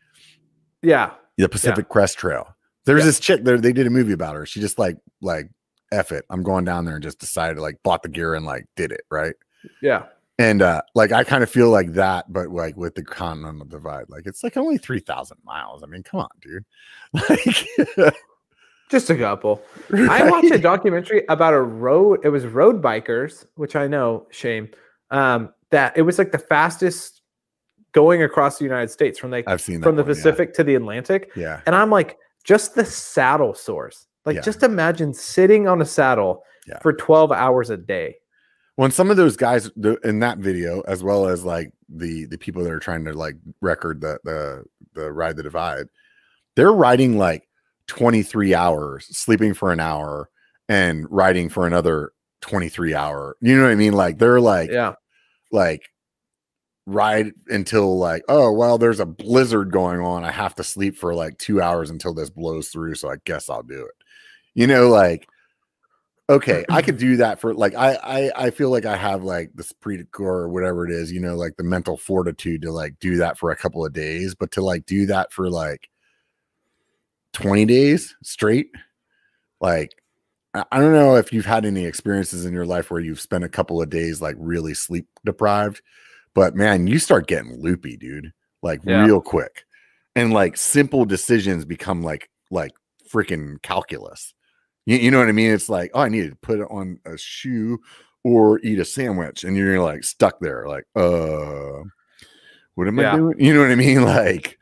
Yeah. 0.81 1.11
The 1.37 1.49
Pacific 1.49 1.85
yeah. 1.87 1.93
Crest 1.93 2.17
Trail. 2.17 2.55
There's 2.87 3.01
yeah. 3.01 3.05
this 3.05 3.19
chick 3.19 3.43
there. 3.43 3.57
They 3.57 3.73
did 3.73 3.85
a 3.85 3.89
movie 3.89 4.13
about 4.13 4.35
her. 4.35 4.45
She 4.45 4.61
just 4.61 4.79
like 4.79 4.97
like 5.21 5.49
F 5.91 6.13
it. 6.13 6.23
I'm 6.29 6.41
going 6.41 6.63
down 6.63 6.85
there 6.85 6.95
and 6.95 7.03
just 7.03 7.19
decided 7.19 7.59
like 7.59 7.83
bought 7.83 8.01
the 8.01 8.07
gear 8.07 8.33
and 8.33 8.45
like 8.45 8.65
did 8.77 8.93
it 8.93 9.01
right. 9.11 9.35
Yeah. 9.81 10.05
And 10.39 10.61
uh 10.61 10.81
like 10.95 11.11
I 11.11 11.25
kind 11.25 11.43
of 11.43 11.49
feel 11.49 11.69
like 11.69 11.91
that, 11.93 12.31
but 12.31 12.49
like 12.49 12.77
with 12.77 12.95
the 12.95 13.03
continental 13.03 13.65
divide, 13.65 14.05
like 14.07 14.25
it's 14.25 14.41
like 14.41 14.55
only 14.55 14.77
three 14.77 15.01
thousand 15.01 15.37
miles. 15.43 15.83
I 15.83 15.87
mean, 15.87 16.01
come 16.01 16.21
on, 16.21 16.29
dude. 16.41 16.65
Like 17.97 18.15
just 18.89 19.09
a 19.09 19.17
couple. 19.17 19.61
Right? 19.89 20.09
I 20.09 20.29
watched 20.31 20.51
a 20.51 20.57
documentary 20.57 21.25
about 21.27 21.53
a 21.53 21.61
road. 21.61 22.21
It 22.23 22.29
was 22.29 22.45
road 22.45 22.81
bikers, 22.81 23.45
which 23.55 23.75
I 23.75 23.87
know, 23.87 24.27
shame. 24.31 24.69
Um, 25.11 25.53
that 25.71 25.97
it 25.97 26.03
was 26.03 26.17
like 26.17 26.31
the 26.31 26.39
fastest 26.39 27.21
going 27.91 28.23
across 28.23 28.59
the 28.59 28.63
United 28.63 28.91
States 28.91 29.19
from 29.19 29.31
like 29.31 29.45
I've 29.45 29.59
seen 29.59 29.81
from 29.81 29.97
the 29.97 30.03
one, 30.03 30.13
Pacific 30.13 30.49
yeah. 30.49 30.55
to 30.55 30.63
the 30.63 30.75
Atlantic. 30.75 31.31
Yeah. 31.35 31.59
And 31.65 31.75
I'm 31.75 31.89
like, 31.89 32.17
just 32.47 32.75
the 32.75 32.85
saddle 32.85 33.53
source. 33.53 34.07
Like, 34.25 34.37
yeah. 34.37 34.41
just 34.41 34.63
imagine 34.63 35.13
sitting 35.13 35.67
on 35.67 35.81
a 35.81 35.85
saddle 35.85 36.43
yeah. 36.65 36.79
for 36.79 36.93
12 36.93 37.31
hours 37.31 37.69
a 37.69 37.77
day. 37.77 38.15
When 38.75 38.91
some 38.91 39.11
of 39.11 39.17
those 39.17 39.35
guys 39.35 39.69
in 40.03 40.19
that 40.19 40.37
video, 40.37 40.81
as 40.81 41.03
well 41.03 41.27
as 41.27 41.43
like 41.43 41.71
the 41.89 42.25
the 42.25 42.37
people 42.37 42.63
that 42.63 42.71
are 42.71 42.79
trying 42.79 43.05
to 43.05 43.13
like 43.13 43.35
record 43.59 44.01
the 44.01 44.19
the 44.23 44.65
the 44.93 45.11
ride 45.11 45.35
the 45.35 45.41
divide, 45.41 45.87
they're 46.55 46.71
riding 46.71 47.17
like 47.17 47.47
23 47.87 48.53
hours, 48.53 49.07
sleeping 49.17 49.55
for 49.55 49.71
an 49.71 49.79
hour, 49.79 50.29
and 50.69 51.07
riding 51.09 51.49
for 51.49 51.65
another 51.65 52.11
23 52.41 52.93
hour. 52.93 53.35
You 53.41 53.57
know 53.57 53.63
what 53.63 53.71
I 53.71 53.75
mean? 53.75 53.93
Like 53.93 54.19
they're 54.19 54.39
like, 54.39 54.69
yeah, 54.69 54.93
like 55.51 55.89
ride 56.87 57.33
until 57.49 57.97
like 57.97 58.23
oh 58.29 58.49
well 58.49 58.77
there's 58.77 59.01
a 59.01 59.05
blizzard 59.05 59.71
going 59.71 59.99
on. 59.99 60.23
I 60.23 60.31
have 60.31 60.55
to 60.55 60.63
sleep 60.63 60.95
for 60.95 61.13
like 61.13 61.37
two 61.37 61.61
hours 61.61 61.89
until 61.89 62.13
this 62.13 62.29
blows 62.29 62.69
through 62.69 62.95
so 62.95 63.11
i 63.11 63.17
guess 63.25 63.49
i'll 63.49 63.61
do 63.61 63.85
it. 63.85 64.05
You 64.55 64.67
know 64.67 64.87
like 64.87 65.27
okay 66.29 66.63
i 66.69 66.81
could 66.81 66.97
do 67.07 67.17
that 67.17 67.41
for 67.41 67.53
like 67.53 67.75
i 67.75 67.95
i, 67.95 68.45
I 68.45 68.49
feel 68.51 68.69
like 68.69 68.85
i 68.85 68.95
have 68.95 69.23
like 69.23 69.51
the 69.55 69.63
spirit 69.63 70.07
or 70.17 70.47
whatever 70.47 70.85
it 70.85 70.91
is 70.91 71.11
you 71.11 71.19
know 71.19 71.35
like 71.35 71.57
the 71.57 71.63
mental 71.63 71.97
fortitude 71.97 72.61
to 72.61 72.71
like 72.71 72.97
do 72.99 73.17
that 73.17 73.37
for 73.37 73.51
a 73.51 73.57
couple 73.57 73.85
of 73.85 73.91
days 73.91 74.33
but 74.33 74.51
to 74.51 74.61
like 74.61 74.85
do 74.85 75.05
that 75.07 75.33
for 75.33 75.49
like 75.49 75.89
20 77.33 77.65
days 77.65 78.15
straight 78.23 78.71
like 79.59 79.91
I 80.71 80.79
don't 80.79 80.93
know 80.93 81.17
if 81.17 81.31
you've 81.31 81.45
had 81.45 81.65
any 81.65 81.85
experiences 81.85 82.45
in 82.45 82.53
your 82.53 82.65
life 82.65 82.89
where 82.89 83.01
you've 83.01 83.21
spent 83.21 83.43
a 83.43 83.49
couple 83.49 83.79
of 83.79 83.91
days 83.91 84.21
like 84.21 84.35
really 84.39 84.73
sleep 84.73 85.07
deprived 85.23 85.81
but 86.37 86.55
man, 86.55 86.85
you 86.85 86.99
start 86.99 87.25
getting 87.25 87.59
loopy, 87.59 87.97
dude, 87.97 88.31
like 88.61 88.79
yeah. 88.83 89.03
real 89.03 89.19
quick. 89.19 89.65
And 90.15 90.31
like 90.31 90.55
simple 90.55 91.03
decisions 91.03 91.65
become 91.65 92.03
like 92.03 92.29
like 92.51 92.73
freaking 93.11 93.59
calculus. 93.63 94.35
You, 94.85 94.97
you 94.97 95.09
know 95.09 95.17
what 95.17 95.29
I 95.29 95.31
mean? 95.31 95.51
It's 95.51 95.67
like, 95.67 95.89
oh, 95.95 96.01
I 96.01 96.09
need 96.09 96.29
to 96.29 96.35
put 96.35 96.59
it 96.59 96.67
on 96.69 96.99
a 97.07 97.17
shoe 97.17 97.79
or 98.23 98.59
eat 98.59 98.77
a 98.77 98.85
sandwich. 98.85 99.45
And 99.45 99.57
you're 99.57 99.81
like 99.81 100.03
stuck 100.03 100.39
there, 100.39 100.67
like, 100.67 100.83
uh, 100.95 101.81
what 102.75 102.87
am 102.87 102.99
yeah. 102.99 103.13
I 103.13 103.15
doing? 103.15 103.39
You 103.39 103.55
know 103.55 103.61
what 103.61 103.71
I 103.71 103.75
mean? 103.75 104.01
Like, 104.05 104.59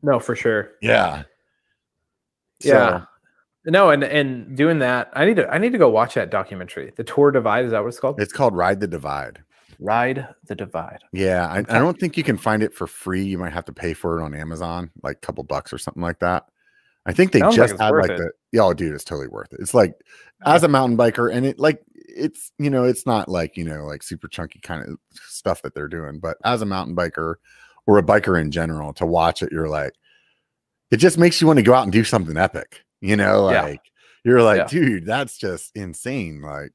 no, 0.00 0.18
for 0.20 0.34
sure. 0.34 0.70
Yeah. 0.80 1.24
Yeah. 2.64 3.00
So, 3.00 3.06
No, 3.66 3.90
and 3.90 4.02
and 4.02 4.56
doing 4.56 4.78
that, 4.78 5.10
I 5.12 5.26
need 5.26 5.36
to 5.36 5.46
I 5.52 5.58
need 5.58 5.72
to 5.72 5.78
go 5.78 5.90
watch 5.90 6.14
that 6.14 6.30
documentary. 6.30 6.90
The 6.96 7.04
Tour 7.04 7.32
Divide 7.32 7.66
is 7.66 7.72
that 7.72 7.82
what 7.82 7.88
it's 7.88 8.00
called? 8.00 8.18
It's 8.18 8.32
called 8.32 8.56
Ride 8.56 8.80
the 8.80 8.88
Divide. 8.88 9.44
Ride 9.78 10.26
the 10.46 10.54
Divide. 10.54 11.00
Yeah, 11.12 11.46
I, 11.46 11.58
I 11.58 11.78
don't 11.78 11.98
think 11.98 12.16
you 12.16 12.24
can 12.24 12.36
find 12.36 12.62
it 12.62 12.74
for 12.74 12.86
free. 12.86 13.24
You 13.24 13.38
might 13.38 13.52
have 13.52 13.64
to 13.66 13.72
pay 13.72 13.94
for 13.94 14.18
it 14.18 14.24
on 14.24 14.34
Amazon, 14.34 14.90
like 15.02 15.16
a 15.16 15.20
couple 15.20 15.44
bucks 15.44 15.72
or 15.72 15.78
something 15.78 16.02
like 16.02 16.18
that. 16.20 16.44
I 17.06 17.12
think 17.12 17.32
they 17.32 17.38
Sounds 17.40 17.56
just 17.56 17.72
like 17.74 17.80
had 17.80 17.90
like 17.94 18.10
it. 18.10 18.32
the 18.52 18.58
oh 18.60 18.74
dude, 18.74 18.94
it's 18.94 19.04
totally 19.04 19.28
worth 19.28 19.52
it. 19.52 19.60
It's 19.60 19.74
like 19.74 19.94
as 20.44 20.62
a 20.62 20.68
mountain 20.68 20.98
biker, 20.98 21.32
and 21.32 21.46
it 21.46 21.58
like 21.58 21.80
it's 21.94 22.50
you 22.58 22.68
know, 22.70 22.84
it's 22.84 23.06
not 23.06 23.28
like 23.28 23.56
you 23.56 23.64
know, 23.64 23.84
like 23.86 24.02
super 24.02 24.28
chunky 24.28 24.58
kind 24.60 24.84
of 24.84 24.98
stuff 25.28 25.62
that 25.62 25.74
they're 25.74 25.88
doing, 25.88 26.18
but 26.18 26.36
as 26.44 26.60
a 26.60 26.66
mountain 26.66 26.94
biker 26.96 27.36
or 27.86 27.98
a 27.98 28.02
biker 28.02 28.38
in 28.40 28.50
general, 28.50 28.92
to 28.94 29.06
watch 29.06 29.42
it, 29.42 29.50
you're 29.52 29.68
like, 29.68 29.92
it 30.90 30.98
just 30.98 31.16
makes 31.18 31.40
you 31.40 31.46
want 31.46 31.58
to 31.58 31.62
go 31.62 31.72
out 31.72 31.84
and 31.84 31.92
do 31.92 32.04
something 32.04 32.36
epic, 32.36 32.82
you 33.00 33.16
know, 33.16 33.50
Yeah. 33.50 33.62
like 33.62 33.80
you're 34.24 34.42
like, 34.42 34.58
Yeah. 34.58 34.66
dude, 34.66 35.06
that's 35.06 35.38
just 35.38 35.70
insane. 35.74 36.42
Like 36.42 36.72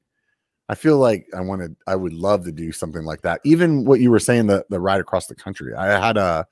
I 0.74 0.76
feel 0.76 0.98
like 0.98 1.28
I 1.32 1.40
wanted, 1.40 1.76
I 1.86 1.94
would 1.94 2.12
love 2.12 2.44
to 2.46 2.50
do 2.50 2.72
something 2.72 3.04
like 3.04 3.22
that. 3.22 3.40
Even 3.44 3.84
what 3.84 4.00
you 4.00 4.10
were 4.10 4.18
saying, 4.18 4.48
the 4.48 4.66
the 4.70 4.80
ride 4.80 5.00
across 5.00 5.28
the 5.28 5.34
country. 5.36 5.72
I 5.72 6.04
had 6.04 6.16
a 6.16 6.48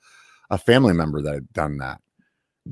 a 0.49 0.57
family 0.57 0.95
member 0.95 1.21
that 1.23 1.35
had 1.35 1.53
done 1.53 1.79
that. 1.79 2.01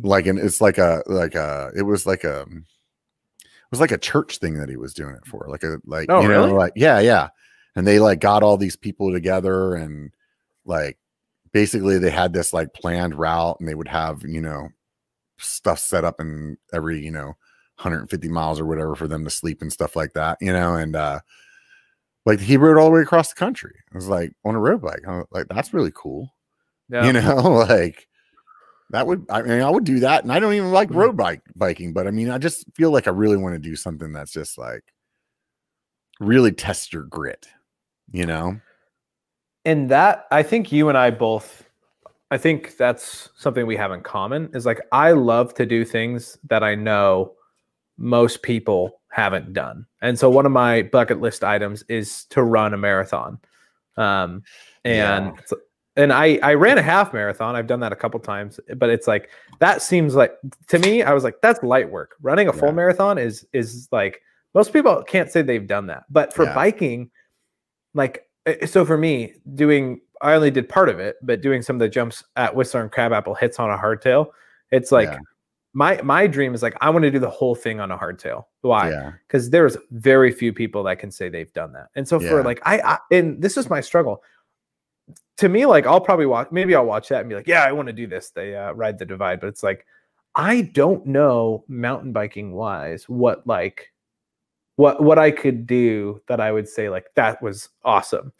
Like, 0.00 0.26
and 0.26 0.38
it's 0.38 0.60
like 0.60 0.78
a 0.78 1.02
like 1.06 1.34
a 1.34 1.72
it 1.74 1.82
was 1.82 2.06
like 2.06 2.22
a 2.22 2.42
it 2.42 3.72
was 3.72 3.80
like 3.80 3.90
a 3.90 3.98
church 3.98 4.38
thing 4.38 4.58
that 4.60 4.68
he 4.68 4.76
was 4.76 4.94
doing 4.94 5.16
it 5.16 5.26
for. 5.26 5.44
Like 5.48 5.64
a 5.64 5.78
like 5.84 6.06
Oh, 6.08 6.20
you 6.20 6.28
know, 6.28 6.44
really? 6.44 6.52
like 6.52 6.72
yeah, 6.76 7.00
yeah. 7.00 7.30
And 7.74 7.84
they 7.84 7.98
like 7.98 8.20
got 8.20 8.44
all 8.44 8.56
these 8.56 8.76
people 8.76 9.10
together 9.10 9.74
and 9.74 10.12
like 10.64 10.98
basically 11.50 11.98
they 11.98 12.10
had 12.10 12.32
this 12.32 12.52
like 12.52 12.72
planned 12.74 13.16
route 13.16 13.56
and 13.58 13.68
they 13.68 13.74
would 13.74 13.88
have 13.88 14.22
you 14.22 14.40
know 14.40 14.68
stuff 15.38 15.80
set 15.80 16.04
up 16.04 16.20
in 16.20 16.56
every 16.72 17.04
you 17.04 17.10
know 17.10 17.34
150 17.80 18.28
miles 18.28 18.60
or 18.60 18.66
whatever 18.66 18.94
for 18.94 19.08
them 19.08 19.24
to 19.24 19.30
sleep 19.30 19.62
and 19.62 19.72
stuff 19.72 19.96
like 19.96 20.12
that 20.12 20.36
you 20.40 20.52
know 20.52 20.74
and 20.74 20.94
uh 20.94 21.18
like 22.26 22.38
he 22.38 22.56
rode 22.58 22.78
all 22.78 22.86
the 22.86 22.90
way 22.92 23.00
across 23.00 23.30
the 23.30 23.38
country 23.38 23.74
i 23.92 23.96
was 23.96 24.06
like 24.08 24.32
on 24.44 24.54
a 24.54 24.60
road 24.60 24.82
bike 24.82 25.00
I'm 25.08 25.24
like 25.30 25.46
that's 25.48 25.72
really 25.72 25.92
cool 25.94 26.32
Yeah. 26.90 27.06
you 27.06 27.12
know 27.20 27.36
like 27.68 28.06
that 28.90 29.06
would 29.06 29.24
i 29.30 29.40
mean 29.40 29.62
i 29.62 29.70
would 29.70 29.84
do 29.84 30.00
that 30.00 30.24
and 30.24 30.32
i 30.32 30.38
don't 30.38 30.52
even 30.52 30.72
like 30.72 30.90
Mhm. 30.90 30.96
road 30.96 31.16
bike 31.16 31.40
biking 31.56 31.92
but 31.92 32.06
i 32.06 32.10
mean 32.10 32.30
i 32.30 32.36
just 32.38 32.66
feel 32.74 32.90
like 32.90 33.06
i 33.06 33.10
really 33.10 33.36
want 33.38 33.54
to 33.54 33.58
do 33.58 33.76
something 33.76 34.12
that's 34.12 34.32
just 34.32 34.58
like 34.58 34.82
really 36.20 36.52
test 36.52 36.92
your 36.92 37.04
grit 37.04 37.48
you 38.12 38.26
know 38.26 38.60
and 39.66 39.90
that 39.90 40.26
I 40.30 40.42
think 40.42 40.72
you 40.72 40.88
and 40.88 40.96
I 40.96 41.10
both 41.10 41.68
I 42.30 42.38
think 42.38 42.76
that's 42.78 43.28
something 43.36 43.66
we 43.66 43.76
have 43.76 43.92
in 43.92 44.00
common 44.00 44.48
is 44.54 44.64
like 44.64 44.80
I 44.92 45.12
love 45.12 45.52
to 45.54 45.66
do 45.66 45.84
things 45.84 46.38
that 46.48 46.62
I 46.62 46.74
know 46.74 47.34
most 48.00 48.42
people 48.42 49.00
haven't 49.12 49.52
done. 49.52 49.86
And 50.02 50.18
so 50.18 50.28
one 50.30 50.46
of 50.46 50.52
my 50.52 50.82
bucket 50.82 51.20
list 51.20 51.44
items 51.44 51.84
is 51.88 52.24
to 52.26 52.42
run 52.42 52.74
a 52.74 52.78
marathon. 52.78 53.38
Um 53.96 54.42
and 54.84 55.26
Yeah. 55.26 55.56
and 55.96 56.12
I 56.12 56.38
I 56.42 56.54
ran 56.54 56.78
a 56.78 56.82
half 56.82 57.12
marathon. 57.12 57.54
I've 57.56 57.66
done 57.66 57.80
that 57.80 57.92
a 57.92 57.96
couple 57.96 58.18
times, 58.20 58.58
but 58.76 58.88
it's 58.88 59.06
like 59.06 59.28
that 59.58 59.82
seems 59.82 60.14
like 60.14 60.32
to 60.68 60.78
me 60.78 61.02
I 61.02 61.12
was 61.12 61.24
like 61.24 61.36
that's 61.42 61.62
light 61.62 61.90
work. 61.90 62.16
Running 62.22 62.48
a 62.48 62.52
full 62.52 62.68
Yeah. 62.70 62.74
marathon 62.74 63.18
is 63.18 63.46
is 63.52 63.88
like 63.92 64.22
most 64.54 64.72
people 64.72 65.02
can't 65.02 65.30
say 65.30 65.42
they've 65.42 65.66
done 65.66 65.86
that. 65.88 66.04
But 66.08 66.32
for 66.32 66.44
Yeah. 66.46 66.54
biking 66.54 67.10
like 67.94 68.26
uh, 68.46 68.64
so 68.66 68.84
for 68.86 68.96
me 68.96 69.34
doing 69.54 70.00
i 70.22 70.32
only 70.34 70.50
did 70.50 70.68
part 70.68 70.88
of 70.88 70.98
it 71.00 71.16
but 71.22 71.40
doing 71.42 71.60
some 71.62 71.76
of 71.76 71.80
the 71.80 71.88
jumps 71.88 72.22
at 72.36 72.54
whistler 72.54 72.80
and 72.82 72.92
crabapple 72.92 73.34
hits 73.34 73.58
on 73.58 73.70
a 73.70 73.76
hardtail 73.76 74.30
it's 74.70 74.92
like. 74.92 75.10
My 75.72 76.00
my 76.02 76.26
dream 76.26 76.52
is 76.52 76.62
like 76.62 76.76
i 76.80 76.90
want 76.90 77.04
to 77.04 77.10
do 77.10 77.18
the 77.20 77.30
whole 77.30 77.54
thing 77.54 77.78
on 77.78 77.90
a 77.92 77.96
hardtail. 77.98 78.44
Why? 78.62 78.90
Yeah. 78.90 79.12
Because 79.26 79.50
there's 79.50 79.76
very 79.92 80.32
few 80.32 80.52
people 80.52 80.82
that 80.84 80.98
can 80.98 81.10
say 81.10 81.28
they've 81.28 81.52
done 81.52 81.72
that. 81.74 81.88
And 81.94 82.06
so 82.06 82.18
for 82.18 82.24
Yeah. 82.38 82.44
like 82.44 82.60
I, 82.64 82.80
I 82.80 82.98
and 83.12 83.40
this 83.40 83.56
is 83.56 83.70
my 83.70 83.80
struggle. 83.80 84.22
To 85.38 85.48
me 85.48 85.64
like 85.66 85.86
i'll 85.86 86.00
probably 86.00 86.26
watch 86.26 86.48
maybe 86.50 86.74
i'll 86.74 86.84
watch 86.84 87.08
that 87.08 87.20
and 87.20 87.28
be 87.28 87.34
like 87.34 87.46
yeah 87.46 87.64
i 87.64 87.72
want 87.72 87.86
to 87.86 87.92
do 87.92 88.06
this. 88.06 88.30
They 88.30 88.56
uh, 88.56 88.72
ride 88.72 88.98
the 88.98 89.06
divide. 89.06 89.40
But 89.40 89.46
it's 89.48 89.62
like 89.62 89.86
i 90.34 90.62
don't 90.62 91.06
know 91.06 91.64
mountain 91.68 92.12
biking 92.12 92.52
wise 92.52 93.08
what 93.08 93.46
like 93.46 93.92
what 94.76 95.02
what 95.02 95.18
i 95.18 95.30
could 95.30 95.66
do 95.66 96.20
that 96.28 96.40
i 96.40 96.52
would 96.52 96.68
say 96.68 96.88
like 96.88 97.06
that 97.14 97.40
was 97.42 97.68
awesome. 97.84 98.32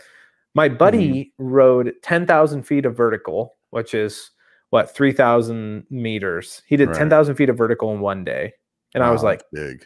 My 0.55 0.69
buddy 0.69 1.33
rode 1.39 1.95
10000 2.03 2.65
feet 2.65 2.85
of 2.87 2.97
vertical 2.97 3.57
which 3.71 3.95
is 3.95 4.31
what 4.71 4.95
3000 4.95 5.85
meters 5.91 6.63
he 6.67 6.77
did 6.77 6.89
Right. 6.89 6.97
10000 6.97 7.35
feet 7.35 7.49
of 7.49 7.59
vertical 7.59 7.93
in 7.93 8.01
one 8.01 8.25
day 8.25 8.53
and 8.95 9.05
i 9.05 9.11
was 9.11 9.23
like 9.23 9.43
big 9.53 9.85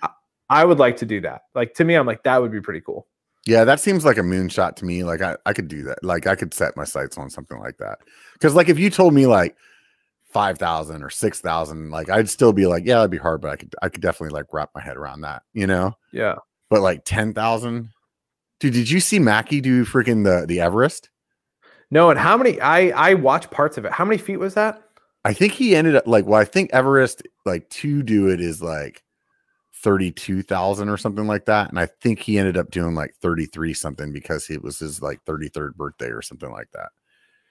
I 0.50 0.64
would 0.64 0.78
like 0.78 0.96
to 0.98 1.06
do 1.06 1.20
that. 1.22 1.42
Like 1.54 1.74
to 1.74 1.84
me, 1.84 1.94
I'm 1.94 2.06
like 2.06 2.22
that 2.24 2.40
would 2.40 2.52
be 2.52 2.60
pretty 2.60 2.80
cool. 2.80 3.06
Yeah, 3.46 3.64
that 3.64 3.80
seems 3.80 4.04
like 4.04 4.16
a 4.18 4.22
moonshot 4.22 4.76
to 4.76 4.84
me. 4.84 5.04
Like 5.04 5.20
I, 5.20 5.36
I 5.46 5.52
could 5.52 5.68
do 5.68 5.82
that. 5.84 6.02
Like 6.02 6.26
I 6.26 6.34
could 6.34 6.54
set 6.54 6.76
my 6.76 6.84
sights 6.84 7.18
on 7.18 7.30
something 7.30 7.58
like 7.58 7.78
that. 7.78 7.98
Because 8.34 8.54
like 8.54 8.68
if 8.68 8.78
you 8.78 8.90
told 8.90 9.14
me 9.14 9.26
like 9.26 9.56
five 10.30 10.58
thousand 10.58 11.02
or 11.02 11.10
six 11.10 11.40
thousand, 11.40 11.90
like 11.90 12.10
I'd 12.10 12.28
still 12.28 12.52
be 12.52 12.66
like, 12.66 12.84
yeah, 12.86 12.96
that'd 12.96 13.10
be 13.10 13.18
hard, 13.18 13.40
but 13.40 13.50
I 13.50 13.56
could 13.56 13.74
I 13.82 13.88
could 13.88 14.02
definitely 14.02 14.34
like 14.34 14.52
wrap 14.52 14.70
my 14.74 14.80
head 14.82 14.96
around 14.96 15.22
that, 15.22 15.42
you 15.54 15.66
know. 15.66 15.92
Yeah. 16.12 16.36
But 16.70 16.82
like 16.82 17.02
ten 17.04 17.32
thousand, 17.32 17.90
dude, 18.60 18.74
did 18.74 18.90
you 18.90 19.00
see 19.00 19.18
Mackie 19.18 19.60
do 19.60 19.84
freaking 19.84 20.24
the 20.24 20.46
the 20.46 20.60
Everest? 20.60 21.10
No, 21.90 22.10
and 22.10 22.18
how 22.18 22.36
many? 22.36 22.60
I 22.60 23.10
I 23.10 23.14
watched 23.14 23.50
parts 23.50 23.78
of 23.78 23.84
it. 23.84 23.92
How 23.92 24.04
many 24.04 24.18
feet 24.18 24.38
was 24.38 24.54
that? 24.54 24.82
I 25.24 25.32
think 25.32 25.52
he 25.52 25.74
ended 25.74 25.96
up 25.96 26.06
like 26.06 26.26
well, 26.26 26.40
I 26.40 26.44
think 26.44 26.70
Everest 26.72 27.22
like 27.46 27.68
to 27.70 28.02
do 28.02 28.28
it 28.28 28.40
is 28.40 28.62
like 28.62 29.02
thirty 29.82 30.10
two 30.10 30.42
thousand 30.42 30.88
or 30.88 30.96
something 30.96 31.26
like 31.26 31.46
that, 31.46 31.70
and 31.70 31.78
I 31.78 31.86
think 31.86 32.18
he 32.18 32.38
ended 32.38 32.56
up 32.56 32.70
doing 32.70 32.94
like 32.94 33.14
thirty 33.20 33.46
three 33.46 33.74
something 33.74 34.12
because 34.12 34.50
it 34.50 34.62
was 34.62 34.78
his 34.78 35.02
like 35.02 35.22
thirty 35.24 35.48
third 35.48 35.76
birthday 35.76 36.08
or 36.08 36.22
something 36.22 36.50
like 36.50 36.70
that. 36.72 36.88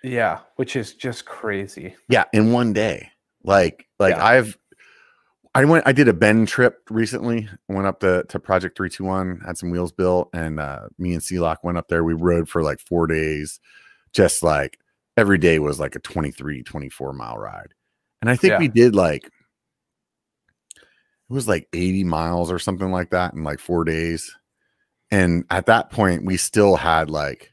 Yeah, 0.03 0.39
which 0.57 0.75
is 0.75 0.93
just 0.93 1.25
crazy. 1.25 1.95
Yeah, 2.09 2.25
in 2.33 2.51
one 2.51 2.73
day. 2.73 3.09
Like 3.43 3.87
like 3.99 4.15
Yeah. 4.15 4.25
I've 4.25 4.57
I 5.55 5.65
went 5.65 5.87
I 5.87 5.91
did 5.91 6.07
a 6.07 6.13
bend 6.13 6.47
trip 6.47 6.79
recently. 6.89 7.47
I 7.69 7.73
went 7.73 7.87
up 7.87 7.99
to 8.01 8.23
to 8.29 8.39
Project 8.39 8.77
321, 8.77 9.41
had 9.45 9.57
some 9.57 9.69
wheels 9.71 9.91
built 9.91 10.29
and 10.33 10.59
uh 10.59 10.87
me 10.97 11.13
and 11.13 11.21
Sealock 11.21 11.57
went 11.63 11.77
up 11.77 11.87
there. 11.87 12.03
We 12.03 12.13
rode 12.13 12.49
for 12.49 12.63
like 12.63 12.79
4 12.79 13.07
days. 13.07 13.59
Just 14.13 14.43
like 14.43 14.79
every 15.17 15.37
day 15.37 15.59
was 15.59 15.79
like 15.79 15.95
a 15.95 15.99
23 15.99 16.63
24 16.63 17.13
mile 17.13 17.37
ride. 17.37 17.73
And 18.21 18.29
I 18.29 18.35
think 18.35 18.51
Yeah. 18.51 18.59
we 18.59 18.67
did 18.67 18.95
like 18.95 19.25
it 19.25 19.31
was 21.33 21.47
like 21.47 21.67
80 21.73 22.03
miles 22.03 22.51
or 22.51 22.59
something 22.59 22.91
like 22.91 23.09
that 23.11 23.33
in 23.33 23.43
like 23.43 23.59
4 23.59 23.83
days. 23.85 24.35
And 25.11 25.45
at 25.49 25.65
that 25.67 25.89
point 25.89 26.25
we 26.25 26.37
still 26.37 26.75
had 26.75 27.09
like 27.09 27.51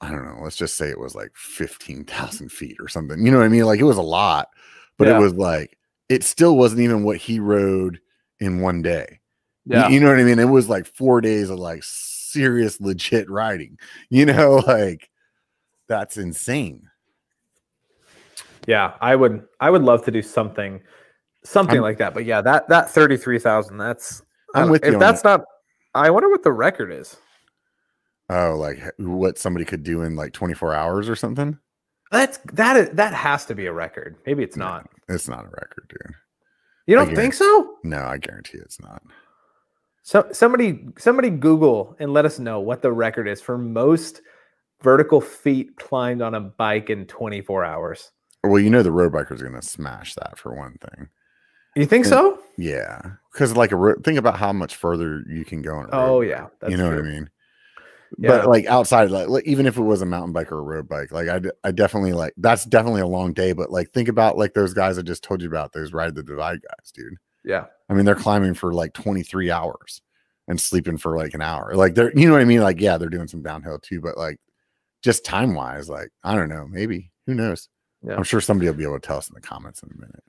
I 0.00 0.10
don't 0.10 0.24
know, 0.24 0.38
let's 0.44 0.56
just 0.56 0.76
say 0.76 0.88
it 0.90 1.00
was 1.00 1.16
like 1.16 1.32
15,000 1.34 2.52
feet 2.52 2.76
or 2.80 2.86
something. 2.86 3.24
You 3.24 3.32
know 3.32 3.38
what 3.38 3.46
I 3.46 3.48
mean? 3.48 3.64
Like 3.64 3.80
it 3.80 3.84
was 3.84 3.96
a 3.96 4.02
lot, 4.02 4.48
but 4.96 5.08
Yeah. 5.08 5.16
it 5.16 5.20
was 5.20 5.34
like, 5.34 5.76
it 6.08 6.22
still 6.22 6.56
wasn't 6.56 6.82
even 6.82 7.02
what 7.02 7.16
he 7.16 7.40
rode 7.40 7.98
in 8.38 8.60
one 8.60 8.80
day. 8.80 9.18
You- 9.64 9.76
Yeah, 9.76 9.88
You, 9.88 9.98
know 9.98 10.08
what 10.08 10.20
I 10.20 10.22
mean? 10.22 10.38
It 10.38 10.44
was 10.44 10.68
like 10.68 10.86
four 10.86 11.20
days 11.20 11.50
of 11.50 11.58
like 11.58 11.82
serious, 12.38 12.80
legit 12.80 13.28
riding, 13.30 13.78
you 14.10 14.24
know, 14.26 14.56
like 14.66 15.10
that's 15.88 16.16
insane. 16.16 16.88
yeah. 18.66 18.94
I 19.00 19.16
would 19.16 19.44
I 19.60 19.70
would 19.70 19.82
love 19.82 20.04
to 20.04 20.10
do 20.10 20.22
something 20.22 20.80
something 21.44 21.76
I'm- 21.76 21.82
like 21.82 21.98
that. 21.98 22.14
But 22.14 22.24
yeah, 22.24 22.40
that 22.42 22.68
that 22.68 22.90
thirty 22.90 23.16
three 23.16 23.38
thousand. 23.38 23.78
That's 23.78 24.22
I 24.54 24.60
I'm 24.60 24.64
don't- 24.66 24.72
with 24.72 24.84
you 24.84 24.92
If 24.94 24.98
that's 25.00 25.24
not, 25.24 25.44
I 25.94 26.10
wonder 26.10 26.28
what 26.28 26.42
the 26.42 26.52
record 26.52 26.92
is. 26.92 27.16
Oh, 28.30 28.56
like 28.56 28.78
what 28.98 29.38
somebody 29.38 29.64
could 29.64 29.82
do 29.82 30.02
in 30.02 30.14
like 30.14 30.34
24 30.34 30.74
hours 30.74 31.08
or 31.08 31.16
something? 31.16 31.58
That's 32.12 32.38
that 32.52 32.76
is 32.76 32.90
that 32.90 33.14
has 33.14 33.46
to 33.46 33.54
be 33.54 33.66
a 33.66 33.72
record. 33.72 34.16
Maybe 34.26 34.42
it's 34.42 34.56
No, 34.56 34.66
not. 34.66 34.90
It's 35.08 35.28
not 35.28 35.44
a 35.46 35.48
record, 35.48 35.88
dude. 35.88 36.14
You 36.86 36.94
don't 36.96 37.14
think 37.14 37.32
so? 37.34 37.76
No, 37.84 37.98
I 38.04 38.16
guarantee 38.18 38.58
it's 38.58 38.80
not. 38.80 39.02
So 40.08 40.26
somebody 40.32 40.86
somebody 40.96 41.28
Google 41.28 41.94
and 42.00 42.14
let 42.14 42.24
us 42.24 42.38
know 42.38 42.60
what 42.60 42.80
the 42.80 42.90
record 42.90 43.28
is 43.28 43.42
for 43.42 43.58
most 43.58 44.22
vertical 44.82 45.20
feet 45.20 45.76
climbed 45.76 46.22
on 46.22 46.34
a 46.34 46.40
bike 46.40 46.88
in 46.88 47.04
24 47.04 47.62
hours. 47.62 48.10
Well, 48.42 48.58
you 48.58 48.70
know, 48.70 48.82
the 48.82 48.90
road 48.90 49.12
biker's 49.12 49.42
going 49.42 49.52
to 49.52 49.60
smash 49.60 50.14
that 50.14 50.38
for 50.38 50.56
one 50.56 50.78
thing. 50.80 51.08
You 51.76 51.84
think 51.84 52.06
Yeah. 52.06 52.10
so? 52.10 52.38
Yeah, 52.56 53.02
because 53.34 53.54
like 53.54 53.70
a 53.70 53.76
ro- 53.76 54.00
think 54.02 54.16
about 54.16 54.38
how 54.38 54.50
much 54.50 54.76
further 54.76 55.22
you 55.28 55.44
can 55.44 55.60
go 55.60 55.74
on. 55.74 55.90
A 55.92 55.96
road 55.98 56.08
Oh 56.10 56.20
bike, 56.22 56.30
yeah, 56.30 56.46
that's 56.58 56.70
you 56.70 56.78
know 56.78 56.88
true. 56.88 57.02
what 57.02 57.06
I 57.06 57.10
mean. 57.10 57.30
Yeah. 58.16 58.28
But 58.30 58.48
like 58.48 58.64
outside, 58.64 59.10
like, 59.10 59.28
like, 59.28 59.44
even 59.46 59.66
if 59.66 59.76
it 59.76 59.82
was 59.82 60.00
a 60.00 60.06
mountain 60.06 60.32
bike 60.32 60.50
or 60.50 60.60
a 60.60 60.62
road 60.62 60.88
bike, 60.88 61.12
like 61.12 61.28
I, 61.28 61.42
I 61.64 61.70
definitely 61.70 62.14
like 62.14 62.32
that's 62.38 62.64
definitely 62.64 63.02
a 63.02 63.06
long 63.06 63.34
day. 63.34 63.52
But 63.52 63.70
like 63.70 63.90
think 63.92 64.08
about 64.08 64.38
like 64.38 64.54
those 64.54 64.72
guys 64.72 64.96
I 64.96 65.02
just 65.02 65.22
told 65.22 65.42
you 65.42 65.48
about, 65.48 65.74
those 65.74 65.92
ride 65.92 66.14
the 66.14 66.22
divide 66.22 66.62
guys, 66.62 66.92
dude. 66.94 67.12
Yeah, 67.48 67.64
I 67.88 67.94
mean, 67.94 68.04
they're 68.04 68.14
climbing 68.14 68.52
for 68.52 68.74
like 68.74 68.92
23 68.92 69.50
hours 69.50 70.02
and 70.48 70.60
sleeping 70.60 70.98
for 70.98 71.16
like 71.16 71.32
an 71.32 71.40
hour. 71.40 71.74
Like 71.74 71.94
they're, 71.94 72.12
you 72.14 72.26
know 72.26 72.34
what 72.34 72.42
I 72.42 72.44
mean? 72.44 72.60
Like, 72.60 72.78
yeah, 72.78 72.98
they're 72.98 73.08
doing 73.08 73.26
some 73.26 73.42
downhill 73.42 73.78
too, 73.78 74.02
but 74.02 74.18
like 74.18 74.38
just 75.02 75.24
time 75.24 75.54
wise, 75.54 75.88
like, 75.88 76.10
I 76.22 76.34
don't 76.34 76.50
know, 76.50 76.66
maybe 76.68 77.10
who 77.26 77.34
knows? 77.34 77.70
Yeah. 78.02 78.16
I'm 78.16 78.22
sure 78.22 78.42
somebody 78.42 78.68
will 78.68 78.76
be 78.76 78.84
able 78.84 79.00
to 79.00 79.06
tell 79.06 79.16
us 79.16 79.28
in 79.28 79.34
the 79.34 79.40
comments 79.40 79.82
in 79.82 79.90
a 79.90 79.98
minute. 79.98 80.22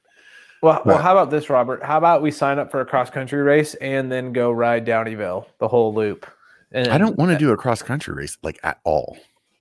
Well, 0.61 0.81
well, 0.85 0.97
how 0.97 1.11
about 1.11 1.29
this, 1.29 1.49
Robert? 1.49 1.83
How 1.83 1.97
about 1.97 2.21
we 2.21 2.31
sign 2.31 2.57
up 2.57 2.71
for 2.71 2.81
a 2.81 2.85
cross 2.85 3.09
country 3.09 3.41
race 3.41 3.75
and 3.75 4.11
then 4.11 4.33
go 4.33 4.51
ride 4.51 4.85
Downieville 4.85 5.45
the 5.59 5.67
whole 5.67 5.93
loop? 5.93 6.25
And 6.71 6.87
I 6.87 6.97
don't 6.97 7.17
want 7.17 7.31
to 7.31 7.35
uh, 7.35 7.39
do 7.39 7.51
a 7.51 7.57
cross 7.57 7.81
country 7.81 8.13
race 8.13 8.37
like 8.43 8.59
at 8.63 8.79
all. 8.83 9.17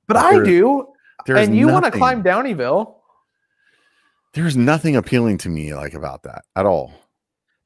But 0.06 0.16
Like, 0.16 0.24
I 0.26 0.32
there- 0.34 0.44
do. 0.44 0.88
There's 1.26 1.46
And 1.46 1.56
you 1.56 1.68
want 1.68 1.84
to 1.84 1.90
climb 1.90 2.22
Downieville. 2.22 2.94
There's 4.34 4.56
nothing 4.56 4.94
appealing 4.96 5.38
to 5.38 5.48
me 5.48 5.74
like 5.74 5.94
about 5.94 6.22
that 6.22 6.44
at 6.54 6.64
all. 6.64 6.92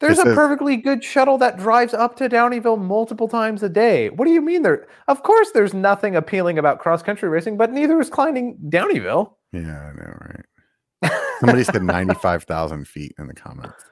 There's 0.02 0.18
a 0.18 0.24
perfectly 0.34 0.76
good 0.76 1.02
shuttle 1.02 1.38
that 1.38 1.56
drives 1.58 1.94
up 1.94 2.16
to 2.16 2.28
Downieville 2.28 2.78
multiple 2.80 3.28
times 3.28 3.62
a 3.62 3.68
day. 3.68 4.10
What 4.10 4.26
do 4.26 4.32
you 4.32 4.40
mean 4.42 4.62
there? 4.62 4.86
Of 5.08 5.22
course, 5.22 5.52
there's 5.52 5.72
nothing 5.72 6.16
appealing 6.16 6.58
about 6.58 6.78
cross 6.80 7.02
country 7.02 7.28
racing, 7.28 7.56
but 7.56 7.72
neither 7.72 7.98
is 8.00 8.10
climbing 8.10 8.58
Downieville. 8.68 9.32
Yeah, 9.52 9.60
I 9.90 9.92
know, 9.94 10.18
right? 10.20 11.12
Somebody 11.40 11.64
said 11.64 11.82
95,000 11.82 12.86
feet 12.86 13.14
in 13.18 13.26
the 13.26 13.34
comments. 13.34 13.82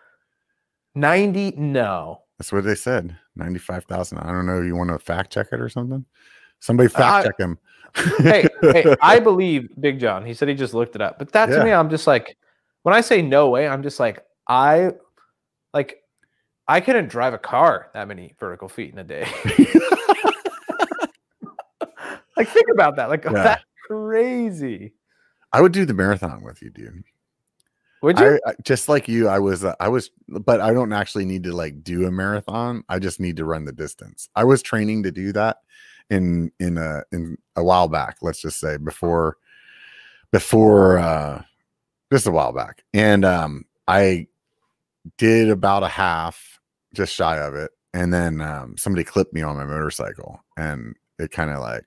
90, 0.95 1.53
no. 1.53 2.23
That's 2.39 2.53
what 2.53 2.65
they 2.65 2.74
said. 2.74 3.16
95,000. 3.37 4.19
I 4.19 4.27
don't 4.32 4.47
know. 4.47 4.61
You 4.62 4.77
want 4.77 4.91
to 4.91 4.99
fact 4.99 5.32
check 5.32 5.49
it 5.53 5.61
or 5.61 5.69
something? 5.69 6.05
Somebody 6.61 6.89
fact 6.89 7.03
I- 7.03 7.23
check 7.24 7.39
him. 7.39 7.59
hey, 8.19 8.47
hey, 8.62 8.95
I 9.03 9.19
believe 9.19 9.69
Big 9.81 9.99
John. 9.99 10.24
He 10.24 10.35
said 10.35 10.49
he 10.49 10.55
just 10.55 10.74
looked 10.74 10.95
it 10.95 11.03
up. 11.03 11.19
But 11.19 11.32
that 11.32 11.47
to 11.47 11.57
Yeah. 11.57 11.65
me, 11.65 11.73
I'm 11.73 11.91
just 11.91 12.07
like, 12.07 12.37
when 12.82 12.95
I 12.95 13.01
say 13.01 13.20
no 13.23 13.49
way, 13.49 13.66
I'm 13.66 13.82
just 13.82 13.99
like, 14.01 14.24
I 14.49 14.93
like 15.74 16.02
I 16.68 16.80
couldn't 16.80 17.09
drive 17.09 17.34
a 17.34 17.38
car 17.38 17.90
that 17.94 18.06
many 18.09 18.34
vertical 18.38 18.68
feet 18.68 18.92
in 18.92 18.98
a 18.98 19.05
day. 19.05 19.26
like 22.36 22.48
think 22.48 22.68
about 22.72 22.97
that. 22.97 23.09
Like 23.09 23.24
Yeah. 23.30 23.30
that's 23.42 23.64
crazy. 23.86 24.92
I 25.52 25.60
would 25.60 25.72
do 25.72 25.84
the 25.84 25.94
marathon 25.94 26.42
with 26.42 26.62
you, 26.62 26.70
dude. 26.70 27.02
Would 28.02 28.18
you? 28.18 28.40
I, 28.47 28.51
I- 28.51 28.55
just 28.62 28.88
like 28.88 29.09
you, 29.09 29.28
I 29.28 29.38
was, 29.40 29.64
uh, 29.64 29.74
I 29.80 29.88
was, 29.88 30.10
but 30.28 30.60
I 30.60 30.72
don't 30.72 30.92
actually 30.92 31.24
need 31.26 31.42
to 31.44 31.52
like 31.52 31.82
do 31.84 32.06
a 32.06 32.10
marathon. 32.10 32.82
I 32.88 32.98
just 32.98 33.20
need 33.20 33.36
to 33.38 33.44
run 33.44 33.64
the 33.64 33.72
distance. 33.72 34.28
I 34.36 34.44
was 34.44 34.62
training 34.62 35.02
to 35.02 35.10
do 35.10 35.32
that 35.32 35.59
in 36.09 36.51
in 36.60 36.78
a 36.78 37.02
in 37.12 37.36
a 37.56 37.64
while 37.64 37.88
back. 37.88 38.18
Let's 38.22 38.40
just 38.40 38.59
say 38.59 38.76
before 38.78 39.36
before 40.30 40.98
uh 40.98 41.42
just 42.12 42.26
a 42.26 42.30
while 42.30 42.52
back, 42.52 42.84
and 42.94 43.24
um 43.24 43.64
I 43.86 44.28
did 45.19 45.51
about 45.51 45.82
a 45.82 45.89
half, 45.89 46.61
just 46.95 47.15
shy 47.15 47.39
of 47.39 47.55
it, 47.55 47.70
and 47.95 48.12
then 48.12 48.41
um 48.41 48.77
somebody 48.78 49.05
clipped 49.05 49.32
me 49.32 49.43
on 49.43 49.57
my 49.57 49.65
motorcycle, 49.65 50.41
and 50.57 50.95
it 51.19 51.31
kind 51.31 51.51
of 51.51 51.61
like 51.61 51.85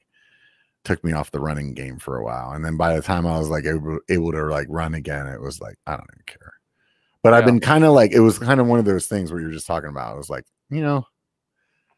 took 0.83 1.03
me 1.03 1.13
off 1.13 1.31
the 1.31 1.39
running 1.39 1.73
game 1.73 1.97
for 1.97 2.17
a 2.17 2.23
while. 2.23 2.51
And 2.51 2.63
then 2.63 2.77
by 2.77 2.95
the 2.95 3.01
time 3.01 3.25
I 3.25 3.37
was 3.39 3.49
like 3.49 3.65
able, 3.65 3.99
able 4.09 4.31
to 4.31 4.43
like 4.45 4.67
run 4.69 4.93
again, 4.93 5.27
it 5.27 5.41
was 5.41 5.61
like, 5.61 5.75
I 5.87 5.91
don't 5.91 6.09
even 6.13 6.23
care. 6.25 6.53
But 7.21 7.33
I've 7.33 7.45
been 7.45 7.61
kind 7.61 7.85
of 7.85 7.93
like, 7.93 8.11
it 8.11 8.19
was 8.19 8.37
kind 8.37 8.59
of 8.59 8.67
one 8.67 8.79
of 8.79 8.85
those 8.85 9.07
things 9.07 9.31
where 9.31 9.39
you're 9.39 9.51
just 9.51 9.67
talking 9.67 9.89
about. 9.89 10.15
It 10.15 10.17
was 10.17 10.29
like, 10.29 10.43
you 10.69 10.81
know, 10.81 11.05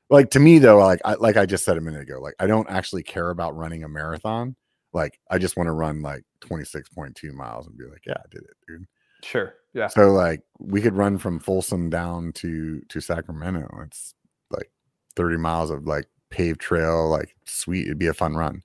like 0.10 0.30
to 0.32 0.40
me 0.40 0.60
though, 0.60 0.78
like 0.78 1.00
I 1.04 1.16
like 1.16 1.36
I 1.36 1.48
just 1.48 1.66
said 1.66 1.78
a 1.78 1.82
minute 1.82 2.04
ago, 2.04 2.20
like 2.20 2.36
I 2.40 2.46
don't 2.46 2.70
actually 2.70 3.02
care 3.02 3.32
about 3.32 3.56
running 3.56 3.84
a 3.84 3.90
marathon. 3.90 4.56
Like 4.94 5.20
I 5.32 5.40
just 5.40 5.58
want 5.58 5.68
to 5.68 5.72
run 5.74 6.02
like 6.02 6.24
26.2 6.42 7.34
miles 7.34 7.66
and 7.68 7.78
be 7.78 7.86
like, 7.86 8.06
yeah, 8.06 8.14
I 8.14 8.28
did 8.30 8.44
it, 8.44 8.58
dude. 8.68 8.86
Sure. 9.26 9.56
Yeah. 9.74 9.88
So 9.88 10.12
like 10.12 10.42
we 10.60 10.82
could 10.82 10.96
run 10.96 11.18
from 11.18 11.40
Folsom 11.40 11.90
down 11.90 12.32
to 12.34 12.82
to 12.90 13.02
Sacramento. 13.02 13.68
It's 13.86 14.14
like 14.52 14.72
30 15.16 15.38
miles 15.38 15.72
of 15.72 15.88
like 15.88 16.06
paved 16.30 16.62
trail, 16.62 17.10
like 17.10 17.36
sweet. 17.46 17.88
It'd 17.88 17.98
be 17.98 18.08
a 18.08 18.14
fun 18.14 18.36
run. 18.36 18.62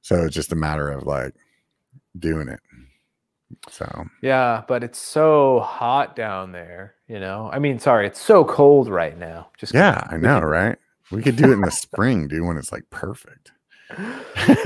So 0.00 0.24
it's 0.24 0.34
just 0.34 0.52
a 0.52 0.56
matter 0.56 0.90
of 0.90 1.04
like 1.04 1.34
doing 2.18 2.48
it. 2.48 2.60
So 3.68 4.06
Yeah, 4.22 4.62
but 4.66 4.82
it's 4.82 4.98
so 4.98 5.60
hot 5.60 6.16
down 6.16 6.52
there, 6.52 6.94
you 7.06 7.20
know. 7.20 7.50
I 7.52 7.58
mean, 7.58 7.78
sorry, 7.78 8.06
it's 8.06 8.20
so 8.20 8.44
cold 8.44 8.88
right 8.88 9.16
now. 9.18 9.50
Just 9.58 9.74
yeah, 9.74 10.06
I 10.10 10.16
know, 10.16 10.40
right? 10.40 10.78
We 11.10 11.22
could 11.22 11.36
do 11.36 11.50
it 11.50 11.52
in 11.52 11.60
the 11.60 11.70
spring, 11.70 12.26
dude, 12.26 12.46
when 12.46 12.56
it's 12.56 12.72
like 12.72 12.88
perfect. 12.88 13.52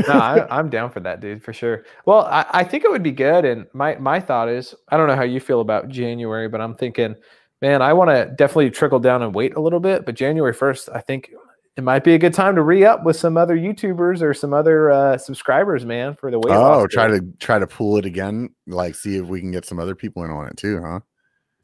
No, 0.09 0.15
I, 0.15 0.47
I'm 0.51 0.71
down 0.71 0.91
for 0.91 1.01
that, 1.01 1.21
dude, 1.21 1.43
for 1.43 1.53
sure. 1.53 1.85
Well, 2.05 2.25
I, 2.27 2.47
I 2.51 2.65
think 2.65 2.85
it 2.85 2.91
would 2.91 3.03
be 3.03 3.13
good. 3.13 3.45
And 3.45 3.67
my 3.73 3.97
my 3.97 4.21
thought 4.21 4.49
is, 4.49 4.75
I 4.89 4.97
don't 4.97 5.09
know 5.09 5.17
how 5.17 5.23
you 5.23 5.41
feel 5.41 5.61
about 5.61 5.89
January, 5.89 6.49
but 6.49 6.61
I'm 6.61 6.75
thinking, 6.75 7.15
man, 7.63 7.83
I 7.83 7.93
want 7.93 8.11
to 8.11 8.27
definitely 8.37 8.71
trickle 8.71 9.01
down 9.01 9.23
and 9.23 9.35
wait 9.35 9.55
a 9.57 9.61
little 9.61 9.81
bit. 9.81 10.07
But 10.07 10.15
January 10.15 10.55
1st, 10.55 10.95
I 10.95 11.01
think 11.01 11.31
it 11.77 11.85
might 11.85 12.05
be 12.05 12.15
a 12.15 12.19
good 12.19 12.35
time 12.35 12.55
to 12.55 12.63
re 12.63 12.85
up 12.85 13.05
with 13.05 13.17
some 13.17 13.37
other 13.37 13.57
YouTubers 13.57 14.23
or 14.23 14.33
some 14.35 14.55
other 14.55 14.91
uh, 14.91 15.19
subscribers, 15.19 15.85
man, 15.85 16.15
for 16.15 16.31
the 16.31 16.39
weight. 16.39 16.55
Oh, 16.55 16.87
try 16.87 17.09
to 17.09 17.21
try 17.39 17.59
to 17.59 17.67
pull 17.67 17.97
it 17.99 18.07
again, 18.07 18.51
like 18.67 18.95
see 18.95 19.17
if 19.17 19.27
we 19.27 19.41
can 19.41 19.51
get 19.51 19.65
some 19.65 19.79
other 19.79 19.95
people 19.95 20.25
in 20.25 20.31
on 20.31 20.47
it 20.47 20.57
too, 20.57 20.83
huh? 20.83 21.01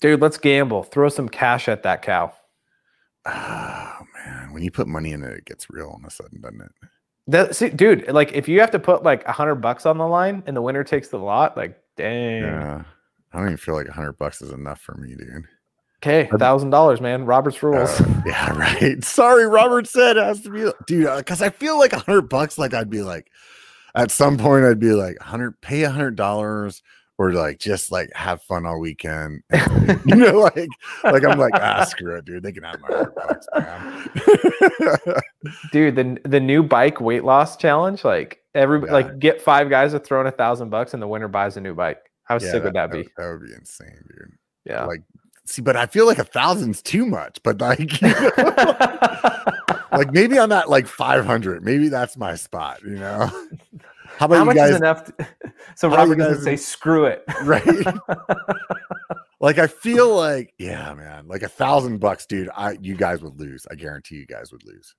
dude, 0.02 0.20
let's 0.20 0.36
gamble. 0.36 0.82
Throw 0.82 1.08
some 1.08 1.28
cash 1.28 1.68
at 1.68 1.84
that 1.84 2.02
cow. 2.02 2.34
Oh 3.24 3.98
man, 4.14 4.52
when 4.52 4.62
you 4.62 4.70
put 4.70 4.88
money 4.88 5.12
in 5.12 5.22
it, 5.22 5.38
it 5.38 5.44
gets 5.46 5.70
real 5.70 5.86
all 5.86 5.96
of 5.96 6.04
a 6.04 6.10
sudden, 6.10 6.40
doesn't 6.40 6.60
it? 6.60 6.72
That, 7.28 7.54
see, 7.54 7.68
dude, 7.68 8.08
like 8.08 8.32
if 8.32 8.48
you 8.48 8.60
have 8.60 8.72
to 8.72 8.78
put 8.78 9.02
like 9.02 9.24
a 9.26 9.32
hundred 9.32 9.56
bucks 9.56 9.86
on 9.86 9.98
the 9.98 10.06
line 10.06 10.42
and 10.46 10.56
the 10.56 10.62
winner 10.62 10.84
takes 10.84 11.08
the 11.08 11.18
lot, 11.18 11.56
like 11.56 11.80
dang. 11.96 12.42
Yeah. 12.42 12.82
I 13.32 13.38
don't 13.38 13.46
even 13.46 13.56
feel 13.56 13.74
like 13.74 13.88
a 13.88 13.92
hundred 13.92 14.18
bucks 14.18 14.42
is 14.42 14.50
enough 14.50 14.80
for 14.80 14.94
me, 14.96 15.14
dude. 15.14 15.44
Okay, 16.02 16.28
a 16.32 16.38
thousand 16.38 16.70
dollars, 16.70 17.00
man. 17.00 17.24
Robert's 17.24 17.62
rules. 17.62 18.00
Uh, 18.00 18.22
yeah, 18.26 18.52
right. 18.58 19.02
Sorry, 19.04 19.46
Robert 19.46 19.86
said 19.86 20.16
it 20.16 20.24
has 20.24 20.40
to 20.42 20.50
be, 20.50 20.70
dude. 20.86 21.16
Because 21.16 21.40
I 21.40 21.50
feel 21.50 21.78
like 21.78 21.92
a 21.92 22.00
hundred 22.00 22.22
bucks. 22.22 22.58
Like 22.58 22.74
I'd 22.74 22.90
be 22.90 23.02
like, 23.02 23.30
at 23.94 24.10
some 24.10 24.36
point, 24.36 24.64
I'd 24.64 24.80
be 24.80 24.92
like, 24.92 25.18
hundred, 25.20 25.60
pay 25.60 25.84
a 25.84 25.90
hundred 25.90 26.16
dollars, 26.16 26.82
or 27.22 27.32
like 27.32 27.58
just 27.60 27.92
like 27.92 28.10
have 28.14 28.42
fun 28.42 28.66
all 28.66 28.80
weekend. 28.80 29.42
and, 29.50 30.00
you 30.06 30.16
know, 30.16 30.40
like, 30.40 30.68
like 31.04 31.24
I'm 31.24 31.38
like, 31.38 31.52
ah, 31.54 31.84
screw 31.84 32.16
it, 32.16 32.24
dude. 32.24 32.42
They 32.42 32.50
can 32.52 32.64
have 32.64 32.80
my 32.80 33.04
bucks, 33.14 33.46
man. 33.56 34.08
dude 35.72 35.94
the 35.96 36.18
the 36.28 36.40
new 36.40 36.62
bike 36.62 37.00
weight 37.00 37.24
loss 37.24 37.56
challenge 37.56 38.04
like 38.04 38.40
every 38.54 38.80
Yeah. 38.84 38.92
like 38.92 39.18
get 39.18 39.40
five 39.42 39.68
guys 39.70 39.92
to 39.92 39.98
throw 39.98 40.20
in 40.20 40.26
a 40.26 40.30
thousand 40.32 40.70
bucks 40.70 40.94
and 40.94 41.02
the 41.02 41.08
winner 41.08 41.28
buys 41.28 41.56
a 41.56 41.60
new 41.60 41.74
bike 41.74 41.98
how 42.24 42.34
Yeah, 42.34 42.50
sick 42.52 42.64
would 42.64 42.74
that 42.74 42.90
be 42.92 43.08
That 43.16 43.30
would 43.30 43.42
be 43.46 43.52
insane, 43.54 44.02
dude. 44.08 44.32
yeah 44.64 44.84
Like, 44.84 45.02
see, 45.44 45.62
but 45.62 45.76
I 45.76 45.86
feel 45.86 46.06
like 46.06 46.18
a 46.18 46.24
thousand's 46.24 46.80
too 46.82 47.06
much. 47.06 47.38
But 47.42 47.60
like, 47.60 48.00
you 48.02 48.08
know, 48.08 48.30
like 49.92 50.12
maybe 50.12 50.38
I'm 50.38 50.52
at 50.52 50.70
like 50.70 50.86
500. 50.86 51.64
Maybe 51.64 51.88
that's 51.88 52.16
my 52.16 52.36
spot. 52.36 52.80
You 52.82 52.96
know. 52.98 53.30
How 54.18 54.26
about 54.26 54.34
how 54.36 54.40
you 54.42 54.46
much 54.46 54.56
guys? 54.56 54.70
is 54.70 54.76
enough 54.76 55.04
to- 55.04 55.28
so 55.76 55.88
robert 55.88 56.16
doesn't 56.16 56.34
guys- 56.36 56.44
say 56.44 56.56
screw 56.56 57.04
it 57.06 57.24
right? 57.44 57.64
like 59.40 59.58
I 59.58 59.66
feel 59.66 60.14
like, 60.14 60.54
yeah, 60.58 60.92
man, 60.94 61.26
like 61.28 61.42
a 61.42 61.48
thousand 61.48 61.98
bucks, 61.98 62.26
dude. 62.26 62.48
I 62.56 62.76
you 62.80 62.94
guys 62.96 63.22
would 63.22 63.38
lose. 63.38 63.66
I 63.70 63.74
guarantee 63.74 64.16
you 64.16 64.26
guys 64.26 64.52
would 64.52 64.64
lose. 64.64 64.94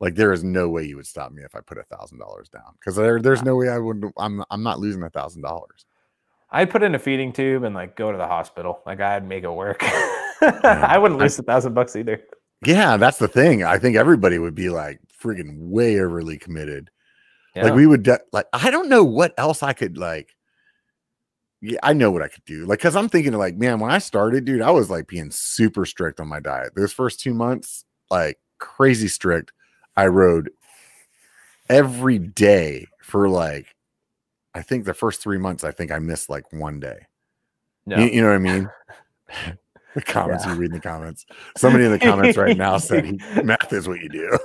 Like 0.00 0.14
there 0.14 0.32
is 0.32 0.42
no 0.42 0.68
way 0.68 0.84
you 0.84 0.96
would 0.96 1.06
stop 1.06 1.30
me 1.32 1.42
if 1.42 1.54
I 1.54 1.60
put 1.60 1.78
a 1.78 1.84
thousand 1.84 2.18
dollars 2.18 2.48
down 2.48 2.72
because 2.80 2.96
there, 2.96 3.20
there's 3.20 3.42
no 3.42 3.56
way 3.56 3.68
I 3.68 3.78
would. 3.78 4.04
I'm 4.16 4.42
I'm 4.50 4.62
not 4.62 4.80
losing 4.80 5.02
a 5.02 5.10
thousand 5.10 5.42
dollars. 5.42 5.84
i'd 6.50 6.70
put 6.70 6.82
in 6.82 6.94
a 6.94 6.98
feeding 6.98 7.32
tube 7.32 7.62
and 7.64 7.74
like 7.74 7.96
go 7.96 8.10
to 8.12 8.18
the 8.18 8.26
hospital 8.26 8.80
like 8.84 9.00
i'd 9.00 9.26
make 9.26 9.42
it 9.44 9.50
work 9.50 9.80
i 10.64 10.98
wouldn't 10.98 11.18
lose 11.20 11.38
a 11.38 11.42
thousand 11.42 11.72
bucks 11.72 11.96
either 11.96 12.20
Yeah, 12.66 12.96
that's 12.98 13.18
the 13.18 13.28
thing. 13.28 13.64
I 13.64 13.78
think 13.78 13.96
everybody 13.96 14.38
would 14.38 14.54
be 14.54 14.68
like 14.68 15.00
friggin' 15.22 15.56
way 15.58 15.98
overly 16.00 16.36
committed. 16.38 16.90
Yeah. 17.54 17.64
Like 17.64 17.74
we 17.74 17.86
would 17.86 18.02
de- 18.02 18.20
like 18.32 18.46
I 18.52 18.70
don't 18.70 18.88
know 18.88 19.04
what 19.04 19.34
else 19.36 19.62
I 19.62 19.72
could 19.72 19.98
like. 19.98 20.34
Yeah, 21.60 21.78
I 21.82 21.92
know 21.92 22.10
what 22.10 22.22
I 22.22 22.28
could 22.28 22.44
do. 22.44 22.66
Like, 22.66 22.80
cause 22.80 22.96
I'm 22.96 23.08
thinking 23.08 23.34
like, 23.34 23.56
man, 23.56 23.78
when 23.78 23.90
I 23.90 23.98
started, 23.98 24.44
dude, 24.44 24.62
I 24.62 24.70
was 24.70 24.90
like 24.90 25.06
being 25.06 25.30
super 25.30 25.86
strict 25.86 26.18
on 26.18 26.26
my 26.26 26.40
diet. 26.40 26.74
Those 26.74 26.92
first 26.92 27.20
two 27.20 27.34
months, 27.34 27.84
like 28.10 28.38
crazy 28.58 29.06
strict. 29.06 29.52
I 29.96 30.06
rode 30.06 30.50
every 31.68 32.18
day 32.18 32.88
for 33.02 33.28
like, 33.28 33.76
I 34.54 34.62
think 34.62 34.84
the 34.84 34.94
first 34.94 35.22
three 35.22 35.38
months, 35.38 35.62
I 35.62 35.70
think 35.70 35.92
I 35.92 35.98
missed 35.98 36.28
like 36.28 36.52
one 36.52 36.80
day. 36.80 37.06
no. 37.86 37.98
You, 37.98 38.06
you 38.06 38.22
know 38.22 38.28
what 38.28 38.34
I 38.34 38.38
mean? 38.38 38.68
the 39.94 40.02
comments, 40.02 40.46
you 40.46 40.54
read 40.54 40.70
in 40.70 40.72
the 40.72 40.80
comments. 40.80 41.26
Somebody 41.56 41.84
in 41.84 41.92
the 41.92 41.98
comments 41.98 42.38
right 42.38 42.56
now 42.56 42.78
said 42.78 43.20
math 43.44 43.72
is 43.72 43.86
what 43.86 44.00
you 44.00 44.08
do. 44.08 44.38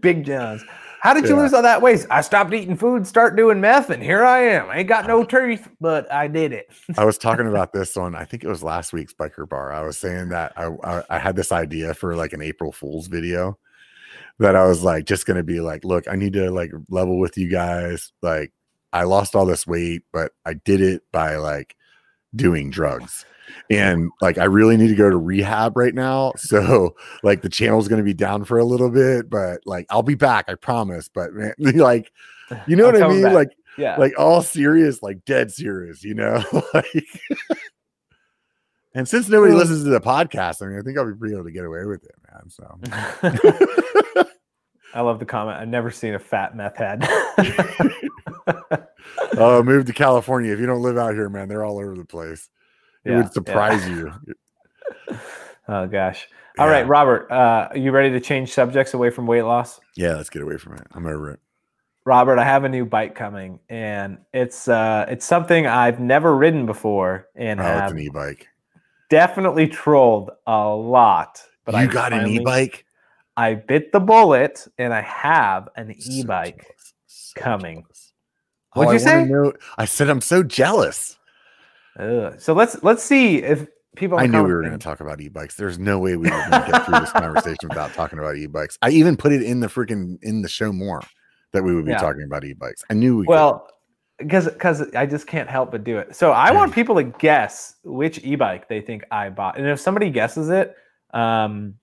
big 0.00 0.24
johns 0.24 0.62
how 1.00 1.14
did 1.14 1.24
you 1.24 1.36
Yeah. 1.36 1.42
lose 1.42 1.52
all 1.54 1.62
that 1.62 1.80
weight 1.82 2.04
i 2.10 2.20
stopped 2.20 2.52
eating 2.52 2.76
food 2.76 3.06
start 3.06 3.36
doing 3.36 3.60
meth 3.60 3.90
and 3.90 4.02
here 4.02 4.24
i 4.24 4.40
am 4.40 4.68
i 4.70 4.78
ain't 4.78 4.88
got 4.88 5.06
no 5.06 5.24
teeth 5.24 5.68
but 5.80 6.10
i 6.12 6.26
did 6.28 6.52
it 6.52 6.68
I 6.96 7.04
was 7.04 7.18
talking 7.26 7.46
about 7.46 7.72
this 7.72 7.96
on 7.96 8.14
I 8.14 8.24
think 8.24 8.44
it 8.44 8.48
was 8.48 8.62
last 8.62 8.92
week's 8.92 9.12
biker 9.14 9.48
bar. 9.48 9.72
I 9.72 9.82
was 9.82 9.98
saying 9.98 10.28
that 10.30 10.52
I, 10.56 10.66
I 10.84 11.02
I 11.10 11.18
had 11.18 11.36
this 11.36 11.52
idea 11.52 11.94
for 11.94 12.16
like 12.16 12.32
an 12.32 12.42
April 12.42 12.72
Fool's 12.72 13.06
video 13.06 13.58
that 14.38 14.56
I 14.56 14.64
was 14.66 14.82
like 14.82 15.04
just 15.04 15.26
gonna 15.26 15.42
be 15.42 15.60
like, 15.60 15.84
look, 15.84 16.08
I 16.08 16.16
need 16.16 16.32
to 16.34 16.50
like 16.50 16.72
level 16.88 17.18
with 17.18 17.36
you 17.36 17.48
guys. 17.50 18.12
Like 18.22 18.52
I 18.92 19.02
lost 19.04 19.34
all 19.36 19.44
this 19.46 19.66
weight, 19.66 20.02
but 20.12 20.32
I 20.46 20.54
did 20.54 20.80
it 20.80 21.02
by 21.12 21.36
like 21.36 21.76
doing 22.34 22.70
drugs. 22.70 23.24
And 23.70 24.10
like 24.20 24.38
I 24.38 24.44
really 24.44 24.76
need 24.76 24.88
to 24.88 24.94
go 24.94 25.10
to 25.10 25.16
rehab 25.16 25.76
right 25.76 25.94
now. 25.94 26.32
So 26.38 26.94
like 27.22 27.42
the 27.42 27.48
channel's 27.48 27.88
gonna 27.88 28.02
be 28.02 28.14
down 28.14 28.44
for 28.44 28.58
a 28.58 28.64
little 28.64 28.90
bit, 28.90 29.28
but 29.28 29.60
like 29.66 29.86
I'll 29.90 30.02
be 30.02 30.14
back, 30.14 30.46
I 30.48 30.54
promise. 30.54 31.08
But 31.08 31.32
man, 31.34 31.54
like 31.58 32.10
you 32.66 32.76
know 32.76 32.88
I'm 32.88 32.94
what 32.94 33.02
I 33.02 33.08
mean? 33.08 33.22
back. 33.22 33.34
Like 33.34 33.56
yeah 33.76 33.96
like 33.96 34.18
all 34.18 34.42
serious, 34.42 35.02
like 35.02 35.24
dead 35.24 35.52
serious, 35.52 36.02
you 36.02 36.14
know? 36.14 36.42
like 36.74 37.06
And 38.94 39.06
since 39.06 39.28
nobody 39.28 39.52
listens 39.52 39.84
to 39.84 39.90
the 39.90 40.00
podcast, 40.00 40.62
I 40.62 40.66
mean, 40.66 40.78
I 40.78 40.82
think 40.82 40.98
I'll 40.98 41.12
be 41.12 41.32
able 41.32 41.44
to 41.44 41.50
get 41.50 41.64
away 41.64 41.84
with 41.84 42.04
it, 42.04 42.14
man. 42.30 42.48
So 42.48 44.26
I 44.94 45.00
love 45.02 45.18
the 45.18 45.26
comment. 45.26 45.58
I've 45.58 45.68
never 45.68 45.90
seen 45.90 46.14
a 46.14 46.18
fat 46.18 46.56
meth 46.56 46.76
head. 46.76 47.06
oh, 49.36 49.62
move 49.62 49.84
to 49.86 49.92
California. 49.92 50.52
If 50.52 50.60
you 50.60 50.66
don't 50.66 50.82
live 50.82 50.96
out 50.96 51.14
here, 51.14 51.28
man, 51.28 51.48
they're 51.48 51.64
all 51.64 51.78
over 51.78 51.94
the 51.94 52.04
place. 52.04 52.48
It 53.04 53.10
yeah, 53.10 53.16
would 53.18 53.32
surprise 53.32 53.86
yeah. 53.88 53.94
you. 53.96 54.12
oh 55.68 55.86
gosh. 55.86 56.28
All 56.58 56.66
yeah. 56.66 56.72
right, 56.72 56.88
Robert. 56.88 57.30
Uh, 57.30 57.68
are 57.70 57.76
you 57.76 57.92
ready 57.92 58.10
to 58.10 58.20
change 58.20 58.52
subjects 58.52 58.94
away 58.94 59.10
from 59.10 59.26
weight 59.26 59.42
loss? 59.42 59.80
Yeah, 59.96 60.16
let's 60.16 60.30
get 60.30 60.42
away 60.42 60.56
from 60.56 60.74
it. 60.74 60.86
I'm 60.92 61.06
over 61.06 61.30
it. 61.30 61.40
Robert, 62.08 62.38
I 62.38 62.44
have 62.44 62.64
a 62.64 62.68
new 62.70 62.86
bike 62.86 63.14
coming, 63.14 63.60
and 63.68 64.16
it's 64.32 64.66
uh, 64.66 65.04
it's 65.10 65.26
something 65.26 65.66
I've 65.66 66.00
never 66.00 66.34
ridden 66.34 66.64
before, 66.64 67.28
and 67.36 67.60
oh, 67.60 67.62
have 67.62 67.84
it's 67.84 67.92
an 67.92 67.98
e-bike. 67.98 68.48
Definitely 69.10 69.68
trolled 69.68 70.30
a 70.46 70.68
lot. 70.68 71.42
But 71.66 71.74
you 71.74 71.80
I 71.82 71.86
got 71.86 72.12
finally, 72.12 72.36
an 72.36 72.40
e-bike. 72.40 72.86
I 73.36 73.54
bit 73.54 73.92
the 73.92 74.00
bullet, 74.00 74.66
and 74.78 74.94
I 74.94 75.02
have 75.02 75.68
an 75.76 75.94
so 76.00 76.10
e-bike 76.10 76.66
coming. 77.36 77.84
What'd 78.72 78.88
oh, 78.88 78.92
you 78.92 78.98
I 78.98 79.02
say? 79.02 79.24
Know, 79.26 79.52
I 79.76 79.84
said 79.84 80.08
I'm 80.08 80.22
so 80.22 80.42
jealous. 80.42 81.17
Ugh. 81.98 82.34
So 82.38 82.52
let's 82.52 82.82
let's 82.82 83.02
see 83.02 83.42
if 83.42 83.66
people. 83.96 84.18
I 84.18 84.26
knew 84.26 84.42
we 84.42 84.52
were 84.52 84.62
going 84.62 84.72
to 84.72 84.78
talk 84.78 85.00
about 85.00 85.20
e-bikes. 85.20 85.56
There's 85.56 85.78
no 85.78 85.98
way 85.98 86.16
we 86.16 86.30
were 86.30 86.36
going 86.50 86.62
to 86.62 86.70
get 86.70 86.86
through 86.86 87.00
this 87.00 87.12
conversation 87.12 87.68
without 87.68 87.92
talking 87.92 88.18
about 88.18 88.36
e-bikes. 88.36 88.78
I 88.82 88.90
even 88.90 89.16
put 89.16 89.32
it 89.32 89.42
in 89.42 89.60
the 89.60 89.66
freaking 89.66 90.18
in 90.22 90.42
the 90.42 90.48
show 90.48 90.72
more 90.72 91.02
that 91.52 91.62
we 91.62 91.74
would 91.74 91.84
be 91.84 91.90
yeah. 91.90 91.98
talking 91.98 92.22
about 92.22 92.44
e-bikes. 92.44 92.84
I 92.90 92.94
knew 92.94 93.18
we 93.18 93.26
well 93.26 93.68
because 94.18 94.46
because 94.46 94.94
I 94.94 95.06
just 95.06 95.26
can't 95.26 95.48
help 95.48 95.72
but 95.72 95.84
do 95.84 95.98
it. 95.98 96.14
So 96.14 96.32
I 96.32 96.52
want 96.52 96.72
people 96.72 96.94
to 96.96 97.04
guess 97.04 97.76
which 97.84 98.22
e-bike 98.22 98.68
they 98.68 98.80
think 98.80 99.04
I 99.10 99.30
bought, 99.30 99.58
and 99.58 99.66
if 99.66 99.80
somebody 99.80 100.10
guesses 100.10 100.50
it, 100.50 100.76
um, 101.12 101.74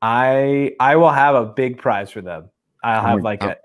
I 0.00 0.74
I 0.78 0.96
will 0.96 1.10
have 1.10 1.34
a 1.34 1.46
big 1.46 1.78
prize 1.78 2.10
for 2.10 2.20
them. 2.20 2.50
I'll 2.82 3.02
have 3.02 3.22
like 3.22 3.42
a 3.42 3.56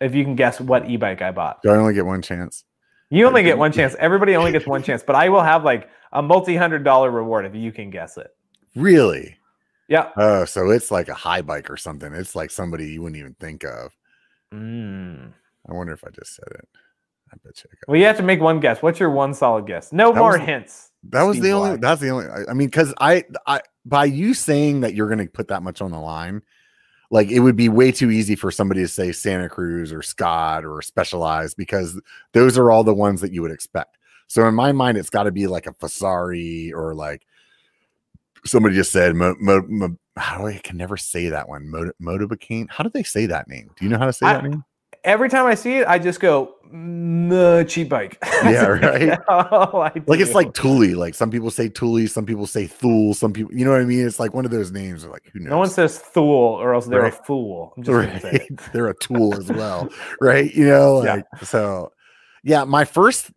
if 0.00 0.14
you 0.14 0.24
can 0.24 0.36
guess 0.36 0.60
what 0.60 0.88
e-bike 0.88 1.22
I 1.22 1.30
bought. 1.30 1.62
Do 1.62 1.70
I 1.70 1.76
only 1.76 1.94
get 1.94 2.06
one 2.06 2.22
chance? 2.22 2.64
You 3.12 3.26
only 3.26 3.42
get 3.42 3.58
one 3.58 3.72
chance. 3.78 3.94
Everybody 3.98 4.34
only 4.36 4.52
gets 4.52 4.66
one 4.66 4.82
chance, 4.82 5.02
but 5.02 5.14
I 5.14 5.28
will 5.28 5.42
have 5.42 5.64
like 5.64 5.90
a 6.12 6.22
multi-hundred 6.22 6.82
dollar 6.82 7.10
reward 7.10 7.44
if 7.44 7.54
you 7.54 7.70
can 7.70 7.90
guess 7.90 8.16
it. 8.16 8.34
Really? 8.74 9.36
Yeah. 9.86 10.10
Oh, 10.16 10.46
so 10.46 10.70
it's 10.70 10.90
like 10.90 11.08
a 11.08 11.14
Haibike 11.14 11.68
or 11.68 11.76
something. 11.76 12.12
It's 12.14 12.34
like 12.34 12.50
somebody 12.50 12.86
you 12.86 13.02
wouldn't 13.02 13.18
even 13.18 13.34
think 13.34 13.64
of. 13.64 13.94
Mm. 14.52 15.32
I 15.68 15.72
wonder 15.74 15.92
if 15.92 16.02
I 16.04 16.08
just 16.10 16.34
said 16.34 16.48
it. 16.52 16.68
I 17.30 17.36
bet 17.44 17.62
you. 17.62 17.70
well, 17.86 17.98
you 17.98 18.06
have 18.06 18.16
to 18.16 18.22
make 18.22 18.40
one 18.40 18.60
guess. 18.60 18.82
What's 18.82 18.98
your 18.98 19.10
one 19.10 19.34
solid 19.34 19.66
guess? 19.66 19.92
No 19.92 20.12
that 20.12 20.18
more 20.18 20.38
was, 20.38 20.46
hints. 20.46 20.90
That 21.10 21.22
was 21.22 21.36
Steve 21.36 21.44
the 21.44 21.50
only. 21.52 21.76
That's 21.76 22.00
the 22.00 22.10
only. 22.10 22.26
I, 22.26 22.50
I 22.50 22.54
mean, 22.54 22.68
because 22.68 22.94
I, 22.98 23.24
I 23.46 23.60
by 23.84 24.06
you 24.06 24.32
saying 24.32 24.80
that 24.80 24.94
you're 24.94 25.08
going 25.08 25.18
to 25.18 25.30
put 25.30 25.48
that 25.48 25.62
much 25.62 25.82
on 25.82 25.90
the 25.90 25.98
line, 25.98 26.42
like 27.12 27.30
it 27.30 27.40
would 27.40 27.56
be 27.56 27.68
way 27.68 27.92
too 27.92 28.10
easy 28.10 28.34
for 28.34 28.50
somebody 28.50 28.80
to 28.80 28.88
say 28.88 29.12
Santa 29.12 29.48
Cruz 29.48 29.92
or 29.92 30.00
Scott 30.02 30.64
or 30.64 30.80
Specialized 30.80 31.58
because 31.58 32.00
those 32.32 32.56
are 32.56 32.70
all 32.70 32.82
the 32.82 32.94
ones 32.94 33.20
that 33.20 33.32
you 33.32 33.42
would 33.42 33.50
expect. 33.50 33.98
So 34.28 34.48
in 34.48 34.54
my 34.54 34.72
mind, 34.72 34.96
it's 34.96 35.10
got 35.10 35.24
to 35.24 35.30
be 35.30 35.46
like 35.46 35.66
a 35.66 35.74
Fezzari 35.74 36.72
or 36.72 36.94
like 36.94 37.26
somebody 38.46 38.74
just 38.74 38.92
said 38.92 39.14
mo, 39.14 39.36
mo, 39.38 39.62
mo, 39.68 39.94
how 40.16 40.38
do 40.38 40.46
I, 40.46 40.54
I 40.54 40.60
can 40.64 40.78
never 40.78 40.96
say 40.96 41.28
that 41.28 41.50
one 41.50 41.70
Motobecane. 42.02 42.68
How 42.70 42.82
do 42.82 42.88
they 42.88 43.02
say 43.02 43.26
that 43.26 43.46
name? 43.46 43.70
Do 43.78 43.84
you 43.84 43.90
know 43.90 43.98
how 43.98 44.06
to 44.06 44.12
say 44.12 44.26
I, 44.26 44.32
that 44.32 44.44
name? 44.44 44.64
Every 45.04 45.28
time 45.28 45.46
I 45.46 45.54
see 45.54 45.78
it, 45.78 45.86
I 45.88 45.98
just 45.98 46.20
go 46.20 46.54
the 46.72 47.66
cheap 47.68 47.88
bike. 47.88 48.18
yeah, 48.44 48.66
right. 48.66 49.18
like 50.08 50.20
it's 50.20 50.34
like 50.34 50.54
Thule. 50.54 50.96
Like 50.96 51.14
some 51.14 51.30
people 51.30 51.50
say 51.50 51.68
Thule, 51.68 52.06
some 52.08 52.24
people 52.24 52.46
say 52.46 52.66
Thule, 52.66 53.14
some 53.14 53.32
people, 53.32 53.52
you 53.54 53.64
know 53.64 53.72
what 53.72 53.80
I 53.80 53.84
mean? 53.84 54.06
It's 54.06 54.20
like 54.20 54.32
one 54.32 54.44
of 54.44 54.50
those 54.50 54.70
names. 54.70 55.04
Like 55.04 55.28
who 55.32 55.40
knows? 55.40 55.50
No 55.50 55.58
one 55.58 55.70
says 55.70 55.98
Thule, 55.98 56.56
or 56.60 56.74
else 56.74 56.86
they're 56.86 57.02
right. 57.02 57.12
a 57.12 57.24
fool. 57.24 57.74
right. 57.76 58.48
they're 58.72 58.88
a 58.88 58.94
tool 58.94 59.34
as 59.34 59.50
well, 59.50 59.88
right? 60.20 60.52
You 60.54 60.66
know, 60.66 60.96
like 60.98 61.26
yeah. 61.34 61.42
so. 61.42 61.92
Yeah, 62.44 62.64
my 62.64 62.84
first 62.84 63.30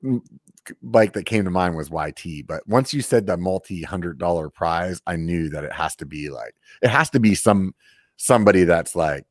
bike 0.81 1.13
that 1.13 1.25
came 1.27 1.43
to 1.43 1.51
mind 1.51 1.75
was 1.75 1.91
YT, 1.91 2.47
but 2.47 2.67
once 2.67 2.91
you 2.91 3.03
said 3.03 3.27
the 3.27 3.37
multi 3.37 3.83
hundred 3.83 4.17
dollar 4.17 4.49
prize, 4.49 4.99
I 5.05 5.15
knew 5.15 5.49
that 5.49 5.63
it 5.63 5.71
has 5.71 5.95
to 5.97 6.07
be 6.07 6.29
like 6.29 6.55
it 6.81 6.89
has 6.89 7.11
to 7.11 7.19
be 7.19 7.35
some 7.35 7.75
somebody 8.17 8.63
that's 8.63 8.95
like 8.95 9.25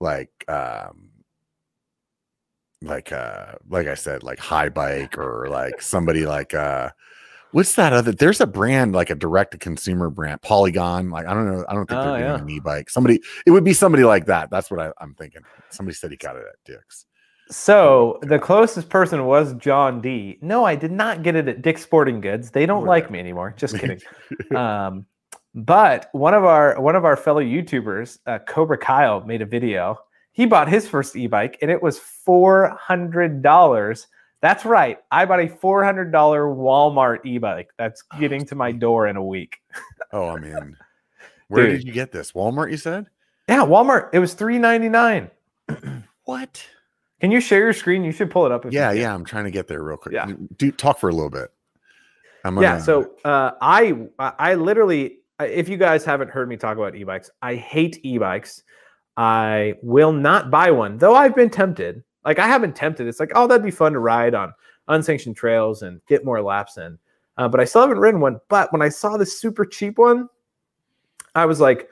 like 0.00 0.30
um 0.48 1.10
like 2.82 3.12
uh 3.12 3.54
like 3.68 3.86
I 3.86 3.94
said, 3.94 4.22
like 4.22 4.38
Haibike 4.38 5.18
or 5.18 5.48
like 5.48 5.82
somebody 5.82 6.26
like 6.26 6.54
uh 6.54 6.90
what's 7.52 7.74
that 7.76 7.92
other 7.92 8.12
there's 8.12 8.40
a 8.40 8.46
brand 8.46 8.92
like 8.92 9.08
a 9.10 9.14
direct 9.14 9.52
to 9.52 9.58
consumer 9.58 10.10
brand 10.10 10.40
polygon 10.42 11.08
like 11.08 11.26
i 11.26 11.32
don't 11.32 11.46
know 11.46 11.64
i 11.66 11.72
don't 11.72 11.88
think 11.88 11.98
oh, 11.98 12.12
they're 12.12 12.28
doing 12.28 12.42
an 12.42 12.50
e-bike 12.50 12.90
somebody 12.90 13.22
it 13.46 13.50
would 13.50 13.64
be 13.64 13.72
somebody 13.72 14.04
like 14.04 14.26
that 14.26 14.50
that's 14.50 14.70
what 14.70 14.78
I, 14.78 14.92
am 15.02 15.14
thinking 15.14 15.40
somebody 15.70 15.94
said 15.94 16.10
he 16.10 16.18
got 16.18 16.36
it 16.36 16.42
at 16.46 16.56
dick's 16.66 17.06
so 17.50 18.18
the 18.22 18.38
closest 18.38 18.88
person 18.88 19.24
was 19.24 19.54
John 19.54 20.00
D. 20.00 20.38
No, 20.42 20.64
I 20.64 20.76
did 20.76 20.92
not 20.92 21.22
get 21.22 21.34
it 21.34 21.48
at 21.48 21.62
Dick's 21.62 21.82
Sporting 21.82 22.20
Goods. 22.20 22.50
They 22.50 22.66
don't 22.66 22.84
right. 22.84 23.02
like 23.02 23.10
me 23.10 23.18
anymore. 23.18 23.54
Just 23.56 23.78
kidding. 23.78 24.00
um, 24.54 25.06
but 25.54 26.08
one 26.12 26.34
of 26.34 26.44
our 26.44 26.78
one 26.80 26.94
of 26.94 27.04
our 27.04 27.16
fellow 27.16 27.40
YouTubers, 27.40 28.18
uh, 28.26 28.38
Cobra 28.40 28.76
Kyle, 28.76 29.24
made 29.24 29.40
a 29.40 29.46
video. 29.46 29.98
He 30.38 30.46
bought 30.46 30.68
his 30.68 30.86
first 30.86 31.16
e-bike, 31.16 31.58
and 31.62 31.68
it 31.68 31.82
was 31.82 31.98
four 31.98 32.68
hundred 32.80 33.42
dollars. 33.42 34.06
That's 34.40 34.64
right. 34.64 35.00
I 35.10 35.24
bought 35.24 35.40
a 35.40 35.48
four 35.48 35.82
hundred 35.82 36.12
dollar 36.12 36.44
Walmart 36.44 37.26
e-bike. 37.26 37.70
That's 37.76 38.02
getting 38.20 38.46
to 38.46 38.54
my 38.54 38.70
door 38.70 39.08
in 39.08 39.16
a 39.16 39.24
week. 39.24 39.56
oh, 40.12 40.28
I'm 40.28 40.44
in. 40.44 40.76
Where 41.48 41.66
Dude. 41.66 41.78
did 41.78 41.88
you 41.88 41.92
get 41.92 42.12
this? 42.12 42.32
Walmart, 42.32 42.70
you 42.70 42.76
said? 42.76 43.08
Yeah, 43.48 43.64
Walmart. 43.64 44.10
It 44.12 44.20
was 44.20 44.34
three 44.34 44.58
ninety 44.58 44.88
nine. 44.88 45.28
what? 46.24 46.64
Can 47.20 47.32
you 47.32 47.40
share 47.40 47.64
your 47.64 47.72
screen? 47.72 48.04
You 48.04 48.12
should 48.12 48.30
pull 48.30 48.46
it 48.46 48.52
up. 48.52 48.64
yeah, 48.70 48.92
yeah. 48.92 49.12
I'm 49.12 49.24
trying 49.24 49.46
to 49.46 49.50
get 49.50 49.66
there 49.66 49.82
real 49.82 49.96
quick. 49.96 50.14
Yeah. 50.14 50.30
Do 50.56 50.70
talk 50.70 51.00
for 51.00 51.08
a 51.08 51.12
little 51.12 51.30
bit. 51.30 51.50
Gonna... 52.44 52.62
Yeah. 52.62 52.78
So 52.78 53.10
uh, 53.24 53.54
I 53.60 54.06
I 54.20 54.54
literally, 54.54 55.16
if 55.40 55.68
you 55.68 55.78
guys 55.78 56.04
haven't 56.04 56.30
heard 56.30 56.48
me 56.48 56.56
talk 56.56 56.76
about 56.76 56.94
e-bikes, 56.94 57.28
I 57.42 57.56
hate 57.56 57.98
e-bikes. 58.04 58.62
I 59.18 59.74
will 59.82 60.12
not 60.12 60.48
buy 60.48 60.70
one, 60.70 60.96
though 60.96 61.16
I've 61.16 61.34
been 61.34 61.50
tempted. 61.50 62.04
Like 62.24 62.38
I 62.38 62.46
haven't 62.46 62.76
tempted. 62.76 63.08
It's 63.08 63.18
like, 63.18 63.32
oh, 63.34 63.48
that'd 63.48 63.64
be 63.64 63.72
fun 63.72 63.92
to 63.94 63.98
ride 63.98 64.32
on 64.32 64.54
unsanctioned 64.86 65.36
trails 65.36 65.82
and 65.82 66.00
get 66.06 66.24
more 66.24 66.40
laps 66.40 66.78
in. 66.78 66.96
Uh, 67.36 67.48
but 67.48 67.58
I 67.58 67.64
still 67.64 67.80
haven't 67.80 67.98
ridden 67.98 68.20
one. 68.20 68.38
But 68.48 68.72
when 68.72 68.80
I 68.80 68.88
saw 68.88 69.16
this 69.16 69.38
super 69.38 69.64
cheap 69.64 69.98
one, 69.98 70.28
I 71.34 71.46
was 71.46 71.58
like, 71.58 71.88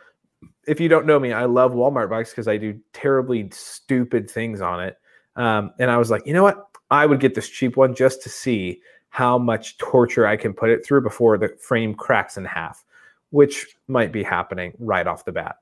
if 0.69 0.81
you 0.81 0.89
don't 0.89 1.05
know 1.05 1.19
me, 1.19 1.33
I 1.33 1.47
love 1.47 1.73
Walmart 1.73 2.11
bikes 2.11 2.31
because 2.31 2.47
I 2.47 2.59
do 2.59 2.79
terribly 2.93 3.49
stupid 3.53 4.31
things 4.31 4.61
on 4.61 4.81
it. 4.81 4.97
Um, 5.35 5.73
and 5.81 5.91
I 5.91 5.97
was 5.97 6.11
like, 6.11 6.25
you 6.27 6.33
know 6.33 6.45
what? 6.45 6.69
I 6.93 7.07
would 7.07 7.19
get 7.19 7.35
this 7.35 7.49
cheap 7.49 7.77
one 7.77 7.93
just 7.93 8.23
to 8.23 8.29
see 8.29 8.81
how 9.09 9.37
much 9.37 9.79
torture 9.79 10.29
I 10.29 10.37
can 10.37 10.53
put 10.53 10.71
it 10.71 10.87
through 10.87 11.01
before 11.03 11.39
the 11.39 11.49
frame 11.61 11.93
cracks 11.93 12.37
in 12.37 12.45
half, 12.45 12.85
which 13.31 13.67
might 13.89 14.13
be 14.13 14.23
happening 14.23 14.75
right 14.79 15.09
off 15.09 15.25
the 15.25 15.33
bat. 15.33 15.57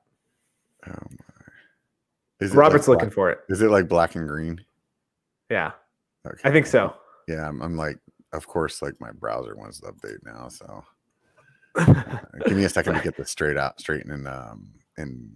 Oh 0.87 1.24
my. 2.41 2.49
Robert's 2.49 2.89
like 2.89 2.99
looking 2.99 3.11
for 3.11 3.31
it. 3.31 3.41
Is 3.49 3.63
it 3.63 3.71
like 3.71 3.89
black 3.89 4.15
and 4.15 4.29
green? 4.29 4.65
Yeah. 5.51 5.73
Okay. 6.27 6.41
I 6.45 6.51
think 6.51 6.67
so. 6.67 6.95
Yeah, 7.29 7.49
I'm, 7.49 7.63
I'm 7.63 7.77
like, 7.77 7.99
of 8.33 8.47
course, 8.47 8.83
like 8.83 9.01
my 9.01 9.13
browser 9.13 9.55
wants 9.57 9.81
to 9.81 9.87
update 9.87 10.25
now. 10.25 10.49
So 10.49 10.85
uh, 11.77 12.19
give 12.47 12.57
me 12.57 12.65
a 12.65 12.69
second 12.69 12.95
to 12.95 13.01
get 13.01 13.17
this 13.17 13.31
straight 13.31 13.57
out, 13.57 13.81
straighten 13.81 14.11
and 14.11 14.29
um 14.29 14.69
and 14.97 15.31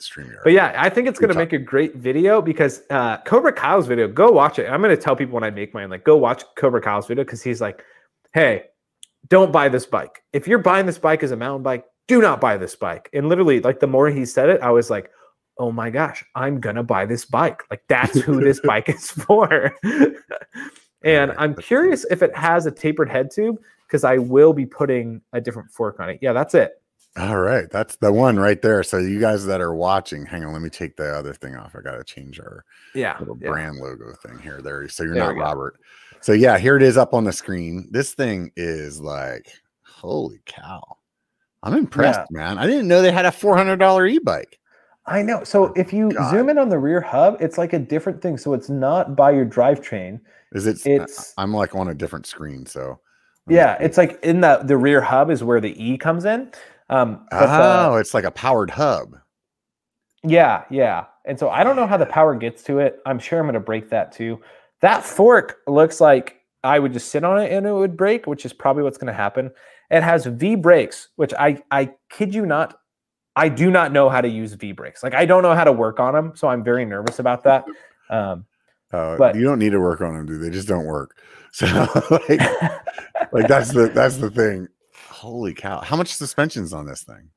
StreamYard. 0.00 0.44
But 0.44 0.52
yeah, 0.52 0.74
I 0.76 0.88
think 0.88 1.08
it's 1.08 1.18
going 1.18 1.32
to 1.32 1.38
make 1.38 1.52
a 1.52 1.58
great 1.58 1.96
video 1.96 2.40
because 2.40 2.82
uh, 2.90 3.18
Cobra 3.18 3.52
Kyle's 3.52 3.86
video, 3.86 4.08
go 4.08 4.30
watch 4.30 4.58
it. 4.58 4.68
I'm 4.68 4.80
going 4.80 4.94
to 4.94 5.02
tell 5.02 5.16
people 5.16 5.34
when 5.34 5.44
I 5.44 5.50
make 5.50 5.74
mine, 5.74 5.90
like, 5.90 6.04
go 6.04 6.16
watch 6.16 6.44
Cobra 6.56 6.80
Kyle's 6.80 7.06
video 7.06 7.24
because 7.24 7.42
he's 7.42 7.60
like, 7.60 7.84
hey, 8.32 8.64
don't 9.28 9.52
buy 9.52 9.68
this 9.68 9.86
bike. 9.86 10.22
If 10.32 10.46
you're 10.46 10.58
buying 10.58 10.86
this 10.86 10.98
bike 10.98 11.22
as 11.22 11.32
a 11.32 11.36
mountain 11.36 11.62
bike, 11.62 11.84
do 12.06 12.20
not 12.20 12.40
buy 12.40 12.56
this 12.56 12.76
bike. 12.76 13.10
And 13.12 13.28
literally, 13.28 13.60
like, 13.60 13.80
the 13.80 13.86
more 13.86 14.08
he 14.08 14.24
said 14.24 14.48
it, 14.48 14.60
I 14.60 14.70
was 14.70 14.88
like, 14.88 15.10
oh 15.58 15.72
my 15.72 15.90
gosh, 15.90 16.24
I'm 16.34 16.60
to 16.60 16.82
buy 16.82 17.06
this 17.06 17.24
bike. 17.24 17.62
Like, 17.70 17.82
that's 17.88 18.18
who 18.20 18.40
this 18.40 18.60
bike 18.64 18.88
is 18.88 19.10
for. 19.10 19.74
and 21.02 21.32
I'm 21.32 21.54
curious 21.54 22.06
if 22.10 22.22
it 22.22 22.34
has 22.36 22.66
a 22.66 22.70
tapered 22.70 23.10
head 23.10 23.30
tube 23.30 23.58
because 23.86 24.04
I 24.04 24.18
will 24.18 24.52
be 24.52 24.66
putting 24.66 25.22
a 25.32 25.40
different 25.40 25.70
fork 25.70 26.00
on 26.00 26.10
it. 26.10 26.18
Yeah, 26.22 26.32
that's 26.32 26.54
it. 26.54 26.80
All 27.16 27.40
right, 27.40 27.68
that's 27.70 27.96
the 27.96 28.12
one 28.12 28.36
right 28.36 28.60
there. 28.62 28.82
So 28.84 28.98
you 28.98 29.18
guys 29.18 29.44
that 29.46 29.60
are 29.60 29.74
watching, 29.74 30.24
hang 30.24 30.44
on, 30.44 30.52
let 30.52 30.62
me 30.62 30.70
take 30.70 30.96
the 30.96 31.16
other 31.16 31.34
thing 31.34 31.56
off. 31.56 31.74
I 31.74 31.80
got 31.80 31.96
to 31.96 32.04
change 32.04 32.38
our 32.38 32.64
yeah 32.94 33.18
little 33.18 33.36
yeah. 33.40 33.48
brand 33.48 33.78
logo 33.78 34.12
thing 34.22 34.38
here. 34.38 34.60
There, 34.62 34.88
so 34.88 35.02
you're 35.02 35.14
there 35.14 35.34
not 35.34 35.36
Robert. 35.36 35.80
So 36.20 36.32
yeah, 36.32 36.58
here 36.58 36.76
it 36.76 36.82
is 36.82 36.96
up 36.96 37.14
on 37.14 37.24
the 37.24 37.32
screen. 37.32 37.88
This 37.90 38.14
thing 38.14 38.52
is 38.56 39.00
like, 39.00 39.50
holy 39.82 40.38
cow! 40.46 40.98
I'm 41.64 41.74
impressed, 41.74 42.20
yeah. 42.30 42.38
man. 42.38 42.58
I 42.58 42.66
didn't 42.66 42.86
know 42.86 43.02
they 43.02 43.10
had 43.10 43.26
a 43.26 43.32
four 43.32 43.56
hundred 43.56 43.78
dollar 43.78 44.06
e-bike. 44.06 44.60
I 45.08 45.22
know. 45.22 45.44
So 45.44 45.72
if 45.74 45.92
you 45.92 46.10
God. 46.12 46.30
zoom 46.30 46.48
in 46.48 46.58
on 46.58 46.68
the 46.68 46.78
rear 46.78 47.00
hub, 47.00 47.36
it's 47.40 47.58
like 47.58 47.72
a 47.72 47.78
different 47.78 48.22
thing. 48.22 48.38
So 48.38 48.54
it's 48.54 48.68
not 48.68 49.16
by 49.16 49.30
your 49.30 49.46
drivetrain. 49.46 50.20
Is 50.52 50.66
it? 50.66 50.84
It's. 50.86 51.34
I'm 51.36 51.52
like 51.52 51.74
on 51.74 51.88
a 51.88 51.94
different 51.94 52.26
screen, 52.26 52.66
so 52.66 53.00
Yeah, 53.48 53.76
it's 53.80 53.98
like 53.98 54.22
in 54.22 54.40
the 54.40 54.60
the 54.64 54.76
rear 54.76 55.00
hub 55.00 55.30
is 55.30 55.42
where 55.42 55.60
the 55.60 55.74
E 55.82 55.98
comes 55.98 56.24
in. 56.24 56.52
Um, 56.90 57.26
oh, 57.32 57.94
the, 57.94 58.00
it's 58.00 58.14
like 58.14 58.24
a 58.24 58.30
powered 58.30 58.70
hub. 58.70 59.16
Yeah, 60.24 60.64
yeah. 60.70 61.06
And 61.24 61.38
so 61.38 61.50
I 61.50 61.62
don't 61.62 61.76
know 61.76 61.86
how 61.86 61.96
the 61.96 62.06
power 62.06 62.34
gets 62.34 62.62
to 62.64 62.78
it. 62.78 63.00
I'm 63.06 63.18
sure 63.18 63.38
I'm 63.38 63.44
going 63.44 63.54
to 63.54 63.60
break 63.60 63.90
that 63.90 64.12
too. 64.12 64.40
That 64.80 65.04
fork 65.04 65.58
looks 65.66 66.00
like 66.00 66.40
I 66.64 66.78
would 66.78 66.92
just 66.92 67.10
sit 67.10 67.24
on 67.24 67.40
it 67.40 67.52
and 67.52 67.66
it 67.66 67.72
would 67.72 67.96
break, 67.96 68.26
which 68.26 68.44
is 68.44 68.52
probably 68.52 68.82
what's 68.82 68.98
going 68.98 69.12
to 69.12 69.12
happen. 69.12 69.50
It 69.90 70.02
has 70.02 70.26
V 70.26 70.54
brakes, 70.56 71.08
which 71.16 71.32
I 71.38 71.62
I 71.70 71.92
kid 72.10 72.34
you 72.34 72.46
not, 72.46 72.77
I 73.38 73.48
do 73.48 73.70
not 73.70 73.92
know 73.92 74.08
how 74.08 74.20
to 74.20 74.28
use 74.28 74.52
V 74.54 74.72
brakes. 74.72 75.02
Like 75.02 75.14
I 75.14 75.24
don't 75.24 75.42
know 75.42 75.54
how 75.54 75.64
to 75.64 75.72
work 75.72 76.00
on 76.00 76.12
them, 76.12 76.32
so 76.34 76.48
I'm 76.48 76.64
very 76.64 76.84
nervous 76.84 77.20
about 77.20 77.44
that. 77.44 77.64
Um, 78.10 78.44
uh, 78.92 79.16
but 79.16 79.36
you 79.36 79.44
don't 79.44 79.58
need 79.58 79.70
to 79.70 79.80
work 79.80 80.00
on 80.00 80.14
them, 80.14 80.26
dude. 80.26 80.42
They 80.42 80.50
just 80.50 80.68
don't 80.68 80.86
work. 80.86 81.16
So 81.50 81.64
like, 82.10 82.40
like 83.32 83.48
that's 83.48 83.72
the 83.72 83.90
that's 83.94 84.18
the 84.18 84.30
thing. 84.30 84.68
Holy 85.08 85.54
cow! 85.54 85.80
How 85.80 85.96
much 85.96 86.12
suspension's 86.12 86.74
on 86.74 86.84
this 86.84 87.04
thing? 87.04 87.30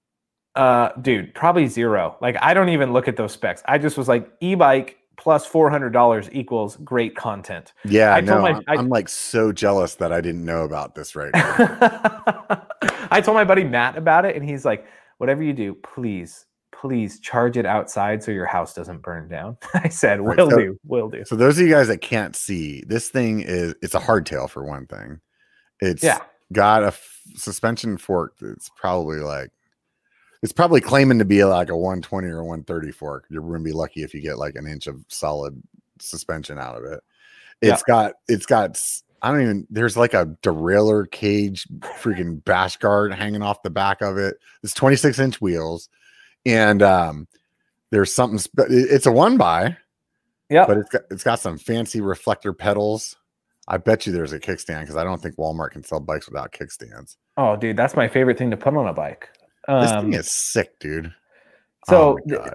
Uh, 0.53 0.90
dude, 1.02 1.34
probably 1.34 1.65
zero. 1.65 2.18
Like 2.19 2.36
I 2.41 2.53
don't 2.53 2.68
even 2.69 2.91
look 2.91 3.07
at 3.07 3.15
those 3.15 3.32
specs. 3.32 3.64
I 3.65 3.78
just 3.78 3.98
was 3.98 4.10
like, 4.10 4.30
e-bike 4.41 4.98
plus 5.15 5.45
four 5.45 5.69
hundred 5.69 5.91
dollars 5.91 6.30
equals 6.34 6.76
great 6.84 7.15
content. 7.15 7.72
Yeah, 7.86 8.14
I 8.14 8.19
no, 8.22 8.41
my, 8.41 8.61
I, 8.68 8.76
am 8.76 8.90
like 8.90 9.07
so 9.07 9.53
jealous 9.53 9.95
that 9.95 10.11
I 10.11 10.19
didn't 10.19 10.44
know 10.44 10.64
about 10.65 10.94
this 10.94 11.15
right 11.15 11.32
now. 11.34 12.65
I 13.11 13.22
told 13.22 13.36
my 13.36 13.45
buddy 13.45 13.64
Matt 13.64 13.98
about 13.98 14.26
it, 14.26 14.36
and 14.36 14.44
he's 14.44 14.65
like, 14.65 14.86
"Whatever 15.22 15.43
you 15.43 15.53
do, 15.53 15.76
please, 15.76 16.48
please 16.72 17.19
charge 17.19 17.56
it 17.56 17.65
outside 17.65 18.23
so 18.23 18.31
your 18.31 18.48
house 18.48 18.73
doesn't 18.73 19.03
burn 19.03 19.27
down." 19.27 19.57
I 19.76 19.89
said, 19.89 20.22
"Will 20.22 20.49
so, 20.49 20.57
do, 20.57 20.80
will 20.84 21.10
do." 21.10 21.23
So 21.26 21.35
those 21.35 21.60
of 21.60 21.68
you 21.68 21.72
guys 21.72 21.88
that 21.88 22.02
can't 22.02 22.35
see, 22.35 22.84
this 22.88 23.10
thing 23.10 23.41
is 23.41 23.76
it's 23.81 23.95
a 23.95 23.99
hardtail 23.99 24.49
for 24.49 24.64
one 24.64 24.88
thing. 24.88 25.22
It's 25.80 26.03
yeah. 26.03 26.19
got 26.52 26.84
a 26.84 26.88
f- 26.88 27.22
suspension 27.35 27.98
fork 27.98 28.35
that's 28.41 28.69
probably 28.76 29.19
like 29.19 29.52
it's 30.41 30.53
probably 30.53 30.81
claiming 30.81 31.19
to 31.19 31.26
be 31.26 31.43
like 31.43 31.69
a 31.69 31.77
120 31.77 32.27
or 32.27 32.43
130 32.43 32.91
fork. 32.91 33.26
You're 33.30 33.41
going 33.41 33.60
to 33.60 33.64
be 33.64 33.72
lucky 33.72 34.02
if 34.02 34.14
you 34.14 34.22
get 34.22 34.39
like 34.39 34.56
an 34.56 34.65
inch 34.65 34.88
of 34.88 35.06
solid 35.07 35.61
suspension 35.99 36.57
out 36.57 36.77
of 36.77 36.84
it. 36.84 37.02
It's 37.61 37.84
yeah. 37.88 37.93
got 37.93 38.14
it's 38.27 38.48
got 38.48 38.81
I 39.22 39.31
don't 39.31 39.41
even 39.41 39.68
there's 39.69 39.98
like 39.98 40.14
a 40.14 40.26
derailleur 40.41 41.10
cage 41.11 41.68
freaking 42.02 42.43
bash 42.43 42.77
guard 42.77 43.14
hanging 43.14 43.41
off 43.41 43.64
the 43.64 43.69
back 43.69 44.02
of 44.02 44.18
it. 44.18 44.38
It's 44.64 44.73
26 44.73 45.19
inch 45.19 45.41
wheels 45.41 45.89
and 46.45 46.81
um 46.81 47.27
there's 47.91 48.11
something 48.11 48.39
it's 48.69 49.06
a 49.06 49.11
one 49.11 49.38
by 49.38 49.77
yeah 50.49 50.65
but 50.65 50.77
it's 50.77 50.89
got 50.89 51.02
it's 51.11 51.23
got 51.23 51.39
some 51.39 51.56
fancy 51.56 52.02
reflector 52.02 52.52
pedals 52.52 53.15
i 53.68 53.77
bet 53.77 54.07
you 54.07 54.11
there's 54.11 54.34
a 54.34 54.39
kickstand 54.39 54.80
because 54.80 54.95
i 54.95 55.03
don't 55.03 55.22
think 55.22 55.35
walmart 55.35 55.69
can 55.69 55.84
sell 55.84 55.99
bikes 55.99 56.27
without 56.27 56.52
kickstands 56.52 57.18
oh 57.38 57.56
dude 57.56 57.77
that's 57.77 57.95
my 57.95 58.07
favorite 58.07 58.39
thing 58.39 58.49
to 58.49 58.57
put 58.57 58.76
on 58.76 58.88
a 58.88 58.93
bike 58.93 59.30
um, 59.68 59.81
this 59.81 59.91
thing 59.91 59.99
um, 59.99 60.14
is 60.14 60.31
sick, 60.31 60.80
dude. 60.80 61.14
So 61.88 62.18
oh 62.31 62.52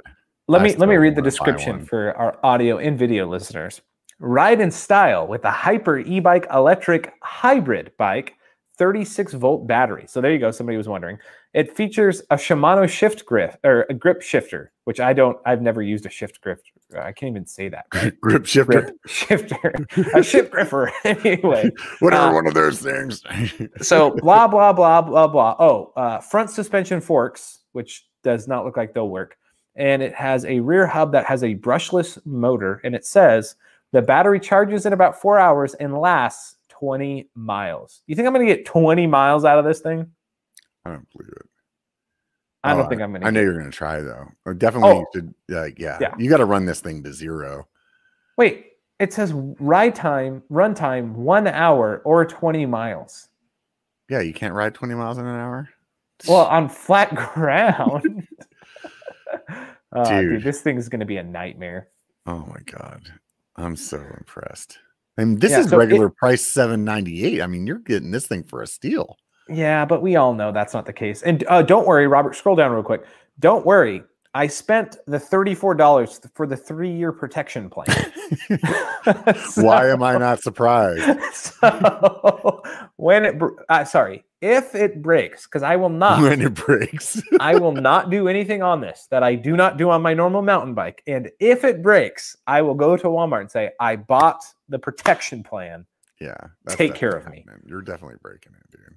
let 0.48 0.62
me 0.62 0.74
let 0.76 0.88
me 0.88 0.96
read 0.96 1.16
the 1.16 1.22
description 1.22 1.84
for 1.84 2.16
our 2.16 2.38
audio 2.44 2.78
and 2.78 2.98
video 2.98 3.26
listeners. 3.26 3.80
Ride 4.18 4.60
in 4.60 4.70
style 4.70 5.26
with 5.26 5.44
a 5.44 5.50
Hyper 5.50 5.98
e-bike 5.98 6.46
electric 6.52 7.12
hybrid 7.22 7.92
bike, 7.98 8.34
36 8.78 9.34
volt 9.34 9.66
battery. 9.66 10.04
So 10.06 10.20
there 10.20 10.32
you 10.32 10.38
go. 10.38 10.50
Somebody 10.50 10.78
was 10.78 10.88
wondering. 10.88 11.18
It 11.52 11.74
features 11.74 12.20
a 12.30 12.36
Shimano 12.36 12.88
shift 12.88 13.24
grip 13.24 13.58
or 13.64 13.86
a 13.88 13.94
grip 13.94 14.20
shifter, 14.20 14.72
which 14.84 15.00
I 15.00 15.12
don't. 15.12 15.38
I've 15.46 15.62
never 15.62 15.82
used 15.82 16.04
a 16.04 16.10
shift 16.10 16.40
grip. 16.40 16.60
I 16.94 17.12
can't 17.12 17.30
even 17.30 17.46
say 17.46 17.68
that. 17.70 17.86
Right? 17.94 18.20
grip 18.20 18.46
shifter. 18.46 18.82
Grip 18.82 18.96
shifter. 19.06 19.74
a 20.14 20.22
shift 20.22 20.50
gripper. 20.50 20.92
anyway. 21.04 21.70
Whatever 22.00 22.28
uh, 22.28 22.34
one 22.34 22.46
of 22.46 22.54
those 22.54 22.80
things. 22.80 23.22
so 23.82 24.10
blah 24.10 24.46
blah 24.48 24.72
blah 24.72 25.00
blah 25.02 25.26
blah. 25.26 25.56
Oh, 25.58 25.92
uh, 25.96 26.20
front 26.20 26.50
suspension 26.50 27.00
forks, 27.00 27.60
which 27.72 28.06
does 28.22 28.46
not 28.46 28.64
look 28.64 28.76
like 28.76 28.92
they'll 28.92 29.08
work, 29.08 29.36
and 29.76 30.02
it 30.02 30.14
has 30.14 30.44
a 30.44 30.60
rear 30.60 30.86
hub 30.86 31.12
that 31.12 31.24
has 31.24 31.42
a 31.42 31.54
brushless 31.54 32.18
motor, 32.26 32.80
and 32.84 32.94
it 32.94 33.06
says 33.06 33.56
the 33.96 34.02
battery 34.02 34.38
charges 34.38 34.84
in 34.84 34.92
about 34.92 35.18
four 35.18 35.38
hours 35.38 35.72
and 35.72 35.98
lasts 35.98 36.56
20 36.68 37.30
miles. 37.34 38.02
You 38.06 38.14
think 38.14 38.26
I'm 38.26 38.34
going 38.34 38.46
to 38.46 38.54
get 38.54 38.66
20 38.66 39.06
miles 39.06 39.46
out 39.46 39.58
of 39.58 39.64
this 39.64 39.80
thing? 39.80 40.06
I 40.84 40.90
don't 40.90 41.10
believe 41.16 41.32
it. 41.32 41.46
I 42.62 42.74
don't 42.74 42.84
oh, 42.84 42.88
think 42.90 43.00
I'm 43.00 43.12
gonna. 43.12 43.24
I 43.24 43.30
know 43.30 43.40
you're 43.40 43.56
gonna 43.56 43.70
try 43.70 44.00
though. 44.00 44.26
Or 44.44 44.52
definitely, 44.52 44.90
oh, 44.90 45.04
should, 45.14 45.32
like, 45.48 45.78
yeah, 45.78 45.98
yeah. 46.00 46.14
you 46.18 46.28
got 46.28 46.38
to 46.38 46.44
run 46.44 46.66
this 46.66 46.80
thing 46.80 47.02
to 47.04 47.12
zero. 47.12 47.68
Wait, 48.36 48.72
it 48.98 49.12
says 49.12 49.32
ride 49.32 49.94
time, 49.94 50.42
run 50.50 50.74
time, 50.74 51.14
one 51.14 51.46
hour 51.46 52.02
or 52.04 52.26
20 52.26 52.66
miles. 52.66 53.28
Yeah, 54.10 54.20
you 54.20 54.34
can't 54.34 54.52
ride 54.52 54.74
20 54.74 54.94
miles 54.94 55.16
in 55.16 55.26
an 55.26 55.36
hour. 55.36 55.68
Well, 56.28 56.46
on 56.46 56.68
flat 56.68 57.14
ground. 57.34 58.26
uh, 59.92 60.04
dude. 60.20 60.30
dude, 60.30 60.42
this 60.42 60.60
thing 60.60 60.76
is 60.76 60.90
gonna 60.90 61.06
be 61.06 61.16
a 61.16 61.22
nightmare. 61.22 61.88
Oh 62.26 62.44
my 62.46 62.60
god, 62.66 63.10
I'm 63.56 63.76
so 63.76 63.98
impressed. 64.16 64.78
I 65.18 65.24
mean, 65.24 65.38
this 65.38 65.52
yeah, 65.52 65.60
is 65.60 65.70
so 65.70 65.78
regular 65.78 66.08
it, 66.08 66.16
price 66.16 66.42
798. 66.42 67.40
I 67.40 67.46
mean, 67.46 67.66
you're 67.66 67.78
getting 67.78 68.10
this 68.10 68.26
thing 68.26 68.44
for 68.44 68.62
a 68.62 68.66
steal. 68.66 69.16
Yeah, 69.48 69.84
but 69.84 70.02
we 70.02 70.16
all 70.16 70.34
know 70.34 70.52
that's 70.52 70.74
not 70.74 70.86
the 70.86 70.92
case. 70.92 71.22
And 71.22 71.44
uh, 71.48 71.62
don't 71.62 71.86
worry, 71.86 72.06
Robert, 72.06 72.34
scroll 72.36 72.56
down 72.56 72.72
real 72.72 72.82
quick. 72.82 73.04
Don't 73.38 73.64
worry. 73.64 74.02
I 74.34 74.48
spent 74.48 74.98
the 75.06 75.16
$34 75.16 76.34
for 76.34 76.46
the 76.46 76.56
three 76.56 76.90
year 76.90 77.12
protection 77.12 77.70
plan. 77.70 77.86
so, 79.48 79.62
Why 79.62 79.88
am 79.88 80.02
I 80.02 80.18
not 80.18 80.42
surprised? 80.42 81.02
So 81.32 82.62
when 82.96 83.24
it, 83.24 83.42
uh, 83.68 83.84
sorry, 83.84 84.24
if 84.46 84.76
it 84.76 85.02
breaks, 85.02 85.44
because 85.44 85.64
I 85.64 85.74
will 85.74 85.88
not, 85.88 86.22
when 86.22 86.40
it 86.40 86.54
breaks, 86.54 87.20
I 87.40 87.56
will 87.56 87.72
not 87.72 88.10
do 88.10 88.28
anything 88.28 88.62
on 88.62 88.80
this 88.80 89.08
that 89.10 89.24
I 89.24 89.34
do 89.34 89.56
not 89.56 89.76
do 89.76 89.90
on 89.90 90.02
my 90.02 90.14
normal 90.14 90.40
mountain 90.40 90.72
bike. 90.72 91.02
And 91.08 91.30
if 91.40 91.64
it 91.64 91.82
breaks, 91.82 92.36
I 92.46 92.62
will 92.62 92.74
go 92.74 92.96
to 92.96 93.06
Walmart 93.08 93.40
and 93.40 93.50
say, 93.50 93.72
I 93.80 93.96
bought 93.96 94.44
the 94.68 94.78
protection 94.78 95.42
plan. 95.42 95.84
Yeah. 96.20 96.36
Take 96.68 96.94
care 96.94 97.10
of 97.10 97.28
me. 97.28 97.44
You're 97.66 97.82
definitely 97.82 98.18
breaking 98.22 98.52
it, 98.54 98.70
dude. 98.70 98.96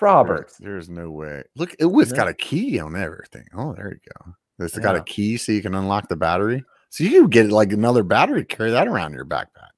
Robert. 0.00 0.52
There's, 0.58 0.86
there's 0.86 0.88
no 0.88 1.10
way. 1.10 1.44
Look, 1.56 1.74
it 1.78 1.86
was 1.86 2.12
got 2.12 2.28
a 2.28 2.34
key 2.34 2.80
on 2.80 2.96
everything. 2.96 3.44
Oh, 3.56 3.74
there 3.74 3.92
you 3.92 4.00
go. 4.16 4.32
It's 4.64 4.76
yeah. 4.76 4.82
got 4.82 4.96
a 4.96 5.02
key 5.04 5.36
so 5.36 5.52
you 5.52 5.62
can 5.62 5.74
unlock 5.74 6.08
the 6.08 6.16
battery. 6.16 6.64
So 6.90 7.04
you 7.04 7.10
can 7.10 7.28
get 7.28 7.50
like 7.50 7.72
another 7.72 8.02
battery, 8.02 8.44
carry 8.44 8.72
that 8.72 8.88
around 8.88 9.12
in 9.12 9.16
your 9.16 9.24
backpack. 9.24 9.70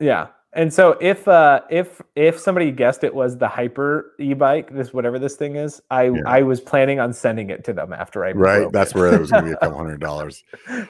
Yeah. 0.00 0.28
And 0.56 0.72
so 0.72 0.96
if 1.02 1.28
uh 1.28 1.60
if 1.68 2.00
if 2.16 2.40
somebody 2.40 2.72
guessed 2.72 3.04
it 3.04 3.14
was 3.14 3.36
the 3.36 3.46
hyper 3.46 4.14
e-bike, 4.18 4.74
this 4.74 4.94
whatever 4.94 5.18
this 5.18 5.36
thing 5.36 5.56
is, 5.56 5.82
I 5.90 6.04
yeah. 6.04 6.22
I 6.24 6.40
was 6.42 6.62
planning 6.62 6.98
on 6.98 7.12
sending 7.12 7.50
it 7.50 7.62
to 7.64 7.74
them 7.74 7.92
after 7.92 8.24
I 8.24 8.32
right. 8.32 8.72
That's 8.72 8.92
it. 8.92 8.96
where 8.96 9.14
it 9.14 9.20
was 9.20 9.30
gonna 9.30 9.44
be 9.44 9.52
a 9.52 9.58
couple 9.58 9.76
hundred 9.82 10.00
dollars. 10.00 10.42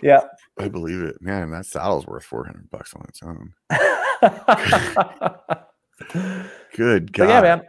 Yeah. 0.03 0.21
I 0.57 0.69
believe 0.69 1.03
it. 1.03 1.21
Man, 1.21 1.51
that 1.51 1.67
saddle's 1.67 2.07
worth 2.07 2.23
four 2.25 2.45
hundred 2.45 2.71
bucks 2.71 2.95
on 2.95 3.05
its 3.09 3.25
own. 3.25 3.55
Good 6.77 7.13
God. 7.13 7.27
But 7.27 7.29
yeah, 7.29 7.41
man. 7.41 7.63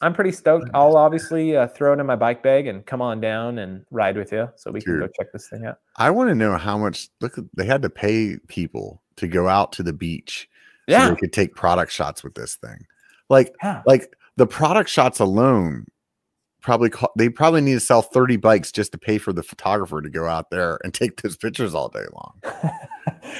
I'm 0.00 0.12
pretty 0.12 0.32
stoked. 0.32 0.68
I'll 0.74 0.96
obviously 0.96 1.56
uh, 1.56 1.68
throw 1.68 1.92
it 1.94 2.00
in 2.00 2.04
my 2.04 2.16
bike 2.16 2.42
bag 2.42 2.66
and 2.66 2.84
come 2.84 3.00
on 3.00 3.20
down 3.20 3.58
and 3.58 3.86
ride 3.90 4.18
with 4.18 4.32
you, 4.32 4.50
so 4.56 4.70
we 4.70 4.80
Dude, 4.80 4.86
can 4.86 4.98
go 5.00 5.08
check 5.18 5.32
this 5.32 5.48
thing 5.48 5.64
out. 5.64 5.78
I 5.96 6.10
want 6.10 6.28
to 6.28 6.34
know 6.34 6.58
how 6.58 6.76
much. 6.76 7.08
Look, 7.20 7.38
they 7.54 7.64
had 7.64 7.80
to 7.82 7.90
pay 7.90 8.36
people 8.48 9.02
to 9.16 9.28
go 9.28 9.48
out 9.48 9.72
to 9.72 9.82
the 9.82 9.94
beach, 9.94 10.48
yeah, 10.86 11.06
so 11.06 11.10
they 11.10 11.20
could 11.20 11.32
take 11.32 11.54
product 11.54 11.92
shots 11.92 12.22
with 12.22 12.34
this 12.34 12.56
thing. 12.56 12.86
Like, 13.28 13.54
yeah. 13.62 13.82
like 13.86 14.14
the 14.36 14.46
product 14.46 14.90
shots 14.90 15.20
alone 15.20 15.86
probably 16.64 16.90
they 17.16 17.28
probably 17.28 17.60
need 17.60 17.74
to 17.74 17.80
sell 17.80 18.00
30 18.00 18.38
bikes 18.38 18.72
just 18.72 18.90
to 18.92 18.98
pay 18.98 19.18
for 19.18 19.34
the 19.34 19.42
photographer 19.42 20.00
to 20.00 20.08
go 20.08 20.26
out 20.26 20.48
there 20.50 20.78
and 20.82 20.94
take 20.94 21.20
those 21.20 21.36
pictures 21.36 21.74
all 21.74 21.90
day 21.90 22.06
long. 22.14 22.40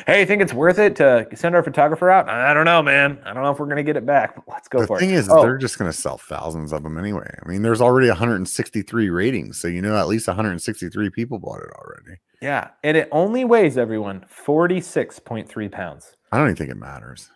hey, 0.07 0.21
you 0.21 0.27
think 0.27 0.43
it's 0.43 0.53
worth 0.53 0.79
it 0.79 0.95
to 0.97 1.27
send 1.35 1.55
our 1.55 1.63
photographer 1.63 2.11
out? 2.11 2.29
I 2.29 2.53
don't 2.53 2.67
know, 2.67 2.83
man. 2.83 3.19
I 3.25 3.33
don't 3.33 3.43
know 3.43 3.51
if 3.51 3.59
we're 3.59 3.65
going 3.65 3.79
to 3.79 3.83
get 3.83 3.97
it 3.97 4.05
back. 4.05 4.37
let's 4.47 4.69
go 4.69 4.81
the 4.81 4.87
for 4.87 4.99
it. 4.99 5.01
The 5.01 5.07
thing 5.07 5.15
is, 5.15 5.31
oh. 5.31 5.41
they're 5.43 5.57
just 5.57 5.79
going 5.79 5.91
to 5.91 5.97
sell 5.97 6.19
thousands 6.19 6.71
of 6.73 6.83
them 6.83 6.99
anyway. 6.99 7.35
I 7.43 7.49
mean, 7.49 7.63
there's 7.63 7.81
already 7.81 8.09
163 8.09 9.09
ratings, 9.09 9.59
so 9.59 9.69
you 9.69 9.81
know 9.81 9.97
at 9.97 10.07
least 10.07 10.29
163 10.29 11.11
people 11.11 11.39
bought 11.39 11.63
it 11.63 11.71
already. 11.77 12.21
Yeah, 12.43 12.69
and 12.83 12.95
it 12.95 13.09
only 13.11 13.47
weighs 13.47 13.79
everyone 13.79 14.27
46.3 14.31 15.73
pounds. 15.73 16.15
I 16.31 16.37
don't 16.37 16.49
even 16.49 16.57
think 16.57 16.71
it 16.71 16.77
matters. 16.77 17.31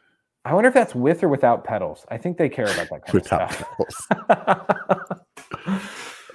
I 0.49 0.55
wonder 0.55 0.69
if 0.69 0.75
that's 0.75 0.95
with 0.95 1.23
or 1.23 1.29
without 1.29 1.63
pedals. 1.63 2.07
I 2.11 2.17
think 2.17 2.39
they 2.39 2.49
care 2.49 2.65
about 2.65 2.89
that 2.89 3.05
kind 3.05 3.13
without 3.13 3.51
pedals. 3.51 5.21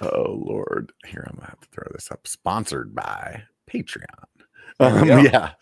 oh 0.02 0.40
Lord, 0.40 0.92
here 1.04 1.26
I'm 1.28 1.34
gonna 1.34 1.50
have 1.50 1.58
to 1.58 1.68
throw 1.72 1.88
this 1.90 2.12
up. 2.12 2.24
Sponsored 2.28 2.94
by 2.94 3.42
Patreon. 3.68 4.04
Um, 4.78 5.08
yeah, 5.08 5.54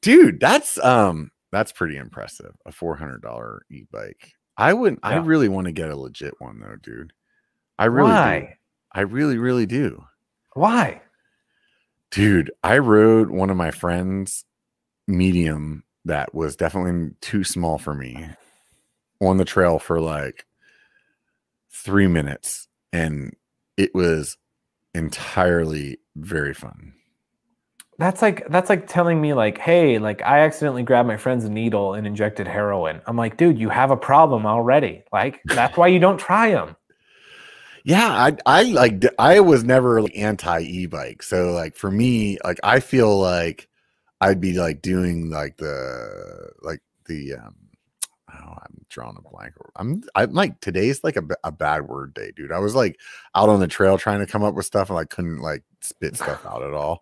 dude, 0.00 0.40
that's 0.40 0.82
um, 0.84 1.30
that's 1.52 1.70
pretty 1.70 1.96
impressive. 1.96 2.56
A 2.66 2.72
four 2.72 2.96
hundred 2.96 3.22
dollar 3.22 3.62
e 3.70 3.84
bike. 3.92 4.32
I 4.56 4.72
wouldn't. 4.72 4.98
Yeah. 5.04 5.10
I 5.10 5.16
really 5.18 5.48
want 5.48 5.66
to 5.66 5.72
get 5.72 5.88
a 5.88 5.96
legit 5.96 6.34
one 6.40 6.58
though, 6.58 6.74
dude. 6.82 7.12
I 7.78 7.84
really 7.84 8.10
Why? 8.10 8.40
do. 8.40 8.46
I 8.90 9.00
really, 9.02 9.38
really 9.38 9.66
do. 9.66 10.02
Why? 10.54 11.02
Dude, 12.10 12.50
I 12.64 12.78
rode 12.78 13.30
one 13.30 13.48
of 13.48 13.56
my 13.56 13.70
friends' 13.70 14.44
medium 15.06 15.84
that 16.04 16.34
was 16.34 16.56
definitely 16.56 17.10
too 17.20 17.44
small 17.44 17.78
for 17.78 17.94
me 17.94 18.28
on 19.20 19.36
the 19.36 19.44
trail 19.44 19.78
for 19.78 20.00
like 20.00 20.46
three 21.70 22.08
minutes, 22.08 22.68
and 22.92 23.34
it 23.76 23.94
was 23.94 24.36
entirely 24.94 25.98
very 26.16 26.54
fun. 26.54 26.92
That's 27.98 28.22
like 28.22 28.48
that's 28.48 28.68
like 28.68 28.86
telling 28.86 29.20
me 29.20 29.32
like, 29.34 29.58
hey, 29.58 29.98
like 29.98 30.22
I 30.22 30.40
accidentally 30.40 30.82
grabbed 30.82 31.06
my 31.06 31.16
friend's 31.16 31.48
needle 31.48 31.94
and 31.94 32.06
injected 32.06 32.48
heroin. 32.48 33.00
I'm 33.06 33.16
like, 33.16 33.36
dude, 33.36 33.58
you 33.58 33.68
have 33.68 33.90
a 33.90 33.96
problem 33.96 34.46
already. 34.46 35.04
Like 35.12 35.40
that's 35.44 35.76
why 35.76 35.88
you 35.88 35.98
don't 35.98 36.18
try 36.18 36.50
them. 36.50 36.74
Yeah, 37.84 38.08
I 38.08 38.36
I 38.46 38.62
like 38.64 39.04
I 39.18 39.40
was 39.40 39.62
never 39.64 40.02
like 40.02 40.16
anti 40.16 40.60
e-bike. 40.60 41.22
So 41.22 41.52
like 41.52 41.76
for 41.76 41.90
me, 41.90 42.38
like 42.44 42.58
I 42.62 42.80
feel 42.80 43.18
like 43.18 43.68
I'd 44.22 44.40
be 44.40 44.52
like 44.52 44.82
doing 44.82 45.30
like 45.30 45.56
the 45.56 46.52
like 46.62 46.80
the 47.06 47.34
um 47.34 47.56
oh 48.32 48.54
I'm 48.62 48.86
drawing 48.88 49.16
a 49.18 49.28
blank. 49.28 49.54
I'm 49.74 50.04
I'm 50.14 50.32
like 50.32 50.60
today's 50.60 51.02
like 51.02 51.16
a, 51.16 51.24
a 51.42 51.50
bad 51.50 51.88
word 51.88 52.14
day, 52.14 52.30
dude. 52.36 52.52
I 52.52 52.60
was 52.60 52.76
like 52.76 53.00
out 53.34 53.48
on 53.48 53.58
the 53.58 53.66
trail 53.66 53.98
trying 53.98 54.20
to 54.20 54.26
come 54.30 54.44
up 54.44 54.54
with 54.54 54.64
stuff 54.64 54.90
and 54.90 54.94
like 54.94 55.10
couldn't 55.10 55.40
like 55.40 55.64
spit 55.80 56.16
stuff 56.16 56.46
out 56.46 56.62
at 56.62 56.72
all. 56.72 57.00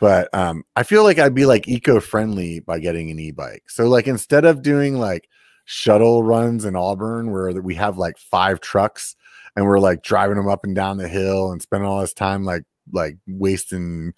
But 0.00 0.34
um 0.34 0.64
I 0.74 0.82
feel 0.82 1.04
like 1.04 1.20
I'd 1.20 1.34
be 1.34 1.46
like 1.46 1.68
eco-friendly 1.68 2.60
by 2.60 2.80
getting 2.80 3.12
an 3.12 3.20
e-bike. 3.20 3.70
So 3.70 3.86
like 3.86 4.08
instead 4.08 4.44
of 4.44 4.62
doing 4.62 4.98
like 4.98 5.28
shuttle 5.64 6.24
runs 6.24 6.64
in 6.64 6.74
Auburn 6.74 7.30
where 7.30 7.52
we 7.52 7.76
have 7.76 7.98
like 7.98 8.18
five 8.18 8.60
trucks 8.60 9.14
and 9.54 9.64
we're 9.64 9.78
like 9.78 10.02
driving 10.02 10.38
them 10.38 10.48
up 10.48 10.64
and 10.64 10.74
down 10.74 10.96
the 10.96 11.06
hill 11.06 11.52
and 11.52 11.62
spending 11.62 11.88
all 11.88 12.00
this 12.00 12.14
time 12.14 12.44
like 12.44 12.64
like 12.92 13.16
wasting 13.28 14.12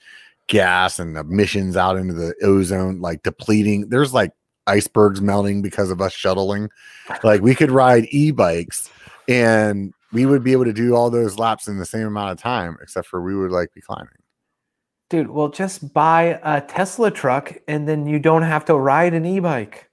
gas 0.48 0.98
and 0.98 1.16
emissions 1.16 1.76
out 1.76 1.96
into 1.96 2.12
the 2.12 2.34
ozone 2.42 3.00
like 3.00 3.22
depleting 3.22 3.88
there's 3.88 4.12
like 4.12 4.32
icebergs 4.66 5.20
melting 5.20 5.62
because 5.62 5.90
of 5.90 6.00
us 6.00 6.12
shuttling 6.12 6.68
like 7.22 7.40
we 7.40 7.54
could 7.54 7.70
ride 7.70 8.06
e-bikes 8.10 8.90
and 9.28 9.92
we 10.12 10.26
would 10.26 10.44
be 10.44 10.52
able 10.52 10.64
to 10.64 10.72
do 10.72 10.94
all 10.94 11.10
those 11.10 11.38
laps 11.38 11.66
in 11.66 11.78
the 11.78 11.86
same 11.86 12.06
amount 12.06 12.30
of 12.30 12.38
time 12.38 12.76
except 12.82 13.06
for 13.06 13.22
we 13.22 13.34
would 13.34 13.50
like 13.50 13.72
be 13.74 13.80
climbing 13.80 14.08
dude 15.08 15.30
well 15.30 15.48
just 15.48 15.92
buy 15.94 16.38
a 16.42 16.60
tesla 16.60 17.10
truck 17.10 17.56
and 17.68 17.88
then 17.88 18.06
you 18.06 18.18
don't 18.18 18.42
have 18.42 18.64
to 18.64 18.74
ride 18.74 19.14
an 19.14 19.24
e-bike 19.24 19.88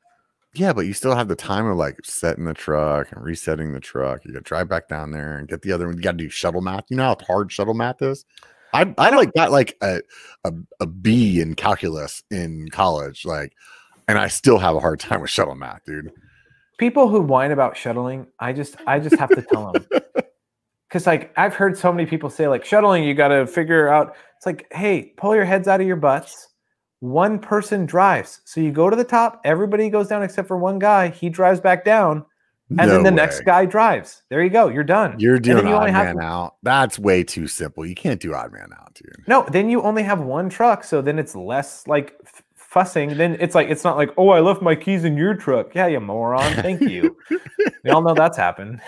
yeah, 0.53 0.73
but 0.73 0.85
you 0.85 0.93
still 0.93 1.15
have 1.15 1.29
the 1.29 1.35
time 1.35 1.65
of 1.65 1.77
like 1.77 1.97
setting 2.03 2.43
the 2.43 2.53
truck 2.53 3.11
and 3.11 3.23
resetting 3.23 3.71
the 3.71 3.79
truck. 3.79 4.25
You 4.25 4.33
got 4.33 4.39
to 4.39 4.43
drive 4.43 4.67
back 4.67 4.89
down 4.89 5.11
there 5.11 5.37
and 5.37 5.47
get 5.47 5.61
the 5.61 5.71
other 5.71 5.87
one. 5.87 5.95
You 5.95 6.03
got 6.03 6.11
to 6.11 6.17
do 6.17 6.29
shuttle 6.29 6.59
math. 6.59 6.85
You 6.89 6.97
know 6.97 7.05
how 7.05 7.17
hard 7.25 7.51
shuttle 7.51 7.73
math 7.73 8.01
is. 8.01 8.25
I 8.73 8.93
I 8.97 9.15
like 9.15 9.33
got 9.33 9.51
like 9.51 9.77
a, 9.81 10.01
a 10.43 10.53
a 10.79 10.87
B 10.87 11.39
in 11.39 11.55
calculus 11.55 12.23
in 12.31 12.69
college, 12.71 13.25
like, 13.25 13.53
and 14.07 14.17
I 14.17 14.27
still 14.27 14.57
have 14.57 14.75
a 14.75 14.79
hard 14.79 14.99
time 14.99 15.21
with 15.21 15.29
shuttle 15.29 15.55
math, 15.55 15.83
dude. 15.85 16.11
People 16.77 17.09
who 17.09 17.21
whine 17.21 17.51
about 17.51 17.77
shuttling, 17.77 18.27
I 18.39 18.53
just 18.53 18.75
I 18.87 18.99
just 18.99 19.17
have 19.17 19.29
to 19.29 19.41
tell 19.41 19.71
them 19.71 19.85
because 20.89 21.05
like 21.05 21.33
I've 21.37 21.53
heard 21.53 21.77
so 21.77 21.91
many 21.91 22.05
people 22.05 22.29
say 22.29 22.47
like 22.47 22.65
shuttling, 22.65 23.03
you 23.03 23.13
got 23.13 23.29
to 23.29 23.47
figure 23.47 23.87
out. 23.87 24.15
It's 24.37 24.45
like, 24.47 24.65
hey, 24.71 25.13
pull 25.17 25.35
your 25.35 25.45
heads 25.45 25.67
out 25.67 25.81
of 25.81 25.87
your 25.87 25.97
butts 25.97 26.47
one 27.01 27.39
person 27.39 27.85
drives. 27.85 28.41
So 28.45 28.61
you 28.61 28.71
go 28.71 28.89
to 28.89 28.95
the 28.95 29.03
top, 29.03 29.41
everybody 29.43 29.89
goes 29.89 30.07
down 30.07 30.23
except 30.23 30.47
for 30.47 30.57
one 30.57 30.79
guy. 30.79 31.09
He 31.09 31.29
drives 31.29 31.59
back 31.59 31.83
down, 31.83 32.23
and 32.79 32.89
no 32.89 32.93
then 32.93 33.03
the 33.03 33.09
way. 33.09 33.15
next 33.15 33.41
guy 33.41 33.65
drives. 33.65 34.23
There 34.29 34.43
you 34.43 34.49
go. 34.49 34.69
You're 34.69 34.83
done. 34.83 35.19
You're 35.19 35.39
doing 35.39 35.67
you 35.67 35.73
odd 35.73 35.91
man 35.91 36.21
out. 36.21 36.55
That's 36.63 36.97
way 36.97 37.23
too 37.23 37.47
simple. 37.47 37.85
You 37.85 37.95
can't 37.95 38.21
do 38.21 38.33
odd 38.33 38.51
man 38.53 38.69
out, 38.79 38.93
dude. 38.93 39.23
No, 39.27 39.45
then 39.51 39.69
you 39.69 39.81
only 39.81 40.03
have 40.03 40.21
one 40.21 40.49
truck, 40.49 40.83
so 40.83 41.01
then 41.01 41.19
it's 41.19 41.35
less 41.35 41.85
like 41.87 42.15
f- 42.25 42.43
fussing. 42.55 43.17
Then 43.17 43.35
it's 43.39 43.55
like 43.55 43.69
it's 43.69 43.83
not 43.83 43.97
like, 43.97 44.11
oh, 44.17 44.29
I 44.29 44.39
left 44.39 44.61
my 44.61 44.75
keys 44.75 45.03
in 45.03 45.17
your 45.17 45.33
truck. 45.33 45.75
Yeah, 45.75 45.87
you 45.87 45.99
moron. 45.99 46.53
Thank 46.55 46.81
you. 46.81 47.17
we 47.83 47.91
all 47.91 48.01
know 48.01 48.13
that's 48.13 48.37
happened. 48.37 48.81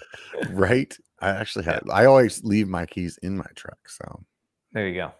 right. 0.50 0.94
I 1.20 1.30
actually 1.30 1.64
had. 1.64 1.82
I 1.90 2.04
always 2.06 2.44
leave 2.44 2.68
my 2.68 2.86
keys 2.86 3.18
in 3.22 3.36
my 3.36 3.48
truck, 3.54 3.78
so 3.88 4.24
there 4.72 4.88
you 4.88 4.94
go. 4.94 5.12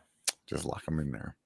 Just 0.47 0.65
lock 0.65 0.85
them 0.85 0.99
in 0.99 1.11
there 1.11 1.37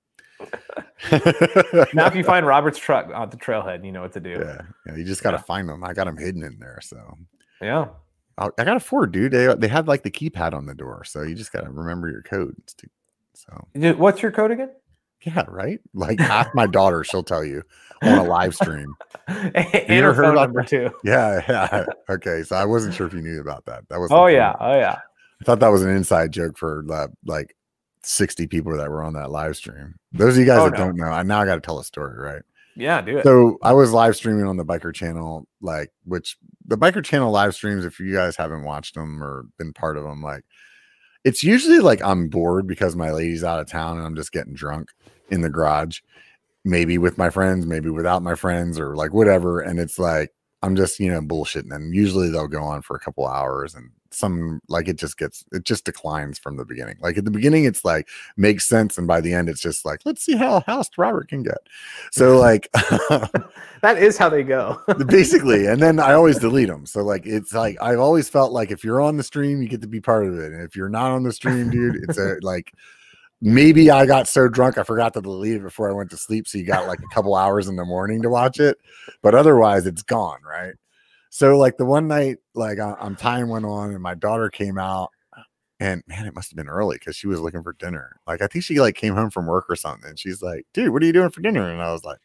now, 1.95 2.07
if 2.07 2.15
you 2.15 2.25
find 2.25 2.47
Robert's 2.47 2.79
truck 2.79 3.11
on 3.15 3.31
the 3.31 3.37
trailhead, 3.37 3.85
you 3.85 3.93
know 3.93 4.03
what 4.03 4.13
to 4.13 4.21
do. 4.21 4.31
Yeah, 4.31 4.63
yeah 4.87 4.97
you 4.97 5.05
just 5.05 5.23
got 5.23 5.33
to 5.33 5.39
yeah. 5.39 5.43
find 5.43 5.69
them. 5.69 5.85
I 5.85 5.93
got 5.93 6.05
them 6.05 6.17
hidden 6.17 6.43
in 6.43 6.59
there, 6.59 6.81
so 6.83 7.17
yeah. 7.61 7.89
I, 8.39 8.49
I 8.59 8.65
got 8.65 8.77
a 8.77 8.81
Ford, 8.81 9.13
dude. 9.13 9.33
They 9.33 9.55
they 9.55 9.69
had 9.69 9.89
like 9.89 10.03
the 10.03 10.11
keypad 10.11 10.55
on 10.55 10.67
the 10.67 10.75
door, 10.75 11.05
so 11.05 11.23
you 11.23 11.35
just 11.35 11.53
got 11.53 11.63
to 11.65 11.71
remember 11.71 12.11
your 12.11 12.23
code. 12.23 12.57
So 13.35 13.67
what's 13.95 14.23
your 14.23 14.33
code 14.33 14.51
again? 14.51 14.71
Yeah, 15.23 15.45
right. 15.49 15.81
Like 15.95 16.21
ask 16.21 16.55
my 16.55 16.67
daughter; 16.67 17.05
she'll 17.05 17.23
tell 17.23 17.45
you 17.45 17.63
on 18.03 18.19
a 18.19 18.25
live 18.25 18.55
stream. 18.55 18.95
and 19.29 19.89
you 19.89 20.03
her 20.03 20.15
phone 20.15 20.35
number 20.35 20.63
too. 20.63 20.91
Yeah, 21.03 21.43
yeah. 21.49 21.87
Okay, 22.11 22.43
so 22.43 22.57
I 22.57 22.65
wasn't 22.65 22.95
sure 22.95 23.07
if 23.07 23.15
you 23.15 23.23
knew 23.23 23.41
about 23.41 23.65
that. 23.67 23.89
That 23.89 24.01
was. 24.01 24.11
Oh 24.13 24.27
yeah, 24.27 24.55
oh 24.61 24.75
yeah. 24.75 24.99
I 25.41 25.45
thought 25.45 25.61
that 25.61 25.69
was 25.69 25.83
an 25.83 25.91
inside 25.91 26.33
joke 26.33 26.59
for 26.59 26.85
uh, 26.91 27.09
like 27.25 27.57
60 28.05 28.47
people 28.47 28.77
that 28.77 28.91
were 28.91 29.03
on 29.03 29.15
that 29.15 29.31
live 29.31 29.57
stream. 29.57 29.95
Those 30.13 30.35
of 30.35 30.41
you 30.41 30.47
guys 30.47 30.61
oh, 30.61 30.65
that 30.65 30.79
no. 30.79 30.87
don't 30.87 30.97
know, 30.97 31.07
I 31.07 31.23
now 31.23 31.41
I 31.41 31.47
got 31.47 31.57
to 31.57 31.61
tell 31.61 31.79
a 31.79 31.85
story, 31.85 32.19
right? 32.19 32.43
Yeah, 32.77 33.01
do 33.01 33.19
it. 33.19 33.25
So 33.25 33.59
I 33.63 33.73
was 33.73 33.93
live 33.93 34.17
streaming 34.17 34.47
on 34.47 34.57
the 34.57 34.65
biker 34.65 34.93
channel, 34.93 35.47
like 35.61 35.93
which 36.05 36.37
the 36.67 36.77
biker 36.77 37.05
channel 37.05 37.31
live 37.31 37.55
streams, 37.55 37.85
if 37.85 38.01
you 38.01 38.13
guys 38.13 38.37
haven't 38.37 38.65
watched 38.65 38.95
them 38.95 39.23
or 39.23 39.47
been 39.59 39.73
part 39.73 39.97
of 39.97 40.05
them, 40.05 40.23
like 40.23 40.45
it's 41.25 41.45
usually 41.45 41.79
like 41.79 42.03
I'm 42.03 42.29
bored 42.29 42.67
because 42.67 42.97
my 42.97 43.11
lady's 43.11 43.45
out 43.45 43.61
of 43.61 43.69
town 43.69 43.97
and 43.97 44.07
I'm 44.07 44.17
just 44.17 44.33
getting 44.33 44.55
drunk 44.55 44.91
in 45.31 45.41
the 45.41 45.51
garage, 45.51 46.01
maybe 46.65 46.99
with 46.99 47.17
my 47.17 47.31
friends, 47.31 47.65
maybe 47.65 47.91
without 47.91 48.23
my 48.23 48.35
friends, 48.35 48.79
or 48.79 48.97
like 48.97 49.13
whatever. 49.13 49.61
And 49.61 49.79
it's 49.79 49.99
like 49.99 50.33
I'm 50.63 50.75
just, 50.75 50.99
you 50.99 51.11
know, 51.11 51.21
bullshitting. 51.21 51.75
And 51.75 51.95
usually 51.95 52.31
they'll 52.31 52.49
go 52.49 52.63
on 52.63 52.83
for 52.83 52.97
a 52.97 53.01
couple 53.01 53.27
hours 53.27 53.75
and 53.75 53.91
some 54.15 54.61
like 54.69 54.89
it 54.89 54.97
just 54.97 55.19
gets 55.19 55.45
it 55.53 55.65
just 55.65 55.85
declines 55.85 56.39
from 56.39 56.57
the 56.57 56.65
beginning. 56.65 56.97
Like 57.01 57.19
at 57.19 57.25
the 57.25 57.31
beginning, 57.31 57.65
it's 57.65 57.85
like 57.85 58.09
makes 58.37 58.67
sense, 58.67 58.99
and 58.99 59.07
by 59.07 59.21
the 59.21 59.33
end, 59.33 59.49
it's 59.49 59.61
just 59.61 59.85
like 59.85 60.01
let's 60.05 60.25
see 60.25 60.37
how 60.37 60.61
housed 60.67 60.93
Robert 60.97 61.29
can 61.29 61.43
get. 61.43 61.59
So 62.13 62.39
like 62.41 62.71
that 62.73 63.97
is 63.99 64.17
how 64.17 64.29
they 64.29 64.43
go 64.43 64.81
basically, 65.07 65.67
and 65.69 65.83
then 65.83 65.99
I 65.99 66.13
always 66.13 66.39
delete 66.39 66.69
them. 66.69 66.87
So 66.87 67.03
like 67.03 67.27
it's 67.27 67.53
like 67.53 67.77
I've 67.81 68.01
always 68.01 68.29
felt 68.29 68.53
like 68.53 68.71
if 68.71 68.85
you're 68.85 69.01
on 69.01 69.17
the 69.17 69.25
stream, 69.25 69.63
you 69.63 69.69
get 69.69 69.83
to 69.83 69.89
be 69.89 70.01
part 70.01 70.27
of 70.27 70.39
it, 70.39 70.53
and 70.53 70.63
if 70.63 70.77
you're 70.77 70.89
not 70.89 71.11
on 71.11 71.23
the 71.23 71.33
stream, 71.33 71.71
dude, 71.71 71.97
it's 71.97 72.19
a 72.19 72.37
like 72.43 72.73
maybe 73.41 73.91
I 73.91 74.07
got 74.07 74.27
so 74.27 74.49
drunk 74.49 74.79
I 74.79 74.85
forgot 74.85 75.13
to 75.15 75.21
delete 75.21 75.57
it 75.57 75.63
before 75.63 75.91
I 75.91 75.93
went 75.93 76.11
to 76.11 76.17
sleep. 76.17 76.49
So 76.49 76.59
you 76.59 76.65
got 76.65 76.87
like 76.87 77.01
a 77.01 77.15
couple 77.15 77.35
hours 77.35 77.69
in 77.69 77.77
the 77.77 77.85
morning 77.85 78.23
to 78.23 78.31
watch 78.31 78.59
it, 78.59 78.79
but 79.23 79.35
otherwise 79.35 79.87
it's 79.87 80.03
gone, 80.03 80.39
right? 80.43 80.75
So 81.35 81.59
like 81.59 81.79
the 81.79 81.85
one 81.85 82.07
night, 82.07 82.37
like 82.55 82.79
I, 82.79 82.95
am 83.01 83.17
time 83.17 83.49
went 83.49 83.65
on 83.65 83.91
and 83.91 84.01
my 84.01 84.15
daughter 84.15 84.49
came 84.49 84.79
out 84.79 85.11
and 85.81 86.01
man, 86.07 86.27
it 86.27 86.35
must 86.37 86.53
have 86.53 86.57
been 86.57 86.69
early 86.69 86.97
because 86.97 87.17
she 87.17 87.27
was 87.27 87.41
looking 87.41 87.65
for 87.65 87.73
dinner. 87.73 88.21
Like 88.25 88.41
I 88.41 88.47
think 88.47 88.65
she 88.65 88.79
like 88.79 88.95
came 88.95 89.17
home 89.17 89.31
from 89.31 89.49
work 89.49 89.65
or 89.69 89.75
something. 89.75 90.09
And 90.09 90.17
she's 90.17 90.43
like, 90.43 90.65
dude, 90.73 90.91
what 90.91 91.03
are 91.03 91.07
you 91.07 91.13
doing 91.13 91.31
for 91.31 91.41
dinner? 91.41 91.69
And 91.69 91.83
I 91.83 91.91
was 91.91 92.05
like, 92.05 92.21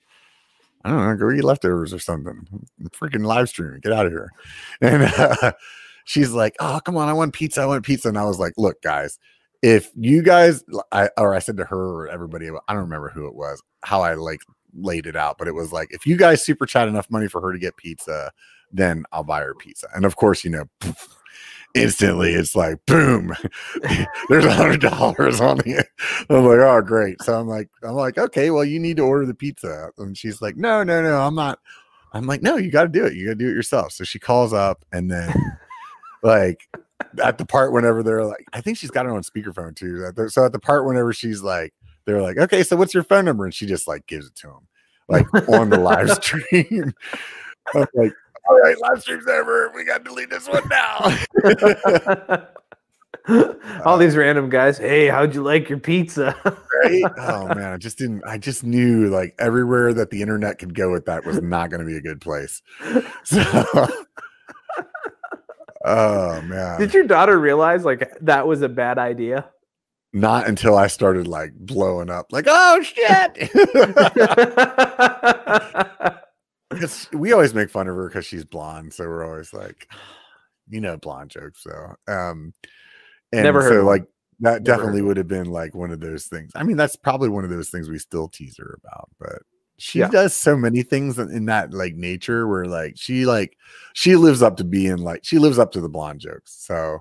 I 0.86 0.91
don't 0.91 1.03
know, 1.03 1.15
go 1.15 1.31
eat 1.31 1.44
leftovers 1.44 1.91
or 1.91 1.98
something. 1.98 2.45
I'm 2.52 2.90
freaking 2.90 3.26
live 3.26 3.49
streaming, 3.49 3.80
get 3.80 3.94
out 3.94 4.06
of 4.06 4.11
here. 4.11 4.30
And 4.81 5.02
uh, 5.02 5.53
she's 6.06 6.30
like, 6.30 6.56
oh, 6.60 6.80
come 6.86 6.95
on, 6.95 7.10
I 7.10 7.14
want 7.14 7.34
pizza. 7.34 7.61
I 7.61 7.65
want 7.65 7.84
pizza. 7.84 8.10
And 8.10 8.18
I 8.19 8.26
was 8.26 8.38
like, 8.38 8.53
look, 8.57 8.80
guys, 8.84 9.18
if 9.64 9.90
you 9.95 10.22
guys, 10.22 10.64
I, 10.91 11.10
or 11.18 11.34
I 11.34 11.40
said 11.40 11.57
to 11.57 11.65
her 11.65 11.84
or 11.84 12.10
everybody, 12.10 12.48
I 12.68 12.73
don't 12.73 12.84
remember 12.84 13.10
who 13.10 13.26
it 13.26 13.34
was, 13.34 13.60
how 13.81 14.03
I 14.03 14.14
like 14.14 14.41
laid 14.76 15.07
it 15.07 15.15
out, 15.15 15.40
but 15.40 15.48
it 15.48 15.56
was 15.56 15.73
like, 15.73 15.88
if 15.90 16.06
you 16.06 16.15
guys 16.15 16.45
super 16.45 16.68
chat 16.68 16.88
enough 16.88 17.10
money 17.10 17.27
for 17.27 17.41
her 17.41 17.52
to 17.52 17.57
get 17.57 17.76
pizza, 17.76 18.31
then 18.71 19.03
I'll 19.11 19.23
buy 19.23 19.41
her 19.41 19.55
pizza. 19.55 19.87
And 19.93 20.05
of 20.05 20.15
course, 20.15 20.43
you 20.43 20.51
know, 20.51 20.65
instantly 21.75 22.33
it's 22.33 22.55
like 22.55 22.83
boom, 22.85 23.33
there's 24.29 24.45
a 24.45 24.53
hundred 24.53 24.81
dollars 24.81 25.39
on 25.41 25.57
the. 25.57 25.85
I'm 26.29 26.45
like, 26.45 26.59
oh 26.59 26.81
great. 26.81 27.21
So 27.21 27.39
I'm 27.39 27.47
like, 27.47 27.69
I'm 27.83 27.95
like, 27.95 28.17
okay, 28.17 28.51
well 28.51 28.65
you 28.65 28.79
need 28.79 28.97
to 28.97 29.03
order 29.03 29.25
the 29.25 29.33
pizza. 29.33 29.89
And 29.97 30.17
she's 30.17 30.41
like, 30.41 30.57
no, 30.57 30.83
no, 30.83 31.01
no, 31.01 31.21
I'm 31.21 31.35
not. 31.35 31.59
I'm 32.11 32.25
like, 32.25 32.41
no, 32.41 32.57
you 32.57 32.71
got 32.71 32.83
to 32.83 32.89
do 32.89 33.05
it. 33.05 33.13
You 33.13 33.27
got 33.27 33.33
to 33.33 33.35
do 33.35 33.49
it 33.49 33.53
yourself. 33.53 33.91
So 33.91 34.03
she 34.03 34.17
calls 34.17 34.51
up 34.51 34.83
and 34.91 35.11
then 35.11 35.31
like 36.23 36.67
at 37.23 37.37
the 37.37 37.45
part 37.45 37.71
whenever 37.71 38.01
they're 38.01 38.25
like, 38.25 38.45
I 38.51 38.61
think 38.61 38.77
she's 38.77 38.91
got 38.91 39.05
it 39.05 39.11
on 39.11 39.21
speakerphone 39.21 39.75
too. 39.75 40.11
So 40.29 40.45
at 40.45 40.51
the 40.51 40.59
part 40.59 40.85
whenever 40.85 41.13
she's 41.13 41.43
like, 41.43 41.73
they're 42.05 42.21
like, 42.21 42.37
okay, 42.37 42.63
so 42.63 42.75
what's 42.75 42.95
your 42.95 43.03
phone 43.03 43.25
number? 43.25 43.45
And 43.45 43.53
she 43.53 43.67
just 43.67 43.87
like 43.87 44.07
gives 44.07 44.25
it 44.25 44.35
to 44.37 44.47
him 44.47 44.67
like 45.09 45.27
on 45.49 45.69
the 45.69 45.79
live 45.79 46.09
stream. 46.23 46.93
I'm 47.75 47.85
like, 47.93 48.13
all 48.49 48.59
right, 48.59 48.80
live 48.81 49.01
stream's 49.01 49.27
over. 49.27 49.71
We 49.76 49.84
got 49.84 49.99
to 49.99 50.03
delete 50.05 50.30
this 50.31 50.47
one 50.47 50.67
now. 50.69 51.17
all 53.85 53.97
these 53.97 54.17
random 54.17 54.49
guys. 54.49 54.77
Hey, 54.77 55.07
how'd 55.07 55.35
you 55.35 55.43
like 55.43 55.69
your 55.69 55.77
pizza? 55.80 56.35
right? 56.84 57.03
Oh 57.17 57.47
man, 57.47 57.73
I 57.73 57.77
just 57.77 57.97
didn't. 57.97 58.23
I 58.26 58.38
just 58.38 58.63
knew 58.63 59.09
like 59.09 59.35
everywhere 59.38 59.93
that 59.93 60.09
the 60.09 60.21
internet 60.21 60.57
could 60.57 60.73
go 60.73 60.91
with 60.91 61.05
that 61.05 61.26
was 61.26 61.41
not 61.41 61.69
going 61.69 61.81
to 61.81 61.85
be 61.85 61.97
a 61.97 62.01
good 62.01 62.21
place. 62.21 62.61
So, 63.23 63.43
oh 65.85 66.41
man, 66.41 66.80
did 66.80 66.93
your 66.93 67.03
daughter 67.03 67.39
realize 67.39 67.85
like 67.85 68.17
that 68.21 68.47
was 68.47 68.61
a 68.61 68.69
bad 68.69 68.97
idea? 68.97 69.45
Not 70.13 70.47
until 70.47 70.76
I 70.77 70.88
started 70.88 71.27
like 71.27 71.53
blowing 71.53 72.09
up, 72.09 72.31
like, 72.31 72.45
oh 72.47 72.81
shit 72.81 73.51
because 76.69 77.09
we 77.13 77.33
always 77.33 77.53
make 77.53 77.69
fun 77.69 77.87
of 77.87 77.95
her 77.95 78.07
because 78.07 78.25
she's 78.25 78.45
blonde. 78.45 78.93
So 78.93 79.05
we're 79.05 79.25
always 79.25 79.53
like, 79.53 79.89
you 80.69 80.81
know 80.81 80.97
blonde 80.97 81.31
jokes. 81.31 81.63
So 81.63 81.71
um, 82.07 82.53
and 83.31 83.43
Never 83.43 83.61
heard 83.61 83.81
so 83.81 83.85
like 83.85 84.05
that 84.41 84.61
Never 84.61 84.77
definitely 84.77 85.01
would 85.01 85.17
have 85.17 85.27
been 85.27 85.47
like 85.47 85.75
one 85.75 85.91
of 85.91 85.99
those 85.99 86.27
things. 86.27 86.51
I 86.55 86.63
mean, 86.63 86.77
that's 86.77 86.95
probably 86.95 87.29
one 87.29 87.43
of 87.43 87.49
those 87.49 87.69
things 87.69 87.89
we 87.89 87.99
still 87.99 88.27
tease 88.29 88.57
her 88.57 88.79
about, 88.83 89.09
but 89.19 89.41
she 89.77 89.99
Yeah. 89.99 90.09
does 90.09 90.33
so 90.33 90.55
many 90.57 90.83
things 90.83 91.17
in 91.19 91.31
in 91.31 91.45
that 91.45 91.73
like 91.73 91.95
nature 91.95 92.47
where 92.47 92.65
like 92.65 92.93
she 92.97 93.25
like 93.25 93.57
she 93.93 94.15
lives 94.15 94.41
up 94.41 94.57
to 94.57 94.63
being 94.63 94.97
like 94.97 95.21
she 95.23 95.39
lives 95.39 95.57
up 95.59 95.71
to 95.73 95.81
the 95.81 95.89
blonde 95.89 96.19
jokes. 96.19 96.53
So 96.65 96.99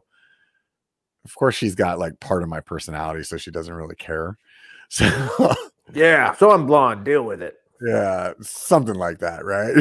of 1.25 1.35
course 1.35 1.55
she's 1.55 1.75
got 1.75 1.99
like 1.99 2.19
part 2.21 2.43
of 2.43 2.49
my 2.49 2.61
personality, 2.61 3.23
so 3.25 3.37
she 3.37 3.51
doesn't 3.51 3.75
really 3.75 3.97
care. 3.97 4.37
So 4.91 5.55
Yeah. 5.93 6.33
So 6.35 6.51
I'm 6.51 6.67
blonde. 6.67 7.05
Deal 7.05 7.23
with 7.23 7.43
it. 7.43 7.57
Yeah, 7.87 8.33
something 8.41 8.95
like 8.97 9.19
that, 9.19 9.45
right? 9.45 9.75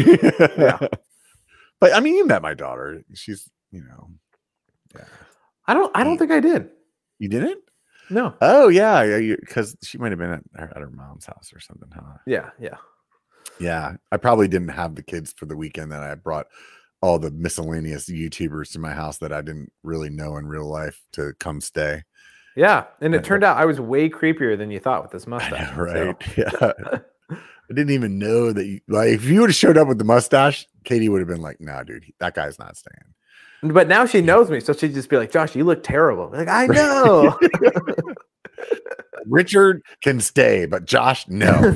Yeah. 0.57 0.78
But 1.80 1.94
I 1.94 1.99
mean, 1.99 2.15
you 2.15 2.26
met 2.26 2.41
my 2.41 2.56
daughter. 2.56 3.03
She's, 3.14 3.48
you 3.69 3.84
know, 3.84 4.10
yeah. 4.95 5.06
I 5.68 5.76
don't. 5.76 5.91
I 5.95 6.03
don't 6.03 6.18
think 6.18 6.32
I 6.32 6.40
did. 6.40 6.69
You 7.19 7.30
didn't? 7.30 7.60
No. 8.10 8.34
Oh 8.41 8.68
yeah, 8.69 9.03
yeah. 9.03 9.36
Because 9.40 9.78
she 9.84 9.99
might 9.99 10.11
have 10.11 10.18
been 10.18 10.32
at 10.32 10.44
her, 10.56 10.72
at 10.76 10.82
her 10.82 10.90
mom's 10.90 11.28
house 11.28 11.52
or 11.53 11.60
something, 11.60 11.88
huh? 11.94 12.18
Yeah. 12.26 12.49
Yeah. 12.60 12.78
Yeah, 13.60 13.98
I 14.11 14.18
probably 14.18 14.48
didn't 14.48 14.69
have 14.69 14.95
the 14.95 15.03
kids 15.03 15.34
for 15.38 15.45
the 15.45 15.56
weekend. 15.56 15.91
That 15.91 16.02
I 16.02 16.15
brought 16.15 16.48
all 17.02 17.19
the 17.19 17.30
miscellaneous 17.30 18.10
YouTubers 18.10 18.72
to 18.72 18.80
my 18.80 18.94
house 18.94 19.19
that 19.19 19.32
I 19.32 19.41
didn't 19.44 19.72
really 19.84 20.10
know 20.10 20.38
in 20.38 20.48
real 20.48 20.68
life 20.68 20.99
to 21.14 21.34
come 21.40 21.61
stay. 21.61 22.02
Yeah. 22.56 22.86
And 23.02 23.14
it 23.14 23.24
turned 23.24 23.44
out 23.44 23.57
I 23.57 23.65
was 23.65 23.80
way 23.80 24.10
creepier 24.10 24.57
than 24.57 24.72
you 24.72 24.80
thought 24.80 25.03
with 25.03 25.11
this 25.11 25.28
mustache. 25.28 25.78
know, 25.78 25.86
so- 25.86 26.06
right? 26.07 26.38
Yeah. 26.38 26.99
I 27.69 27.73
didn't 27.73 27.91
even 27.94 28.18
know 28.18 28.53
that. 28.53 28.65
You, 28.65 28.80
like, 28.88 29.10
if 29.10 29.26
you 29.26 29.41
would 29.41 29.49
have 29.49 29.56
showed 29.56 29.77
up 29.77 29.88
with 29.88 29.98
the 29.98 30.03
mustache, 30.06 30.65
Katie 30.84 31.10
would 31.10 31.19
have 31.19 31.27
been 31.27 31.41
like, 31.41 31.60
"Nah, 31.60 31.84
dude, 31.84 32.06
that 32.19 32.34
guy's 32.34 32.57
not 32.60 32.77
staying." 32.77 33.73
But 33.73 33.88
now 33.88 34.06
she 34.06 34.22
knows 34.22 34.49
me, 34.52 34.60
so 34.60 34.72
she'd 34.73 34.94
just 34.94 35.10
be 35.10 35.18
like, 35.18 35.31
"Josh, 35.31 35.56
you 35.56 35.64
look 35.64 35.84
terrible." 35.84 36.26
I'm 36.34 36.45
like 36.45 36.48
I 36.48 36.68
know. 36.68 37.38
Richard 39.26 39.81
can 40.02 40.19
stay, 40.22 40.65
but 40.65 40.85
Josh, 40.85 41.27
no. 41.27 41.73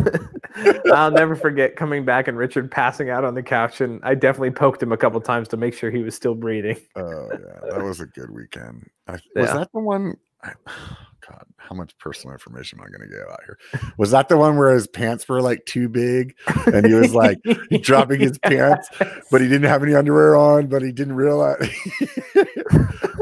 I'll 0.93 1.11
never 1.11 1.35
forget 1.35 1.75
coming 1.75 2.05
back 2.05 2.27
and 2.27 2.37
Richard 2.37 2.71
passing 2.71 3.09
out 3.09 3.25
on 3.25 3.33
the 3.35 3.43
couch, 3.43 3.81
and 3.81 3.99
I 4.03 4.15
definitely 4.15 4.51
poked 4.51 4.81
him 4.81 4.91
a 4.91 4.97
couple 4.97 5.19
times 5.21 5.47
to 5.49 5.57
make 5.57 5.73
sure 5.73 5.91
he 5.91 6.03
was 6.03 6.15
still 6.15 6.35
breathing. 6.35 6.77
Oh 6.95 7.27
yeah, 7.31 7.69
that 7.71 7.83
was 7.83 7.99
a 7.99 8.05
good 8.05 8.29
weekend. 8.31 8.87
I, 9.07 9.13
Was 9.13 9.21
Yeah. 9.35 9.53
that 9.55 9.69
the 9.73 9.79
one? 9.79 10.15
I, 10.43 10.53
God, 11.29 11.45
how 11.57 11.75
much 11.75 11.95
personal 11.99 12.33
information 12.33 12.79
am 12.79 12.85
I 12.85 12.89
going 12.97 13.07
to 13.07 13.15
get 13.15 13.27
out 13.29 13.39
here? 13.45 13.57
Was 13.97 14.11
that 14.11 14.27
the 14.27 14.37
one 14.37 14.57
where 14.57 14.73
his 14.73 14.87
pants 14.87 15.29
were 15.29 15.41
like 15.41 15.63
too 15.65 15.87
big 15.87 16.35
and 16.65 16.85
he 16.85 16.93
was 16.93 17.13
like 17.13 17.37
dropping 17.81 18.19
his 18.21 18.37
pants, 18.39 18.89
but 19.29 19.39
he 19.39 19.47
didn't 19.47 19.69
have 19.69 19.83
any 19.83 19.93
underwear 19.93 20.35
on, 20.35 20.67
but 20.67 20.81
he 20.81 20.91
didn't 20.91 21.15
realize? 21.15 21.69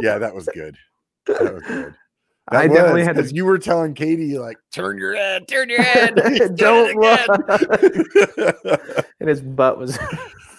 yeah, 0.01 0.17
that 0.17 0.31
was 0.33 0.47
good. 0.53 0.75
That 1.25 1.53
was 1.55 1.63
good. 1.63 1.95
I 2.51 2.67
definitely 2.67 3.03
had 3.03 3.15
to- 3.15 3.21
because 3.21 3.33
you 3.33 3.45
were 3.45 3.59
telling 3.59 3.93
Katie 3.93 4.39
like, 4.39 4.57
turn 4.71 4.97
your 4.97 5.13
head, 5.13 5.47
turn 5.47 5.69
your 5.69 5.83
head, 5.83 6.15
Don't 6.55 6.95
look. 6.95 7.29
and 9.19 9.29
his 9.29 9.41
butt 9.41 9.77
was. 9.77 9.99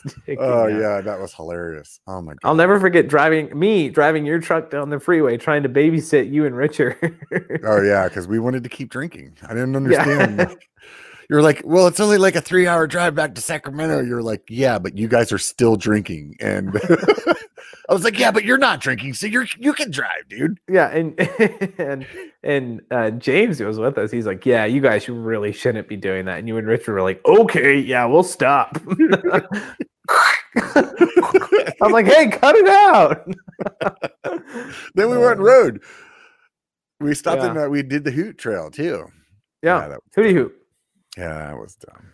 oh 0.39 0.64
out. 0.64 0.66
yeah, 0.68 1.01
that 1.01 1.20
was 1.20 1.35
hilarious. 1.35 2.01
Oh 2.06 2.20
my 2.20 2.32
god. 2.32 2.39
I'll 2.44 2.55
never 2.55 2.81
forget 2.81 3.09
driving 3.09 3.56
me 3.59 3.89
driving 3.89 4.24
your 4.24 4.39
truck 4.39 4.70
down 4.70 4.90
the 4.90 5.01
freeway 5.01 5.36
trying 5.36 5.62
to 5.62 5.68
babysit 5.68 6.32
you 6.32 6.47
and 6.47 6.56
Richard. 6.56 6.97
Oh 7.64 7.82
yeah, 7.82 8.09
because 8.09 8.27
we 8.28 8.39
wanted 8.39 8.62
to 8.64 8.68
keep 8.68 8.90
drinking. 8.90 9.36
I 9.43 9.48
didn't 9.48 9.77
understand. 9.77 10.39
like, 10.39 10.68
you're 11.31 11.43
like, 11.43 11.62
well, 11.64 11.86
it's 11.86 12.01
only 12.01 12.18
like 12.18 12.36
a 12.36 12.40
three 12.40 12.66
hour 12.66 12.86
drive 12.86 13.14
back 13.14 13.35
to 13.35 13.40
Sacramento. 13.40 14.01
You're 14.01 14.22
like, 14.22 14.43
yeah, 14.48 14.78
but 14.78 14.97
you 14.97 15.09
guys 15.09 15.32
are 15.32 15.39
still 15.39 15.77
drinking. 15.77 16.36
And 16.40 16.72
I 17.89 17.93
was 17.93 18.05
like, 18.05 18.19
yeah, 18.19 18.31
but 18.31 18.44
you're 18.44 18.59
not 18.59 18.81
drinking, 18.81 19.15
so 19.15 19.27
you're 19.27 19.47
you 19.59 19.73
can 19.73 19.90
drive, 19.90 20.28
dude. 20.28 20.59
yeah, 20.69 20.89
and 20.90 21.19
and 21.78 22.07
and 22.43 22.81
uh, 22.90 23.11
James 23.11 23.59
who 23.59 23.66
was 23.66 23.78
with 23.78 23.98
us. 23.98 24.11
He's 24.11 24.27
like, 24.27 24.44
"Yeah, 24.47 24.65
you 24.65 24.81
guys 24.81 25.09
really 25.09 25.52
shouldn't 25.52 25.89
be 25.89 25.97
doing 25.97 26.27
that." 26.27 26.39
And 26.39 26.47
you 26.48 26.57
and 26.59 26.66
Richard 26.66 26.93
were 26.93 27.02
like, 27.02 27.20
"Okay, 27.24 27.78
yeah, 27.78 28.05
we'll 28.05 28.23
stop." 28.23 28.78
I'm 31.82 31.93
like, 31.93 32.07
"Hey, 32.07 32.28
cut 32.28 32.55
it 32.57 32.69
out." 32.69 33.27
then 34.94 35.11
we 35.11 35.19
went 35.19 35.40
Uh, 35.40 35.44
road. 35.44 35.82
We 37.01 37.15
stopped 37.15 37.43
in 37.43 37.55
yeah. 37.55 37.65
uh, 37.65 37.69
we 37.69 37.82
did 37.82 38.05
the 38.05 38.11
Hoot 38.11 38.36
Trail 38.39 38.70
too. 38.70 39.07
Yeah, 39.62 39.89
that, 39.89 40.01
hootie 40.16 40.32
hoop. 40.32 40.55
yeah, 41.16 41.47
that 41.48 41.57
was 41.59 41.74
dumb. 41.77 42.12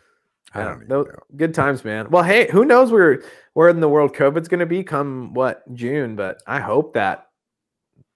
I 0.60 0.64
don't 0.64 0.88
know. 0.88 1.06
good 1.36 1.54
times, 1.54 1.84
man. 1.84 2.08
Well, 2.10 2.22
hey, 2.22 2.50
who 2.50 2.64
knows 2.64 2.90
where 2.90 3.22
where 3.54 3.68
in 3.68 3.80
the 3.80 3.88
world 3.88 4.14
COVID's 4.14 4.48
going 4.48 4.60
to 4.60 4.66
be 4.66 4.82
come 4.82 5.34
what 5.34 5.62
June? 5.74 6.16
But 6.16 6.42
I 6.46 6.60
hope 6.60 6.94
that 6.94 7.26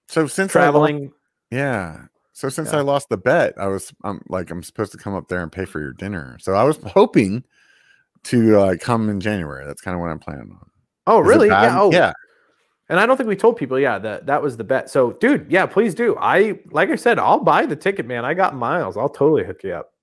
So 0.07 0.27
since 0.27 0.55
I 0.55 0.65
lost, 0.69 0.71
traveling. 0.73 1.11
yeah. 1.51 2.03
So 2.33 2.49
since 2.49 2.71
Yeah. 2.71 2.79
I 2.79 2.81
lost 2.81 3.09
the 3.09 3.17
bet, 3.17 3.53
I 3.57 3.67
was 3.67 3.93
I'm 4.03 4.21
like 4.27 4.49
I'm 4.51 4.63
supposed 4.63 4.91
to 4.93 4.97
come 4.97 5.13
up 5.15 5.27
there 5.27 5.43
and 5.43 5.51
pay 5.51 5.65
for 5.65 5.79
your 5.79 5.93
dinner. 5.93 6.37
So 6.39 6.53
I 6.53 6.63
was 6.63 6.77
hoping 6.87 7.43
to 8.23 8.59
uh, 8.59 8.75
come 8.79 9.09
in 9.09 9.19
January. 9.19 9.65
That's 9.65 9.81
kind 9.81 9.95
of 9.95 10.01
what 10.01 10.09
I'm 10.09 10.19
planning 10.19 10.51
on. 10.51 10.69
Oh, 11.07 11.19
really? 11.19 11.47
Yeah. 11.47 11.79
Oh, 11.79 11.91
yeah. 11.91 12.13
And 12.89 12.99
I 12.99 13.05
don't 13.05 13.15
think 13.17 13.29
we 13.29 13.35
told 13.35 13.55
people, 13.57 13.79
yeah, 13.79 13.97
that 13.99 14.25
that 14.27 14.41
was 14.43 14.57
the 14.57 14.63
bet. 14.63 14.89
So, 14.89 15.13
dude, 15.13 15.49
yeah, 15.49 15.65
please 15.65 15.95
do. 15.95 16.15
I 16.19 16.59
like 16.71 16.89
I 16.89 16.95
said, 16.95 17.17
I'll 17.19 17.39
buy 17.39 17.65
the 17.65 17.75
ticket, 17.75 18.05
man. 18.05 18.25
I 18.25 18.33
got 18.33 18.53
miles. 18.55 18.97
I'll 18.97 19.09
totally 19.09 19.43
hook 19.45 19.63
you 19.63 19.73
up. 19.73 19.93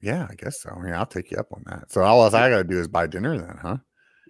Yeah, 0.00 0.26
I 0.30 0.34
guess 0.34 0.60
so. 0.62 0.70
Yeah, 0.86 0.98
I'll 0.98 1.06
take 1.06 1.30
you 1.30 1.38
up 1.38 1.48
on 1.52 1.62
that. 1.66 1.90
So 1.90 2.02
all 2.02 2.22
else 2.22 2.34
I 2.34 2.48
gotta 2.50 2.64
do 2.64 2.78
is 2.78 2.88
buy 2.88 3.06
dinner 3.06 3.36
then, 3.38 3.58
huh? 3.60 3.76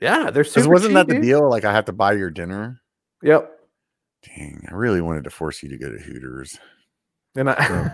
Yeah, 0.01 0.31
they're 0.31 0.45
super 0.45 0.69
wasn't 0.71 0.91
cheap, 0.91 0.95
that 0.95 1.09
the 1.09 1.15
dude. 1.15 1.23
deal? 1.23 1.49
Like 1.51 1.65
I 1.65 1.73
have 1.73 1.85
to 1.87 1.93
buy 1.93 2.13
your 2.13 2.31
dinner. 2.31 2.81
Yep. 3.23 3.51
Dang, 4.25 4.65
I 4.71 4.75
really 4.75 5.01
wanted 5.01 5.25
to 5.25 5.31
force 5.31 5.63
you 5.63 5.69
to 5.71 5.79
go 5.79 5.91
to 5.91 5.99
Hooters. 5.99 6.59
And 7.37 7.51
I 7.51 7.91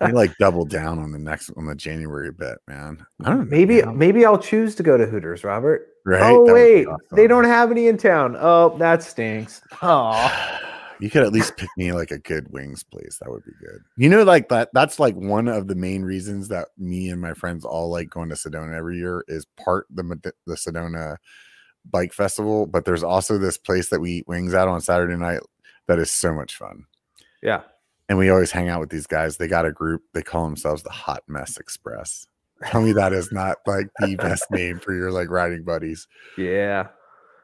We 0.06 0.12
like 0.12 0.30
double 0.38 0.64
down 0.64 0.98
on 0.98 1.10
the 1.10 1.18
next 1.18 1.50
on 1.56 1.66
the 1.66 1.74
January 1.74 2.30
bet, 2.32 2.58
man. 2.68 3.04
I 3.24 3.30
don't 3.30 3.38
know, 3.40 3.44
maybe 3.46 3.82
man. 3.82 3.98
maybe 3.98 4.24
I'll 4.24 4.38
choose 4.38 4.74
to 4.76 4.82
go 4.82 4.96
to 4.96 5.04
Hooters, 5.06 5.44
Robert. 5.44 5.88
right. 6.06 6.22
Oh 6.22 6.46
That 6.46 6.54
wait, 6.54 6.86
they 7.12 7.26
don't 7.26 7.44
have 7.44 7.70
any 7.70 7.88
in 7.88 7.96
town. 7.98 8.36
Oh, 8.38 8.76
that 8.78 9.02
stinks. 9.02 9.60
Oh, 9.82 10.58
You 11.00 11.10
could 11.10 11.22
at 11.22 11.32
least 11.32 11.56
pick 11.56 11.68
me 11.76 11.92
like 11.92 12.10
a 12.10 12.18
good 12.18 12.50
wings 12.52 12.82
place. 12.82 13.18
That 13.20 13.30
would 13.30 13.44
be 13.44 13.52
good. 13.60 13.80
You 13.96 14.08
know, 14.08 14.22
like 14.24 14.48
that. 14.48 14.70
That's 14.72 14.98
like 14.98 15.14
one 15.14 15.48
of 15.48 15.68
the 15.68 15.74
main 15.74 16.02
reasons 16.02 16.48
that 16.48 16.68
me 16.76 17.10
and 17.10 17.20
my 17.20 17.34
friends 17.34 17.64
all 17.64 17.90
like 17.90 18.10
going 18.10 18.28
to 18.30 18.34
Sedona 18.34 18.74
every 18.74 18.98
year 18.98 19.24
is 19.28 19.46
part 19.56 19.86
the 19.90 20.32
the 20.46 20.54
Sedona 20.54 21.16
bike 21.90 22.12
festival, 22.12 22.66
but 22.66 22.84
there's 22.84 23.02
also 23.02 23.38
this 23.38 23.56
place 23.56 23.88
that 23.90 24.00
we 24.00 24.12
eat 24.12 24.28
wings 24.28 24.54
at 24.54 24.68
on 24.68 24.80
Saturday 24.80 25.16
night 25.16 25.40
that 25.86 25.98
is 25.98 26.10
so 26.10 26.32
much 26.32 26.56
fun. 26.56 26.84
yeah. 27.42 27.62
And 28.10 28.16
we 28.16 28.30
always 28.30 28.50
hang 28.50 28.70
out 28.70 28.80
with 28.80 28.88
these 28.88 29.06
guys. 29.06 29.36
They 29.36 29.48
got 29.48 29.66
a 29.66 29.72
group. 29.72 30.02
They 30.14 30.22
call 30.22 30.44
themselves 30.44 30.82
the 30.82 30.88
Hot 30.90 31.22
Mess 31.28 31.58
Express. 31.58 32.26
Tell 32.64 32.80
me 32.80 32.92
that 32.92 33.12
is 33.12 33.30
not 33.32 33.58
like 33.66 33.88
the 34.00 34.16
best 34.16 34.46
name 34.50 34.78
for 34.78 34.94
your 34.94 35.12
like 35.12 35.28
riding 35.30 35.62
buddies. 35.62 36.08
Yeah. 36.38 36.88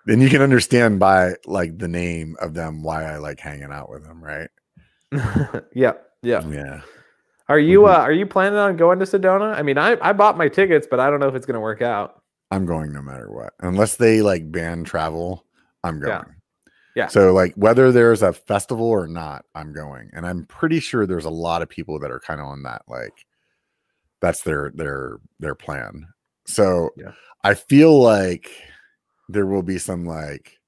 Then 0.07 0.21
you 0.21 0.29
can 0.29 0.43
understand 0.43 0.99
by 1.01 1.35
like 1.47 1.79
the 1.79 1.89
name 1.89 2.37
of 2.41 2.55
them 2.55 2.83
why 2.83 3.05
I 3.05 3.17
like 3.17 3.41
hanging 3.41 3.73
out 3.73 3.89
with 3.91 4.05
them, 4.05 4.23
right? 4.23 4.51
yep. 5.75 6.11
Yeah. 6.23 6.47
Yeah. 6.49 6.81
Are 7.49 7.59
you 7.59 7.81
Mhm. 7.83 7.89
uh 7.95 8.01
are 8.01 8.13
you 8.13 8.27
planning 8.27 8.59
on 8.59 8.77
going 8.77 8.99
to 8.99 9.05
Sedona? 9.05 9.55
I 9.55 9.63
mean, 9.63 9.79
I 9.79 9.97
I 10.01 10.13
bought 10.13 10.37
my 10.37 10.49
tickets, 10.49 10.87
but 10.91 11.01
I 11.01 11.11
don't 11.11 11.21
know 11.21 11.29
if 11.29 11.35
it's 11.35 11.47
going 11.47 11.55
to 11.55 11.61
work 11.61 11.83
out. 11.83 12.23
I'm 12.51 12.67
going 12.67 12.93
no 12.93 13.03
matter 13.03 13.31
what. 13.33 13.53
Unless 13.61 13.97
they 13.97 14.23
like 14.23 14.51
ban 14.51 14.85
travel, 14.85 15.45
I'm 15.83 16.01
going. 16.01 16.13
Yeah. 16.13 16.25
Yeah. 16.97 17.07
So 17.09 17.33
like 17.33 17.55
whether 17.57 17.91
there's 17.91 18.23
a 18.23 18.33
festival 18.33 18.87
or 18.87 19.07
not, 19.09 19.45
I'm 19.55 19.73
going. 19.73 20.11
And 20.13 20.27
I'm 20.27 20.47
pretty 20.47 20.81
sure 20.81 21.07
there's 21.07 21.25
a 21.25 21.31
lot 21.31 21.61
of 21.63 21.69
people 21.69 21.99
that 22.01 22.11
are 22.11 22.21
kind 22.21 22.41
of 22.41 22.47
on 22.47 22.63
that 22.63 22.83
like 22.89 23.27
that's 24.21 24.43
their 24.43 24.71
their 24.75 25.19
their 25.41 25.55
plan. 25.55 26.07
So 26.47 26.91
Yeah. 26.97 27.13
I 27.43 27.55
feel 27.55 28.01
like 28.01 28.51
there 29.29 29.47
will 29.47 29.63
be 29.63 29.79
some 29.79 30.05
like 30.05 30.59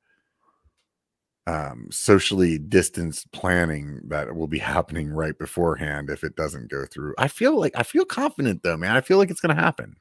um 1.46 1.86
socially 1.92 2.58
distanced 2.58 3.30
planning 3.32 4.00
that 4.08 4.34
will 4.34 4.48
be 4.48 4.58
happening 4.74 5.10
right 5.10 5.38
beforehand 5.38 6.10
if 6.10 6.24
it 6.24 6.34
doesn't 6.36 6.70
go 6.70 6.84
through. 6.86 7.14
I 7.18 7.28
feel 7.28 7.58
like 7.58 7.72
I 7.76 7.82
feel 7.82 8.04
confident 8.04 8.62
though, 8.62 8.76
man. 8.76 8.96
I 8.96 9.00
feel 9.00 9.18
like 9.18 9.30
it's 9.30 9.40
going 9.40 9.54
to 9.54 9.62
happen. 9.62 9.96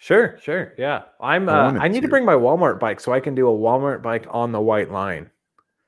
Sure, 0.00 0.38
sure. 0.42 0.74
Yeah. 0.78 1.02
I'm 1.20 1.48
I 1.48 1.52
uh, 1.52 1.72
I 1.80 1.88
need 1.88 2.00
to 2.00 2.06
to. 2.06 2.08
bring 2.08 2.24
my 2.24 2.34
Walmart 2.34 2.78
bike 2.80 3.00
so 3.00 3.12
I 3.12 3.20
can 3.20 3.34
do 3.34 3.48
a 3.48 3.52
Walmart 3.56 4.02
bike 4.02 4.26
on 4.30 4.52
the 4.52 4.60
white 4.60 4.90
line. 4.90 5.30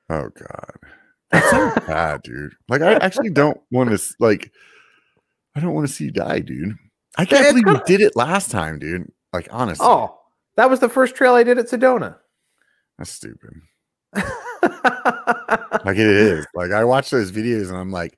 Oh 0.09 0.29
god. 0.29 0.75
that's 1.29 1.49
sounds 1.49 1.75
bad, 1.87 2.21
dude. 2.23 2.53
Like 2.69 2.81
I 2.81 2.93
actually 2.95 3.29
don't 3.31 3.59
want 3.71 3.89
to 3.89 4.15
like 4.19 4.51
I 5.55 5.59
don't 5.59 5.73
want 5.73 5.87
to 5.87 5.93
see 5.93 6.05
you 6.05 6.11
die, 6.11 6.39
dude. 6.39 6.75
I 7.17 7.25
can't 7.25 7.41
it's 7.41 7.49
believe 7.51 7.67
you 7.67 7.73
gonna- 7.73 7.83
did 7.85 7.99
it 8.01 8.15
last 8.15 8.51
time, 8.51 8.79
dude. 8.79 9.11
Like 9.33 9.47
honestly. 9.51 9.85
Oh, 9.85 10.17
that 10.57 10.69
was 10.69 10.79
the 10.79 10.89
first 10.89 11.15
trail 11.15 11.33
I 11.33 11.43
did 11.43 11.57
at 11.57 11.67
Sedona. 11.67 12.17
That's 12.97 13.11
stupid. 13.11 13.51
Like 15.83 15.97
it 15.97 16.05
is. 16.07 16.45
Like 16.53 16.71
I 16.71 16.83
watch 16.83 17.09
those 17.09 17.31
videos 17.31 17.69
and 17.69 17.77
I'm 17.77 17.91
like, 17.91 18.17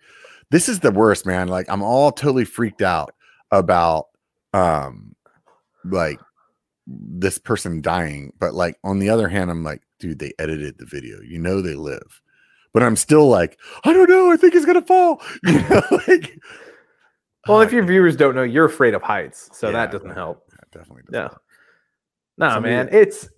this 0.51 0.68
is 0.68 0.80
the 0.81 0.91
worst, 0.91 1.26
man. 1.26 1.47
Like 1.47 1.68
I'm 1.69 1.81
all 1.81 2.11
totally 2.11 2.45
freaked 2.45 2.81
out 2.81 3.14
about 3.51 4.07
um 4.53 5.15
like 5.85 6.19
this 6.88 7.38
person 7.38 7.81
dying. 7.81 8.34
But 8.39 8.53
like 8.53 8.77
on 8.84 8.99
the 8.99 9.10
other 9.10 9.27
hand, 9.30 9.49
I'm 9.49 9.64
like, 9.64 9.81
dude, 9.99 10.19
they 10.19 10.34
edited 10.39 10.77
the 10.77 10.85
video. 10.85 11.22
You 11.22 11.39
know 11.39 11.61
they 11.61 11.76
live. 11.76 12.22
But 12.73 12.84
I'm 12.84 12.95
still 12.95 13.27
like, 13.30 13.57
I 13.85 13.93
don't 13.93 14.10
know. 14.10 14.31
I 14.31 14.35
think 14.38 14.53
he's 14.53 14.65
gonna 14.65 14.81
fall. 14.81 15.22
You 15.45 15.61
know, 15.69 15.81
like 16.07 16.38
well, 17.47 17.61
if 17.61 17.72
your 17.73 17.85
viewers 17.85 18.15
don't 18.15 18.35
know, 18.35 18.43
you're 18.43 18.65
afraid 18.65 18.93
of 18.93 19.01
heights, 19.01 19.49
so 19.53 19.68
Yeah, 19.68 19.73
that 19.73 19.91
doesn't 19.91 20.11
help. 20.11 20.49
that 20.51 20.72
definitely 20.72 21.03
Yeah. 21.11 21.27
does. 21.30 21.38
No, 22.38 22.49
Somebody- 22.49 22.73
man, 22.76 22.89
it's 22.91 23.30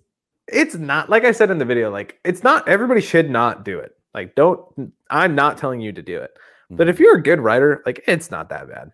it's 0.48 0.74
not 0.76 1.10
like 1.10 1.24
I 1.24 1.32
said 1.32 1.50
in 1.50 1.58
the 1.58 1.64
video. 1.64 1.90
Like, 1.90 2.20
it's 2.24 2.42
not 2.44 2.68
everybody 2.68 3.00
should 3.00 3.28
not 3.30 3.64
do 3.64 3.78
it. 3.78 3.96
Like, 4.14 4.34
don't. 4.36 4.92
I'm 5.10 5.34
not 5.34 5.58
telling 5.58 5.80
you 5.80 5.92
to 5.92 6.02
do 6.02 6.18
it, 6.20 6.36
but 6.70 6.86
Mhm. 6.86 6.90
if 6.90 7.00
you're 7.00 7.16
a 7.16 7.22
good 7.22 7.40
writer, 7.40 7.82
like, 7.84 8.02
it's 8.06 8.30
not 8.30 8.48
that 8.50 8.68
bad. 8.68 8.92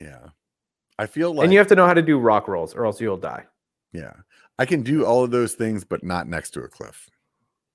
yeah. 0.00 0.28
I 0.98 1.04
feel 1.06 1.34
like 1.34 1.44
and 1.44 1.52
you 1.52 1.58
have 1.58 1.66
to 1.68 1.74
know 1.74 1.86
how 1.86 1.92
to 1.92 2.00
do 2.02 2.18
rock 2.18 2.48
rolls, 2.48 2.74
or 2.74 2.86
else 2.86 3.00
you'll 3.00 3.16
die. 3.18 3.44
yeah. 3.92 4.14
I 4.58 4.64
can 4.64 4.82
do 4.82 5.04
all 5.04 5.22
of 5.22 5.30
those 5.30 5.52
things, 5.54 5.84
but 5.84 6.02
not 6.02 6.26
next 6.26 6.52
to 6.52 6.62
a 6.62 6.68
cliff. 6.68 7.10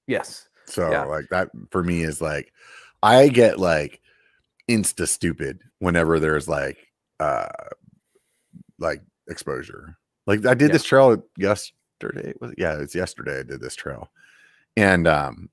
Yes. 0.08 0.50
So 0.66 0.90
Yeah. 0.90 1.04
like 1.04 1.26
that 1.30 1.50
for 1.70 1.84
me 1.84 2.02
is 2.02 2.20
like 2.22 2.52
I 3.04 3.28
get 3.28 3.60
like 3.60 4.02
insta 4.70 5.08
stupid 5.08 5.62
whenever 5.80 6.20
there's 6.20 6.48
like 6.48 6.78
uh 7.20 7.50
like 8.80 9.02
exposure. 9.30 9.98
Like 10.27 10.45
I 10.45 10.53
did 10.53 10.69
Yeah. 10.69 10.73
this 10.73 10.84
trail 10.84 11.23
yesterday. 11.38 12.34
Was 12.39 12.52
it? 12.52 12.60
Yeah, 12.60 12.77
it's 12.80 12.95
yesterday 12.95 13.39
I 13.39 13.43
did 13.43 13.61
this 13.61 13.76
trail. 13.76 14.10
And 14.77 15.07
um 15.07 15.49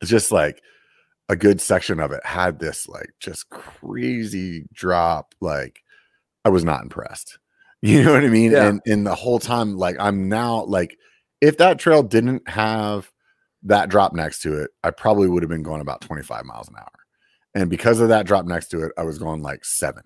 it's 0.00 0.10
just 0.10 0.32
like 0.32 0.60
a 1.28 1.36
good 1.36 1.60
section 1.60 2.00
of 2.00 2.12
it 2.12 2.24
had 2.26 2.58
this 2.58 2.88
like 2.88 3.10
just 3.20 3.48
crazy 3.50 4.64
drop. 4.72 5.34
Like 5.40 5.80
I 6.44 6.48
was 6.48 6.64
not 6.64 6.82
impressed. 6.82 7.38
You 7.84 8.04
know 8.04 8.12
what 8.12 8.22
I 8.22 8.28
mean? 8.28 8.52
Yeah. 8.52 8.68
And 8.68 8.80
and 8.86 9.04
the 9.04 9.14
whole 9.16 9.40
time, 9.40 9.76
like 9.76 9.96
I'm 9.98 10.28
now 10.28 10.62
like 10.66 10.96
if 11.40 11.58
that 11.58 11.80
trail 11.80 12.04
didn't 12.04 12.48
have 12.48 13.10
that 13.64 13.88
drop 13.88 14.12
next 14.12 14.40
to 14.42 14.56
it, 14.62 14.70
I 14.84 14.92
probably 14.92 15.26
would 15.28 15.42
have 15.42 15.50
been 15.50 15.64
going 15.64 15.80
about 15.80 16.00
25 16.00 16.44
miles 16.44 16.68
an 16.68 16.76
hour. 16.78 16.86
And 17.56 17.68
because 17.68 17.98
of 17.98 18.08
that 18.10 18.24
drop 18.24 18.46
next 18.46 18.68
to 18.68 18.84
it, 18.84 18.92
I 18.96 19.02
was 19.02 19.18
going 19.18 19.42
like 19.42 19.64
seven. 19.64 20.04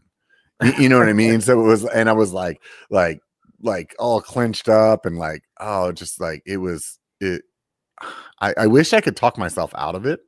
You, 0.62 0.72
you 0.78 0.88
know 0.88 0.98
what 0.98 1.10
I 1.10 1.12
mean? 1.12 1.38
So 1.42 1.60
it 1.60 1.64
was, 1.64 1.84
and 1.84 2.08
I 2.08 2.14
was 2.14 2.32
like, 2.32 2.62
like, 2.88 3.20
like 3.66 3.94
all 3.98 4.20
clenched 4.20 4.68
up 4.68 5.04
and 5.04 5.18
like, 5.18 5.42
oh, 5.60 5.92
just 5.92 6.20
like 6.20 6.42
it 6.46 6.56
was, 6.56 6.98
it. 7.20 7.42
I, 8.40 8.54
I 8.56 8.66
wish 8.66 8.92
I 8.92 9.00
could 9.00 9.16
talk 9.16 9.36
myself 9.36 9.72
out 9.74 9.94
of 9.94 10.06
it. 10.06 10.20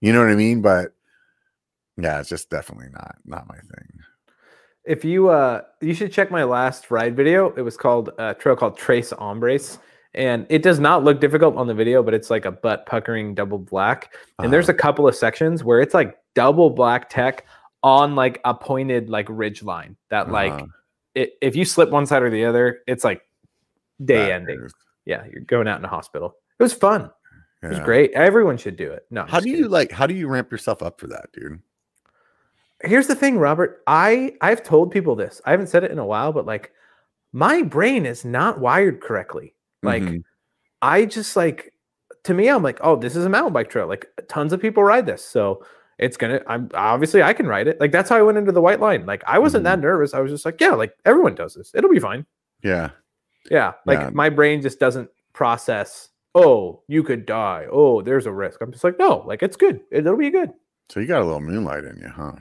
You 0.00 0.12
know 0.12 0.20
what 0.20 0.30
I 0.30 0.36
mean? 0.36 0.62
But 0.62 0.92
yeah, 1.96 2.18
it's 2.20 2.28
just 2.28 2.50
definitely 2.50 2.88
not, 2.92 3.16
not 3.24 3.48
my 3.48 3.56
thing. 3.56 4.00
If 4.84 5.04
you 5.04 5.28
uh, 5.28 5.62
you 5.80 5.94
should 5.94 6.12
check 6.12 6.30
my 6.30 6.44
last 6.44 6.90
ride 6.90 7.16
video. 7.16 7.52
It 7.54 7.62
was 7.62 7.76
called 7.76 8.10
a 8.18 8.34
trail 8.34 8.56
called 8.56 8.76
Tres 8.76 9.10
Hombres. 9.10 9.78
And 10.14 10.46
it 10.48 10.62
does 10.62 10.80
not 10.80 11.04
look 11.04 11.20
difficult 11.20 11.56
on 11.56 11.66
the 11.66 11.74
video, 11.74 12.02
but 12.02 12.14
it's 12.14 12.30
like 12.30 12.46
a 12.46 12.50
butt 12.50 12.86
puckering 12.86 13.34
double 13.34 13.58
black. 13.58 14.14
And 14.38 14.50
there's 14.50 14.70
a 14.70 14.74
couple 14.74 15.06
of 15.06 15.14
sections 15.14 15.62
where 15.62 15.78
it's 15.80 15.92
like 15.92 16.16
double 16.34 16.70
black 16.70 17.10
tech 17.10 17.44
on 17.82 18.14
like 18.14 18.40
a 18.46 18.54
pointed 18.54 19.10
like 19.10 19.26
ridge 19.28 19.62
line 19.62 19.94
that 20.08 20.30
like 20.30 20.52
Uh-huh. 20.52 20.66
It, 21.16 21.32
if 21.40 21.56
you 21.56 21.64
slip 21.64 21.90
one 21.90 22.06
side 22.06 22.22
or 22.22 22.30
the 22.30 22.44
other, 22.44 22.82
it's 22.86 23.02
like 23.04 23.22
day 24.04 24.26
That 24.26 24.30
ending. 24.32 24.60
is- 24.64 24.74
Yeah, 25.04 25.24
you're 25.30 25.40
going 25.42 25.66
out 25.68 25.78
in 25.78 25.84
a 25.84 25.88
hospital. 25.88 26.36
It 26.58 26.62
was 26.62 26.72
fun. 26.72 27.10
It 27.62 27.68
was 27.68 27.80
great. 27.80 28.12
Everyone 28.12 28.56
should 28.56 28.76
do 28.76 28.92
it. 28.92 29.06
No, 29.10 29.22
I'm 29.22 29.28
How 29.28 29.40
do 29.40 29.48
you 29.50 29.66
like, 29.68 29.90
how 29.90 30.06
do 30.06 30.14
you 30.14 30.28
ramp 30.28 30.52
yourself 30.52 30.82
up 30.82 31.00
for 31.00 31.08
that, 31.08 31.32
dude? 31.32 31.60
Here's 32.82 33.06
the 33.06 33.14
thing, 33.14 33.38
Robert. 33.38 33.82
I 33.86 34.34
I've 34.40 34.62
told 34.62 34.90
people 34.92 35.16
this. 35.16 35.40
I 35.46 35.50
haven't 35.50 35.68
said 35.68 35.82
it 35.82 35.90
in 35.90 35.98
a 35.98 36.04
while, 36.06 36.32
but 36.32 36.46
like 36.46 36.72
my 37.32 37.62
brain 37.62 38.06
is 38.06 38.24
not 38.24 38.60
wired 38.60 39.00
correctly. 39.00 39.54
Like 39.82 40.02
Mhm. 40.02 40.22
I 40.82 41.06
just 41.06 41.34
like 41.36 41.72
to 42.24 42.34
me, 42.34 42.48
I'm 42.48 42.62
like, 42.62 42.78
oh, 42.82 42.96
this 42.96 43.16
is 43.16 43.24
a 43.24 43.28
mountain 43.30 43.52
bike 43.52 43.70
trail. 43.70 43.86
Like 43.88 44.06
tons 44.28 44.52
of 44.52 44.60
people 44.60 44.82
ride 44.84 45.06
this, 45.06 45.24
so 45.24 45.64
it's 45.98 46.16
gonna. 46.16 46.40
I'm 46.46 46.70
obviously 46.74 47.22
I 47.22 47.32
can 47.32 47.46
write 47.46 47.66
it. 47.68 47.80
Like 47.80 47.92
that's 47.92 48.08
how 48.10 48.16
I 48.16 48.22
went 48.22 48.38
into 48.38 48.52
the 48.52 48.60
white 48.60 48.80
line. 48.80 49.06
Like 49.06 49.22
I 49.26 49.38
wasn't 49.38 49.64
that 49.64 49.78
nervous. 49.80 50.14
I 50.14 50.20
was 50.20 50.30
just 50.30 50.44
like, 50.44 50.60
yeah, 50.60 50.70
like 50.70 50.94
everyone 51.04 51.34
does 51.34 51.54
this. 51.54 51.72
It'll 51.74 51.90
be 51.90 52.00
fine. 52.00 52.26
yeah. 52.62 52.90
Yeah, 53.50 53.74
like 53.86 54.00
Yeah. 54.00 54.10
my 54.12 54.28
brain 54.28 54.60
just 54.60 54.80
doesn't 54.80 55.08
process. 55.32 56.08
Oh, 56.34 56.82
you 56.88 57.02
could 57.04 57.24
die. 57.26 57.66
Oh, 57.70 58.02
there's 58.02 58.26
a 58.26 58.32
risk. 58.32 58.60
I'm 58.60 58.72
just 58.72 58.82
like, 58.84 58.98
no, 58.98 59.22
like 59.26 59.42
it's 59.42 59.56
good. 59.56 59.80
It'll 59.92 60.16
be 60.16 60.30
good. 60.30 60.50
So 60.88 60.98
you 61.00 61.06
got 61.06 61.22
a 61.22 61.24
little 61.24 61.40
moonlight 61.40 61.84
in 61.84 61.96
you, 61.98 62.08
huh? 62.08 62.32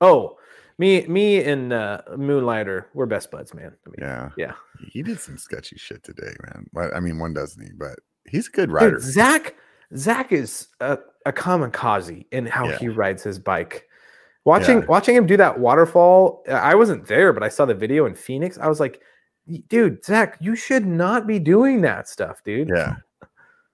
Oh, 0.00 0.36
me, 0.78 1.06
me 1.06 1.42
and 1.42 1.72
uh, 1.72 2.02
Moonlighter, 2.16 2.86
we're 2.92 3.06
best 3.06 3.30
buds, 3.30 3.54
man. 3.54 3.72
I 3.86 3.88
mean, 3.90 3.96
Yeah. 4.00 4.30
Yeah. 4.36 4.52
He 4.92 5.02
did 5.02 5.18
some 5.20 5.38
sketchy 5.38 5.76
shit 5.78 6.02
today, 6.02 6.34
man. 6.42 6.90
I 6.94 7.00
mean, 7.00 7.18
one 7.18 7.32
doesn't 7.32 7.62
he? 7.62 7.70
But 7.72 7.98
he's 8.28 8.48
a 8.48 8.50
good 8.50 8.70
Dude. 8.78 9.00
Zach, 9.00 9.54
Zach 9.96 10.32
is 10.32 10.68
a, 10.80 10.98
a 11.26 11.32
kamikaze 11.32 12.24
in 12.30 12.46
how 12.46 12.68
Yeah. 12.68 12.78
he 12.78 12.88
rides 12.88 13.22
his 13.22 13.38
bike. 13.38 13.86
Watching 14.44 14.78
Yeah. 14.80 14.86
watching 14.86 15.16
him 15.16 15.26
do 15.26 15.36
that 15.36 15.58
waterfall, 15.58 16.44
I 16.48 16.74
wasn't 16.74 17.06
there, 17.06 17.32
but 17.32 17.42
I 17.42 17.48
saw 17.48 17.64
the 17.66 17.74
video 17.74 18.06
in 18.06 18.14
Phoenix. 18.14 18.56
I 18.58 18.68
was 18.68 18.78
like, 18.80 19.00
dude, 19.68 20.04
Zach, 20.04 20.36
you 20.40 20.54
should 20.56 20.86
not 20.86 21.26
be 21.26 21.38
doing 21.38 21.80
that 21.82 22.08
stuff, 22.08 22.42
dude. 22.44 22.68
Yeah. 22.68 22.96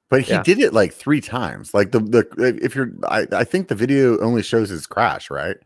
But 0.08 0.22
he 0.22 0.32
Yeah. 0.32 0.42
did 0.42 0.58
it 0.58 0.72
like 0.72 0.92
three 0.92 1.20
times. 1.20 1.72
Like 1.74 1.92
the 1.92 2.00
the 2.00 2.58
if 2.62 2.74
you're 2.74 2.90
I, 3.06 3.26
I 3.32 3.44
think 3.44 3.68
the 3.68 3.74
video 3.74 4.18
only 4.20 4.42
shows 4.42 4.68
his 4.70 4.86
crash, 4.86 5.30
right? 5.30 5.56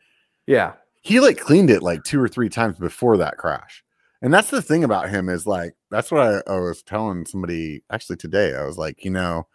Yeah. 0.46 0.72
He 1.02 1.20
like 1.20 1.38
cleaned 1.38 1.70
it 1.70 1.82
like 1.82 2.02
two 2.02 2.20
or 2.20 2.28
three 2.28 2.48
times 2.48 2.78
before 2.78 3.16
that 3.18 3.38
crash. 3.38 3.84
And 4.22 4.32
that's 4.34 4.50
the 4.50 4.62
thing 4.62 4.82
about 4.82 5.08
him 5.08 5.28
is 5.28 5.46
like 5.46 5.74
that's 5.90 6.10
what 6.10 6.20
I, 6.48 6.52
I 6.52 6.58
was 6.58 6.82
telling 6.82 7.26
somebody 7.26 7.84
actually 7.92 8.16
today. 8.16 8.56
I 8.56 8.64
was 8.64 8.76
like, 8.78 9.04
you 9.04 9.10
know, 9.10 9.46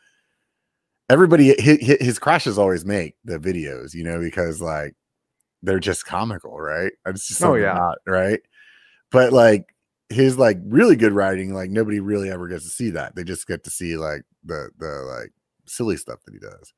everybody 1.12 1.54
his, 1.62 1.98
his 2.00 2.20
crashes 2.20 2.58
always 2.58 2.86
make 2.86 3.16
the 3.26 3.38
videos, 3.38 3.94
you 3.94 4.04
know, 4.04 4.20
because 4.20 4.62
like 4.62 4.96
they're 5.62 5.80
just 5.80 6.06
comical, 6.06 6.60
right? 6.60 6.92
It's 7.06 7.28
just 7.28 7.44
Oh, 7.44 7.56
yeah. 7.56 7.74
not, 7.74 7.98
right? 8.08 8.40
But 9.12 9.34
like 9.34 9.76
his 10.10 10.38
like 10.38 10.58
really 10.66 10.96
good 10.96 11.14
writing, 11.14 11.54
like 11.54 11.70
nobody 11.70 12.00
really 12.00 12.30
ever 12.30 12.48
gets 12.48 12.64
to 12.64 12.70
see 12.70 12.92
that. 12.92 13.16
They 13.16 13.24
just 13.24 13.48
get 13.48 13.64
to 13.66 13.70
see 13.70 13.98
like 13.98 14.24
the 14.44 14.70
the 14.80 14.88
like 14.88 15.32
silly 15.66 15.98
stuff 15.98 16.20
that 16.26 16.34
he 16.34 16.40
does. 16.40 16.74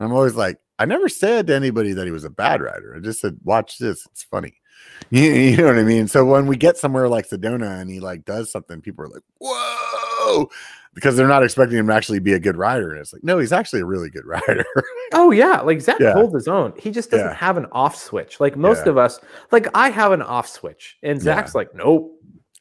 And 0.00 0.06
I'm 0.08 0.12
always 0.12 0.34
like, 0.34 0.58
I 0.78 0.86
never 0.86 1.08
said 1.08 1.46
to 1.46 1.54
anybody 1.54 1.92
that 1.92 2.06
he 2.06 2.10
was 2.10 2.24
a 2.24 2.30
bad 2.30 2.60
writer. 2.62 2.94
I 2.96 3.00
just 3.00 3.20
said, 3.20 3.38
watch 3.44 3.78
this, 3.78 4.06
it's 4.10 4.24
funny. 4.24 4.54
You, 5.10 5.22
you 5.32 5.56
know 5.56 5.66
what 5.66 5.78
I 5.78 5.82
mean? 5.82 6.08
So 6.08 6.24
when 6.24 6.46
we 6.46 6.56
get 6.56 6.76
somewhere 6.76 7.08
like 7.08 7.28
Sedona 7.28 7.80
and 7.80 7.88
he 7.90 8.00
like 8.00 8.24
does 8.24 8.50
something, 8.50 8.80
people 8.80 9.04
are 9.04 9.08
like, 9.08 9.22
whoa, 9.38 10.48
because 10.94 11.16
they're 11.16 11.28
not 11.28 11.42
expecting 11.42 11.76
him 11.78 11.88
to 11.88 11.94
actually 11.94 12.18
be 12.20 12.32
a 12.34 12.38
good 12.38 12.56
rider. 12.56 12.90
And 12.92 13.00
it's 13.00 13.12
like, 13.12 13.24
no, 13.24 13.38
he's 13.38 13.52
actually 13.52 13.80
a 13.80 13.84
really 13.86 14.10
good 14.10 14.24
rider. 14.26 14.64
Oh 15.12 15.30
yeah, 15.30 15.60
like 15.60 15.80
Zach 15.80 15.98
Yeah. 16.00 16.12
holds 16.14 16.34
his 16.34 16.48
own. 16.48 16.72
He 16.78 16.90
just 16.90 17.10
doesn't 17.10 17.26
Yeah. 17.26 17.34
have 17.34 17.56
an 17.56 17.66
off 17.72 17.96
switch. 17.96 18.40
Like 18.40 18.56
most 18.56 18.84
Yeah. 18.86 18.90
of 18.92 18.98
us, 18.98 19.20
like 19.52 19.66
I 19.74 19.90
have 19.90 20.12
an 20.12 20.22
off 20.22 20.48
switch, 20.48 20.96
and. 21.02 21.20
Zach's 21.20 21.54
like, 21.54 21.74
nope, 21.74 22.12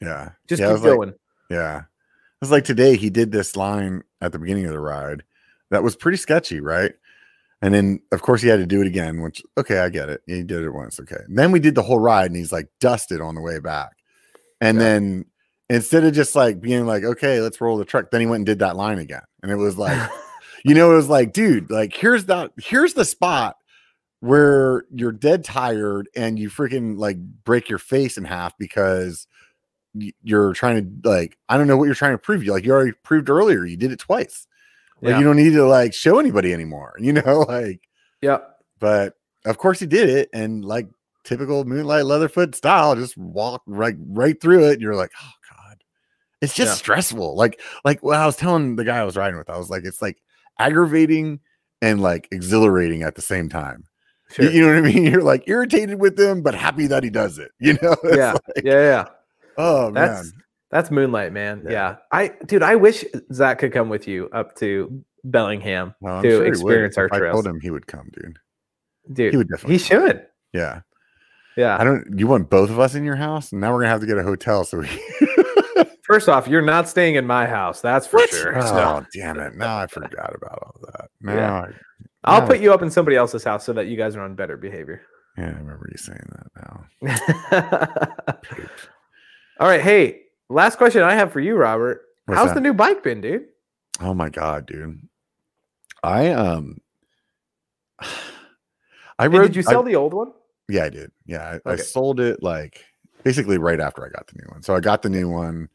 yeah. 0.01 0.30
just 0.47 0.61
keep 0.61 0.72
was 0.72 0.81
like- 0.81 0.91
going. 0.93 1.14
Yeah. 1.49 1.80
It 1.80 1.85
was 2.41 2.51
like 2.51 2.65
today 2.65 2.97
he 2.97 3.10
did 3.10 3.31
this 3.31 3.55
line 3.55 4.03
at 4.19 4.31
the 4.34 4.39
beginning 4.39 4.65
of 4.65 4.72
the 4.73 4.80
ride 4.80 5.23
that 5.72 5.81
was 5.84 5.95
pretty 5.95 6.18
sketchy, 6.18 6.60
right? 6.60 6.91
And 7.61 7.73
then 7.73 8.01
of 8.11 8.22
course 8.22 8.41
he 8.41 8.49
had 8.49 8.57
to 8.60 8.65
do 8.65 8.81
it 8.81 8.88
again, 8.88 9.22
which 9.22 9.41
okay, 9.57 9.80
I 9.80 9.88
get 9.89 10.10
it. 10.10 10.22
He 10.27 10.43
did 10.43 10.64
it 10.64 10.72
once, 10.72 10.99
okay. 10.99 11.22
And 11.27 11.38
then 11.38 11.51
we 11.53 11.60
did 11.61 11.76
the 11.76 11.84
whole 11.84 11.99
ride 11.99 12.26
and 12.31 12.35
he's 12.35 12.51
like 12.51 12.68
dusted 12.81 13.22
on 13.22 13.35
the 13.35 13.41
way 13.41 13.60
back. 13.60 13.91
And 14.60 14.77
Yeah. 14.77 14.84
then 14.84 15.26
instead 15.74 16.04
of 16.04 16.14
just 16.14 16.36
like 16.36 16.62
being 16.62 16.86
like, 16.86 17.04
okay, 17.04 17.40
let's 17.40 17.62
roll 17.62 17.78
the 17.78 17.86
truck, 17.86 18.12
then 18.12 18.22
he 18.22 18.28
went 18.28 18.40
and 18.40 18.45
did 18.45 18.60
that 18.60 18.76
line 18.76 19.00
again. 19.00 19.22
And 19.41 19.52
it 19.52 19.56
was 19.56 19.78
like, 19.78 20.10
you 20.66 20.76
know, 20.76 20.91
it 20.91 20.95
was 20.95 21.10
like, 21.10 21.34
dude, 21.34 21.70
like 21.70 21.95
here's 21.95 22.26
that 22.26 22.52
here's 22.58 22.94
the 22.94 23.06
spot 23.06 23.58
where 24.20 24.86
you're 24.94 25.12
dead 25.12 25.44
tired 25.44 26.08
and 26.16 26.40
you 26.40 26.50
freaking 26.50 26.98
like 26.98 27.18
break 27.44 27.68
your 27.70 27.80
face 27.80 28.18
in 28.18 28.24
half 28.24 28.58
because 28.58 29.28
you're 30.24 30.54
trying 30.54 31.02
to 31.02 31.10
like 31.10 31.38
I 31.50 31.58
don't 31.58 31.68
know 31.68 31.78
what 31.78 31.86
you're 31.86 31.95
trying 31.95 32.14
to 32.14 32.18
prove. 32.18 32.44
You 32.44 32.52
like 32.54 32.66
you 32.66 32.72
already 32.72 32.94
proved 33.04 33.30
earlier. 33.30 33.66
You 33.66 33.78
did 33.78 33.91
it 33.91 34.00
twice. 34.00 34.48
Like 35.02 35.12
Yeah. 35.12 35.20
you 35.20 35.26
don't 35.26 35.36
need 35.36 35.54
to 35.54 35.66
like 35.68 35.94
show 35.94 36.20
anybody 36.20 36.54
anymore. 36.54 36.95
You 37.00 37.14
know, 37.14 37.40
like 37.48 37.82
yeah, 38.22 38.38
but 38.80 39.16
of 39.45 39.58
course 39.58 39.80
he 39.80 39.86
did 39.86 40.08
it 40.10 40.30
and 40.34 40.64
like 40.64 40.88
typical 41.26 41.66
moonlight 41.66 42.06
leatherfoot 42.06 42.56
style, 42.56 42.95
just 42.95 43.18
walk 43.18 43.62
right 43.66 43.95
right 44.08 44.40
through 44.40 44.70
it. 44.70 44.74
And 44.74 44.82
you're 44.82 44.95
like, 44.95 45.12
oh 45.22 45.32
it's 46.44 46.53
just 46.53 46.72
Yeah. 46.72 46.76
stressful. 46.76 47.36
Like 47.36 47.60
like 47.84 48.03
what 48.03 48.18
I 48.18 48.26
was 48.26 48.36
telling 48.36 48.76
the 48.76 48.84
guy 48.84 48.99
I 48.99 49.03
was 49.03 49.15
riding 49.18 49.38
with, 49.38 49.49
I 49.49 49.57
was 49.57 49.70
like, 49.70 49.84
it's 49.86 50.02
like 50.02 50.22
aggravating 50.60 51.40
and 51.82 52.02
like 52.02 52.28
exhilarating 52.32 53.02
at 53.03 53.15
the 53.15 53.22
same 53.22 53.49
time. 53.49 53.86
You- 54.38 54.45
sure. 54.45 54.52
You, 54.52 54.61
know 54.61 54.68
what 54.82 54.90
I 54.90 54.94
mean? 54.94 55.06
You're 55.11 55.22
like 55.24 55.44
irritated 55.48 55.99
with 55.99 56.20
him, 56.20 56.41
but 56.41 56.56
happy 56.56 56.88
that 56.88 57.03
he 57.03 57.10
does 57.10 57.38
it. 57.40 57.52
You 57.60 57.74
know? 57.82 57.95
It's 58.03 58.18
yeah, 58.18 58.32
like, 58.34 58.64
yeah, 58.64 58.82
yeah. 58.82 59.06
oh 59.57 59.91
That's 59.91 60.24
man. 60.32 60.44
that's 60.72 60.91
Moonlight, 60.91 61.34
man. 61.34 61.61
Yeah. 61.65 61.72
Yeah. 61.72 61.95
I 62.11 62.32
dude, 62.45 62.64
I 62.64 62.76
wish 62.76 63.03
Zach 63.32 63.60
could 63.60 63.72
come 63.74 63.90
with 63.90 64.07
you 64.07 64.30
up 64.34 64.56
to 64.57 65.03
Bellingham, 65.24 65.94
Well, 66.02 66.22
to 66.22 66.30
sure 66.30 66.45
experience 66.45 66.98
our 66.98 67.06
If 67.06 67.14
I 67.14 67.20
told 67.32 67.48
him 67.48 67.60
he 67.61 67.70
would 67.72 67.88
come, 67.88 68.10
dude. 68.11 68.38
dude. 69.14 69.32
He 69.34 69.38
would 69.38 69.48
definitely. 69.49 69.76
He 69.76 69.80
should. 69.80 70.26
Yeah. 70.52 70.82
Yeah. 71.56 71.78
I 71.80 71.84
don't. 71.84 72.18
You 72.18 72.28
want 72.28 72.49
both 72.49 72.70
of 72.70 72.80
us 72.80 72.95
in 72.95 73.03
your 73.03 73.15
house? 73.15 73.52
And 73.52 73.61
now 73.61 73.72
we're 73.72 73.80
gonna 73.82 73.90
have 73.91 74.02
to 74.02 74.07
get 74.07 74.18
a 74.18 74.24
hotel. 74.24 74.64
So 74.65 74.80
we. 74.80 74.90
First 76.03 76.27
off, 76.30 76.47
you're 76.47 76.61
not 76.61 76.89
staying 76.89 77.15
in 77.15 77.25
my 77.25 77.45
house. 77.47 77.80
That's 77.81 78.05
for 78.07 78.17
What? 78.17 78.30
sure. 78.30 78.57
Oh, 78.61 79.05
damn 79.13 79.39
it. 79.39 79.55
Now 79.55 79.77
I 79.77 79.88
forgot 79.88 80.35
about 80.35 80.59
all 80.61 80.75
that. 80.91 81.09
Now 81.21 81.34
Yeah. 81.34 81.53
I, 81.61 81.69
I'll 82.25 82.41
now 82.41 82.47
put 82.47 82.59
you 82.59 82.73
up 82.73 82.81
in 82.81 82.91
somebody 82.91 83.15
else's 83.17 83.43
house 83.43 83.63
so 83.65 83.73
that 83.73 83.88
you 83.88 83.95
guys 83.97 84.15
are 84.15 84.21
on 84.21 84.35
better 84.35 84.57
behavior. 84.57 85.01
Yeah, 85.38 85.45
I 85.45 85.51
remember 85.59 85.89
you 85.91 85.97
saying 85.97 86.30
that 86.31 87.17
now. 87.81 88.27
All 89.59 89.67
right. 89.67 89.81
Hey, 89.81 90.21
last 90.49 90.77
question 90.77 91.01
I 91.03 91.13
have 91.15 91.31
for 91.31 91.39
you, 91.39 91.55
Robert. 91.55 92.01
What's 92.25 92.38
How's 92.38 92.47
that? 92.49 92.55
the 92.55 92.61
new 92.61 92.73
bike 92.73 93.03
been, 93.03 93.21
dude? 93.21 93.45
Oh 93.99 94.13
my 94.13 94.30
god, 94.30 94.65
dude. 94.65 95.01
I 96.03 96.30
um 96.31 96.77
I 99.19 99.27
rode 99.27 99.47
did 99.47 99.55
you 99.55 99.63
I- 99.67 99.71
sell 99.71 99.84
the 99.84 99.95
old 99.95 100.13
one? 100.13 100.31
Yeah, 100.69 100.85
I 100.85 100.89
did. 100.89 101.11
Yeah, 101.25 101.57
I, 101.65 101.71
I 101.71 101.75
sold 101.75 102.19
it 102.19 102.41
like 102.41 102.84
basically 103.23 103.57
right 103.57 103.80
after 103.81 104.05
I 104.05 104.09
got 104.09 104.27
the 104.27 104.35
new 104.41 104.49
one. 104.51 104.61
So 104.63 104.75
I 104.75 104.80
got 104.80 105.01
the 105.01 105.09
new 105.09 105.30
one, 105.30 105.67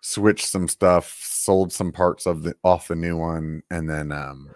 switched 0.00 0.46
some 0.46 0.68
stuff, 0.68 1.18
sold 1.22 1.72
some 1.72 1.92
parts 1.92 2.26
of 2.26 2.42
the 2.42 2.54
off 2.64 2.88
the 2.88 2.94
new 2.96 3.16
one, 3.16 3.62
and 3.70 3.88
then 3.88 4.12
um 4.12 4.50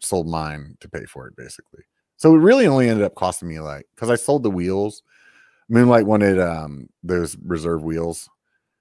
sold 0.00 0.28
mine 0.28 0.76
to 0.80 0.88
pay 0.88 1.04
for 1.04 1.26
it 1.26 1.36
basically. 1.36 1.82
So 2.16 2.34
it 2.34 2.38
really 2.38 2.66
only 2.66 2.88
ended 2.88 3.04
up 3.04 3.14
costing 3.14 3.48
me 3.48 3.60
like 3.60 3.86
because 3.94 4.10
I 4.10 4.16
sold 4.16 4.42
the 4.42 4.50
wheels. 4.50 5.02
Moonlight 5.68 6.06
wanted 6.06 6.40
um 6.40 6.88
those 7.02 7.36
reserve 7.44 7.82
wheels. 7.82 8.28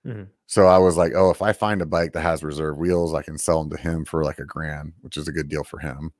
Mhm. 0.06 0.28
So 0.46 0.68
I 0.68 0.78
was 0.78 0.96
like, 0.96 1.14
oh, 1.16 1.30
if 1.30 1.42
I 1.42 1.52
find 1.54 1.82
a 1.82 1.86
bike 1.86 2.14
that 2.14 2.22
has 2.22 2.44
reserve 2.44 2.78
wheels, 2.78 3.14
I 3.14 3.22
can 3.22 3.38
sell 3.38 3.62
them 3.64 3.76
to 3.76 3.82
him 3.82 4.06
for 4.06 4.24
like 4.24 4.40
a 4.40 4.46
grand, 4.46 4.94
which 5.02 5.18
is 5.18 5.28
a 5.28 5.32
good 5.34 5.50
deal 5.50 5.64
for 5.66 5.80
him. 5.80 6.14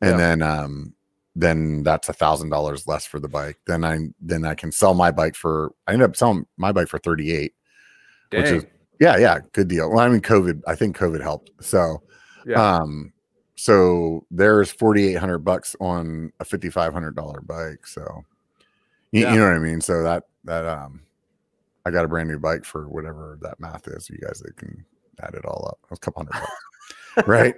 And 0.00 0.12
Yeah. 0.12 0.16
then 0.16 0.42
um 0.42 0.94
then 1.36 1.84
that's 1.84 2.08
a 2.08 2.12
thousand 2.12 2.48
dollars 2.50 2.88
less 2.88 3.06
for 3.06 3.20
the 3.20 3.28
bike. 3.28 3.58
Then 3.66 3.84
I 3.84 3.98
then 4.20 4.44
I 4.44 4.54
can 4.54 4.72
sell 4.72 4.92
my 4.94 5.10
bike 5.12 5.36
for 5.36 5.72
I 5.86 5.92
ended 5.92 6.08
up 6.10 6.16
selling 6.16 6.46
my 6.56 6.72
bike 6.72 6.88
for 6.88 6.98
38. 6.98 7.54
Which 8.32 8.46
is- 8.46 8.64
Dang. 8.64 8.72
Yeah, 9.00 9.16
yeah, 9.16 9.38
good 9.52 9.68
deal. 9.68 9.90
Well, 9.90 10.00
I 10.00 10.08
mean 10.08 10.20
COVID, 10.20 10.62
I 10.66 10.74
think 10.74 10.96
COVID 10.96 11.20
helped. 11.22 11.50
So 11.60 12.02
Yeah. 12.46 12.60
um 12.78 13.12
so 13.56 14.24
there's 14.30 14.70
4800 14.70 15.38
bucks 15.38 15.74
on 15.80 16.32
a 16.40 16.44
$5500 16.44 17.46
bike. 17.46 17.86
So 17.86 18.22
you, 19.12 19.22
Yeah. 19.22 19.32
you 19.32 19.38
know 19.40 19.46
what 19.46 19.54
I 19.54 19.58
mean? 19.58 19.80
So 19.80 20.02
that 20.02 20.24
that 20.44 20.66
um 20.66 21.02
I 21.84 21.90
got 21.90 22.04
a 22.04 22.08
brand 22.08 22.28
new 22.28 22.38
bike 22.38 22.64
for 22.64 22.88
whatever 22.88 23.38
that 23.42 23.58
math 23.60 23.88
is. 23.88 24.10
You 24.10 24.18
guys 24.18 24.40
that 24.40 24.56
can 24.56 24.84
add 25.22 25.34
it 25.34 25.44
all 25.44 25.66
up. 25.68 25.78
It 25.90 25.96
a 25.96 26.00
couple 26.00 26.22
hundred 26.24 26.40
bucks. 26.40 27.26
right. 27.28 27.54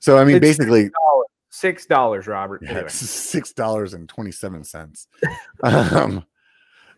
So 0.00 0.18
I 0.18 0.24
mean 0.24 0.36
It's 0.36 0.42
basically 0.42 0.90
Six 1.50 1.86
dollars, 1.86 2.26
Robert. 2.26 2.62
yeah, 2.64 2.70
Anyway. 2.72 2.88
six 2.88 3.52
dollars 3.52 3.94
and 3.94 4.08
twenty 4.08 4.32
seven 4.32 4.64
cents. 4.64 5.06
um, 5.62 6.24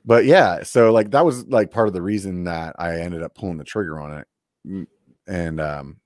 but 0.06 0.24
yeah, 0.24 0.62
so 0.62 0.92
like 0.92 1.10
that 1.10 1.24
was 1.24 1.46
like 1.48 1.70
part 1.70 1.88
of 1.88 1.94
the 1.94 2.02
reason 2.02 2.44
that 2.44 2.76
I 2.78 3.00
ended 3.00 3.22
up 3.22 3.34
pulling 3.34 3.58
the 3.58 3.64
trigger 3.64 4.00
on 4.00 4.18
it. 4.18 4.26
Mm, 4.66 4.86
And 5.26 5.60
um, 5.60 5.96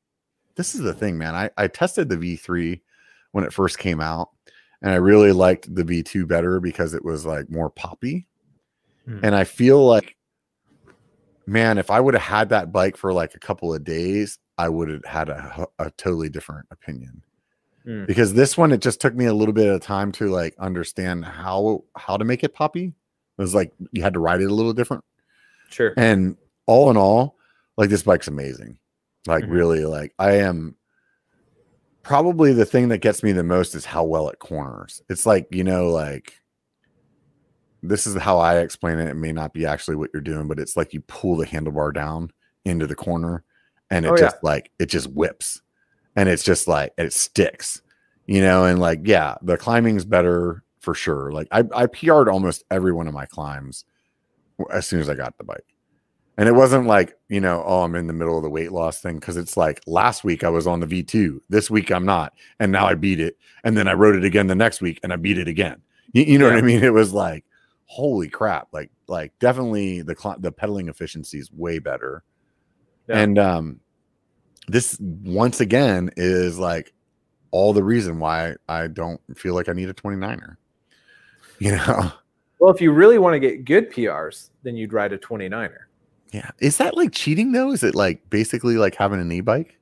this 0.56 0.74
is 0.74 0.80
the 0.80 0.94
thing, 0.94 1.18
man. 1.18 1.34
I 1.34 1.50
I 1.56 1.68
tested 1.68 2.08
the 2.08 2.16
V 2.16 2.36
three 2.36 2.82
when 3.32 3.44
it 3.44 3.52
first 3.52 3.78
came 3.78 4.00
out, 4.00 4.30
and 4.82 4.90
I 4.90 4.96
really 4.96 5.32
liked 5.32 5.72
the 5.74 5.84
V 5.84 6.02
two 6.02 6.26
better 6.26 6.58
because 6.60 6.94
it 6.94 7.04
was 7.04 7.24
like 7.26 7.50
more 7.50 7.70
poppy. 7.70 8.26
Hmm. 9.06 9.20
And 9.22 9.34
I 9.34 9.44
feel 9.44 9.84
like, 9.86 10.16
man, 11.46 11.78
if 11.78 11.90
I 11.90 12.00
would 12.00 12.14
have 12.14 12.22
had 12.22 12.48
that 12.50 12.72
bike 12.72 12.96
for 12.96 13.12
like 13.12 13.34
a 13.34 13.38
couple 13.38 13.72
of 13.74 13.84
days, 13.84 14.38
I 14.58 14.68
would 14.68 14.88
have 14.88 15.04
had 15.04 15.28
a, 15.28 15.66
a 15.78 15.90
totally 15.92 16.28
different 16.28 16.66
opinion 16.70 17.22
Hmm. 17.84 18.04
because 18.04 18.34
this 18.34 18.58
one 18.58 18.72
it 18.72 18.82
just 18.82 19.00
took 19.00 19.14
me 19.14 19.24
a 19.24 19.32
little 19.32 19.54
bit 19.54 19.66
of 19.66 19.80
time 19.80 20.12
to 20.12 20.26
like 20.28 20.54
understand 20.58 21.24
how 21.24 21.84
how 21.96 22.18
to 22.18 22.24
make 22.26 22.44
it 22.44 22.52
poppy. 22.52 22.92
It 23.40 23.42
was 23.42 23.54
like 23.54 23.72
you 23.92 24.02
had 24.02 24.12
to 24.12 24.20
ride 24.20 24.42
it 24.42 24.50
a 24.50 24.54
little 24.54 24.74
different. 24.74 25.02
Sure. 25.70 25.94
And 25.96 26.36
all 26.66 26.90
in 26.90 26.98
all, 26.98 27.38
like 27.78 27.88
this 27.88 28.02
bike's 28.02 28.28
amazing. 28.28 28.76
Like 29.26 29.44
Mhm. 29.44 29.50
really, 29.50 29.84
like 29.86 30.12
I 30.18 30.32
am 30.32 30.76
probably 32.02 32.52
the 32.52 32.66
thing 32.66 32.88
that 32.90 32.98
gets 32.98 33.22
me 33.22 33.32
the 33.32 33.42
most 33.42 33.74
is 33.74 33.86
how 33.86 34.04
well 34.04 34.28
it 34.28 34.38
corners. 34.40 35.00
It's 35.08 35.24
like, 35.24 35.46
you 35.50 35.64
know, 35.64 35.88
like 35.88 36.34
this 37.82 38.06
is 38.06 38.14
how 38.16 38.38
I 38.38 38.58
explain 38.58 38.98
it. 38.98 39.08
It 39.08 39.14
may 39.14 39.32
not 39.32 39.54
be 39.54 39.64
actually 39.64 39.96
what 39.96 40.10
you're 40.12 40.20
doing, 40.20 40.46
but 40.46 40.58
it's 40.58 40.76
like 40.76 40.92
you 40.92 41.00
pull 41.02 41.36
the 41.36 41.46
handlebar 41.46 41.94
down 41.94 42.30
into 42.66 42.86
the 42.86 42.94
corner 42.94 43.42
and 43.90 44.04
it 44.04 44.10
Oh, 44.10 44.16
yeah. 44.16 44.20
just 44.20 44.36
like 44.44 44.70
it 44.78 44.86
just 44.86 45.06
whips 45.12 45.62
and 46.14 46.28
it's 46.28 46.42
just 46.42 46.68
like 46.68 46.92
it 46.98 47.14
sticks, 47.14 47.80
you 48.26 48.42
know, 48.42 48.66
and 48.66 48.80
like, 48.80 49.00
yeah, 49.04 49.36
the 49.40 49.56
climbing's 49.56 50.04
better 50.04 50.62
for 50.80 50.94
sure. 50.94 51.30
Like 51.30 51.48
I, 51.52 51.64
I 51.74 51.86
PR'd 51.86 52.28
almost 52.28 52.64
every 52.70 52.92
one 52.92 53.06
of 53.06 53.14
my 53.14 53.26
climbs 53.26 53.84
as 54.72 54.86
soon 54.86 55.00
as 55.00 55.08
I 55.08 55.14
got 55.14 55.38
the 55.38 55.44
bike. 55.44 55.64
And 56.36 56.48
it 56.48 56.52
wasn't 56.52 56.86
like, 56.86 57.18
you 57.28 57.40
know, 57.40 57.62
oh, 57.66 57.82
I'm 57.82 57.94
in 57.94 58.06
the 58.06 58.14
middle 58.14 58.36
of 58.38 58.42
the 58.42 58.48
weight 58.48 58.72
loss 58.72 59.00
thing 59.00 59.16
because 59.16 59.36
it's 59.36 59.58
like 59.58 59.82
last 59.86 60.24
week 60.24 60.42
I 60.42 60.48
was 60.48 60.66
on 60.66 60.80
the 60.80 60.86
V2. 60.86 61.38
This 61.50 61.70
week 61.70 61.92
I'm 61.92 62.06
not. 62.06 62.32
And 62.58 62.72
now 62.72 62.86
I 62.86 62.94
beat 62.94 63.20
it. 63.20 63.36
And 63.62 63.76
then 63.76 63.86
I 63.86 63.92
rode 63.92 64.16
it 64.16 64.24
again 64.24 64.46
the 64.46 64.54
next 64.54 64.80
week 64.80 65.00
and 65.02 65.12
I 65.12 65.16
beat 65.16 65.36
it 65.38 65.48
again. 65.48 65.82
You, 66.12 66.22
you 66.24 66.38
know 66.38 66.46
what 66.46 66.56
I 66.56 66.62
mean? 66.62 66.82
It 66.82 66.94
was 66.94 67.12
like, 67.12 67.44
holy 67.84 68.28
crap. 68.28 68.68
Like, 68.72 68.90
like 69.06 69.38
definitely 69.38 70.00
the 70.00 70.36
the 70.38 70.50
pedaling 70.50 70.88
efficiency 70.88 71.38
is 71.38 71.52
way 71.52 71.78
better. 71.78 72.22
Yeah. 73.06 73.18
And 73.18 73.38
um 73.38 73.80
this 74.66 74.98
once 75.00 75.60
again 75.60 76.10
is 76.16 76.58
like 76.58 76.94
all 77.50 77.72
the 77.72 77.84
reason 77.84 78.18
why 78.18 78.54
I 78.68 78.86
don't 78.86 79.20
feel 79.36 79.54
like 79.54 79.68
I 79.68 79.72
need 79.72 79.88
a 79.88 79.94
29er. 79.94 80.56
You 81.64 81.72
know? 81.76 82.10
Well, 82.58 82.72
if 82.74 82.80
you 82.80 82.90
really 82.92 83.18
want 83.18 83.34
to 83.34 83.38
get 83.40 83.64
good 83.64 83.90
PRs, 83.92 84.50
then 84.62 84.76
you'd 84.76 84.92
ride 84.92 85.12
a 85.12 85.18
29er. 85.18 85.76
Yeah. 86.32 86.50
Is 86.58 86.76
that 86.78 86.96
like 86.96 87.12
cheating 87.12 87.52
though? 87.52 87.72
Is 87.72 87.82
it 87.82 87.94
like 87.94 88.28
basically 88.30 88.76
like 88.76 88.94
having 88.94 89.20
an 89.20 89.30
e-bike? 89.32 89.78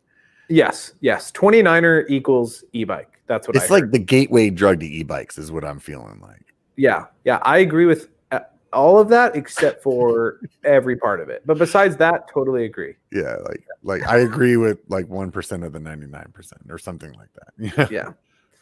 Yes, 0.48 0.92
yes. 1.00 1.30
29er 1.32 2.08
equals 2.08 2.64
e-bike. 2.72 3.20
That's 3.26 3.46
what 3.46 3.56
It's 3.56 3.70
I 3.70 3.74
like 3.74 3.82
heard. 3.84 3.92
the 3.92 3.98
gateway 3.98 4.50
drug 4.50 4.80
to 4.80 4.86
e-bikes 4.86 5.38
is 5.38 5.52
what 5.52 5.64
I'm 5.64 5.78
feeling 5.78 6.20
like. 6.22 6.54
Yeah, 6.76 7.06
yeah. 7.24 7.38
I 7.42 7.58
agree 7.58 7.84
with 7.86 8.08
uh, 8.32 8.40
all 8.72 8.98
of 8.98 9.08
that 9.10 9.36
except 9.36 9.82
for 9.84 10.40
every 10.64 10.96
part 10.96 11.20
of 11.20 11.28
it. 11.28 11.42
But 11.46 11.58
besides 11.58 11.96
that, 11.98 12.28
totally 12.32 12.64
agree. 12.64 12.94
Yeah, 13.12 13.36
like 13.44 13.64
like 13.82 14.06
I 14.06 14.18
agree 14.18 14.56
with 14.56 14.78
like 14.88 15.06
1% 15.06 15.66
of 15.66 15.72
the 15.72 15.78
99% 15.80 16.70
or 16.70 16.78
something 16.78 17.12
like 17.14 17.30
that. 17.34 17.76
Yeah. 17.78 17.88
Yeah. 18.04 18.12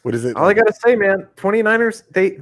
What 0.03 0.13
is 0.15 0.25
it? 0.25 0.35
All 0.37 0.45
I 0.47 0.53
gotta 0.53 0.73
say, 0.73 0.95
man, 0.95 1.27
29ers, 1.35 2.03
they 2.11 2.39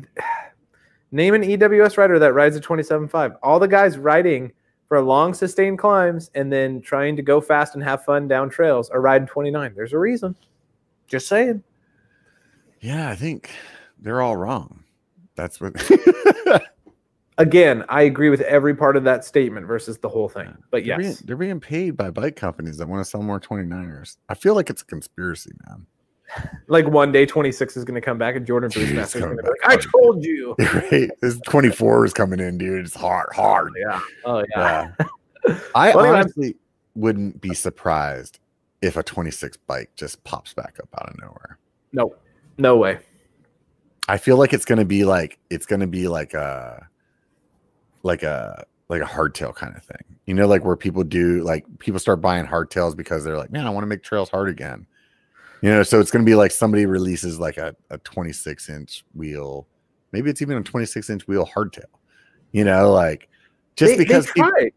name 1.15 1.33
an 1.33 1.41
EWS 1.43 1.97
rider 1.97 2.19
that 2.19 2.33
rides 2.33 2.55
a 2.55 2.61
27.5. 2.61 3.37
All 3.41 3.57
the 3.57 3.67
guys 3.67 3.97
riding 3.97 4.51
for 4.87 5.01
long 5.01 5.33
sustained 5.33 5.79
climbs 5.79 6.29
and 6.35 6.51
then 6.51 6.81
trying 6.81 7.15
to 7.15 7.21
go 7.21 7.39
fast 7.39 7.73
and 7.73 7.83
have 7.83 8.03
fun 8.03 8.27
down 8.27 8.49
trails 8.49 8.89
are 8.89 9.01
riding 9.01 9.27
29. 9.27 9.73
There's 9.75 9.93
a 9.93 9.97
reason. 9.97 10.35
Just 11.07 11.27
saying. 11.27 11.63
Yeah, 12.81 13.09
I 13.09 13.15
think 13.15 13.49
they're 13.99 14.21
all 14.21 14.35
wrong. 14.35 14.83
That's 15.35 15.59
what 15.59 15.73
Again, 17.37 17.83
I 17.89 18.03
agree 18.03 18.29
with 18.29 18.41
every 18.41 18.75
part 18.75 18.95
of 18.95 19.03
that 19.05 19.25
statement 19.25 19.67
versus 19.67 19.97
the 19.97 20.07
whole 20.07 20.29
thing. 20.29 20.55
But 20.71 20.85
they're, 20.85 20.97
being, 20.97 21.09
yes, 21.09 21.19
they're 21.19 21.35
being 21.35 21.59
paid 21.59 21.97
by 21.97 22.09
bike 22.09 22.37
companies 22.37 22.77
that 22.77 22.87
want 22.87 23.03
to 23.03 23.09
sell 23.09 23.21
more 23.21 23.41
29ers. 23.41 24.17
I 24.29 24.35
feel 24.35 24.55
like 24.55 24.69
it's 24.69 24.81
a 24.81 24.85
conspiracy, 24.85 25.51
man. 25.67 25.85
Like 26.67 26.87
one 26.87 27.11
day 27.11 27.25
26 27.25 27.77
is 27.77 27.83
going 27.85 27.95
to 27.95 28.01
come 28.01 28.17
back 28.17 28.35
and 28.35 28.45
Jordan 28.45 28.69
Bruce 28.69 28.89
is 28.89 29.13
going 29.13 29.35
to 29.35 29.41
be 29.41 29.47
like, 29.47 29.59
I 29.65 29.77
told 29.77 30.23
you. 30.23 30.55
right? 30.73 31.09
This 31.21 31.39
24 31.47 32.05
is 32.05 32.13
coming 32.13 32.39
in, 32.39 32.57
dude. 32.57 32.85
It's 32.85 32.95
hard, 32.95 33.29
hard. 33.33 33.71
Oh, 33.75 33.79
yeah. 33.79 34.01
Oh, 34.25 34.45
yeah. 34.55 34.91
Yeah. 34.99 35.57
I 35.75 35.95
Well, 35.95 36.15
honestly 36.15 36.55
wouldn't 36.95 37.41
be 37.41 37.53
surprised 37.53 38.39
if 38.81 38.97
a 38.97 39.03
26 39.03 39.57
bike 39.67 39.91
just 39.95 40.23
pops 40.23 40.53
back 40.53 40.77
up 40.81 40.89
out 40.99 41.09
of 41.09 41.19
nowhere. 41.19 41.59
No, 41.93 42.15
no 42.57 42.77
way. 42.77 42.99
I 44.07 44.17
feel 44.17 44.37
like 44.37 44.53
it's 44.53 44.65
gonna 44.65 44.85
be 44.85 45.03
like 45.03 45.39
it's 45.49 45.65
gonna 45.65 45.87
be 45.87 46.07
like 46.07 46.35
a 46.35 46.87
like 48.03 48.21
a 48.21 48.65
like 48.87 49.01
a 49.01 49.05
hardtail 49.05 49.55
kind 49.55 49.75
of 49.75 49.83
thing. 49.83 50.17
You 50.25 50.35
know, 50.35 50.47
like 50.47 50.63
where 50.63 50.75
people 50.75 51.03
do 51.03 51.43
like 51.43 51.65
people 51.79 51.99
start 51.99 52.21
buying 52.21 52.45
hardtails 52.45 52.95
because 52.95 53.23
they're 53.23 53.37
like, 53.37 53.51
man, 53.51 53.65
I 53.65 53.71
want 53.71 53.83
to 53.83 53.87
make 53.87 54.03
trails 54.03 54.29
hard 54.29 54.49
again. 54.49 54.85
You 55.65 55.71
know, 55.71 55.81
so 55.81 55.99
it's 55.99 56.11
gonna 56.11 56.23
be 56.23 56.35
like 56.35 56.51
somebody 56.51 56.85
releases 56.85 57.39
like 57.39 57.57
a, 57.57 57.75
a 57.89 57.97
26 57.97 58.69
inch 58.69 59.03
wheel, 59.15 59.65
maybe 60.11 60.29
it's 60.29 60.43
even 60.43 60.57
a 60.57 60.61
26 60.61 61.09
inch 61.09 61.27
wheel 61.27 61.43
hardtail. 61.43 61.85
You 62.51 62.65
know, 62.65 62.91
like 62.93 63.27
just 63.75 63.93
they, 63.93 63.97
because 63.97 64.27
they 64.27 64.33
people- 64.33 64.51
tried. 64.51 64.73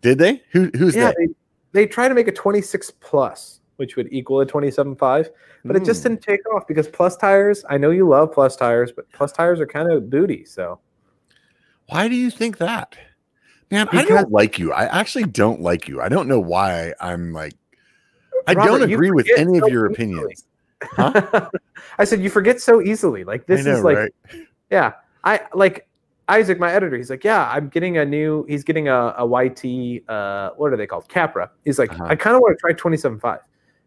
did 0.00 0.18
they? 0.18 0.40
Who 0.52 0.70
who's 0.76 0.94
yeah, 0.94 1.06
that? 1.06 1.16
they, 1.18 1.26
they 1.72 1.86
try 1.88 2.06
to 2.06 2.14
make 2.14 2.28
a 2.28 2.32
26 2.32 2.92
plus, 3.00 3.58
which 3.78 3.96
would 3.96 4.06
equal 4.12 4.40
a 4.40 4.46
27.5, 4.46 5.28
but 5.64 5.74
it 5.74 5.84
just 5.84 6.02
Mm. 6.02 6.10
didn't 6.10 6.22
take 6.22 6.48
off 6.54 6.68
because 6.68 6.86
plus 6.86 7.16
tires. 7.16 7.64
I 7.68 7.76
know 7.76 7.90
you 7.90 8.08
love 8.08 8.30
plus 8.32 8.54
tires, 8.54 8.92
but 8.92 9.10
plus 9.10 9.32
tires 9.32 9.58
are 9.58 9.66
kind 9.66 9.90
of 9.90 10.08
booty. 10.08 10.44
So 10.44 10.78
Why 11.88 12.06
do 12.06 12.14
you 12.14 12.30
think 12.30 12.58
that? 12.58 12.94
Man, 13.72 13.88
I 13.90 14.04
don't 14.04 14.30
like 14.30 14.56
you. 14.56 14.72
I 14.72 14.84
actually 14.84 15.24
don't 15.24 15.60
like 15.62 15.88
you. 15.88 16.00
I 16.00 16.08
don't 16.08 16.28
know 16.28 16.38
why 16.38 16.94
I'm 17.00 17.32
like 17.32 17.54
I 18.48 18.54
Robert, 18.54 18.78
don't 18.78 18.92
agree 18.92 19.10
with 19.10 19.28
any 19.36 19.58
of 19.58 19.64
so 19.64 19.68
your 19.68 19.86
opinions. 19.86 20.44
Huh? 20.82 21.50
I 21.98 22.04
said 22.04 22.20
you 22.22 22.30
forget 22.30 22.60
so 22.60 22.80
easily. 22.80 23.24
Like 23.24 23.46
this 23.46 23.64
know, 23.64 23.76
is 23.76 23.84
like 23.84 23.96
right? 23.96 24.12
yeah. 24.70 24.92
I 25.24 25.40
like 25.54 25.88
Isaac, 26.28 26.58
my 26.58 26.70
editor, 26.70 26.96
he's 26.96 27.08
like, 27.08 27.24
yeah, 27.24 27.48
I'm 27.50 27.68
getting 27.68 27.98
a 27.98 28.04
new. 28.04 28.44
He's 28.48 28.62
getting 28.62 28.88
a, 28.88 29.14
a 29.18 29.26
YT. 29.26 30.08
Uh, 30.08 30.50
what 30.56 30.72
are 30.72 30.76
they 30.76 30.86
called? 30.86 31.08
Capra. 31.08 31.50
He's 31.64 31.78
like, 31.78 31.90
uh-huh. 31.92 32.04
I 32.04 32.16
kind 32.16 32.36
of 32.36 32.42
want 32.42 32.56
to 32.56 32.60
try 32.60 32.72
27.5, 32.72 33.40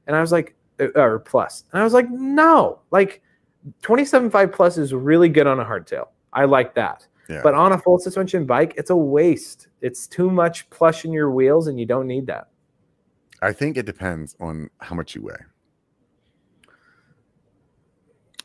and 0.08 0.16
I 0.16 0.22
was 0.22 0.32
like, 0.32 0.56
uh, 0.80 0.88
or 0.96 1.20
plus, 1.20 1.66
and 1.72 1.80
I 1.80 1.84
was 1.84 1.94
like, 1.94 2.10
no, 2.10 2.80
like 2.90 3.22
27.5 3.84 4.52
plus 4.52 4.78
is 4.78 4.94
really 4.94 5.30
good 5.30 5.46
on 5.46 5.60
a 5.60 5.66
hardtail. 5.66 6.08
I 6.34 6.46
like 6.46 6.74
that. 6.76 7.06
Yeah. 7.30 7.42
But 7.44 7.54
on 7.54 7.74
a 7.74 7.78
full 7.78 8.00
suspension 8.00 8.46
bike, 8.46 8.74
it's 8.76 8.90
a 8.90 8.96
waste. 8.96 9.68
It's 9.82 10.08
too 10.08 10.32
much 10.32 10.70
plush 10.72 11.06
in 11.06 11.14
your 11.14 11.30
wheels, 11.30 11.68
and 11.68 11.80
you 11.80 11.86
don't 11.86 12.08
need 12.08 12.26
that. 12.28 12.48
I 13.42 13.54
think 13.54 13.78
it 13.78 13.86
depends 13.86 14.36
on 14.40 14.70
how 14.80 14.96
much 14.96 15.16
you 15.16 15.24
weigh. 15.24 15.34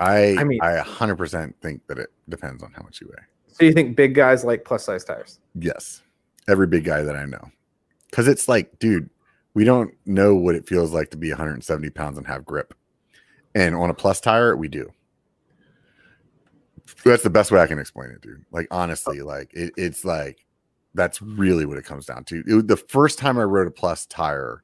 I 0.01 0.37
I 0.39 0.45
mean 0.45 0.61
I 0.63 0.79
100% 0.79 1.55
think 1.63 1.87
that 1.87 1.99
it 1.99 2.11
depends 2.29 2.63
on 2.63 2.73
how 2.73 2.83
much 2.83 3.01
you 3.01 3.09
weigh. 3.09 3.25
So 3.49 3.65
you 3.65 3.73
think 3.73 3.97
big 3.97 4.15
guys 4.15 4.45
like 4.45 4.65
plus 4.65 4.85
size 4.85 5.05
tires? 5.05 5.41
Yes. 5.55 6.03
Every 6.49 6.67
big 6.67 6.85
guy 6.85 7.03
that 7.03 7.17
I 7.17 7.25
know. 7.25 7.51
Cuz 8.13 8.29
it's 8.29 8.49
like, 8.49 8.79
dude, 8.79 9.09
we 9.55 9.65
don't 9.65 9.95
know 10.05 10.35
what 10.35 10.55
it 10.55 10.69
feels 10.69 10.93
like 10.93 11.11
to 11.11 11.17
be 11.17 11.31
170 11.31 11.91
pounds 11.91 12.19
and 12.19 12.27
have 12.27 12.45
grip. 12.45 12.75
And 13.55 13.75
on 13.75 13.89
a 13.89 13.95
plus 13.95 14.21
tire, 14.21 14.55
we 14.55 14.69
do. 14.69 14.93
That's 17.05 17.23
the 17.23 17.31
best 17.31 17.51
way 17.51 17.61
I 17.61 17.67
can 17.67 17.79
explain 17.79 18.11
it, 18.11 18.21
dude. 18.21 18.45
Like 18.53 18.69
honestly, 18.71 19.21
like 19.21 19.53
it, 19.55 19.73
it's 19.77 20.05
like 20.05 20.45
that's 20.95 21.23
really 21.23 21.65
what 21.67 21.79
it 21.79 21.85
comes 21.85 22.07
down 22.07 22.25
to. 22.25 22.43
It, 22.47 22.69
the 22.69 22.77
first 22.77 23.19
time 23.19 23.39
I 23.39 23.45
rode 23.45 23.67
a 23.67 23.71
plus 23.71 24.07
tire, 24.07 24.63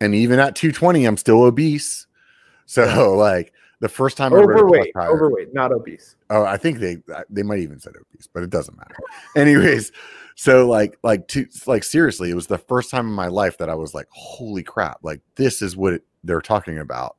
and 0.00 0.14
even 0.14 0.38
at 0.38 0.54
220, 0.54 1.04
I'm 1.04 1.16
still 1.16 1.42
obese. 1.42 2.06
So 2.66 3.14
like 3.16 3.52
the 3.80 3.88
first 3.88 4.16
time 4.16 4.32
overweight, 4.32 4.92
I 4.96 5.06
overweight, 5.06 5.52
not 5.54 5.72
obese. 5.72 6.16
Oh, 6.30 6.44
I 6.44 6.56
think 6.56 6.78
they 6.78 6.98
they 7.28 7.42
might 7.42 7.60
even 7.60 7.78
said 7.78 7.94
obese, 7.96 8.28
but 8.32 8.42
it 8.42 8.50
doesn't 8.50 8.76
matter. 8.76 8.96
Anyways, 9.36 9.92
so 10.36 10.66
like 10.68 10.98
like 11.02 11.28
to 11.28 11.46
like 11.66 11.84
seriously, 11.84 12.30
it 12.30 12.34
was 12.34 12.46
the 12.46 12.58
first 12.58 12.90
time 12.90 13.06
in 13.06 13.12
my 13.12 13.28
life 13.28 13.58
that 13.58 13.68
I 13.68 13.74
was 13.74 13.94
like, 13.94 14.06
holy 14.10 14.62
crap, 14.62 14.98
like 15.02 15.20
this 15.36 15.62
is 15.62 15.76
what 15.76 15.94
it, 15.94 16.04
they're 16.22 16.40
talking 16.40 16.78
about. 16.78 17.16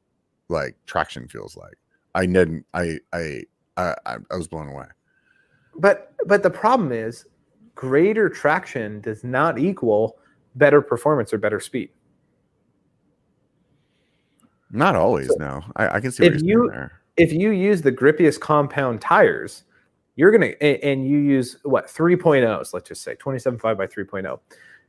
Like 0.49 0.75
traction 0.85 1.27
feels 1.27 1.55
like. 1.55 1.77
I 2.13 2.25
didn't. 2.25 2.65
I 2.73 2.99
I 3.13 3.43
I 3.77 3.93
I 4.07 4.35
was 4.35 4.47
blown 4.47 4.69
away. 4.69 4.85
But 5.77 6.13
but 6.25 6.43
the 6.43 6.49
problem 6.49 6.91
is, 6.91 7.25
greater 7.75 8.29
traction 8.29 9.01
does 9.01 9.23
not 9.23 9.59
equal 9.59 10.17
better 10.55 10.81
performance 10.81 11.33
or 11.33 11.37
better 11.37 11.59
speed. 11.59 11.89
Not 14.71 14.95
always. 14.95 15.27
So 15.27 15.35
no, 15.35 15.63
I, 15.75 15.97
I, 15.97 15.99
can 15.99 16.11
see 16.11 16.25
if 16.25 16.41
you 16.41 16.71
if 17.17 17.31
you 17.31 17.51
use 17.51 17.81
the 17.81 17.91
grippiest 17.91 18.39
compound 18.39 19.01
tires, 19.01 19.63
you're 20.15 20.31
gonna 20.31 20.53
and 20.61 21.07
you 21.07 21.17
use 21.19 21.57
what 21.63 21.87
3.0s. 21.87 22.73
Let's 22.73 22.87
just 22.87 23.03
say 23.03 23.15
27.5 23.15 23.77
by 23.77 23.87
3.0. 23.87 24.39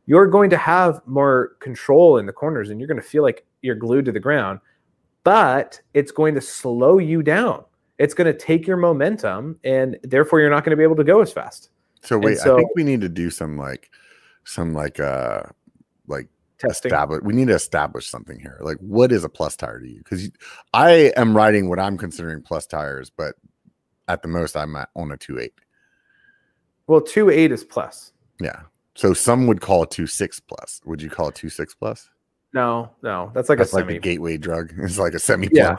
You're 0.06 0.26
going 0.26 0.50
to 0.50 0.56
have 0.56 1.00
more 1.06 1.56
control 1.60 2.18
in 2.18 2.26
the 2.26 2.32
corners, 2.32 2.70
and 2.70 2.80
you're 2.80 2.86
going 2.86 3.00
to 3.00 3.06
feel 3.06 3.22
like 3.22 3.44
you're 3.62 3.74
glued 3.74 4.04
to 4.04 4.12
the 4.12 4.20
ground. 4.20 4.60
But 5.24 5.80
it's 5.94 6.12
going 6.12 6.36
to 6.36 6.40
slow 6.40 6.98
you 6.98 7.22
down. 7.22 7.64
It's 7.98 8.14
going 8.14 8.32
to 8.32 8.38
take 8.38 8.66
your 8.66 8.76
momentum, 8.76 9.58
and 9.64 9.98
therefore 10.04 10.40
you're 10.40 10.50
not 10.50 10.64
going 10.64 10.70
to 10.70 10.76
be 10.76 10.84
able 10.84 10.96
to 10.96 11.04
go 11.04 11.20
as 11.22 11.32
fast. 11.32 11.70
So 12.02 12.18
wait, 12.18 12.38
so, 12.38 12.54
I 12.54 12.58
think 12.58 12.70
we 12.76 12.84
need 12.84 13.00
to 13.00 13.08
do 13.08 13.30
some 13.30 13.58
like 13.58 13.90
some 14.44 14.72
like 14.72 15.00
uh 15.00 15.42
testing. 16.58 16.90
Establish, 16.90 17.22
we 17.22 17.34
need 17.34 17.48
to 17.48 17.54
establish 17.54 18.06
something 18.06 18.38
here. 18.38 18.58
Like, 18.60 18.78
what 18.78 19.12
is 19.12 19.24
a 19.24 19.28
plus 19.28 19.56
tire 19.56 19.80
to 19.80 19.88
you? 19.88 19.98
Because 19.98 20.30
I 20.72 21.12
am 21.16 21.36
riding 21.36 21.68
what 21.68 21.78
I'm 21.78 21.96
considering 21.96 22.42
plus 22.42 22.66
tires, 22.66 23.10
but 23.10 23.34
at 24.08 24.22
the 24.22 24.28
most, 24.28 24.56
I'm 24.56 24.76
at, 24.76 24.88
on 24.94 25.12
a 25.12 25.16
two 25.16 25.38
eight. 25.38 25.54
Well, 26.86 27.00
two 27.00 27.30
eight 27.30 27.52
is 27.52 27.64
plus. 27.64 28.12
Yeah. 28.40 28.62
So 28.94 29.12
some 29.12 29.46
would 29.46 29.60
call 29.60 29.86
two 29.86 30.06
six 30.06 30.40
plus. 30.40 30.80
Would 30.84 31.02
you 31.02 31.10
call 31.10 31.28
it 31.28 31.34
two 31.34 31.50
six 31.50 31.74
plus? 31.74 32.08
No, 32.52 32.90
no, 33.02 33.30
that's 33.34 33.48
like 33.48 33.58
that's 33.58 33.72
a 33.72 33.76
like 33.76 33.84
semi. 33.84 33.96
a 33.96 34.00
gateway 34.00 34.38
drug. 34.38 34.72
It's 34.78 34.98
like 34.98 35.12
a 35.14 35.18
semi 35.18 35.48
plus. 35.48 35.54
Yeah, 35.54 35.76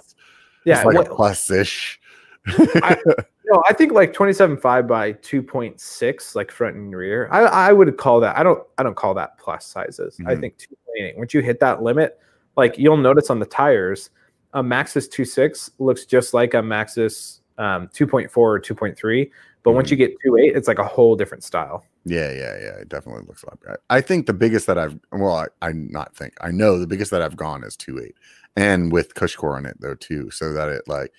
yeah, 0.65 0.77
it's 0.77 0.85
like 0.85 0.95
what, 0.95 1.07
a 1.07 1.15
plus 1.15 1.49
ish. 1.49 1.99
I, 2.47 2.97
no, 3.45 3.63
I 3.67 3.73
think 3.73 3.91
like 3.91 4.13
27.5 4.13 4.87
by 4.87 5.13
2.6, 5.13 6.35
like 6.35 6.51
front 6.51 6.75
and 6.75 6.95
rear. 6.95 7.29
I, 7.31 7.41
I 7.41 7.73
would 7.73 7.95
call 7.97 8.19
that. 8.19 8.37
I 8.37 8.43
don't 8.43 8.61
I 8.77 8.83
don't 8.83 8.95
call 8.95 9.13
that 9.15 9.37
plus 9.37 9.65
sizes. 9.65 10.17
Mm-hmm. 10.17 10.29
I 10.29 10.35
think 10.35 10.57
2.8. 10.99 11.17
Once 11.17 11.33
you 11.33 11.41
hit 11.41 11.59
that 11.59 11.81
limit, 11.81 12.19
like 12.55 12.77
you'll 12.77 12.97
notice 12.97 13.29
on 13.29 13.39
the 13.39 13.45
tires, 13.45 14.09
a 14.53 14.61
Maxxis 14.61 15.09
2.6 15.09 15.71
looks 15.79 16.05
just 16.05 16.33
like 16.33 16.53
a 16.53 16.57
Maxxis 16.57 17.41
um, 17.57 17.87
2.4 17.89 18.37
or 18.37 18.59
2.3. 18.59 19.31
But 19.63 19.71
mm-hmm. 19.71 19.75
once 19.75 19.91
you 19.91 19.97
get 19.97 20.15
2.8, 20.25 20.55
it's 20.55 20.67
like 20.67 20.79
a 20.79 20.85
whole 20.85 21.15
different 21.15 21.43
style. 21.43 21.85
Yeah, 22.05 22.31
yeah, 22.31 22.57
yeah. 22.59 22.75
It 22.79 22.89
definitely 22.89 23.25
looks 23.27 23.43
like 23.43 23.59
that. 23.61 23.79
I 23.89 24.01
think 24.01 24.27
the 24.27 24.33
biggest 24.33 24.65
that 24.67 24.77
I've 24.77 24.97
well, 25.11 25.35
I, 25.35 25.67
I 25.67 25.71
not 25.73 26.15
think 26.15 26.33
I 26.41 26.51
know 26.51 26.79
the 26.79 26.87
biggest 26.87 27.11
that 27.11 27.21
I've 27.21 27.35
gone 27.35 27.63
is 27.63 27.75
2.8, 27.75 28.11
and 28.55 28.91
with 28.91 29.13
Cushcore 29.13 29.59
in 29.59 29.65
it 29.65 29.77
though 29.79 29.95
too, 29.95 30.31
so 30.31 30.53
that 30.53 30.69
it 30.69 30.87
like 30.87 31.13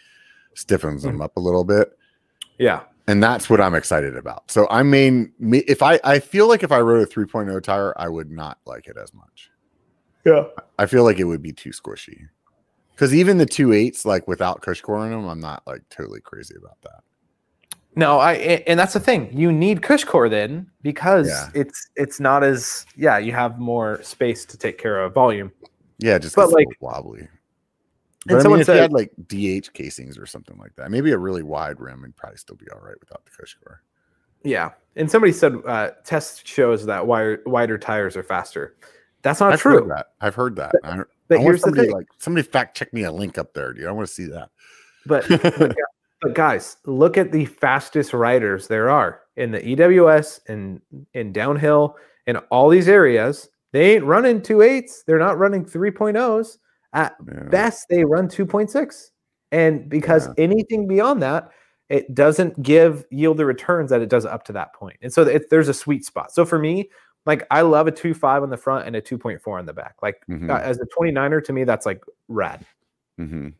stiffens 0.58 1.02
them 1.02 1.14
mm-hmm. 1.14 1.22
up 1.22 1.36
a 1.36 1.40
little 1.40 1.64
bit. 1.64 1.96
Yeah. 2.58 2.80
And 3.06 3.22
that's 3.22 3.48
what 3.48 3.60
I'm 3.60 3.74
excited 3.74 4.16
about. 4.16 4.50
So 4.50 4.66
I 4.70 4.82
mean, 4.82 5.32
if 5.40 5.82
I 5.82 5.98
I 6.04 6.18
feel 6.18 6.48
like 6.48 6.62
if 6.62 6.72
I 6.72 6.80
rode 6.80 7.06
a 7.06 7.10
3.0 7.10 7.62
tire, 7.62 7.94
I 7.96 8.08
would 8.08 8.30
not 8.30 8.58
like 8.66 8.86
it 8.86 8.96
as 9.02 9.14
much. 9.14 9.50
Yeah. 10.26 10.44
I 10.78 10.86
feel 10.86 11.04
like 11.04 11.18
it 11.18 11.24
would 11.24 11.42
be 11.42 11.52
too 11.52 11.70
squishy. 11.70 12.28
Because 12.94 13.14
even 13.14 13.38
the 13.38 13.46
two 13.46 13.72
eights, 13.72 14.04
like 14.04 14.26
without 14.26 14.60
Cushcore 14.60 15.06
in 15.06 15.12
them, 15.12 15.28
I'm 15.28 15.40
not 15.40 15.62
like 15.66 15.88
totally 15.88 16.20
crazy 16.20 16.56
about 16.58 16.76
that. 16.82 17.04
No, 17.94 18.18
I 18.18 18.34
and 18.66 18.78
that's 18.78 18.92
the 18.92 19.00
thing. 19.00 19.30
You 19.32 19.50
need 19.50 19.80
Cushcore 19.80 20.28
then 20.28 20.70
because 20.82 21.28
yeah. 21.28 21.48
it's 21.54 21.88
it's 21.96 22.20
not 22.20 22.44
as 22.44 22.84
yeah, 22.96 23.18
you 23.18 23.32
have 23.32 23.58
more 23.58 24.02
space 24.02 24.44
to 24.46 24.58
take 24.58 24.78
care 24.78 25.00
of 25.00 25.14
volume. 25.14 25.52
Yeah, 25.98 26.18
just 26.18 26.36
but 26.36 26.52
like 26.52 26.66
wobbly. 26.80 27.28
But 28.26 28.44
I 28.44 28.48
mean, 28.48 28.60
if 28.60 28.66
said, 28.66 28.74
you 28.74 28.82
had 28.82 28.92
like 28.92 29.12
DH 29.26 29.72
casings 29.72 30.18
or 30.18 30.26
something 30.26 30.58
like 30.58 30.74
that, 30.76 30.90
maybe 30.90 31.12
a 31.12 31.18
really 31.18 31.42
wide 31.42 31.80
rim, 31.80 32.04
and 32.04 32.14
probably 32.16 32.36
still 32.36 32.56
be 32.56 32.66
all 32.70 32.80
right 32.80 32.98
without 33.00 33.24
the 33.24 33.30
cush 33.30 33.56
Cushcore. 33.56 33.78
Yeah, 34.42 34.72
and 34.96 35.10
somebody 35.10 35.32
said 35.32 35.54
uh, 35.66 35.90
test 36.04 36.46
shows 36.46 36.84
that 36.86 37.06
wider, 37.06 37.42
wider 37.46 37.78
tires 37.78 38.16
are 38.16 38.22
faster. 38.22 38.76
That's 39.22 39.40
not 39.40 39.52
I've 39.52 39.60
true. 39.60 39.80
Heard 39.80 39.90
that. 39.90 40.06
I've 40.20 40.34
heard 40.34 40.56
that. 40.56 40.72
But, 40.72 40.84
I, 40.84 40.98
but 41.28 41.38
I 41.38 41.42
here's 41.42 41.60
somebody, 41.62 41.82
the 41.82 41.86
thing. 41.88 41.96
like 41.96 42.06
somebody 42.18 42.46
fact 42.46 42.76
check 42.76 42.92
me 42.92 43.04
a 43.04 43.12
link 43.12 43.38
up 43.38 43.54
there, 43.54 43.72
dude. 43.72 43.86
I 43.86 43.92
want 43.92 44.06
to 44.06 44.12
see 44.12 44.26
that. 44.26 44.50
But, 45.06 45.26
but, 45.58 45.76
but 46.20 46.34
guys, 46.34 46.76
look 46.86 47.16
at 47.16 47.32
the 47.32 47.46
fastest 47.46 48.12
riders 48.12 48.68
there 48.68 48.90
are 48.90 49.22
in 49.36 49.52
the 49.52 49.60
EWS 49.60 50.40
and 50.48 50.80
in 51.14 51.32
downhill 51.32 51.96
in 52.26 52.36
all 52.50 52.68
these 52.68 52.88
areas. 52.88 53.48
They 53.72 53.94
ain't 53.94 54.04
running 54.04 54.42
two 54.42 54.62
eights. 54.62 55.02
They're 55.04 55.18
not 55.18 55.38
running 55.38 55.64
3.0s. 55.64 56.58
At 56.98 57.14
yeah. 57.26 57.44
best, 57.44 57.86
they 57.88 58.04
run 58.04 58.26
2.6. 58.26 59.10
And 59.52 59.88
because 59.88 60.26
yeah. 60.26 60.34
anything 60.44 60.88
beyond 60.88 61.22
that, 61.22 61.50
it 61.88 62.12
doesn't 62.12 62.60
give 62.60 63.04
yield 63.10 63.36
the 63.36 63.46
returns 63.46 63.90
that 63.90 64.02
it 64.02 64.08
does 64.08 64.26
up 64.26 64.44
to 64.44 64.52
that 64.52 64.74
point. 64.74 64.96
And 65.00 65.12
so 65.12 65.22
it, 65.22 65.48
there's 65.48 65.68
a 65.68 65.74
sweet 65.74 66.04
spot. 66.04 66.32
So 66.32 66.44
for 66.44 66.58
me, 66.58 66.90
like 67.24 67.46
I 67.50 67.62
love 67.62 67.86
a 67.86 67.92
2.5 67.92 68.42
on 68.42 68.50
the 68.50 68.56
front 68.56 68.86
and 68.86 68.96
a 68.96 69.00
2.4 69.00 69.58
on 69.58 69.64
the 69.64 69.72
back. 69.72 69.94
Like 70.02 70.16
mm-hmm. 70.28 70.50
uh, 70.50 70.58
as 70.58 70.80
a 70.80 70.86
29er, 70.98 71.44
to 71.44 71.52
me, 71.52 71.62
that's 71.62 71.86
like 71.86 72.02
rad. 72.26 72.66
Mm-hmm. 73.18 73.50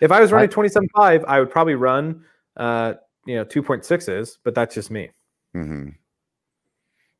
If 0.00 0.10
I 0.10 0.20
was 0.20 0.32
running 0.32 0.50
27.5, 0.50 1.24
I 1.26 1.38
would 1.38 1.50
probably 1.50 1.76
run, 1.76 2.24
uh, 2.56 2.94
you 3.24 3.36
know, 3.36 3.44
2.6s, 3.44 4.38
but 4.42 4.54
that's 4.54 4.74
just 4.74 4.90
me. 4.90 5.10
Mm-hmm. 5.56 5.90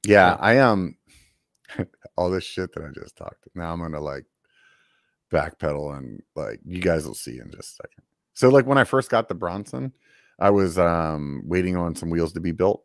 Yeah, 0.04 0.36
I 0.40 0.58
um, 0.58 0.96
all 2.16 2.30
this 2.30 2.44
shit 2.44 2.72
that 2.74 2.84
I 2.84 2.88
just 2.92 3.16
talked. 3.16 3.46
Now 3.54 3.72
I'm 3.72 3.80
gonna 3.80 4.00
like 4.00 4.24
backpedal 5.32 5.96
and 5.96 6.22
like 6.34 6.60
you 6.64 6.80
guys 6.80 7.06
will 7.06 7.14
see 7.14 7.38
in 7.38 7.50
just 7.50 7.72
a 7.72 7.82
second. 7.82 8.04
So 8.34 8.48
like 8.48 8.66
when 8.66 8.78
I 8.78 8.84
first 8.84 9.10
got 9.10 9.28
the 9.28 9.34
Bronson, 9.34 9.92
I 10.38 10.50
was 10.50 10.78
um 10.78 11.42
waiting 11.46 11.76
on 11.76 11.94
some 11.94 12.10
wheels 12.10 12.32
to 12.34 12.40
be 12.40 12.52
built. 12.52 12.84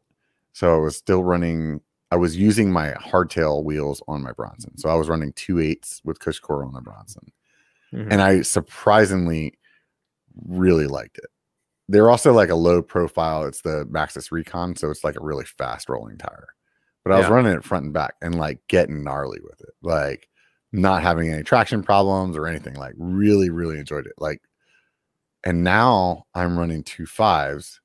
So 0.53 0.76
I 0.76 0.80
was 0.80 0.95
still 0.95 1.24
running 1.24 1.82
I 2.11 2.16
was 2.16 2.36
using 2.36 2.72
my 2.72 2.94
hardtail 2.94 3.64
wheels 3.64 4.02
on 4.07 4.24
my 4.24 4.32
Bronson. 4.32 4.78
So 4.78 4.90
I 4.90 4.95
was 4.95 5.10
running 5.10 5.32
two 5.34 5.60
eights 5.60 6.02
with 6.03 6.20
Cushcore 6.20 6.66
on 6.66 6.74
the 6.74 6.82
Bronson. 6.82 7.32
Mm-hmm. 7.94 8.11
And 8.11 8.22
I 8.22 8.41
surprisingly 8.41 9.53
really 10.48 10.88
liked 10.88 11.18
it. 11.18 11.30
They're 11.88 12.10
also 12.10 12.34
like 12.34 12.49
a 12.49 12.56
low 12.56 12.82
profile. 12.82 13.45
It's 13.45 13.61
the 13.61 13.86
Maxxis 13.86 14.32
Rekon, 14.32 14.78
so 14.78 14.91
it's 14.91 15.03
like 15.03 15.16
a 15.16 15.24
really 15.24 15.45
fast 15.45 15.90
rolling 15.90 16.18
tire. 16.18 16.49
But 17.03 17.14
I 17.14 17.20
was 17.20 17.30
running 17.30 17.53
it 17.53 17.64
front 17.64 17.86
and 17.86 17.94
back 17.94 18.16
and 18.22 18.36
like 18.36 18.60
getting 18.68 19.03
gnarly 19.03 19.40
with 19.41 19.60
it. 19.61 19.74
Like 19.82 20.28
not 20.71 21.01
having 21.01 21.31
any 21.31 21.43
traction 21.43 21.83
problems 21.83 22.37
or 22.37 22.47
anything. 22.47 22.75
Like 22.75 22.93
really, 22.97 23.49
really 23.49 23.79
enjoyed 23.79 24.05
it. 24.05 24.13
Like, 24.17 24.41
and 25.43 25.63
now 25.63 26.25
I'm 26.35 26.57
running 26.57 26.83
two 26.83 27.05
fives, 27.05 27.81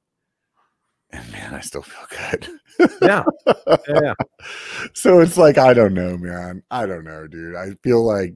and 1.11 1.31
man, 1.32 1.55
I 1.55 1.61
still 1.61 1.82
feel 1.82 2.06
good. 2.11 2.48
yeah. 3.02 3.24
yeah. 3.89 4.15
So 4.94 5.20
it's 5.20 5.36
like 5.36 5.59
I 5.59 5.74
don't 5.74 5.94
know, 5.94 6.16
man. 6.16 6.62
I 6.70 6.86
don't 6.86 7.05
know, 7.05 7.27
dude. 7.27 7.56
I 7.56 7.70
feel 7.82 8.05
like 8.05 8.35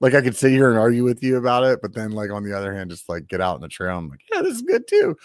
like 0.00 0.14
I 0.14 0.22
could 0.22 0.36
sit 0.36 0.52
here 0.52 0.70
and 0.70 0.78
argue 0.78 1.04
with 1.04 1.22
you 1.22 1.36
about 1.36 1.64
it, 1.64 1.80
but 1.82 1.94
then 1.94 2.12
like 2.12 2.30
on 2.30 2.44
the 2.44 2.56
other 2.56 2.74
hand, 2.74 2.90
just 2.90 3.08
like 3.08 3.28
get 3.28 3.40
out 3.40 3.56
in 3.56 3.60
the 3.60 3.68
trail. 3.68 3.98
I'm 3.98 4.08
like, 4.08 4.22
yeah, 4.32 4.42
this 4.42 4.54
is 4.54 4.62
good 4.62 4.86
too. 4.88 5.16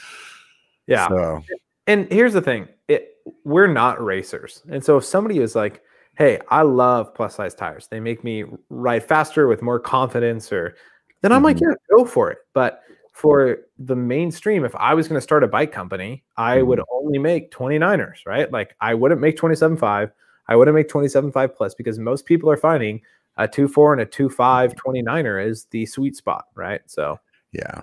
Yeah. 0.87 1.07
So 1.07 1.43
And 1.87 2.11
here's 2.11 2.33
the 2.33 2.41
thing: 2.41 2.67
it 2.87 3.11
we're 3.43 3.67
not 3.67 4.03
racers, 4.03 4.61
and 4.69 4.83
so 4.83 4.97
if 4.97 5.05
somebody 5.05 5.39
is 5.39 5.55
like, 5.55 5.81
"Hey, 6.17 6.39
I 6.49 6.61
love 6.61 7.13
plus 7.13 7.35
size 7.35 7.55
tires. 7.55 7.87
They 7.87 7.99
make 7.99 8.23
me 8.23 8.45
ride 8.69 9.03
faster 9.03 9.47
with 9.47 9.61
more 9.61 9.79
confidence," 9.79 10.51
or 10.51 10.75
then 11.21 11.31
I'm 11.31 11.37
mm-hmm. 11.37 11.45
like, 11.45 11.61
"Yeah, 11.61 11.73
go 11.95 12.05
for 12.05 12.31
it." 12.31 12.39
But 12.53 12.81
for 13.15 13.59
the 13.79 13.95
mainstream, 13.95 14.65
if 14.65 14.75
I 14.75 14.93
was 14.93 15.07
going 15.07 15.17
to 15.17 15.21
start 15.21 15.43
a 15.43 15.47
bike 15.47 15.71
company, 15.71 16.23
I 16.35 16.57
mm-hmm. 16.57 16.67
would 16.67 16.81
only 16.91 17.17
make 17.17 17.49
29ers, 17.49 18.25
right? 18.25 18.51
Like 18.51 18.75
I 18.81 18.93
wouldn't 18.93 19.21
make 19.21 19.37
27.5. 19.37 20.11
I 20.47 20.55
wouldn't 20.55 20.75
make 20.75 20.89
27.5 20.89 21.55
plus 21.55 21.73
because 21.73 21.97
most 21.97 22.25
people 22.25 22.49
are 22.49 22.57
finding 22.57 23.01
a 23.37 23.47
2.4 23.47 23.93
and 23.93 24.01
a 24.01 24.05
2.5 24.05 24.75
29er 24.75 25.45
is 25.45 25.65
the 25.71 25.85
sweet 25.85 26.17
spot, 26.17 26.45
right? 26.55 26.81
So, 26.87 27.17
yeah. 27.53 27.81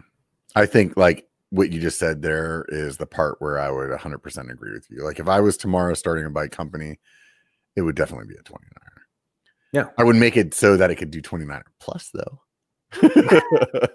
I 0.55 0.67
think 0.67 0.99
like 0.99 1.27
what 1.49 1.71
you 1.71 1.81
just 1.81 1.99
said 1.99 2.21
there 2.21 2.67
is 2.69 2.99
the 2.99 3.07
part 3.07 3.41
where 3.41 3.59
I 3.59 3.71
would 3.71 3.91
100% 3.91 4.51
agree 4.51 4.73
with 4.73 4.87
you. 4.91 5.03
Like 5.03 5.19
if 5.19 5.29
I 5.29 5.41
was 5.41 5.57
tomorrow 5.57 5.95
starting 5.95 6.27
a 6.27 6.31
bike 6.31 6.53
company, 6.53 6.99
it 7.77 7.83
would 7.83 7.97
definitely 7.97 8.29
be 8.29 8.35
a 8.35 8.43
29er. 8.43 8.59
Yeah. 9.73 9.89
I 9.99 10.05
would 10.05 10.17
make 10.17 10.37
it 10.37 10.55
so 10.55 10.77
that 10.77 10.91
it 10.91 10.97
could 10.97 11.11
do 11.11 11.23
29er 11.23 11.63
plus 11.81 12.11
though. 12.13 12.41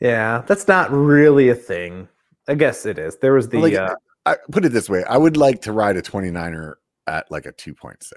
Yeah, 0.00 0.42
that's 0.46 0.68
not 0.68 0.90
really 0.90 1.48
a 1.48 1.54
thing. 1.54 2.08
I 2.46 2.54
guess 2.54 2.86
it 2.86 2.98
is. 2.98 3.16
There 3.16 3.34
was 3.34 3.48
the. 3.48 3.58
Like, 3.58 3.74
uh, 3.74 3.96
I 4.26 4.36
put 4.50 4.64
it 4.64 4.70
this 4.70 4.88
way: 4.88 5.04
I 5.04 5.16
would 5.16 5.36
like 5.36 5.62
to 5.62 5.72
ride 5.72 5.96
a 5.96 6.02
29er 6.02 6.74
at 7.06 7.30
like 7.30 7.46
a 7.46 7.52
2.6. 7.52 8.12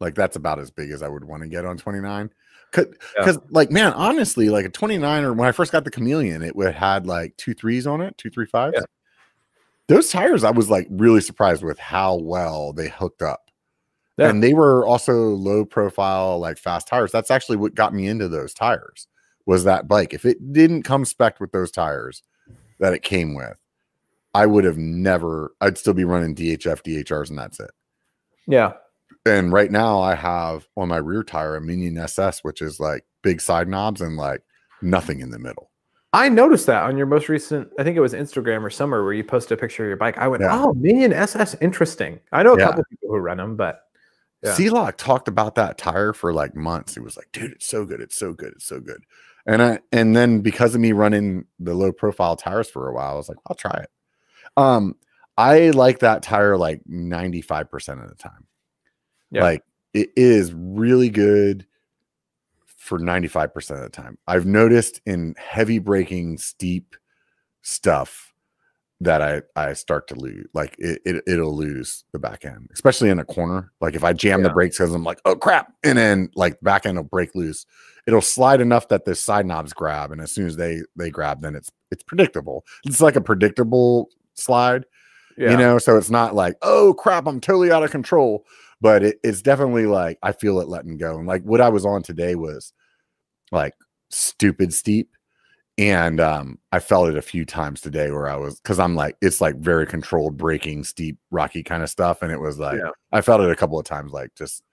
Like 0.00 0.14
that's 0.14 0.36
about 0.36 0.58
as 0.58 0.70
big 0.70 0.90
as 0.90 1.02
I 1.02 1.08
would 1.08 1.24
want 1.24 1.42
to 1.42 1.48
get 1.48 1.64
on 1.64 1.76
29. 1.76 2.30
Because, 2.70 2.94
yeah. 3.18 3.32
like, 3.50 3.70
man, 3.70 3.94
honestly, 3.94 4.50
like 4.50 4.66
a 4.66 4.70
29er, 4.70 5.34
when 5.34 5.48
I 5.48 5.52
first 5.52 5.72
got 5.72 5.84
the 5.84 5.90
Chameleon, 5.90 6.42
it 6.42 6.54
would 6.54 6.74
had 6.74 7.06
like 7.06 7.36
two 7.36 7.54
threes 7.54 7.86
on 7.86 8.00
it, 8.00 8.16
two 8.18 8.30
three 8.30 8.46
fives. 8.46 8.74
Yeah. 8.76 8.84
Those 9.88 10.10
tires, 10.10 10.44
I 10.44 10.50
was 10.50 10.68
like 10.68 10.86
really 10.90 11.22
surprised 11.22 11.62
with 11.62 11.78
how 11.78 12.16
well 12.16 12.72
they 12.72 12.88
hooked 12.88 13.22
up. 13.22 13.47
Yeah. 14.18 14.28
And 14.28 14.42
they 14.42 14.52
were 14.52 14.84
also 14.84 15.28
low 15.28 15.64
profile, 15.64 16.38
like 16.40 16.58
fast 16.58 16.88
tires. 16.88 17.12
That's 17.12 17.30
actually 17.30 17.56
what 17.56 17.76
got 17.76 17.94
me 17.94 18.08
into 18.08 18.28
those 18.28 18.52
tires 18.52 19.06
was 19.46 19.64
that 19.64 19.86
bike. 19.86 20.12
If 20.12 20.24
it 20.24 20.52
didn't 20.52 20.82
come 20.82 21.04
spec 21.04 21.40
with 21.40 21.52
those 21.52 21.70
tires 21.70 22.22
that 22.80 22.92
it 22.92 23.02
came 23.02 23.34
with, 23.34 23.56
I 24.34 24.46
would 24.46 24.64
have 24.64 24.76
never, 24.76 25.54
I'd 25.60 25.78
still 25.78 25.94
be 25.94 26.04
running 26.04 26.34
DHF, 26.34 26.82
DHRs, 26.82 27.30
and 27.30 27.38
that's 27.38 27.60
it. 27.60 27.70
Yeah. 28.46 28.72
And 29.24 29.52
right 29.52 29.70
now 29.70 30.00
I 30.00 30.16
have 30.16 30.66
on 30.76 30.88
my 30.88 30.96
rear 30.96 31.22
tire 31.22 31.56
a 31.56 31.60
Minion 31.60 31.96
SS, 31.96 32.42
which 32.42 32.60
is 32.60 32.80
like 32.80 33.04
big 33.22 33.40
side 33.40 33.68
knobs 33.68 34.00
and 34.00 34.16
like 34.16 34.42
nothing 34.82 35.20
in 35.20 35.30
the 35.30 35.38
middle. 35.38 35.70
I 36.12 36.28
noticed 36.28 36.66
that 36.66 36.84
on 36.84 36.96
your 36.96 37.06
most 37.06 37.28
recent, 37.28 37.68
I 37.78 37.84
think 37.84 37.96
it 37.96 38.00
was 38.00 38.14
Instagram 38.14 38.62
or 38.62 38.70
somewhere 38.70 39.04
where 39.04 39.12
you 39.12 39.22
posted 39.22 39.58
a 39.58 39.60
picture 39.60 39.84
of 39.84 39.88
your 39.88 39.96
bike. 39.96 40.18
I 40.18 40.26
went, 40.26 40.42
yeah. 40.42 40.58
oh, 40.58 40.72
Minion 40.74 41.12
SS, 41.12 41.54
interesting. 41.60 42.18
I 42.32 42.42
know 42.42 42.54
a 42.54 42.58
yeah. 42.58 42.66
couple 42.66 42.84
people 42.90 43.10
who 43.10 43.18
run 43.18 43.36
them, 43.36 43.56
but 43.56 43.82
yeah. 44.42 44.90
Talked 44.96 45.28
about 45.28 45.54
that 45.56 45.78
tire 45.78 46.12
for 46.12 46.32
like 46.32 46.54
months. 46.54 46.94
He 46.94 47.00
was 47.00 47.16
like, 47.16 47.28
dude, 47.32 47.52
it's 47.52 47.66
so 47.66 47.84
good. 47.84 48.00
It's 48.00 48.16
so 48.16 48.32
good. 48.32 48.52
It's 48.54 48.66
so 48.66 48.80
good. 48.80 49.04
And 49.46 49.62
I 49.62 49.78
and 49.92 50.14
then 50.14 50.40
because 50.40 50.74
of 50.74 50.80
me 50.80 50.92
running 50.92 51.46
the 51.58 51.74
low 51.74 51.92
profile 51.92 52.36
tires 52.36 52.68
for 52.68 52.88
a 52.88 52.92
while, 52.92 53.14
I 53.14 53.16
was 53.16 53.28
like, 53.28 53.38
I'll 53.46 53.56
try 53.56 53.80
it. 53.82 53.90
Um, 54.56 54.94
I 55.36 55.70
like 55.70 56.00
that 56.00 56.22
tire 56.22 56.56
like 56.56 56.82
95% 56.90 58.02
of 58.02 58.08
the 58.08 58.14
time. 58.16 58.46
Yeah. 59.30 59.42
Like 59.42 59.62
it 59.94 60.10
is 60.16 60.52
really 60.52 61.08
good 61.08 61.66
for 62.66 62.98
95% 62.98 63.70
of 63.70 63.82
the 63.82 63.88
time. 63.88 64.18
I've 64.26 64.46
noticed 64.46 65.00
in 65.06 65.34
heavy 65.38 65.78
braking, 65.78 66.38
steep 66.38 66.96
stuff, 67.62 68.27
that 69.00 69.22
I 69.22 69.42
I 69.56 69.72
start 69.74 70.08
to 70.08 70.14
lose. 70.14 70.46
Like 70.54 70.74
it, 70.78 71.00
it 71.04 71.22
it'll 71.26 71.56
lose 71.56 72.04
the 72.12 72.18
back 72.18 72.44
end, 72.44 72.68
especially 72.72 73.10
in 73.10 73.18
a 73.18 73.24
corner. 73.24 73.72
Like 73.80 73.94
if 73.94 74.02
I 74.02 74.12
jam 74.12 74.40
yeah. 74.40 74.48
the 74.48 74.54
brakes 74.54 74.78
because 74.78 74.92
I'm 74.92 75.04
like, 75.04 75.20
oh 75.24 75.36
crap, 75.36 75.72
and 75.84 75.96
then 75.98 76.30
like 76.34 76.60
back 76.60 76.86
end 76.86 76.96
will 76.96 77.04
break 77.04 77.34
loose. 77.34 77.64
It'll 78.06 78.20
slide 78.20 78.60
enough 78.60 78.88
that 78.88 79.04
the 79.04 79.14
side 79.14 79.46
knobs 79.46 79.72
grab, 79.72 80.10
and 80.10 80.20
as 80.20 80.32
soon 80.32 80.46
as 80.46 80.56
they 80.56 80.82
they 80.96 81.10
grab, 81.10 81.42
then 81.42 81.54
it's 81.54 81.70
it's 81.90 82.02
predictable. 82.02 82.64
It's 82.84 83.00
like 83.00 83.16
a 83.16 83.20
predictable 83.20 84.08
slide, 84.34 84.84
yeah. 85.36 85.52
you 85.52 85.56
know. 85.56 85.78
So 85.78 85.96
it's 85.96 86.10
not 86.10 86.34
like 86.34 86.56
oh 86.62 86.94
crap, 86.94 87.26
I'm 87.26 87.40
totally 87.40 87.70
out 87.70 87.84
of 87.84 87.90
control. 87.90 88.44
But 88.80 89.02
it, 89.02 89.18
it's 89.24 89.42
definitely 89.42 89.86
like 89.86 90.18
I 90.22 90.32
feel 90.32 90.60
it 90.60 90.68
letting 90.68 90.98
go. 90.98 91.18
And 91.18 91.26
like 91.26 91.42
what 91.42 91.60
I 91.60 91.68
was 91.68 91.84
on 91.84 92.02
today 92.02 92.34
was 92.34 92.72
like 93.52 93.74
stupid 94.10 94.72
steep 94.72 95.10
and 95.78 96.20
um, 96.20 96.58
I 96.72 96.80
felt 96.80 97.08
it 97.08 97.16
a 97.16 97.22
few 97.22 97.44
times 97.44 97.80
today 97.80 98.10
where 98.10 98.28
I 98.28 98.34
was 98.34 98.60
because 98.60 98.80
I'm 98.80 98.96
like 98.96 99.16
it's 99.22 99.40
like 99.40 99.56
very 99.56 99.86
controlled 99.86 100.36
braking 100.36 100.82
steep, 100.82 101.16
rocky 101.30 101.62
kind 101.62 101.84
of 101.84 101.88
stuff, 101.88 102.20
and 102.20 102.32
it 102.32 102.40
was 102.40 102.58
like 102.58 102.78
yeah. 102.78 102.90
I 103.12 103.20
felt 103.20 103.40
it 103.40 103.50
a 103.50 103.56
couple 103.56 103.78
of 103.78 103.86
times, 103.86 104.12
like 104.12 104.34
just 104.34 104.64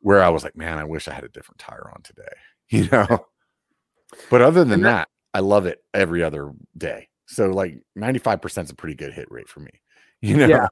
where 0.00 0.20
I 0.20 0.28
was 0.28 0.42
like, 0.42 0.56
man, 0.56 0.78
I 0.78 0.84
wish 0.84 1.06
I 1.06 1.14
had 1.14 1.22
a 1.22 1.28
different 1.28 1.60
tire 1.60 1.88
on 1.94 2.02
today, 2.02 2.22
you 2.70 2.88
know. 2.92 3.26
but 4.28 4.42
other 4.42 4.64
than 4.64 4.82
that, 4.82 5.08
I 5.32 5.38
love 5.38 5.66
it 5.66 5.82
every 5.94 6.24
other 6.24 6.52
day. 6.76 7.08
So 7.26 7.46
like 7.46 7.78
95% 7.96 8.64
is 8.64 8.70
a 8.70 8.74
pretty 8.74 8.96
good 8.96 9.12
hit 9.12 9.30
rate 9.30 9.48
for 9.48 9.60
me, 9.60 9.70
you 10.20 10.36
know. 10.36 10.46
Yeah. 10.46 10.66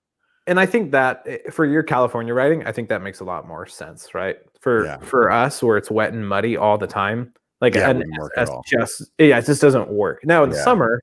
And 0.49 0.59
I 0.59 0.67
think 0.67 0.91
that 0.91 1.23
eh, 1.27 1.39
for 1.53 1.65
your 1.65 1.85
California 1.85 2.35
riding, 2.35 2.67
I 2.67 2.73
think 2.73 2.89
that 2.89 3.03
makes 3.03 3.21
a 3.21 3.25
lot 3.25 3.47
more 3.47 3.67
sense, 3.67 4.13
right? 4.13 4.39
For 4.61 4.87
yeah. 4.87 4.99
for 4.99 5.31
us, 5.31 5.63
where 5.63 5.77
it's 5.77 5.91
wet 5.91 6.13
and 6.13 6.29
muddy 6.29 6.57
all 6.57 6.77
the 6.77 6.89
time, 6.89 7.33
like 7.61 7.75
yeah, 7.75 7.91
an 7.91 8.05
SS 8.37 8.51
just 8.67 9.11
yeah, 9.19 9.39
it 9.39 9.47
just 9.47 9.61
doesn't 9.61 9.89
work. 9.89 10.25
Now 10.25 10.45
in 10.45 10.51
yeah. 10.51 10.57
the 10.57 10.63
summer, 10.63 11.03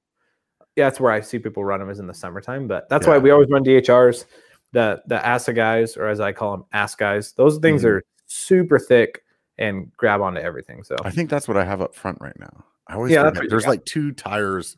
yeah, 0.75 0.85
that's 0.85 0.99
where 0.99 1.11
I 1.11 1.21
see 1.21 1.39
people 1.39 1.63
run 1.63 1.79
them 1.79 1.89
is 1.89 1.99
in 1.99 2.07
the 2.07 2.13
summertime. 2.13 2.67
But 2.67 2.89
that's 2.89 3.05
yeah. 3.05 3.13
why 3.13 3.17
we 3.19 3.31
always 3.31 3.49
run 3.49 3.63
DHRs. 3.63 4.25
The 4.73 5.01
the 5.07 5.17
Assegais, 5.17 5.97
or 5.97 6.07
as 6.07 6.19
I 6.19 6.33
call 6.33 6.51
them, 6.51 6.65
ass 6.73 6.95
guys. 6.95 7.33
Those 7.33 7.57
things 7.59 7.81
mm-hmm. 7.81 7.97
are 7.97 8.05
super 8.25 8.77
thick 8.79 9.23
and 9.57 9.91
grab 9.97 10.21
onto 10.21 10.39
everything. 10.39 10.83
So 10.83 10.95
I 11.03 11.09
think 11.09 11.29
that's 11.29 11.47
what 11.47 11.57
I 11.57 11.63
have 11.63 11.81
up 11.81 11.95
front 11.95 12.19
right 12.21 12.37
now. 12.39 12.65
I 12.87 12.95
always 12.95 13.11
yeah, 13.11 13.29
there's 13.49 13.67
like 13.67 13.85
two 13.85 14.11
tires. 14.11 14.77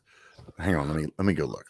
Hang 0.58 0.74
on, 0.74 0.88
let 0.88 0.96
me 0.96 1.06
let 1.18 1.24
me 1.26 1.34
go 1.34 1.46
look. 1.46 1.66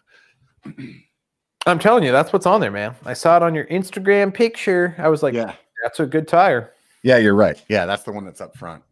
I'm 1.66 1.78
telling 1.78 2.04
you, 2.04 2.12
that's 2.12 2.32
what's 2.32 2.46
on 2.46 2.60
there, 2.60 2.70
man. 2.70 2.94
I 3.04 3.12
saw 3.12 3.36
it 3.36 3.42
on 3.42 3.54
your 3.54 3.66
Instagram 3.66 4.32
picture. 4.32 4.94
I 4.98 5.08
was 5.08 5.22
like, 5.22 5.34
yeah, 5.34 5.54
that's 5.82 6.00
a 6.00 6.06
good 6.06 6.26
tire. 6.26 6.72
Yeah, 7.02 7.18
you're 7.18 7.34
right. 7.34 7.62
Yeah, 7.68 7.86
that's 7.86 8.02
the 8.02 8.12
one 8.12 8.24
that's 8.24 8.40
up 8.40 8.56
front. 8.56 8.82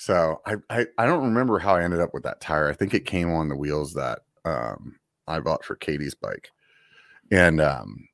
So 0.00 0.40
I, 0.46 0.54
I, 0.70 0.86
I 0.96 1.04
don't 1.04 1.24
remember 1.24 1.58
how 1.58 1.74
I 1.74 1.84
ended 1.84 2.00
up 2.00 2.14
with 2.14 2.22
that 2.22 2.40
tire. 2.40 2.70
I 2.70 2.72
think 2.72 2.94
it 2.94 3.04
came 3.04 3.30
on 3.30 3.50
the 3.50 3.54
wheels 3.54 3.92
that 3.92 4.20
um, 4.46 4.98
I 5.28 5.40
bought 5.40 5.62
for 5.62 5.76
Katie's 5.76 6.14
bike, 6.14 6.48
and 7.30 7.60
um, 7.60 8.08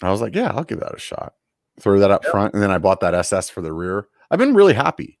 I 0.00 0.10
was 0.10 0.22
like, 0.22 0.34
yeah, 0.34 0.50
I'll 0.54 0.64
give 0.64 0.80
that 0.80 0.94
a 0.94 0.98
shot. 0.98 1.34
Throw 1.78 1.98
that 1.98 2.10
up 2.10 2.24
yep. 2.24 2.30
front, 2.30 2.54
and 2.54 2.62
then 2.62 2.70
I 2.70 2.78
bought 2.78 3.00
that 3.00 3.12
SS 3.12 3.50
for 3.50 3.60
the 3.60 3.74
rear. 3.74 4.08
I've 4.30 4.38
been 4.38 4.54
really 4.54 4.72
happy. 4.72 5.18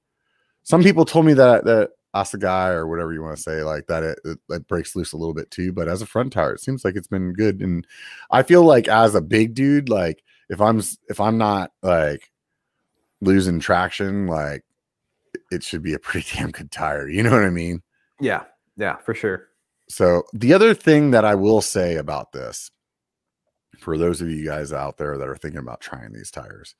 Some 0.62 0.82
people 0.82 1.04
told 1.04 1.26
me 1.26 1.34
that 1.34 1.66
that 1.66 1.90
Assegai 2.14 2.70
or 2.70 2.86
whatever 2.86 3.12
you 3.12 3.20
want 3.20 3.36
to 3.36 3.42
say, 3.42 3.62
like 3.62 3.86
that 3.88 4.02
it, 4.02 4.18
it, 4.24 4.38
it, 4.48 4.66
breaks 4.68 4.96
loose 4.96 5.12
a 5.12 5.18
little 5.18 5.34
bit 5.34 5.50
too. 5.50 5.70
But 5.70 5.86
as 5.86 6.00
a 6.00 6.06
front 6.06 6.32
tire, 6.32 6.54
it 6.54 6.62
seems 6.62 6.82
like 6.82 6.96
it's 6.96 7.08
been 7.08 7.34
good. 7.34 7.60
And 7.60 7.86
I 8.30 8.42
feel 8.42 8.62
like 8.64 8.88
as 8.88 9.14
a 9.14 9.20
big 9.20 9.52
dude, 9.52 9.90
like 9.90 10.24
if 10.48 10.62
I'm 10.62 10.82
if 11.10 11.20
I'm 11.20 11.36
not 11.36 11.72
like 11.82 12.32
losing 13.20 13.60
traction, 13.60 14.26
like 14.26 14.64
it 15.50 15.62
should 15.62 15.82
be 15.82 15.94
a 15.94 15.98
pretty 15.98 16.26
damn 16.36 16.50
good 16.50 16.70
tire. 16.70 17.08
You 17.08 17.22
know 17.22 17.30
what 17.30 17.44
I 17.44 17.50
mean? 17.50 17.82
Yeah. 18.20 18.44
Yeah, 18.76 18.96
for 18.96 19.14
sure. 19.14 19.48
So 19.88 20.24
the 20.32 20.52
other 20.52 20.74
thing 20.74 21.12
that 21.12 21.24
I 21.24 21.34
will 21.34 21.62
say 21.62 21.96
about 21.96 22.32
this, 22.32 22.70
for 23.78 23.96
those 23.96 24.20
of 24.20 24.30
you 24.30 24.44
guys 24.44 24.72
out 24.72 24.98
there 24.98 25.16
that 25.16 25.28
are 25.28 25.36
thinking 25.36 25.60
about 25.60 25.80
trying 25.80 26.12
these 26.12 26.30
tires, 26.30 26.74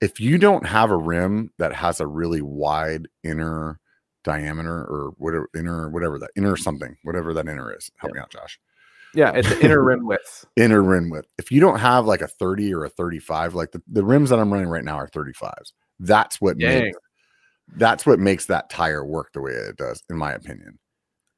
if 0.00 0.20
you 0.20 0.38
don't 0.38 0.66
have 0.66 0.90
a 0.90 0.96
rim 0.96 1.52
that 1.58 1.72
has 1.74 2.00
a 2.00 2.06
really 2.06 2.42
wide 2.42 3.08
inner 3.22 3.78
diameter 4.24 4.72
or 4.72 5.12
whatever 5.18 5.48
inner 5.56 5.88
whatever 5.88 6.18
that 6.18 6.30
inner 6.36 6.56
something, 6.56 6.96
whatever 7.04 7.32
that 7.34 7.48
inner 7.48 7.74
is, 7.74 7.90
help 7.96 8.10
yeah. 8.10 8.14
me 8.14 8.22
out, 8.22 8.30
Josh. 8.30 8.58
Yeah, 9.14 9.30
it's 9.32 9.48
the 9.48 9.64
inner 9.64 9.82
rim 9.82 10.06
width. 10.06 10.46
Inner 10.56 10.82
rim 10.82 11.10
width. 11.10 11.28
If 11.36 11.52
you 11.52 11.60
don't 11.60 11.78
have 11.78 12.06
like 12.06 12.22
a 12.22 12.28
30 12.28 12.72
or 12.72 12.84
a 12.84 12.88
35, 12.88 13.54
like 13.54 13.70
the, 13.72 13.82
the 13.86 14.02
rims 14.02 14.30
that 14.30 14.38
I'm 14.38 14.50
running 14.50 14.68
right 14.68 14.84
now 14.84 14.96
are 14.96 15.06
35s. 15.06 15.72
That's 16.00 16.40
what 16.40 16.56
Dang. 16.56 16.84
makes 16.84 16.98
that's 17.76 18.06
what 18.06 18.18
makes 18.18 18.46
that 18.46 18.70
tire 18.70 19.04
work 19.04 19.32
the 19.32 19.40
way 19.40 19.52
it 19.52 19.76
does, 19.76 20.02
in 20.10 20.16
my 20.16 20.32
opinion. 20.32 20.78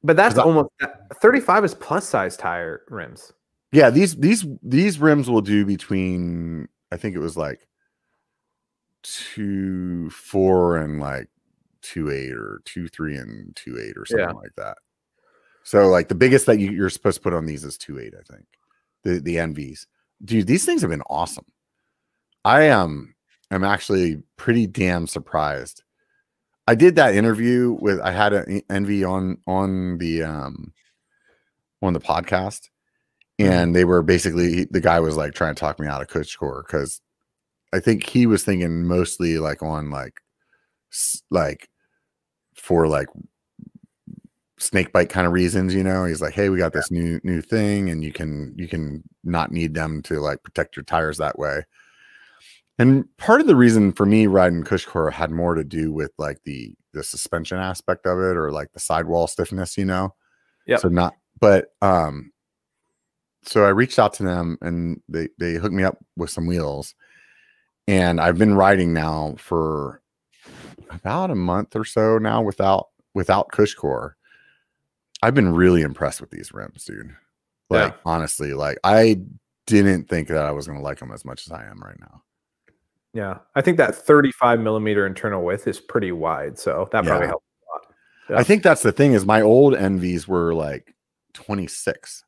But 0.03 0.17
that's 0.17 0.37
almost 0.37 0.69
I, 0.83 0.89
35 1.15 1.65
is 1.65 1.75
plus 1.75 2.07
size 2.07 2.37
tire 2.37 2.83
rims. 2.89 3.33
Yeah, 3.73 3.91
these 3.91 4.17
these 4.17 4.45
these 4.63 4.99
rims 4.99 5.29
will 5.29 5.41
do 5.41 5.65
between 5.65 6.69
I 6.93 6.97
think 6.97 7.17
it 7.17 7.21
was 7.21 7.37
like 7.37 7.67
two 9.03 10.11
four 10.11 10.77
and 10.77 11.01
like 11.01 11.29
two 11.83 12.11
eight 12.11 12.33
or 12.33 12.61
two 12.65 12.89
three 12.89 13.17
and 13.17 13.55
two 13.57 13.79
eight 13.79 13.97
or 13.97 14.07
something 14.07 14.29
yeah. 14.29 14.33
like 14.33 14.55
that. 14.57 14.79
So 15.65 15.89
like 15.89 16.09
the 16.09 16.15
biggest 16.15 16.47
that 16.47 16.59
you, 16.59 16.71
you're 16.71 16.91
supposed 16.91 17.17
to 17.17 17.23
put 17.23 17.33
on 17.33 17.47
these 17.47 17.65
is 17.65 17.79
two 17.79 17.99
eight, 17.99 18.15
I 18.19 18.33
think. 18.33 18.47
The 19.03 19.21
the 19.21 19.39
ENVEs. 19.39 19.87
Dude, 20.25 20.47
these 20.47 20.65
things 20.65 20.83
have 20.83 20.91
been 20.91 21.03
awesome. 21.09 21.47
I 22.45 22.65
am 22.65 22.81
um, 22.81 23.15
am 23.51 23.65
actually 23.65 24.23
pretty 24.37 24.67
damn 24.67 25.07
surprised 25.07 25.83
I 26.67 26.75
did 26.75 26.97
that 26.97 27.15
interview 27.15 27.77
with 27.81 28.01
I 28.01 28.11
had 28.11 28.33
an 28.33 28.63
ENVE 28.71 29.05
on 29.05 29.39
on 29.47 29.99
the 29.99 30.23
um 30.23 30.73
on 31.83 31.93
the 31.93 32.01
podcast 32.01 32.69
and 33.39 33.75
they 33.75 33.85
were 33.85 34.03
basically 34.03 34.65
the 34.65 34.81
guy 34.81 35.01
was 35.01 35.17
like 35.17 35.35
trying 35.35 35.55
to 35.55 35.61
talk 35.61 35.79
me 35.79 35.87
out 35.87 36.01
of 36.01 36.09
Cushcore 36.09 36.63
because 36.67 37.01
I 37.73 37.81
think 37.81 38.07
he 38.07 38.27
was 38.27 38.45
thinking 38.45 38.85
mostly 38.87 39.39
like 39.39 39.63
on 39.63 39.91
like 39.91 40.21
like 41.31 41.69
for 42.55 42.87
like 42.87 43.09
snake 44.59 44.93
bite 44.93 45.11
kind 45.11 45.27
of 45.27 45.33
reasons, 45.33 45.75
you 45.75 45.83
know. 45.83 46.05
He's 46.05 46.23
like, 46.23 46.35
"Hey, 46.35 46.49
we 46.49 46.59
got 46.59 46.73
this 46.73 46.91
new 46.91 47.21
new 47.25 47.43
thing 47.43 47.91
and 47.91 48.05
you 48.05 48.13
can 48.13 48.55
you 48.57 48.69
can 48.69 49.03
not 49.25 49.53
need 49.53 49.75
them 49.75 50.03
to 50.03 50.21
like 50.21 50.43
protect 50.43 50.77
your 50.77 50.85
tires 50.85 51.19
that 51.19 51.39
way." 51.39 51.65
And 52.79 53.05
part 53.19 53.41
of 53.41 53.47
the 53.47 53.57
reason 53.57 53.93
for 53.93 54.05
me 54.05 54.27
riding 54.27 54.65
Cushcore 54.65 55.13
had 55.13 55.31
more 55.31 55.55
to 55.55 55.65
do 55.65 55.93
with 55.93 56.13
like 56.19 56.43
the 56.45 56.75
the 56.93 57.05
suspension 57.05 57.59
aspect 57.59 58.07
of 58.07 58.19
it 58.19 58.37
or 58.37 58.51
like 58.51 58.73
the 58.73 58.81
sidewall 58.81 59.27
stiffness, 59.27 59.77
you 59.77 59.85
know. 59.85 60.15
Yeah. 60.67 60.79
So 60.79 60.89
not 60.89 61.15
but 61.41 61.67
um 61.83 62.33
so 63.43 63.65
I 63.65 63.69
reached 63.69 63.99
out 63.99 64.15
to 64.15 64.23
them 64.23 64.59
and 64.63 65.01
they 65.09 65.29
they 65.39 65.55
hooked 65.55 65.75
me 65.75 65.85
up 65.85 65.99
with 66.17 66.31
some 66.31 66.47
wheels. 66.47 66.95
And 67.87 68.21
I've 68.21 68.39
been 68.39 68.55
riding 68.55 68.95
now 68.95 69.35
for 69.39 70.01
about 70.91 71.31
a 71.31 71.35
month 71.35 71.77
or 71.77 71.85
so 71.85 72.19
now 72.19 72.43
without 72.43 72.89
without 73.13 73.53
Cushcore. 73.53 74.13
I've 75.23 75.35
been 75.35 75.55
really 75.55 75.83
impressed 75.83 76.21
with 76.21 76.31
these 76.31 76.53
rims, 76.53 76.85
dude. 76.85 77.15
Like 77.71 77.93
yeah. 77.93 77.99
honestly, 78.05 78.53
like 78.55 78.79
I 78.85 79.21
didn't 79.67 80.09
think 80.09 80.29
that 80.29 80.45
I 80.45 80.51
was 80.51 80.67
going 80.67 80.79
to 80.79 80.85
like 80.85 80.99
them 80.99 81.13
as 81.13 81.25
much 81.25 81.47
as 81.47 81.53
I 81.53 81.65
am 81.65 81.79
right 81.79 81.99
now. 82.01 82.24
Yeah, 83.15 83.39
I 83.55 83.63
think 83.63 83.79
that 83.79 83.95
35 83.95 84.59
millimeter 84.61 85.07
internal 85.07 85.45
width 85.45 85.69
is 85.69 85.81
pretty 85.81 86.11
wide, 86.11 86.59
so 86.59 86.89
that 86.91 87.05
probably 87.05 87.27
yeah. 87.27 87.29
helps 87.29 87.47
a 87.47 87.73
lot. 87.73 87.95
Yeah. 88.29 88.39
I 88.39 88.43
think 88.43 88.65
that's 88.65 88.83
the 88.83 88.91
thing 88.91 89.13
is 89.13 89.25
my 89.25 89.41
old 89.41 89.75
ENVEs 89.75 90.27
were 90.27 90.53
like 90.53 90.95
26, 91.33 92.25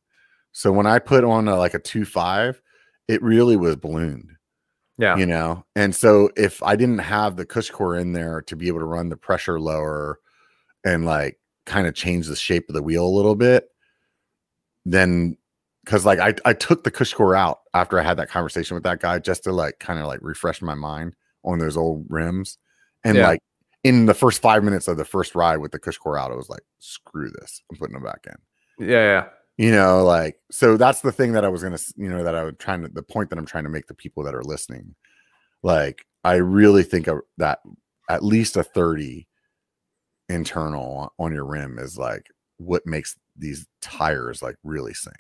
so 0.53 0.73
when 0.73 0.87
I 0.87 1.01
put 1.01 1.25
on 1.25 1.49
a, 1.49 1.57
like 1.57 1.75
a 1.75 1.81
two 1.81 2.05
five, 2.05 2.63
it 3.09 3.21
really 3.21 3.57
was 3.57 3.75
ballooned. 3.77 4.31
Yeah, 4.97 5.17
you 5.17 5.27
know, 5.27 5.67
and 5.75 5.95
so 5.95 6.31
if 6.37 6.63
I 6.63 6.77
didn't 6.77 7.01
have 7.01 7.37
the 7.37 7.45
cush 7.45 7.69
core 7.69 7.97
in 7.97 8.13
there 8.13 8.41
to 8.43 8.57
be 8.57 8.69
able 8.69 8.79
to 8.79 8.87
run 8.87 9.09
the 9.09 9.17
pressure 9.17 9.61
lower 9.61 10.21
and 10.85 11.05
like 11.05 11.39
kind 11.67 11.89
of 11.89 11.95
change 11.95 12.29
the 12.29 12.37
shape 12.37 12.69
of 12.69 12.75
the 12.75 12.83
wheel 12.83 13.05
a 13.05 13.09
little 13.09 13.35
bit, 13.35 13.69
then 14.85 15.37
because 15.87 16.05
like 16.05 16.19
I, 16.19 16.35
I 16.45 16.53
took 16.53 16.83
the 16.83 16.91
cush 16.91 17.15
core 17.15 17.37
out 17.37 17.61
after 17.73 17.99
I 17.99 18.03
had 18.03 18.19
that 18.19 18.29
conversation 18.29 18.75
with 18.75 18.83
that 18.83 19.01
guy 19.01 19.21
just 19.21 19.45
to 19.45 19.53
like 19.53 19.79
kind 19.79 20.01
of 20.01 20.07
like 20.07 20.19
refresh 20.21 20.61
my 20.61 20.75
mind 20.75 21.15
on 21.45 21.61
those 21.61 21.77
old 21.77 22.05
rims. 22.09 22.59
And 23.05 23.17
yeah. 23.17 23.29
like 23.29 23.41
in 23.85 24.07
the 24.07 24.15
first 24.15 24.43
five 24.43 24.65
minutes 24.65 24.89
of 24.89 24.97
the 24.97 25.05
first 25.05 25.37
ride 25.37 25.59
with 25.59 25.71
the 25.71 25.79
cush 25.79 25.97
core 25.97 26.19
out, 26.19 26.33
I 26.33 26.35
was 26.35 26.51
like, 26.51 26.63
screw 26.81 27.31
this. 27.31 27.63
I'm 27.71 27.79
putting 27.79 27.95
them 27.95 28.03
back 28.03 28.27
in. 28.27 28.87
Yeah, 28.87 29.03
yeah. 29.03 29.27
You 29.57 29.71
know, 29.71 30.05
like 30.05 30.37
so 30.51 30.77
that's 30.77 31.01
the 31.01 31.13
thing 31.13 31.33
that 31.33 31.45
I 31.45 31.49
was 31.49 31.63
gonna, 31.63 31.79
you 31.95 32.11
know, 32.11 32.25
that 32.25 32.35
I 32.35 32.43
was 32.43 32.55
trying 32.59 32.83
to 32.83 32.89
the 32.89 33.03
point 33.03 33.31
that 33.31 33.39
I'm 33.39 33.47
trying 33.47 33.65
to 33.65 33.71
make 33.71 33.87
the 33.87 33.95
people 33.95 34.25
that 34.25 34.35
are 34.35 34.43
listening. 34.43 34.97
Like, 35.63 36.05
I 36.25 36.35
really 36.35 36.83
think 36.83 37.09
that 37.39 37.61
at 38.11 38.25
least 38.25 38.57
a 38.57 38.65
30 38.65 39.27
internal 40.29 41.15
on 41.19 41.33
your 41.33 41.47
rim 41.47 41.79
is 41.79 41.97
like 41.97 42.27
what 42.59 42.83
makes 42.87 43.17
these 43.37 43.67
tires 43.81 44.43
like 44.43 44.57
really 44.65 44.93
sing. 44.93 45.13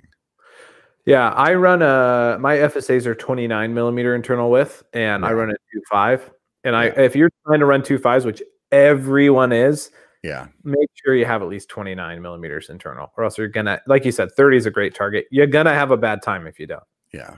Yeah, 1.07 1.31
I 1.31 1.55
run 1.55 1.83
a 1.83 2.37
my 2.41 2.57
FSAs 2.57 3.07
are 3.07 3.15
29 3.15 3.73
millimeter 3.73 4.15
internal 4.15 4.51
width, 4.51 4.83
and 4.93 5.23
yeah. 5.23 5.29
I 5.29 5.33
run 5.33 5.51
a 5.51 5.55
two 5.73 5.81
five. 5.89 6.31
And 6.65 6.75
I, 6.75 6.87
if 6.87 7.15
you're 7.15 7.31
trying 7.47 7.61
to 7.61 7.67
run 7.67 7.81
two 7.85 7.97
fives, 7.97 8.25
which 8.25 8.43
everyone 8.73 9.53
is, 9.53 9.93
yeah, 10.25 10.49
make 10.65 10.89
sure 10.95 11.15
you 11.15 11.25
have 11.25 11.43
at 11.43 11.49
least 11.49 11.69
29 11.69 12.21
millimeters 12.21 12.71
internal, 12.71 13.13
or 13.17 13.23
else 13.23 13.39
you're 13.39 13.47
gonna, 13.47 13.81
like 13.87 14.05
you 14.05 14.11
said, 14.11 14.33
30 14.33 14.57
is 14.57 14.67
a 14.67 14.71
great 14.73 14.93
target. 14.93 15.27
You're 15.31 15.47
gonna 15.47 15.73
have 15.73 15.93
a 15.93 15.97
bad 15.97 16.23
time 16.23 16.49
if 16.49 16.59
you 16.59 16.67
don't. 16.67 16.83
Yeah, 17.15 17.37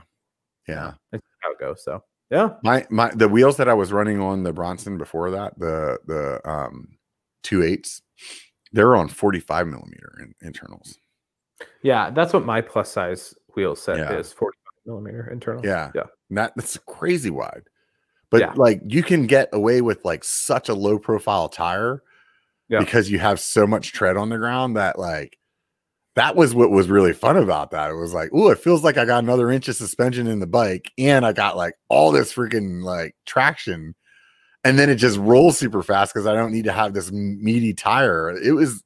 yeah, 0.67 0.93
that's 1.11 1.23
how 1.41 1.51
it 1.51 1.59
goes. 1.59 1.83
So 1.83 2.03
yeah, 2.31 2.55
my 2.63 2.87
my 2.89 3.11
the 3.13 3.29
wheels 3.29 3.57
that 3.57 3.69
I 3.69 3.75
was 3.75 3.93
running 3.93 4.19
on 4.19 4.41
the 4.41 4.51
Bronson 4.51 4.97
before 4.97 5.29
that, 5.29 5.59
the 5.59 5.99
the 6.07 6.49
um 6.49 6.97
two 7.43 7.61
eights, 7.61 8.01
they're 8.71 8.95
on 8.95 9.07
45 9.07 9.67
millimeter 9.67 10.17
in, 10.21 10.33
internals. 10.41 10.97
Yeah, 11.83 12.09
that's 12.09 12.33
what 12.33 12.45
my 12.45 12.61
plus 12.61 12.91
size 12.91 13.35
wheel 13.59 13.75
set 13.75 13.97
yeah. 13.97 14.13
is 14.13 14.31
45 14.31 14.53
millimeter 14.85 15.29
internal. 15.31 15.65
Yeah. 15.65 15.91
Yeah. 15.93 16.03
That, 16.29 16.53
that's 16.55 16.77
crazy 16.87 17.29
wide. 17.29 17.63
But 18.29 18.41
yeah. 18.41 18.53
like 18.55 18.81
you 18.85 19.03
can 19.03 19.27
get 19.27 19.49
away 19.51 19.81
with 19.81 20.05
like 20.05 20.23
such 20.23 20.69
a 20.69 20.73
low 20.73 20.97
profile 20.97 21.49
tire 21.49 22.03
yeah. 22.69 22.79
because 22.79 23.09
you 23.09 23.19
have 23.19 23.39
so 23.39 23.67
much 23.67 23.91
tread 23.91 24.17
on 24.17 24.29
the 24.29 24.37
ground 24.37 24.77
that 24.77 24.97
like 24.97 25.37
that 26.15 26.35
was 26.35 26.55
what 26.55 26.69
was 26.69 26.89
really 26.89 27.13
fun 27.13 27.37
about 27.37 27.71
that. 27.71 27.89
It 27.89 27.95
was 27.95 28.13
like, 28.13 28.29
oh, 28.33 28.49
it 28.49 28.59
feels 28.59 28.83
like 28.83 28.97
I 28.97 29.05
got 29.05 29.23
another 29.23 29.51
inch 29.51 29.67
of 29.67 29.75
suspension 29.75 30.27
in 30.27 30.39
the 30.39 30.47
bike 30.47 30.91
and 30.97 31.25
I 31.25 31.33
got 31.33 31.57
like 31.57 31.73
all 31.89 32.11
this 32.11 32.33
freaking 32.33 32.83
like 32.83 33.15
traction. 33.25 33.95
And 34.63 34.77
then 34.77 34.89
it 34.89 34.95
just 34.95 35.17
rolls 35.17 35.57
super 35.57 35.81
fast 35.81 36.13
because 36.13 36.27
I 36.27 36.35
don't 36.35 36.51
need 36.51 36.65
to 36.65 36.71
have 36.71 36.93
this 36.93 37.11
meaty 37.11 37.73
tire. 37.73 38.29
It 38.31 38.51
was 38.51 38.83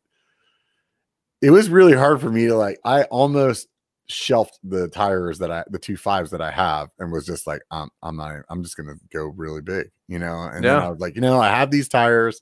it 1.42 1.52
was 1.52 1.70
really 1.70 1.94
hard 1.94 2.22
for 2.22 2.32
me 2.32 2.48
to 2.48 2.56
like 2.56 2.80
I 2.86 3.04
almost 3.04 3.68
shelved 4.08 4.60
the 4.64 4.90
tires 4.90 5.40
that 5.40 5.52
I 5.52 5.64
the 5.70 5.80
two 5.80 5.96
fives 5.96 6.32
that 6.32 6.42
I 6.42 6.52
have 6.52 6.90
and 7.00 7.12
was 7.12 7.26
just 7.26 7.48
like 7.48 7.62
I'm 7.72 7.90
I'm 8.02 8.18
not 8.18 8.42
I'm 8.50 8.64
just 8.64 8.78
gonna 8.78 8.96
go 9.12 9.26
really 9.26 9.62
big, 9.62 9.90
you 10.08 10.20
know. 10.20 10.50
And 10.54 10.64
yeah. 10.64 10.86
I 10.86 10.90
was 10.90 11.00
like, 11.00 11.16
you 11.16 11.22
know, 11.22 11.40
I 11.40 11.50
have 11.50 11.72
these 11.72 11.88
tires 11.88 12.42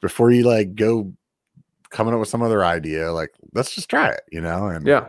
before 0.00 0.30
you 0.30 0.44
like 0.44 0.74
go 0.74 1.12
coming 1.90 2.14
up 2.14 2.20
with 2.20 2.28
some 2.28 2.42
other 2.42 2.64
idea, 2.64 3.12
like 3.12 3.32
let's 3.52 3.74
just 3.74 3.90
try 3.90 4.08
it, 4.08 4.22
you 4.30 4.40
know. 4.40 4.66
And 4.66 4.86
yeah, 4.86 5.08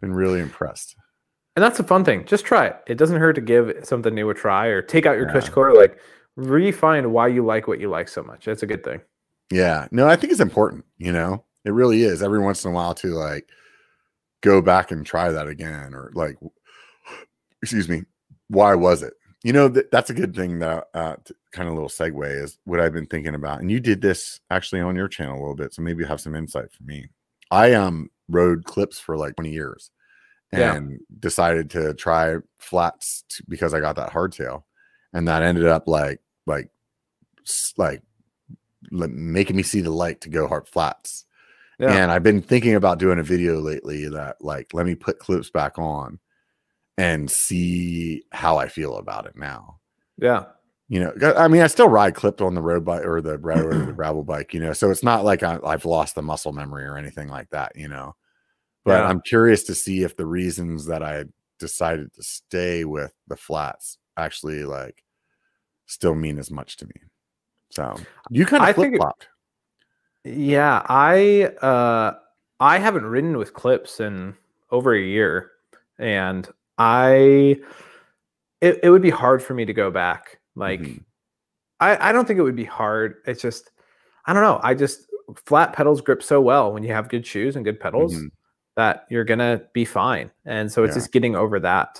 been 0.00 0.12
really 0.12 0.40
impressed. 0.40 0.96
And 1.56 1.62
that's 1.62 1.78
a 1.78 1.84
fun 1.84 2.04
thing. 2.04 2.24
Just 2.24 2.44
try 2.44 2.66
it. 2.66 2.82
It 2.86 2.98
doesn't 2.98 3.20
hurt 3.20 3.34
to 3.34 3.40
give 3.40 3.72
something 3.84 4.14
new 4.14 4.28
a 4.30 4.34
try 4.34 4.66
or 4.66 4.82
take 4.82 5.06
out 5.06 5.16
your 5.16 5.26
yeah. 5.26 5.32
cush 5.32 5.48
core, 5.48 5.74
like 5.74 5.98
refine 6.36 7.12
why 7.12 7.28
you 7.28 7.44
like 7.44 7.68
what 7.68 7.80
you 7.80 7.88
like 7.88 8.08
so 8.08 8.22
much. 8.22 8.44
That's 8.44 8.64
a 8.64 8.66
good 8.66 8.82
thing. 8.82 9.00
Yeah. 9.52 9.86
No, 9.92 10.08
I 10.08 10.16
think 10.16 10.32
it's 10.32 10.40
important, 10.40 10.84
you 10.98 11.12
know. 11.12 11.44
It 11.64 11.70
really 11.70 12.02
is 12.02 12.22
every 12.22 12.40
once 12.40 12.64
in 12.64 12.72
a 12.72 12.74
while 12.74 12.94
to 12.96 13.08
like 13.08 13.48
go 14.44 14.60
back 14.60 14.90
and 14.90 15.06
try 15.06 15.30
that 15.30 15.48
again 15.48 15.94
or 15.94 16.12
like 16.14 16.36
excuse 17.62 17.88
me 17.88 18.02
why 18.48 18.74
was 18.74 19.02
it? 19.02 19.14
You 19.42 19.54
know 19.54 19.70
th- 19.70 19.86
that's 19.90 20.10
a 20.10 20.14
good 20.14 20.36
thing 20.36 20.58
that 20.58 20.84
uh, 20.92 21.16
kind 21.50 21.68
of 21.68 21.74
little 21.74 21.88
segue 21.88 22.42
is 22.42 22.58
what 22.64 22.80
i've 22.80 22.92
been 22.92 23.06
thinking 23.06 23.34
about 23.34 23.60
and 23.60 23.70
you 23.70 23.78
did 23.80 24.00
this 24.00 24.40
actually 24.50 24.80
on 24.80 24.96
your 24.96 25.08
channel 25.08 25.34
a 25.34 25.40
little 25.40 25.54
bit 25.54 25.72
so 25.74 25.82
maybe 25.82 26.02
you 26.02 26.06
have 26.06 26.20
some 26.20 26.34
insight 26.34 26.70
for 26.72 26.82
me. 26.82 27.08
I 27.50 27.72
um 27.74 28.10
rode 28.28 28.64
clips 28.64 28.98
for 28.98 29.16
like 29.16 29.36
20 29.36 29.50
years 29.50 29.90
and 30.52 30.90
yeah. 30.90 30.96
decided 31.20 31.70
to 31.70 31.94
try 31.94 32.36
flats 32.58 33.24
t- 33.28 33.44
because 33.48 33.74
i 33.74 33.80
got 33.80 33.96
that 33.96 34.10
hardtail 34.10 34.62
and 35.12 35.28
that 35.28 35.42
ended 35.42 35.66
up 35.66 35.86
like 35.86 36.20
like 36.46 36.70
like 37.76 38.02
making 38.88 39.56
me 39.56 39.62
see 39.62 39.80
the 39.82 39.90
light 39.90 40.22
to 40.22 40.30
go 40.30 40.48
hard 40.48 40.66
flats 40.66 41.26
yeah. 41.78 41.92
And 41.92 42.10
I've 42.10 42.22
been 42.22 42.42
thinking 42.42 42.74
about 42.74 42.98
doing 42.98 43.18
a 43.18 43.24
video 43.24 43.60
lately 43.60 44.08
that 44.08 44.36
like 44.40 44.72
let 44.72 44.86
me 44.86 44.94
put 44.94 45.18
clips 45.18 45.50
back 45.50 45.78
on 45.78 46.18
and 46.96 47.30
see 47.30 48.22
how 48.32 48.56
I 48.56 48.68
feel 48.68 48.96
about 48.96 49.26
it 49.26 49.36
now. 49.36 49.80
Yeah. 50.18 50.44
You 50.88 51.00
know, 51.00 51.34
I 51.36 51.48
mean, 51.48 51.62
I 51.62 51.66
still 51.66 51.88
ride 51.88 52.14
clipped 52.14 52.42
on 52.42 52.54
the 52.54 52.62
road 52.62 52.84
bike 52.84 53.04
or 53.04 53.20
the, 53.20 53.34
or 53.34 53.74
the 53.86 53.92
gravel 53.96 54.22
bike, 54.22 54.52
you 54.52 54.60
know, 54.60 54.74
so 54.74 54.90
it's 54.90 55.02
not 55.02 55.24
like 55.24 55.42
I, 55.42 55.58
have 55.64 55.86
lost 55.86 56.14
the 56.14 56.22
muscle 56.22 56.52
memory 56.52 56.84
or 56.84 56.98
anything 56.98 57.28
like 57.28 57.48
that, 57.50 57.72
you 57.74 57.88
know. 57.88 58.14
But 58.84 59.00
yeah. 59.00 59.08
I'm 59.08 59.22
curious 59.22 59.64
to 59.64 59.74
see 59.74 60.02
if 60.02 60.14
the 60.16 60.26
reasons 60.26 60.86
that 60.86 61.02
I 61.02 61.24
decided 61.58 62.12
to 62.14 62.22
stay 62.22 62.84
with 62.84 63.12
the 63.28 63.36
flats 63.36 63.98
actually 64.16 64.64
like 64.64 65.02
still 65.86 66.14
mean 66.14 66.38
as 66.38 66.50
much 66.50 66.76
to 66.76 66.86
me. 66.86 66.94
So 67.70 67.96
you 68.30 68.44
kind 68.44 68.68
of 68.68 68.74
flip 68.74 68.94
flopped. 68.96 69.28
Yeah, 70.24 70.82
I 70.88 71.44
uh 71.60 72.14
I 72.60 72.78
haven't 72.78 73.04
ridden 73.04 73.36
with 73.36 73.52
clips 73.52 74.00
in 74.00 74.34
over 74.70 74.94
a 74.94 75.00
year 75.00 75.52
and 75.98 76.48
I 76.78 77.56
it, 78.60 78.80
it 78.82 78.90
would 78.90 79.02
be 79.02 79.10
hard 79.10 79.42
for 79.42 79.54
me 79.54 79.64
to 79.66 79.74
go 79.74 79.90
back. 79.90 80.38
Like 80.56 80.80
mm-hmm. 80.80 81.02
I 81.80 82.08
I 82.08 82.12
don't 82.12 82.26
think 82.26 82.38
it 82.38 82.42
would 82.42 82.56
be 82.56 82.64
hard. 82.64 83.16
It's 83.26 83.42
just 83.42 83.70
I 84.26 84.32
don't 84.32 84.42
know. 84.42 84.60
I 84.62 84.74
just 84.74 85.06
flat 85.44 85.72
pedals 85.74 86.00
grip 86.00 86.22
so 86.22 86.40
well 86.40 86.72
when 86.72 86.82
you 86.82 86.92
have 86.92 87.08
good 87.08 87.26
shoes 87.26 87.56
and 87.56 87.64
good 87.64 87.78
pedals 87.78 88.14
mm-hmm. 88.14 88.28
that 88.76 89.06
you're 89.10 89.24
gonna 89.24 89.62
be 89.74 89.84
fine. 89.84 90.30
And 90.46 90.72
so 90.72 90.84
it's 90.84 90.92
yeah. 90.92 91.00
just 91.00 91.12
getting 91.12 91.36
over 91.36 91.60
that. 91.60 91.98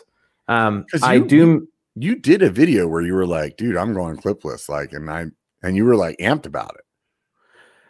Um 0.48 0.86
you, 0.94 1.00
I 1.02 1.18
do 1.18 1.36
you, 1.36 1.68
you 1.96 2.16
did 2.16 2.42
a 2.42 2.50
video 2.50 2.88
where 2.88 3.02
you 3.02 3.14
were 3.14 3.26
like, 3.26 3.58
dude, 3.58 3.76
I'm 3.76 3.92
going 3.92 4.16
clipless, 4.16 4.70
like 4.70 4.94
and 4.94 5.10
I 5.10 5.26
and 5.62 5.76
you 5.76 5.84
were 5.84 5.96
like 5.96 6.16
amped 6.18 6.46
about 6.46 6.74
it. 6.76 6.84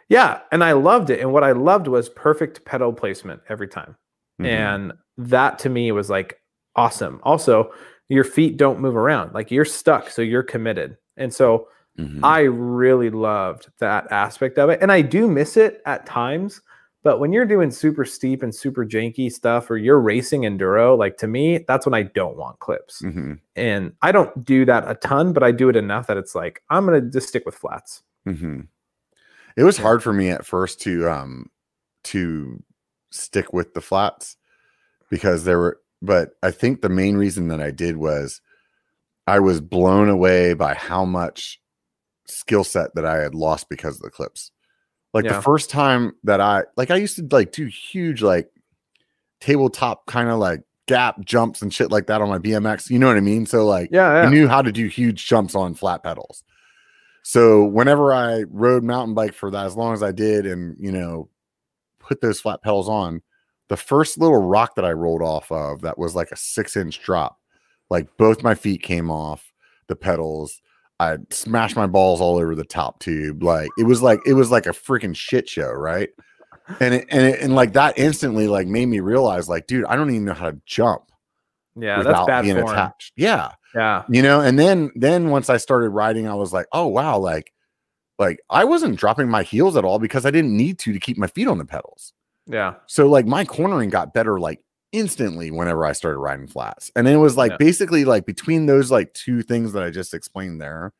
Yeah, 0.09 0.41
and 0.51 0.63
I 0.63 0.73
loved 0.73 1.09
it. 1.09 1.19
And 1.19 1.33
what 1.33 1.43
I 1.43 1.51
loved 1.53 1.87
was 1.87 2.09
perfect 2.09 2.63
pedal 2.65 2.93
placement 2.93 3.41
every 3.49 3.67
time. 3.67 3.95
Mm-hmm. 4.39 4.45
And 4.45 4.93
that 5.17 5.57
to 5.59 5.69
me 5.69 5.91
was 5.91 6.09
like 6.09 6.39
awesome. 6.75 7.19
Also, 7.23 7.71
your 8.09 8.23
feet 8.23 8.57
don't 8.57 8.79
move 8.79 8.95
around. 8.95 9.33
Like 9.33 9.49
you're 9.49 9.65
stuck, 9.65 10.09
so 10.09 10.21
you're 10.21 10.43
committed. 10.43 10.97
And 11.17 11.33
so 11.33 11.69
mm-hmm. 11.97 12.23
I 12.23 12.41
really 12.41 13.09
loved 13.09 13.69
that 13.79 14.11
aspect 14.11 14.59
of 14.59 14.69
it. 14.69 14.79
And 14.81 14.91
I 14.91 15.01
do 15.01 15.27
miss 15.27 15.57
it 15.57 15.81
at 15.85 16.05
times, 16.05 16.61
But 17.05 17.19
when 17.19 17.31
you're 17.31 17.45
doing 17.45 17.69
super 17.69 18.03
steep 18.03 18.41
and 18.41 18.53
super 18.53 18.83
janky 18.83 19.31
stuff, 19.31 19.69
or 19.69 19.77
you're 19.77 19.99
racing 20.01 20.41
enduro, 20.41 20.97
like 20.97 21.17
to 21.17 21.27
me, 21.27 21.59
that's 21.67 21.85
when 21.85 21.93
I 21.93 22.01
don't 22.01 22.35
want 22.35 22.57
clips. 22.57 23.03
Mm-hmm. 23.03 23.33
And 23.55 23.93
I 24.01 24.11
don't 24.11 24.43
do 24.43 24.65
that 24.65 24.89
a 24.89 24.95
ton, 24.95 25.31
but 25.31 25.43
I 25.43 25.51
do 25.51 25.69
it 25.69 25.75
enough 25.75 26.07
that 26.07 26.17
it's 26.17 26.33
like 26.33 26.63
I'm 26.71 26.83
gonna 26.83 27.01
just 27.01 27.29
stick 27.29 27.45
with 27.45 27.53
flats. 27.53 28.01
It 29.55 29.63
was 29.63 29.77
hard 29.77 30.03
for 30.03 30.13
me 30.13 30.29
at 30.29 30.45
first 30.45 30.81
to 30.81 31.09
um 31.09 31.49
to 32.05 32.61
stick 33.11 33.53
with 33.53 33.73
the 33.73 33.81
flats 33.81 34.37
because 35.09 35.43
there 35.43 35.57
were, 35.57 35.79
but 36.01 36.31
I 36.43 36.51
think 36.51 36.81
the 36.81 36.89
main 36.89 37.17
reason 37.17 37.47
that 37.47 37.61
I 37.61 37.71
did 37.71 37.97
was 37.97 38.41
I 39.27 39.39
was 39.39 39.61
blown 39.61 40.09
away 40.09 40.53
by 40.53 40.73
how 40.73 41.05
much 41.05 41.59
skill 42.27 42.63
set 42.63 42.93
that 42.95 43.05
I 43.05 43.17
had 43.17 43.35
lost 43.35 43.69
because 43.69 43.95
of 43.95 44.01
the 44.01 44.09
clips. 44.09 44.51
Like 45.13 45.25
Yeah. 45.25 45.37
the 45.37 45.41
first 45.41 45.69
time 45.69 46.13
that 46.23 46.41
I 46.41 46.63
like 46.75 46.91
I 46.91 46.97
used 46.97 47.15
to 47.15 47.27
like 47.31 47.51
do 47.51 47.65
huge 47.65 48.21
like 48.21 48.49
tabletop 49.39 50.05
kind 50.05 50.29
of 50.29 50.39
like 50.39 50.61
gap 50.87 51.23
jumps 51.23 51.61
and 51.61 51.73
shit 51.73 51.91
like 51.91 52.07
that 52.07 52.21
on 52.21 52.29
my 52.29 52.37
BMX. 52.39 52.89
You 52.89 52.99
know 52.99 53.07
what 53.07 53.17
I 53.17 53.21
mean? 53.21 53.45
So 53.45 53.65
like 53.65 53.89
Yeah, 53.91 54.09
I 54.09 54.29
knew 54.29 54.47
how 54.47 54.61
to 54.61 54.71
do 54.71 54.87
huge 54.87 55.25
jumps 55.25 55.55
on 55.55 55.73
flat 55.73 56.03
pedals. 56.03 56.43
So 57.27 57.63
whenever 57.63 58.13
I 58.13 58.43
rode 58.51 58.83
mountain 58.83 59.15
bike 59.15 59.33
for 59.33 59.49
that, 59.49 59.65
as 59.65 59.75
long 59.75 59.95
as 59.95 60.03
I 60.03 60.11
did, 60.11 60.45
and 60.45 60.77
you 60.79 60.91
know, 60.91 61.27
put 61.97 62.21
those 62.21 62.39
flat 62.39 62.61
pedals 62.61 62.87
on, 62.87 63.23
the 63.67 63.75
first 63.75 64.19
little 64.19 64.43
rock 64.43 64.75
that 64.75 64.85
I 64.85 64.91
rolled 64.91 65.23
off 65.23 65.51
of 65.51 65.81
that 65.81 65.97
was 65.97 66.13
like 66.13 66.29
a 66.29 66.35
six 66.35 66.75
inch 66.75 67.01
drop, 67.01 67.39
like 67.89 68.07
both 68.17 68.43
my 68.43 68.53
feet 68.53 68.83
came 68.83 69.09
off 69.09 69.51
the 69.87 69.95
pedals. 69.95 70.61
I 70.99 71.17
smashed 71.31 71.75
my 71.75 71.87
balls 71.87 72.21
all 72.21 72.37
over 72.37 72.53
the 72.53 72.63
top 72.63 72.99
tube. 72.99 73.41
Like 73.41 73.71
it 73.79 73.85
was 73.85 74.03
like 74.03 74.19
it 74.27 74.33
was 74.33 74.51
like 74.51 74.67
a 74.67 74.69
freaking 74.69 75.15
shit 75.15 75.49
show, 75.49 75.71
right? 75.71 76.09
And 76.79 76.93
it, 76.93 77.07
and 77.09 77.25
it, 77.25 77.39
and 77.41 77.55
like 77.55 77.73
that 77.73 77.97
instantly 77.97 78.47
like 78.47 78.67
made 78.67 78.85
me 78.85 78.99
realize 78.99 79.49
like, 79.49 79.65
dude, 79.65 79.85
I 79.85 79.95
don't 79.95 80.11
even 80.11 80.25
know 80.25 80.35
how 80.35 80.51
to 80.51 80.61
jump 80.67 81.11
yeah, 81.75 82.03
that's 82.03 82.25
bad 82.27 82.43
being 82.43 82.55
form. 82.55 82.71
attached. 82.71 83.13
Yeah 83.15 83.51
Yeah, 83.75 84.03
you 84.09 84.21
know 84.21 84.39
and 84.39 84.57
then 84.57 84.89
then 84.95 85.29
once 85.29 85.49
i 85.49 85.57
started 85.57 85.89
riding 85.89 86.27
i 86.29 86.33
was 86.33 86.53
like 86.53 86.65
oh 86.71 86.87
wow 86.87 87.17
like 87.17 87.51
like 88.17 88.39
i 88.49 88.63
wasn't 88.63 88.97
dropping 88.97 89.27
my 89.27 89.43
heels 89.43 89.75
at 89.75 89.83
all 89.83 89.99
because 89.99 90.25
i 90.25 90.31
didn't 90.31 90.55
need 90.55 90.79
to 90.79 90.93
to 90.93 90.99
keep 90.99 91.17
my 91.17 91.27
feet 91.27 91.47
on 91.49 91.57
the 91.57 91.65
pedals. 91.65 92.13
Yeah, 92.47 92.75
so 92.85 93.07
like 93.07 93.25
my 93.25 93.43
cornering 93.43 93.89
got 93.89 94.13
better 94.13 94.39
like 94.39 94.61
instantly 94.93 95.51
whenever 95.51 95.85
i 95.85 95.91
started 95.91 96.19
riding 96.19 96.47
flats 96.47 96.89
and 96.95 97.05
it 97.07 97.17
was 97.17 97.35
like 97.35 97.51
Yeah. 97.51 97.57
basically 97.57 98.05
like 98.05 98.25
between 98.25 98.65
those 98.65 98.91
like 98.91 99.13
two 99.13 99.41
things 99.41 99.73
that 99.73 99.83
i 99.83 99.89
just 99.89 100.13
explained 100.13 100.61
there 100.61 100.93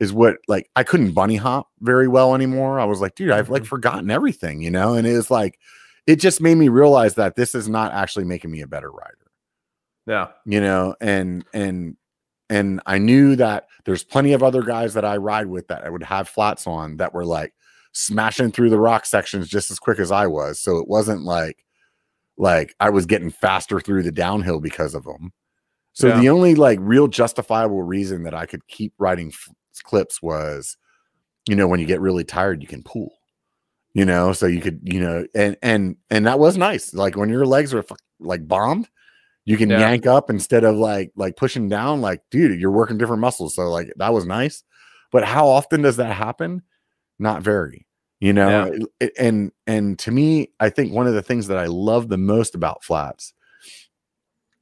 is 0.00 0.12
what 0.12 0.36
like 0.48 0.70
i 0.76 0.82
couldn't 0.84 1.12
bunny 1.12 1.36
hop 1.36 1.68
very 1.80 2.08
well 2.08 2.34
anymore. 2.34 2.80
I 2.80 2.84
was 2.86 3.00
like 3.02 3.14
dude 3.14 3.30
i've 3.30 3.50
like 3.50 3.64
Mhm. 3.64 3.66
forgotten 3.66 4.10
everything 4.10 4.62
you 4.62 4.70
know 4.70 4.94
and 4.94 5.06
it 5.06 5.16
was 5.16 5.30
like 5.30 5.58
it 6.06 6.16
just 6.16 6.40
made 6.40 6.54
me 6.56 6.68
realize 6.68 7.14
that 7.16 7.36
this 7.36 7.54
is 7.54 7.68
not 7.68 7.92
actually 7.92 8.24
making 8.24 8.50
me 8.52 8.62
a 8.62 8.66
better 8.66 8.90
rider. 8.90 9.18
Yeah, 10.06 10.28
you 10.46 10.60
know 10.60 10.94
and 11.00 11.44
and 11.52 11.96
and 12.50 12.80
i 12.86 12.98
knew 12.98 13.34
that 13.36 13.66
there's 13.84 14.04
plenty 14.04 14.32
of 14.32 14.42
other 14.42 14.62
guys 14.62 14.94
that 14.94 15.04
i 15.04 15.16
ride 15.16 15.46
with 15.46 15.66
that 15.68 15.84
i 15.84 15.90
would 15.90 16.02
have 16.02 16.28
flats 16.28 16.66
on 16.66 16.96
that 16.96 17.12
were 17.14 17.24
like 17.24 17.52
smashing 17.92 18.50
through 18.52 18.70
the 18.70 18.78
rock 18.78 19.06
sections 19.06 19.48
just 19.48 19.70
as 19.70 19.78
quick 19.78 19.98
as 19.98 20.10
i 20.12 20.26
was 20.26 20.60
so 20.60 20.78
it 20.78 20.86
wasn't 20.88 21.22
like 21.22 21.64
like 22.36 22.74
i 22.80 22.90
was 22.90 23.06
getting 23.06 23.30
faster 23.30 23.80
through 23.80 24.02
the 24.02 24.12
downhill 24.12 24.60
because 24.60 24.94
of 24.94 25.04
them 25.04 25.32
so 25.92 26.08
Yeah. 26.08 26.20
the 26.20 26.28
only 26.28 26.54
like 26.54 26.78
real 26.82 27.08
justifiable 27.08 27.82
reason 27.82 28.22
that 28.24 28.34
i 28.34 28.44
could 28.46 28.66
keep 28.68 28.92
riding 28.98 29.28
f- 29.28 29.48
clips 29.84 30.20
was 30.22 30.76
you 31.48 31.56
know 31.56 31.66
when 31.68 31.80
you 31.80 31.86
get 31.86 32.00
really 32.00 32.24
tired 32.24 32.60
you 32.62 32.68
can 32.68 32.82
pull 32.82 33.12
you 33.94 34.04
know 34.04 34.32
so 34.32 34.46
you 34.46 34.60
could 34.60 34.80
you 34.84 35.00
know 35.00 35.26
and 35.34 35.56
and 35.62 35.96
and 36.10 36.26
that 36.26 36.38
was 36.38 36.56
nice 36.58 36.92
like 36.94 37.16
when 37.16 37.28
your 37.30 37.46
legs 37.46 37.72
are 37.72 37.82
fuck- 37.82 38.00
like 38.20 38.46
bombed 38.46 38.88
you 39.46 39.56
can 39.56 39.70
Yeah. 39.70 39.78
yank 39.80 40.06
up 40.06 40.28
instead 40.28 40.64
of 40.64 40.76
like 40.76 41.10
like 41.16 41.36
pushing 41.36 41.68
down 41.68 42.00
like 42.02 42.20
dude 42.30 42.60
you're 42.60 42.70
working 42.70 42.98
different 42.98 43.20
muscles 43.22 43.54
so 43.54 43.70
like 43.70 43.90
that 43.96 44.12
was 44.12 44.26
nice 44.26 44.62
but 45.12 45.24
how 45.24 45.46
often 45.48 45.80
does 45.82 45.96
that 45.96 46.12
happen 46.14 46.60
not 47.18 47.42
very 47.42 47.86
you 48.20 48.32
know 48.34 48.70
Yeah. 49.00 49.08
And 49.18 49.52
and 49.66 49.98
to 50.00 50.10
me 50.10 50.50
i 50.60 50.68
think 50.68 50.92
one 50.92 51.06
of 51.06 51.14
the 51.14 51.22
things 51.22 51.46
that 51.46 51.58
i 51.58 51.66
love 51.66 52.08
the 52.08 52.18
most 52.18 52.54
about 52.54 52.84
flats 52.84 53.32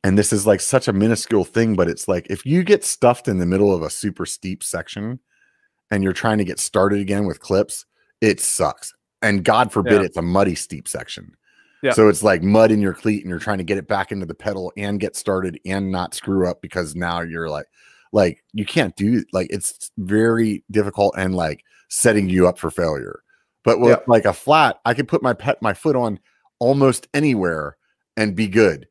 and 0.03 0.19
this 0.19 0.33
is 0.33 0.47
like 0.47 0.61
such 0.61 0.87
a 0.89 0.93
minuscule 0.93 1.45
thing 1.45 1.75
but 1.75 1.89
it's 1.89 2.07
like 2.09 2.27
if 2.31 2.45
you 2.45 2.63
get 2.63 2.85
stuffed 2.85 3.27
in 3.29 3.39
the 3.39 3.47
middle 3.47 3.75
of 3.75 3.83
a 3.83 3.91
super 3.91 4.27
steep 4.27 4.63
section 4.63 5.19
and 5.91 6.03
you're 6.05 6.13
trying 6.13 6.39
to 6.39 6.45
get 6.45 6.59
started 6.59 7.01
again 7.01 7.27
with 7.27 7.41
clips 7.41 7.87
it 8.21 8.41
sucks 8.41 8.93
and 9.23 9.45
god 9.45 9.73
forbid 9.73 10.01
Yeah. 10.01 10.07
it's 10.07 10.17
a 10.17 10.23
muddy 10.23 10.55
steep 10.55 10.87
section 10.89 11.35
Yeah. 11.85 11.93
so 11.93 12.09
it's 12.09 12.23
like 12.25 12.43
mud 12.43 12.73
in 12.73 12.81
your 12.81 12.95
cleat 12.95 13.23
and 13.23 13.31
you're 13.31 13.39
trying 13.39 13.59
to 13.59 13.65
get 13.65 13.79
it 13.79 13.87
back 13.87 14.11
into 14.11 14.27
the 14.27 14.35
pedal 14.35 14.73
and 14.77 14.99
get 14.99 15.15
started 15.15 15.61
and 15.67 15.93
not 15.93 16.15
screw 16.15 16.49
up 16.49 16.61
because 16.63 16.97
now 16.97 17.21
you're 17.21 17.49
like 17.49 17.67
like 18.13 18.43
you 18.53 18.65
can't 18.65 18.97
do 18.97 19.23
like 19.33 19.47
it's 19.51 19.91
very 19.99 20.65
difficult 20.71 21.15
and 21.17 21.35
like 21.37 21.63
setting 21.91 22.29
you 22.29 22.49
up 22.49 22.59
for 22.59 22.71
failure 22.71 23.21
but 23.65 23.79
with 23.81 23.91
Yeah. 23.91 24.05
like 24.07 24.25
a 24.25 24.33
flat 24.33 24.81
i 24.85 24.95
could 24.95 25.07
put 25.09 25.23
my 25.23 25.35
pet 25.35 25.61
my 25.63 25.75
foot 25.75 25.95
on 25.97 26.19
almost 26.59 27.07
anywhere 27.15 27.77
and 28.17 28.35
be 28.35 28.49
good 28.49 28.87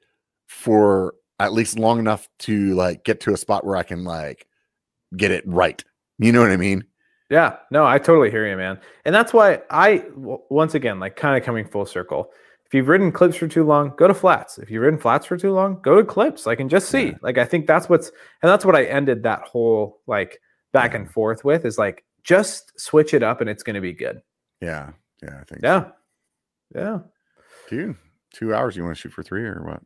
for 0.48 1.16
at 1.40 1.54
least 1.54 1.80
long 1.80 2.00
enough 2.00 2.28
to 2.40 2.74
like 2.76 3.04
get 3.04 3.20
to 3.22 3.34
a 3.34 3.38
spot 3.38 3.66
where 3.66 3.76
i 3.76 3.84
can 3.84 4.04
like 4.04 4.46
get 5.18 5.32
it 5.32 5.44
right 5.48 5.84
you 6.20 6.32
know 6.32 6.42
what 6.42 6.52
i 6.52 6.58
mean 6.58 6.84
Yeah, 7.30 7.56
no, 7.72 7.84
I 7.86 7.98
totally 7.98 8.30
hear 8.30 8.48
you, 8.48 8.56
man. 8.58 8.78
And 9.06 9.16
that's 9.16 9.34
why 9.34 9.62
I, 9.72 10.00
w- 10.14 10.42
once 10.52 10.76
again, 10.76 11.00
like 11.00 11.16
kind 11.16 11.36
of 11.36 11.44
coming 11.44 11.66
full 11.66 11.86
circle. 11.88 12.30
If 12.74 12.78
you've 12.78 12.88
ridden 12.88 13.12
clips 13.12 13.36
for 13.36 13.48
too 13.48 13.64
long, 13.64 13.94
go 13.98 14.08
to 14.08 14.16
flats. 14.16 14.58
If 14.58 14.72
you've 14.72 14.82
ridden 14.82 15.00
flats 15.00 15.28
for 15.28 15.38
too 15.38 15.52
long, 15.52 15.80
go 15.84 15.96
to 15.96 16.04
clips. 16.04 16.48
Like 16.48 16.60
and 16.60 16.72
just 16.72 16.90
see. 16.90 17.10
Yeah. 17.10 17.18
Like 17.22 17.38
I 17.38 17.46
think 17.46 17.68
that's 17.68 17.88
what's, 17.88 18.08
and 18.42 18.50
that's 18.50 18.66
what 18.66 18.76
I 18.76 18.86
ended 18.86 19.22
that 19.22 19.42
whole 19.44 20.02
like 20.08 20.42
back 20.72 20.96
and 20.96 21.08
forth 21.08 21.46
with 21.46 21.66
is 21.66 21.78
like 21.78 22.04
just 22.24 22.72
switch 22.80 23.14
it 23.14 23.22
up 23.22 23.42
and 23.42 23.48
it's 23.52 23.62
going 23.62 23.76
to 23.76 23.80
be 23.80 23.94
good. 23.94 24.24
yeah 24.60 24.90
yeah 25.22 25.38
i 25.40 25.44
think 25.44 25.62
Yeah, 25.62 25.90
yeah. 26.74 26.98
dude 27.70 27.96
two 28.34 28.56
hours 28.56 28.76
you 28.76 28.84
want 28.84 28.96
to 28.96 29.00
shoot 29.02 29.14
for 29.14 29.22
three 29.22 29.44
or 29.46 29.62
what 29.64 29.84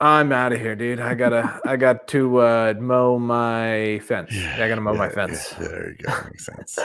I'm 0.00 0.30
out 0.30 0.52
of 0.52 0.60
here, 0.60 0.76
dude. 0.76 1.00
I 1.00 1.14
gotta, 1.14 1.60
I 1.66 1.74
got 1.74 2.06
to 2.08 2.38
uh, 2.38 2.74
mow 2.78 3.18
my 3.18 3.98
fence. 4.04 4.32
Yeah, 4.32 4.54
I 4.64 4.68
gotta 4.68 4.80
mow 4.80 4.94
my 4.94 5.08
fence. 5.08 5.52
yeah, 5.60 5.66
there 5.66 5.90
you 5.90 5.96
go 6.06 6.12
makes 6.26 6.46
sense 6.46 6.78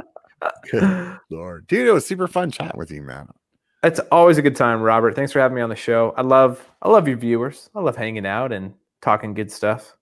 good 0.70 1.18
lord 1.30 1.66
dude 1.66 1.86
it 1.86 1.92
was 1.92 2.06
super 2.06 2.26
fun 2.26 2.50
chat 2.50 2.78
with 2.78 2.90
you 2.90 3.02
man 3.02 3.28
It's 3.82 4.00
always 4.10 4.38
a 4.38 4.42
good 4.42 4.56
time, 4.56 4.80
Robert. 4.80 5.14
Thanks 5.14 5.32
for 5.32 5.40
having 5.40 5.54
me 5.54 5.60
on 5.60 5.68
the 5.68 5.76
show. 5.76 6.14
I 6.16 6.22
love, 6.22 6.66
I 6.82 6.88
love 6.88 7.06
your 7.06 7.16
viewers. 7.16 7.70
I 7.74 7.80
love 7.80 7.96
hanging 7.96 8.26
out 8.26 8.52
and 8.52 8.74
talking 9.00 9.34
good 9.34 9.50
stuff. 9.50 9.96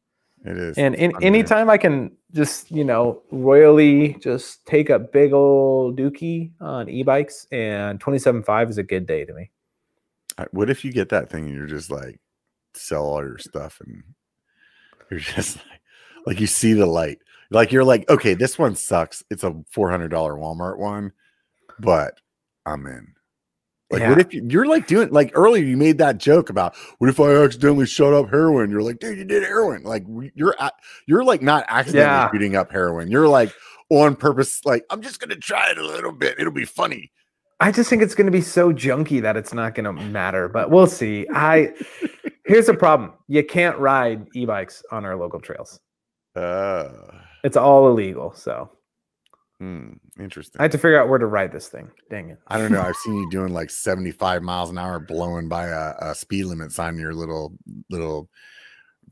it 0.44 0.56
is 0.56 0.78
And 0.78 0.94
in, 0.94 1.12
anytime 1.22 1.68
I 1.68 1.76
can 1.76 2.12
just, 2.32 2.70
you 2.70 2.84
know, 2.84 3.22
royally 3.30 4.14
just 4.14 4.64
take 4.66 4.90
a 4.90 4.98
big 4.98 5.32
old 5.32 5.98
dookie 5.98 6.52
on 6.60 6.88
e-bikes 6.88 7.46
and 7.52 8.01
27.5 8.01 8.70
is 8.70 8.78
a 8.78 8.82
good 8.82 9.06
day 9.06 9.24
to 9.24 9.34
me. 9.34 9.51
What 10.52 10.70
if 10.70 10.84
you 10.84 10.92
get 10.92 11.10
that 11.10 11.30
thing 11.30 11.46
and 11.46 11.55
you're 11.55 11.66
just 11.66 11.90
like 11.90 12.18
sell 12.74 13.05
all 13.05 13.22
your 13.22 13.38
stuff 13.38 13.80
and 13.84 14.02
you're 15.10 15.20
just 15.36 15.56
like 15.56 15.80
like 16.26 16.40
you 16.40 16.46
see 16.46 16.72
the 16.72 16.86
light 16.86 17.18
like 17.51 17.72
you're 17.72 17.84
like 17.84 18.09
okay 18.09 18.34
this 18.34 18.59
one 18.59 18.74
sucks 18.74 19.22
it's 19.30 19.44
a 19.44 19.51
$400 19.51 20.10
walmart 20.10 20.78
one 20.78 21.12
but 21.78 22.18
i'm 22.66 22.86
in 22.86 23.14
like 23.94 24.08
what 24.08 24.20
if 24.20 24.34
you, 24.34 24.46
you're 24.48 24.66
like 24.66 24.86
doing 24.86 25.08
like 25.10 25.30
earlier 25.34 25.64
you 25.64 25.76
made 25.76 25.98
that 25.98 26.18
joke 26.18 26.50
about 26.50 26.74
what 26.98 27.08
if 27.10 27.18
i 27.20 27.32
accidentally 27.34 27.86
shut 27.86 28.12
up 28.12 28.28
heroin 28.30 28.70
you're 28.70 28.82
like 28.82 28.98
dude 28.98 29.18
you 29.18 29.24
did 29.24 29.42
heroin 29.42 29.82
like 29.82 30.04
you're 30.34 30.54
at, 30.60 30.74
you're 31.06 31.24
like 31.24 31.42
not 31.42 31.64
accidentally 31.68 32.04
Yeah. 32.18 32.30
shooting 32.30 32.56
up 32.56 32.70
heroin 32.70 33.10
you're 33.10 33.28
like 33.28 33.52
on 33.90 34.16
purpose 34.16 34.60
like 34.64 34.84
i'm 34.90 35.02
just 35.02 35.20
gonna 35.20 35.36
try 35.36 35.70
it 35.70 35.78
a 35.78 35.86
little 35.86 36.12
bit 36.12 36.38
it'll 36.38 36.52
be 36.52 36.64
funny 36.64 37.10
I 37.60 37.70
just 37.70 37.88
think 37.88 38.02
it's 38.02 38.16
to 38.26 38.32
be 38.32 38.40
so 38.42 38.72
junky 38.72 39.22
that 39.22 39.36
it's 39.36 39.54
not 39.54 39.74
to 39.84 39.92
matter, 39.92 40.48
but 40.48 40.70
we'll 40.70 40.88
see. 40.88 41.26
I 41.32 41.72
here's 42.44 42.66
the 42.66 42.74
problem: 42.74 43.12
you 43.28 43.44
can't 43.44 43.78
ride 43.78 44.26
e-bikes 44.34 44.82
on 44.90 45.04
our 45.04 45.16
local 45.16 45.40
trails. 45.40 45.80
uh 46.34 46.88
It's 47.44 47.56
all 47.56 47.88
illegal. 47.88 48.34
So 48.34 48.70
hmm, 49.65 49.93
interesting 50.23 50.61
I 50.61 50.65
had 50.65 50.73
to 50.73 50.78
figure 50.78 51.01
out 51.01 51.09
where 51.09 51.19
to 51.19 51.27
ride 51.27 51.53
this 51.53 51.69
thing. 51.69 51.91
Dang 52.11 52.31
it! 52.31 52.39
I 52.49 52.59
don't 52.59 52.73
know. 52.73 52.82
I've 52.82 52.97
seen 53.05 53.15
you 53.15 53.31
doing 53.31 53.53
like 53.53 53.70
75 53.70 54.43
miles 54.43 54.70
an 54.70 54.78
hour 54.78 54.99
blowing 55.01 55.49
by 55.49 55.66
a, 55.69 55.95
a 56.01 56.15
speed 56.15 56.45
limit 56.45 56.73
sign 56.73 56.95
in 56.95 57.01
your 57.01 57.15
little 57.15 57.53
little 57.91 58.28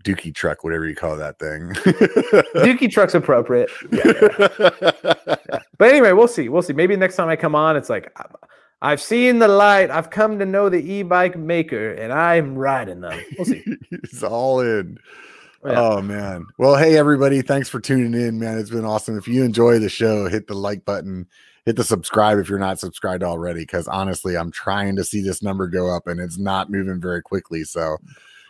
dookie 0.04 0.34
truck, 0.34 0.64
whatever 0.64 0.86
you 0.86 0.96
call 0.96 1.16
that 1.16 1.38
thing. 1.38 1.68
Dookie 2.56 2.90
truck's 2.90 3.14
appropriate. 3.14 3.70
But 5.78 5.88
anyway, 5.88 6.12
we'll 6.12 6.28
see. 6.28 6.48
We'll 6.48 6.62
see. 6.62 6.72
Maybe 6.72 6.96
next 6.96 7.16
time 7.16 7.28
I 7.28 7.36
come 7.36 7.54
on, 7.54 7.76
it's 7.76 7.88
like 7.88 8.12
"I- 8.16 8.26
I've 8.82 9.00
seen 9.00 9.38
the 9.38 9.48
light. 9.48 9.90
I've 9.90 10.10
come 10.10 10.40
to 10.40 10.44
know 10.44 10.68
the 10.68 10.78
e-bike 10.78 11.38
maker, 11.38 11.92
and 11.92 12.12
I'm 12.12 12.56
riding 12.56 13.00
them. 13.00 13.20
We'll 13.38 13.46
see. 13.46 13.64
it's 13.92 14.24
all 14.24 14.60
in. 14.60 14.98
Oh, 15.64 15.70
yeah. 15.70 15.80
Oh 15.80 16.02
man. 16.02 16.46
Well, 16.58 16.76
hey 16.76 16.96
everybody, 16.96 17.40
thanks 17.42 17.68
for 17.68 17.80
tuning 17.80 18.20
in, 18.20 18.38
man. 18.38 18.58
It's 18.58 18.70
been 18.70 18.84
awesome. 18.84 19.16
If 19.16 19.28
you 19.28 19.44
enjoy 19.44 19.78
the 19.78 19.88
show, 19.88 20.28
hit 20.28 20.46
the 20.46 20.54
like 20.54 20.84
button. 20.84 21.26
hit 21.64 21.76
the 21.76 21.84
subscribe 21.84 22.38
if 22.38 22.48
you're 22.48 22.58
not 22.58 22.78
subscribed 22.78 23.22
already. 23.22 23.60
Because 23.60 23.86
honestly, 23.88 24.36
I'm 24.36 24.50
trying 24.50 24.96
to 24.96 25.04
see 25.04 25.22
this 25.22 25.42
number 25.42 25.68
go 25.68 25.94
up 25.94 26.06
and 26.06 26.20
it's 26.20 26.38
not 26.38 26.70
moving 26.70 27.00
very 27.00 27.22
quickly. 27.22 27.64
So 27.64 27.98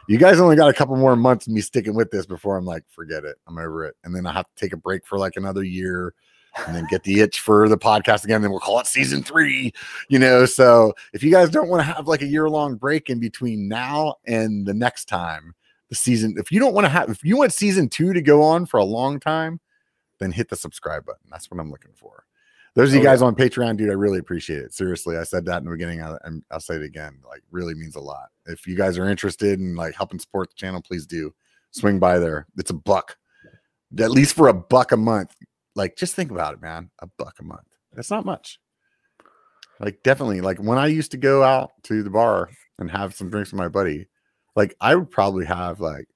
you 0.08 0.18
guys 0.18 0.40
only 0.40 0.56
got 0.56 0.70
a 0.70 0.74
couple 0.74 0.96
more 0.96 1.16
months 1.16 1.48
me 1.48 1.60
sticking 1.60 1.94
with 1.94 2.10
this 2.10 2.26
before 2.26 2.56
I'm 2.56 2.64
like, 2.64 2.84
forget 2.88 3.24
it. 3.24 3.36
I'm 3.46 3.58
over 3.58 3.84
it. 3.84 3.96
And 4.04 4.14
then 4.14 4.26
I 4.26 4.32
have 4.32 4.46
to 4.46 4.54
take 4.56 4.72
a 4.72 4.78
break 4.78 5.06
for 5.06 5.18
like 5.18 5.36
another 5.36 5.62
year 5.62 6.14
and 6.66 6.74
then 6.76 6.86
get 6.90 7.02
the 7.04 7.20
itch 7.20 7.40
for 7.40 7.68
the 7.68 7.78
podcast 7.78 8.24
again. 8.24 8.42
Then 8.42 8.50
we'll 8.50 8.60
call 8.60 8.80
it 8.80 8.86
season 8.86 9.22
three, 9.22 9.72
you 10.08 10.18
know. 10.18 10.44
So 10.44 10.92
if 11.12 11.22
you 11.22 11.30
guys 11.30 11.50
don't 11.50 11.68
want 11.68 11.80
to 11.80 11.92
have 11.92 12.08
like 12.08 12.22
a 12.22 12.26
year 12.26 12.48
long 12.48 12.76
break 12.76 13.10
in 13.10 13.20
between 13.20 13.68
now 13.68 14.16
and 14.26 14.66
the 14.66 14.74
next 14.74 15.06
time, 15.06 15.54
the 15.92 15.96
season, 15.96 16.36
if 16.38 16.50
you 16.50 16.58
don't 16.58 16.72
want 16.72 16.86
to 16.86 16.88
have, 16.88 17.10
if 17.10 17.22
you 17.22 17.36
want 17.36 17.52
season 17.52 17.86
two 17.86 18.14
to 18.14 18.22
go 18.22 18.42
on 18.42 18.64
for 18.64 18.78
a 18.78 18.84
long 18.84 19.20
time, 19.20 19.60
then 20.20 20.32
hit 20.32 20.48
the 20.48 20.56
subscribe 20.56 21.04
button. 21.04 21.28
That's 21.30 21.50
what 21.50 21.60
I'm 21.60 21.70
looking 21.70 21.92
for. 21.94 22.24
Those 22.74 22.88
of 22.88 22.94
you 22.94 23.00
oh, 23.00 23.04
guys 23.04 23.20
on 23.20 23.34
Patreon, 23.34 23.76
dude, 23.76 23.90
I 23.90 23.92
really 23.92 24.18
appreciate 24.18 24.60
it. 24.60 24.72
Seriously, 24.72 25.18
I 25.18 25.24
said 25.24 25.44
that 25.44 25.58
in 25.58 25.66
the 25.66 25.70
beginning, 25.70 26.00
and 26.00 26.42
I'll 26.50 26.60
say 26.60 26.76
it 26.76 26.82
again. 26.82 27.20
Like, 27.28 27.42
really 27.50 27.74
means 27.74 27.96
a 27.96 28.00
lot. 28.00 28.30
If 28.46 28.66
you 28.66 28.74
guys 28.74 28.96
are 28.96 29.06
interested 29.06 29.60
in 29.60 29.74
like 29.74 29.94
helping 29.94 30.18
support 30.18 30.48
the 30.48 30.54
channel, 30.54 30.80
please 30.80 31.04
do 31.04 31.34
swing 31.72 31.98
by 31.98 32.18
there. 32.18 32.46
It's 32.56 32.70
a 32.70 32.74
buck, 32.74 33.18
at 33.98 34.10
least 34.10 34.34
for 34.34 34.48
a 34.48 34.54
buck 34.54 34.92
a 34.92 34.96
month. 34.96 35.36
Like, 35.74 35.96
just 35.96 36.14
think 36.14 36.30
about 36.30 36.54
it, 36.54 36.62
man. 36.62 36.90
A 37.00 37.06
buck 37.18 37.34
a 37.38 37.44
month. 37.44 37.68
That's 37.92 38.10
not 38.10 38.24
much. 38.24 38.58
Like, 39.78 40.02
definitely. 40.02 40.40
Like 40.40 40.56
when 40.56 40.78
I 40.78 40.86
used 40.86 41.10
to 41.10 41.18
go 41.18 41.42
out 41.42 41.72
to 41.82 42.02
the 42.02 42.08
bar 42.08 42.48
and 42.78 42.90
have 42.90 43.14
some 43.14 43.28
drinks 43.28 43.52
with 43.52 43.58
my 43.58 43.68
buddy, 43.68 44.06
like 44.56 44.74
I 44.80 44.94
would 44.94 45.10
probably 45.10 45.46
have 45.46 45.80
like 45.80 46.06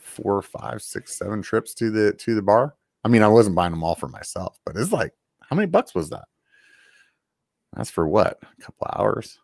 four, 0.00 0.42
five, 0.42 0.82
six, 0.82 1.16
seven 1.16 1.42
trips 1.42 1.74
to 1.74 1.90
the 1.90 2.12
to 2.14 2.34
the 2.34 2.42
bar. 2.42 2.74
I 3.04 3.08
mean, 3.08 3.22
I 3.22 3.28
wasn't 3.28 3.56
buying 3.56 3.70
them 3.70 3.84
all 3.84 3.94
for 3.94 4.08
myself, 4.08 4.58
but 4.64 4.76
it's 4.76 4.92
like 4.92 5.12
how 5.40 5.56
many 5.56 5.66
bucks 5.66 5.94
was 5.94 6.10
that? 6.10 6.26
That's 7.76 7.90
for 7.90 8.06
what? 8.06 8.38
A 8.42 8.62
couple 8.62 8.88
hours. 8.96 9.38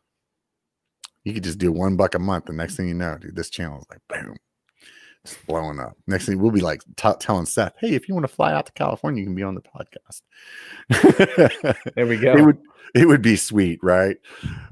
You 1.25 1.35
could 1.35 1.45
just 1.45 1.59
do 1.59 1.73
one 1.73 1.97
buck 1.97 2.15
a 2.15 2.19
month. 2.19 2.47
The 2.47 2.53
next 2.53 2.77
thing 2.77 2.89
you 2.89 2.95
know, 2.95 3.19
dude, 3.19 3.35
this 3.35 3.51
channel 3.51 3.79
is 3.79 3.87
like 3.91 4.01
boom, 4.09 4.37
just 5.25 5.45
blowing 5.47 5.81
up. 5.81 5.97
Next 6.07 6.27
thing 6.27 6.39
we'll 6.41 6.53
be 6.53 6.61
like 6.61 6.83
t- 6.97 7.11
telling 7.19 7.47
Seth, 7.47 7.75
"Hey, 7.81 7.95
if 7.95 8.09
you 8.09 8.15
want 8.15 8.25
to 8.29 8.33
fly 8.33 8.53
out 8.53 8.67
to 8.67 8.73
California, 8.73 9.21
you 9.21 9.27
can 9.27 9.35
be 9.35 9.43
on 9.43 9.57
the 9.57 9.63
podcast." 9.63 10.23
there 11.95 12.07
we 12.07 12.17
go. 12.17 12.37
It 12.37 12.45
would 12.45 12.59
it 12.95 13.07
would 13.07 13.23
be 13.23 13.37
sweet, 13.37 13.81
right? 13.83 14.17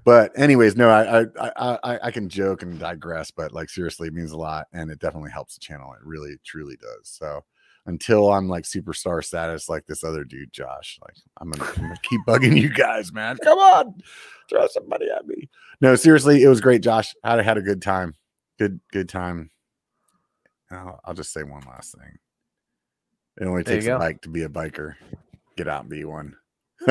But 0.04 0.32
anyways, 0.38 0.76
no, 0.76 0.90
I 0.90 1.22
I 1.40 1.78
I 1.82 1.98
I 2.04 2.10
can 2.10 2.28
joke 2.28 2.62
and 2.62 2.78
digress, 2.78 3.30
but 3.30 3.52
like 3.52 3.70
seriously, 3.70 4.08
it 4.08 4.14
means 4.14 4.32
a 4.32 4.36
lot, 4.36 4.66
and 4.72 4.90
it 4.90 4.98
definitely 4.98 5.30
helps 5.30 5.54
the 5.54 5.60
channel. 5.60 5.92
It 5.92 6.04
really 6.04 6.36
truly 6.44 6.76
does. 6.76 7.08
So 7.08 7.44
until 7.86 8.32
I'm 8.32 8.48
like 8.48 8.64
superstar 8.64 9.22
status 9.22 9.68
like 9.68 9.86
this 9.86 10.04
other 10.04 10.24
dude, 10.24 10.52
Josh. 10.52 10.98
Like 11.02 11.16
I'm 11.40 11.50
gonna, 11.50 11.70
I'm 11.76 11.82
gonna 11.82 11.96
keep 12.02 12.20
bugging 12.26 12.60
you 12.60 12.70
guys, 12.70 13.12
man. 13.12 13.36
Come 13.42 13.58
on, 13.58 13.94
throw 14.48 14.66
somebody 14.68 15.06
at 15.10 15.26
me. 15.26 15.48
No, 15.80 15.96
seriously, 15.96 16.42
it 16.42 16.48
was 16.48 16.60
great, 16.60 16.82
Josh. 16.82 17.14
I 17.22 17.40
had 17.42 17.58
a 17.58 17.62
good 17.62 17.82
time. 17.82 18.14
Good, 18.58 18.80
good 18.92 19.08
time. 19.08 19.50
I'll, 20.70 21.00
I'll 21.04 21.14
just 21.14 21.32
say 21.32 21.42
one 21.42 21.62
last 21.68 21.94
thing. 21.96 22.18
It 23.40 23.46
only 23.46 23.64
takes 23.64 23.86
a 23.86 23.98
bike 23.98 24.22
to 24.22 24.28
be 24.28 24.42
a 24.42 24.48
biker. 24.48 24.94
Get 25.56 25.68
out 25.68 25.82
and 25.82 25.90
be 25.90 26.04
one. 26.04 26.36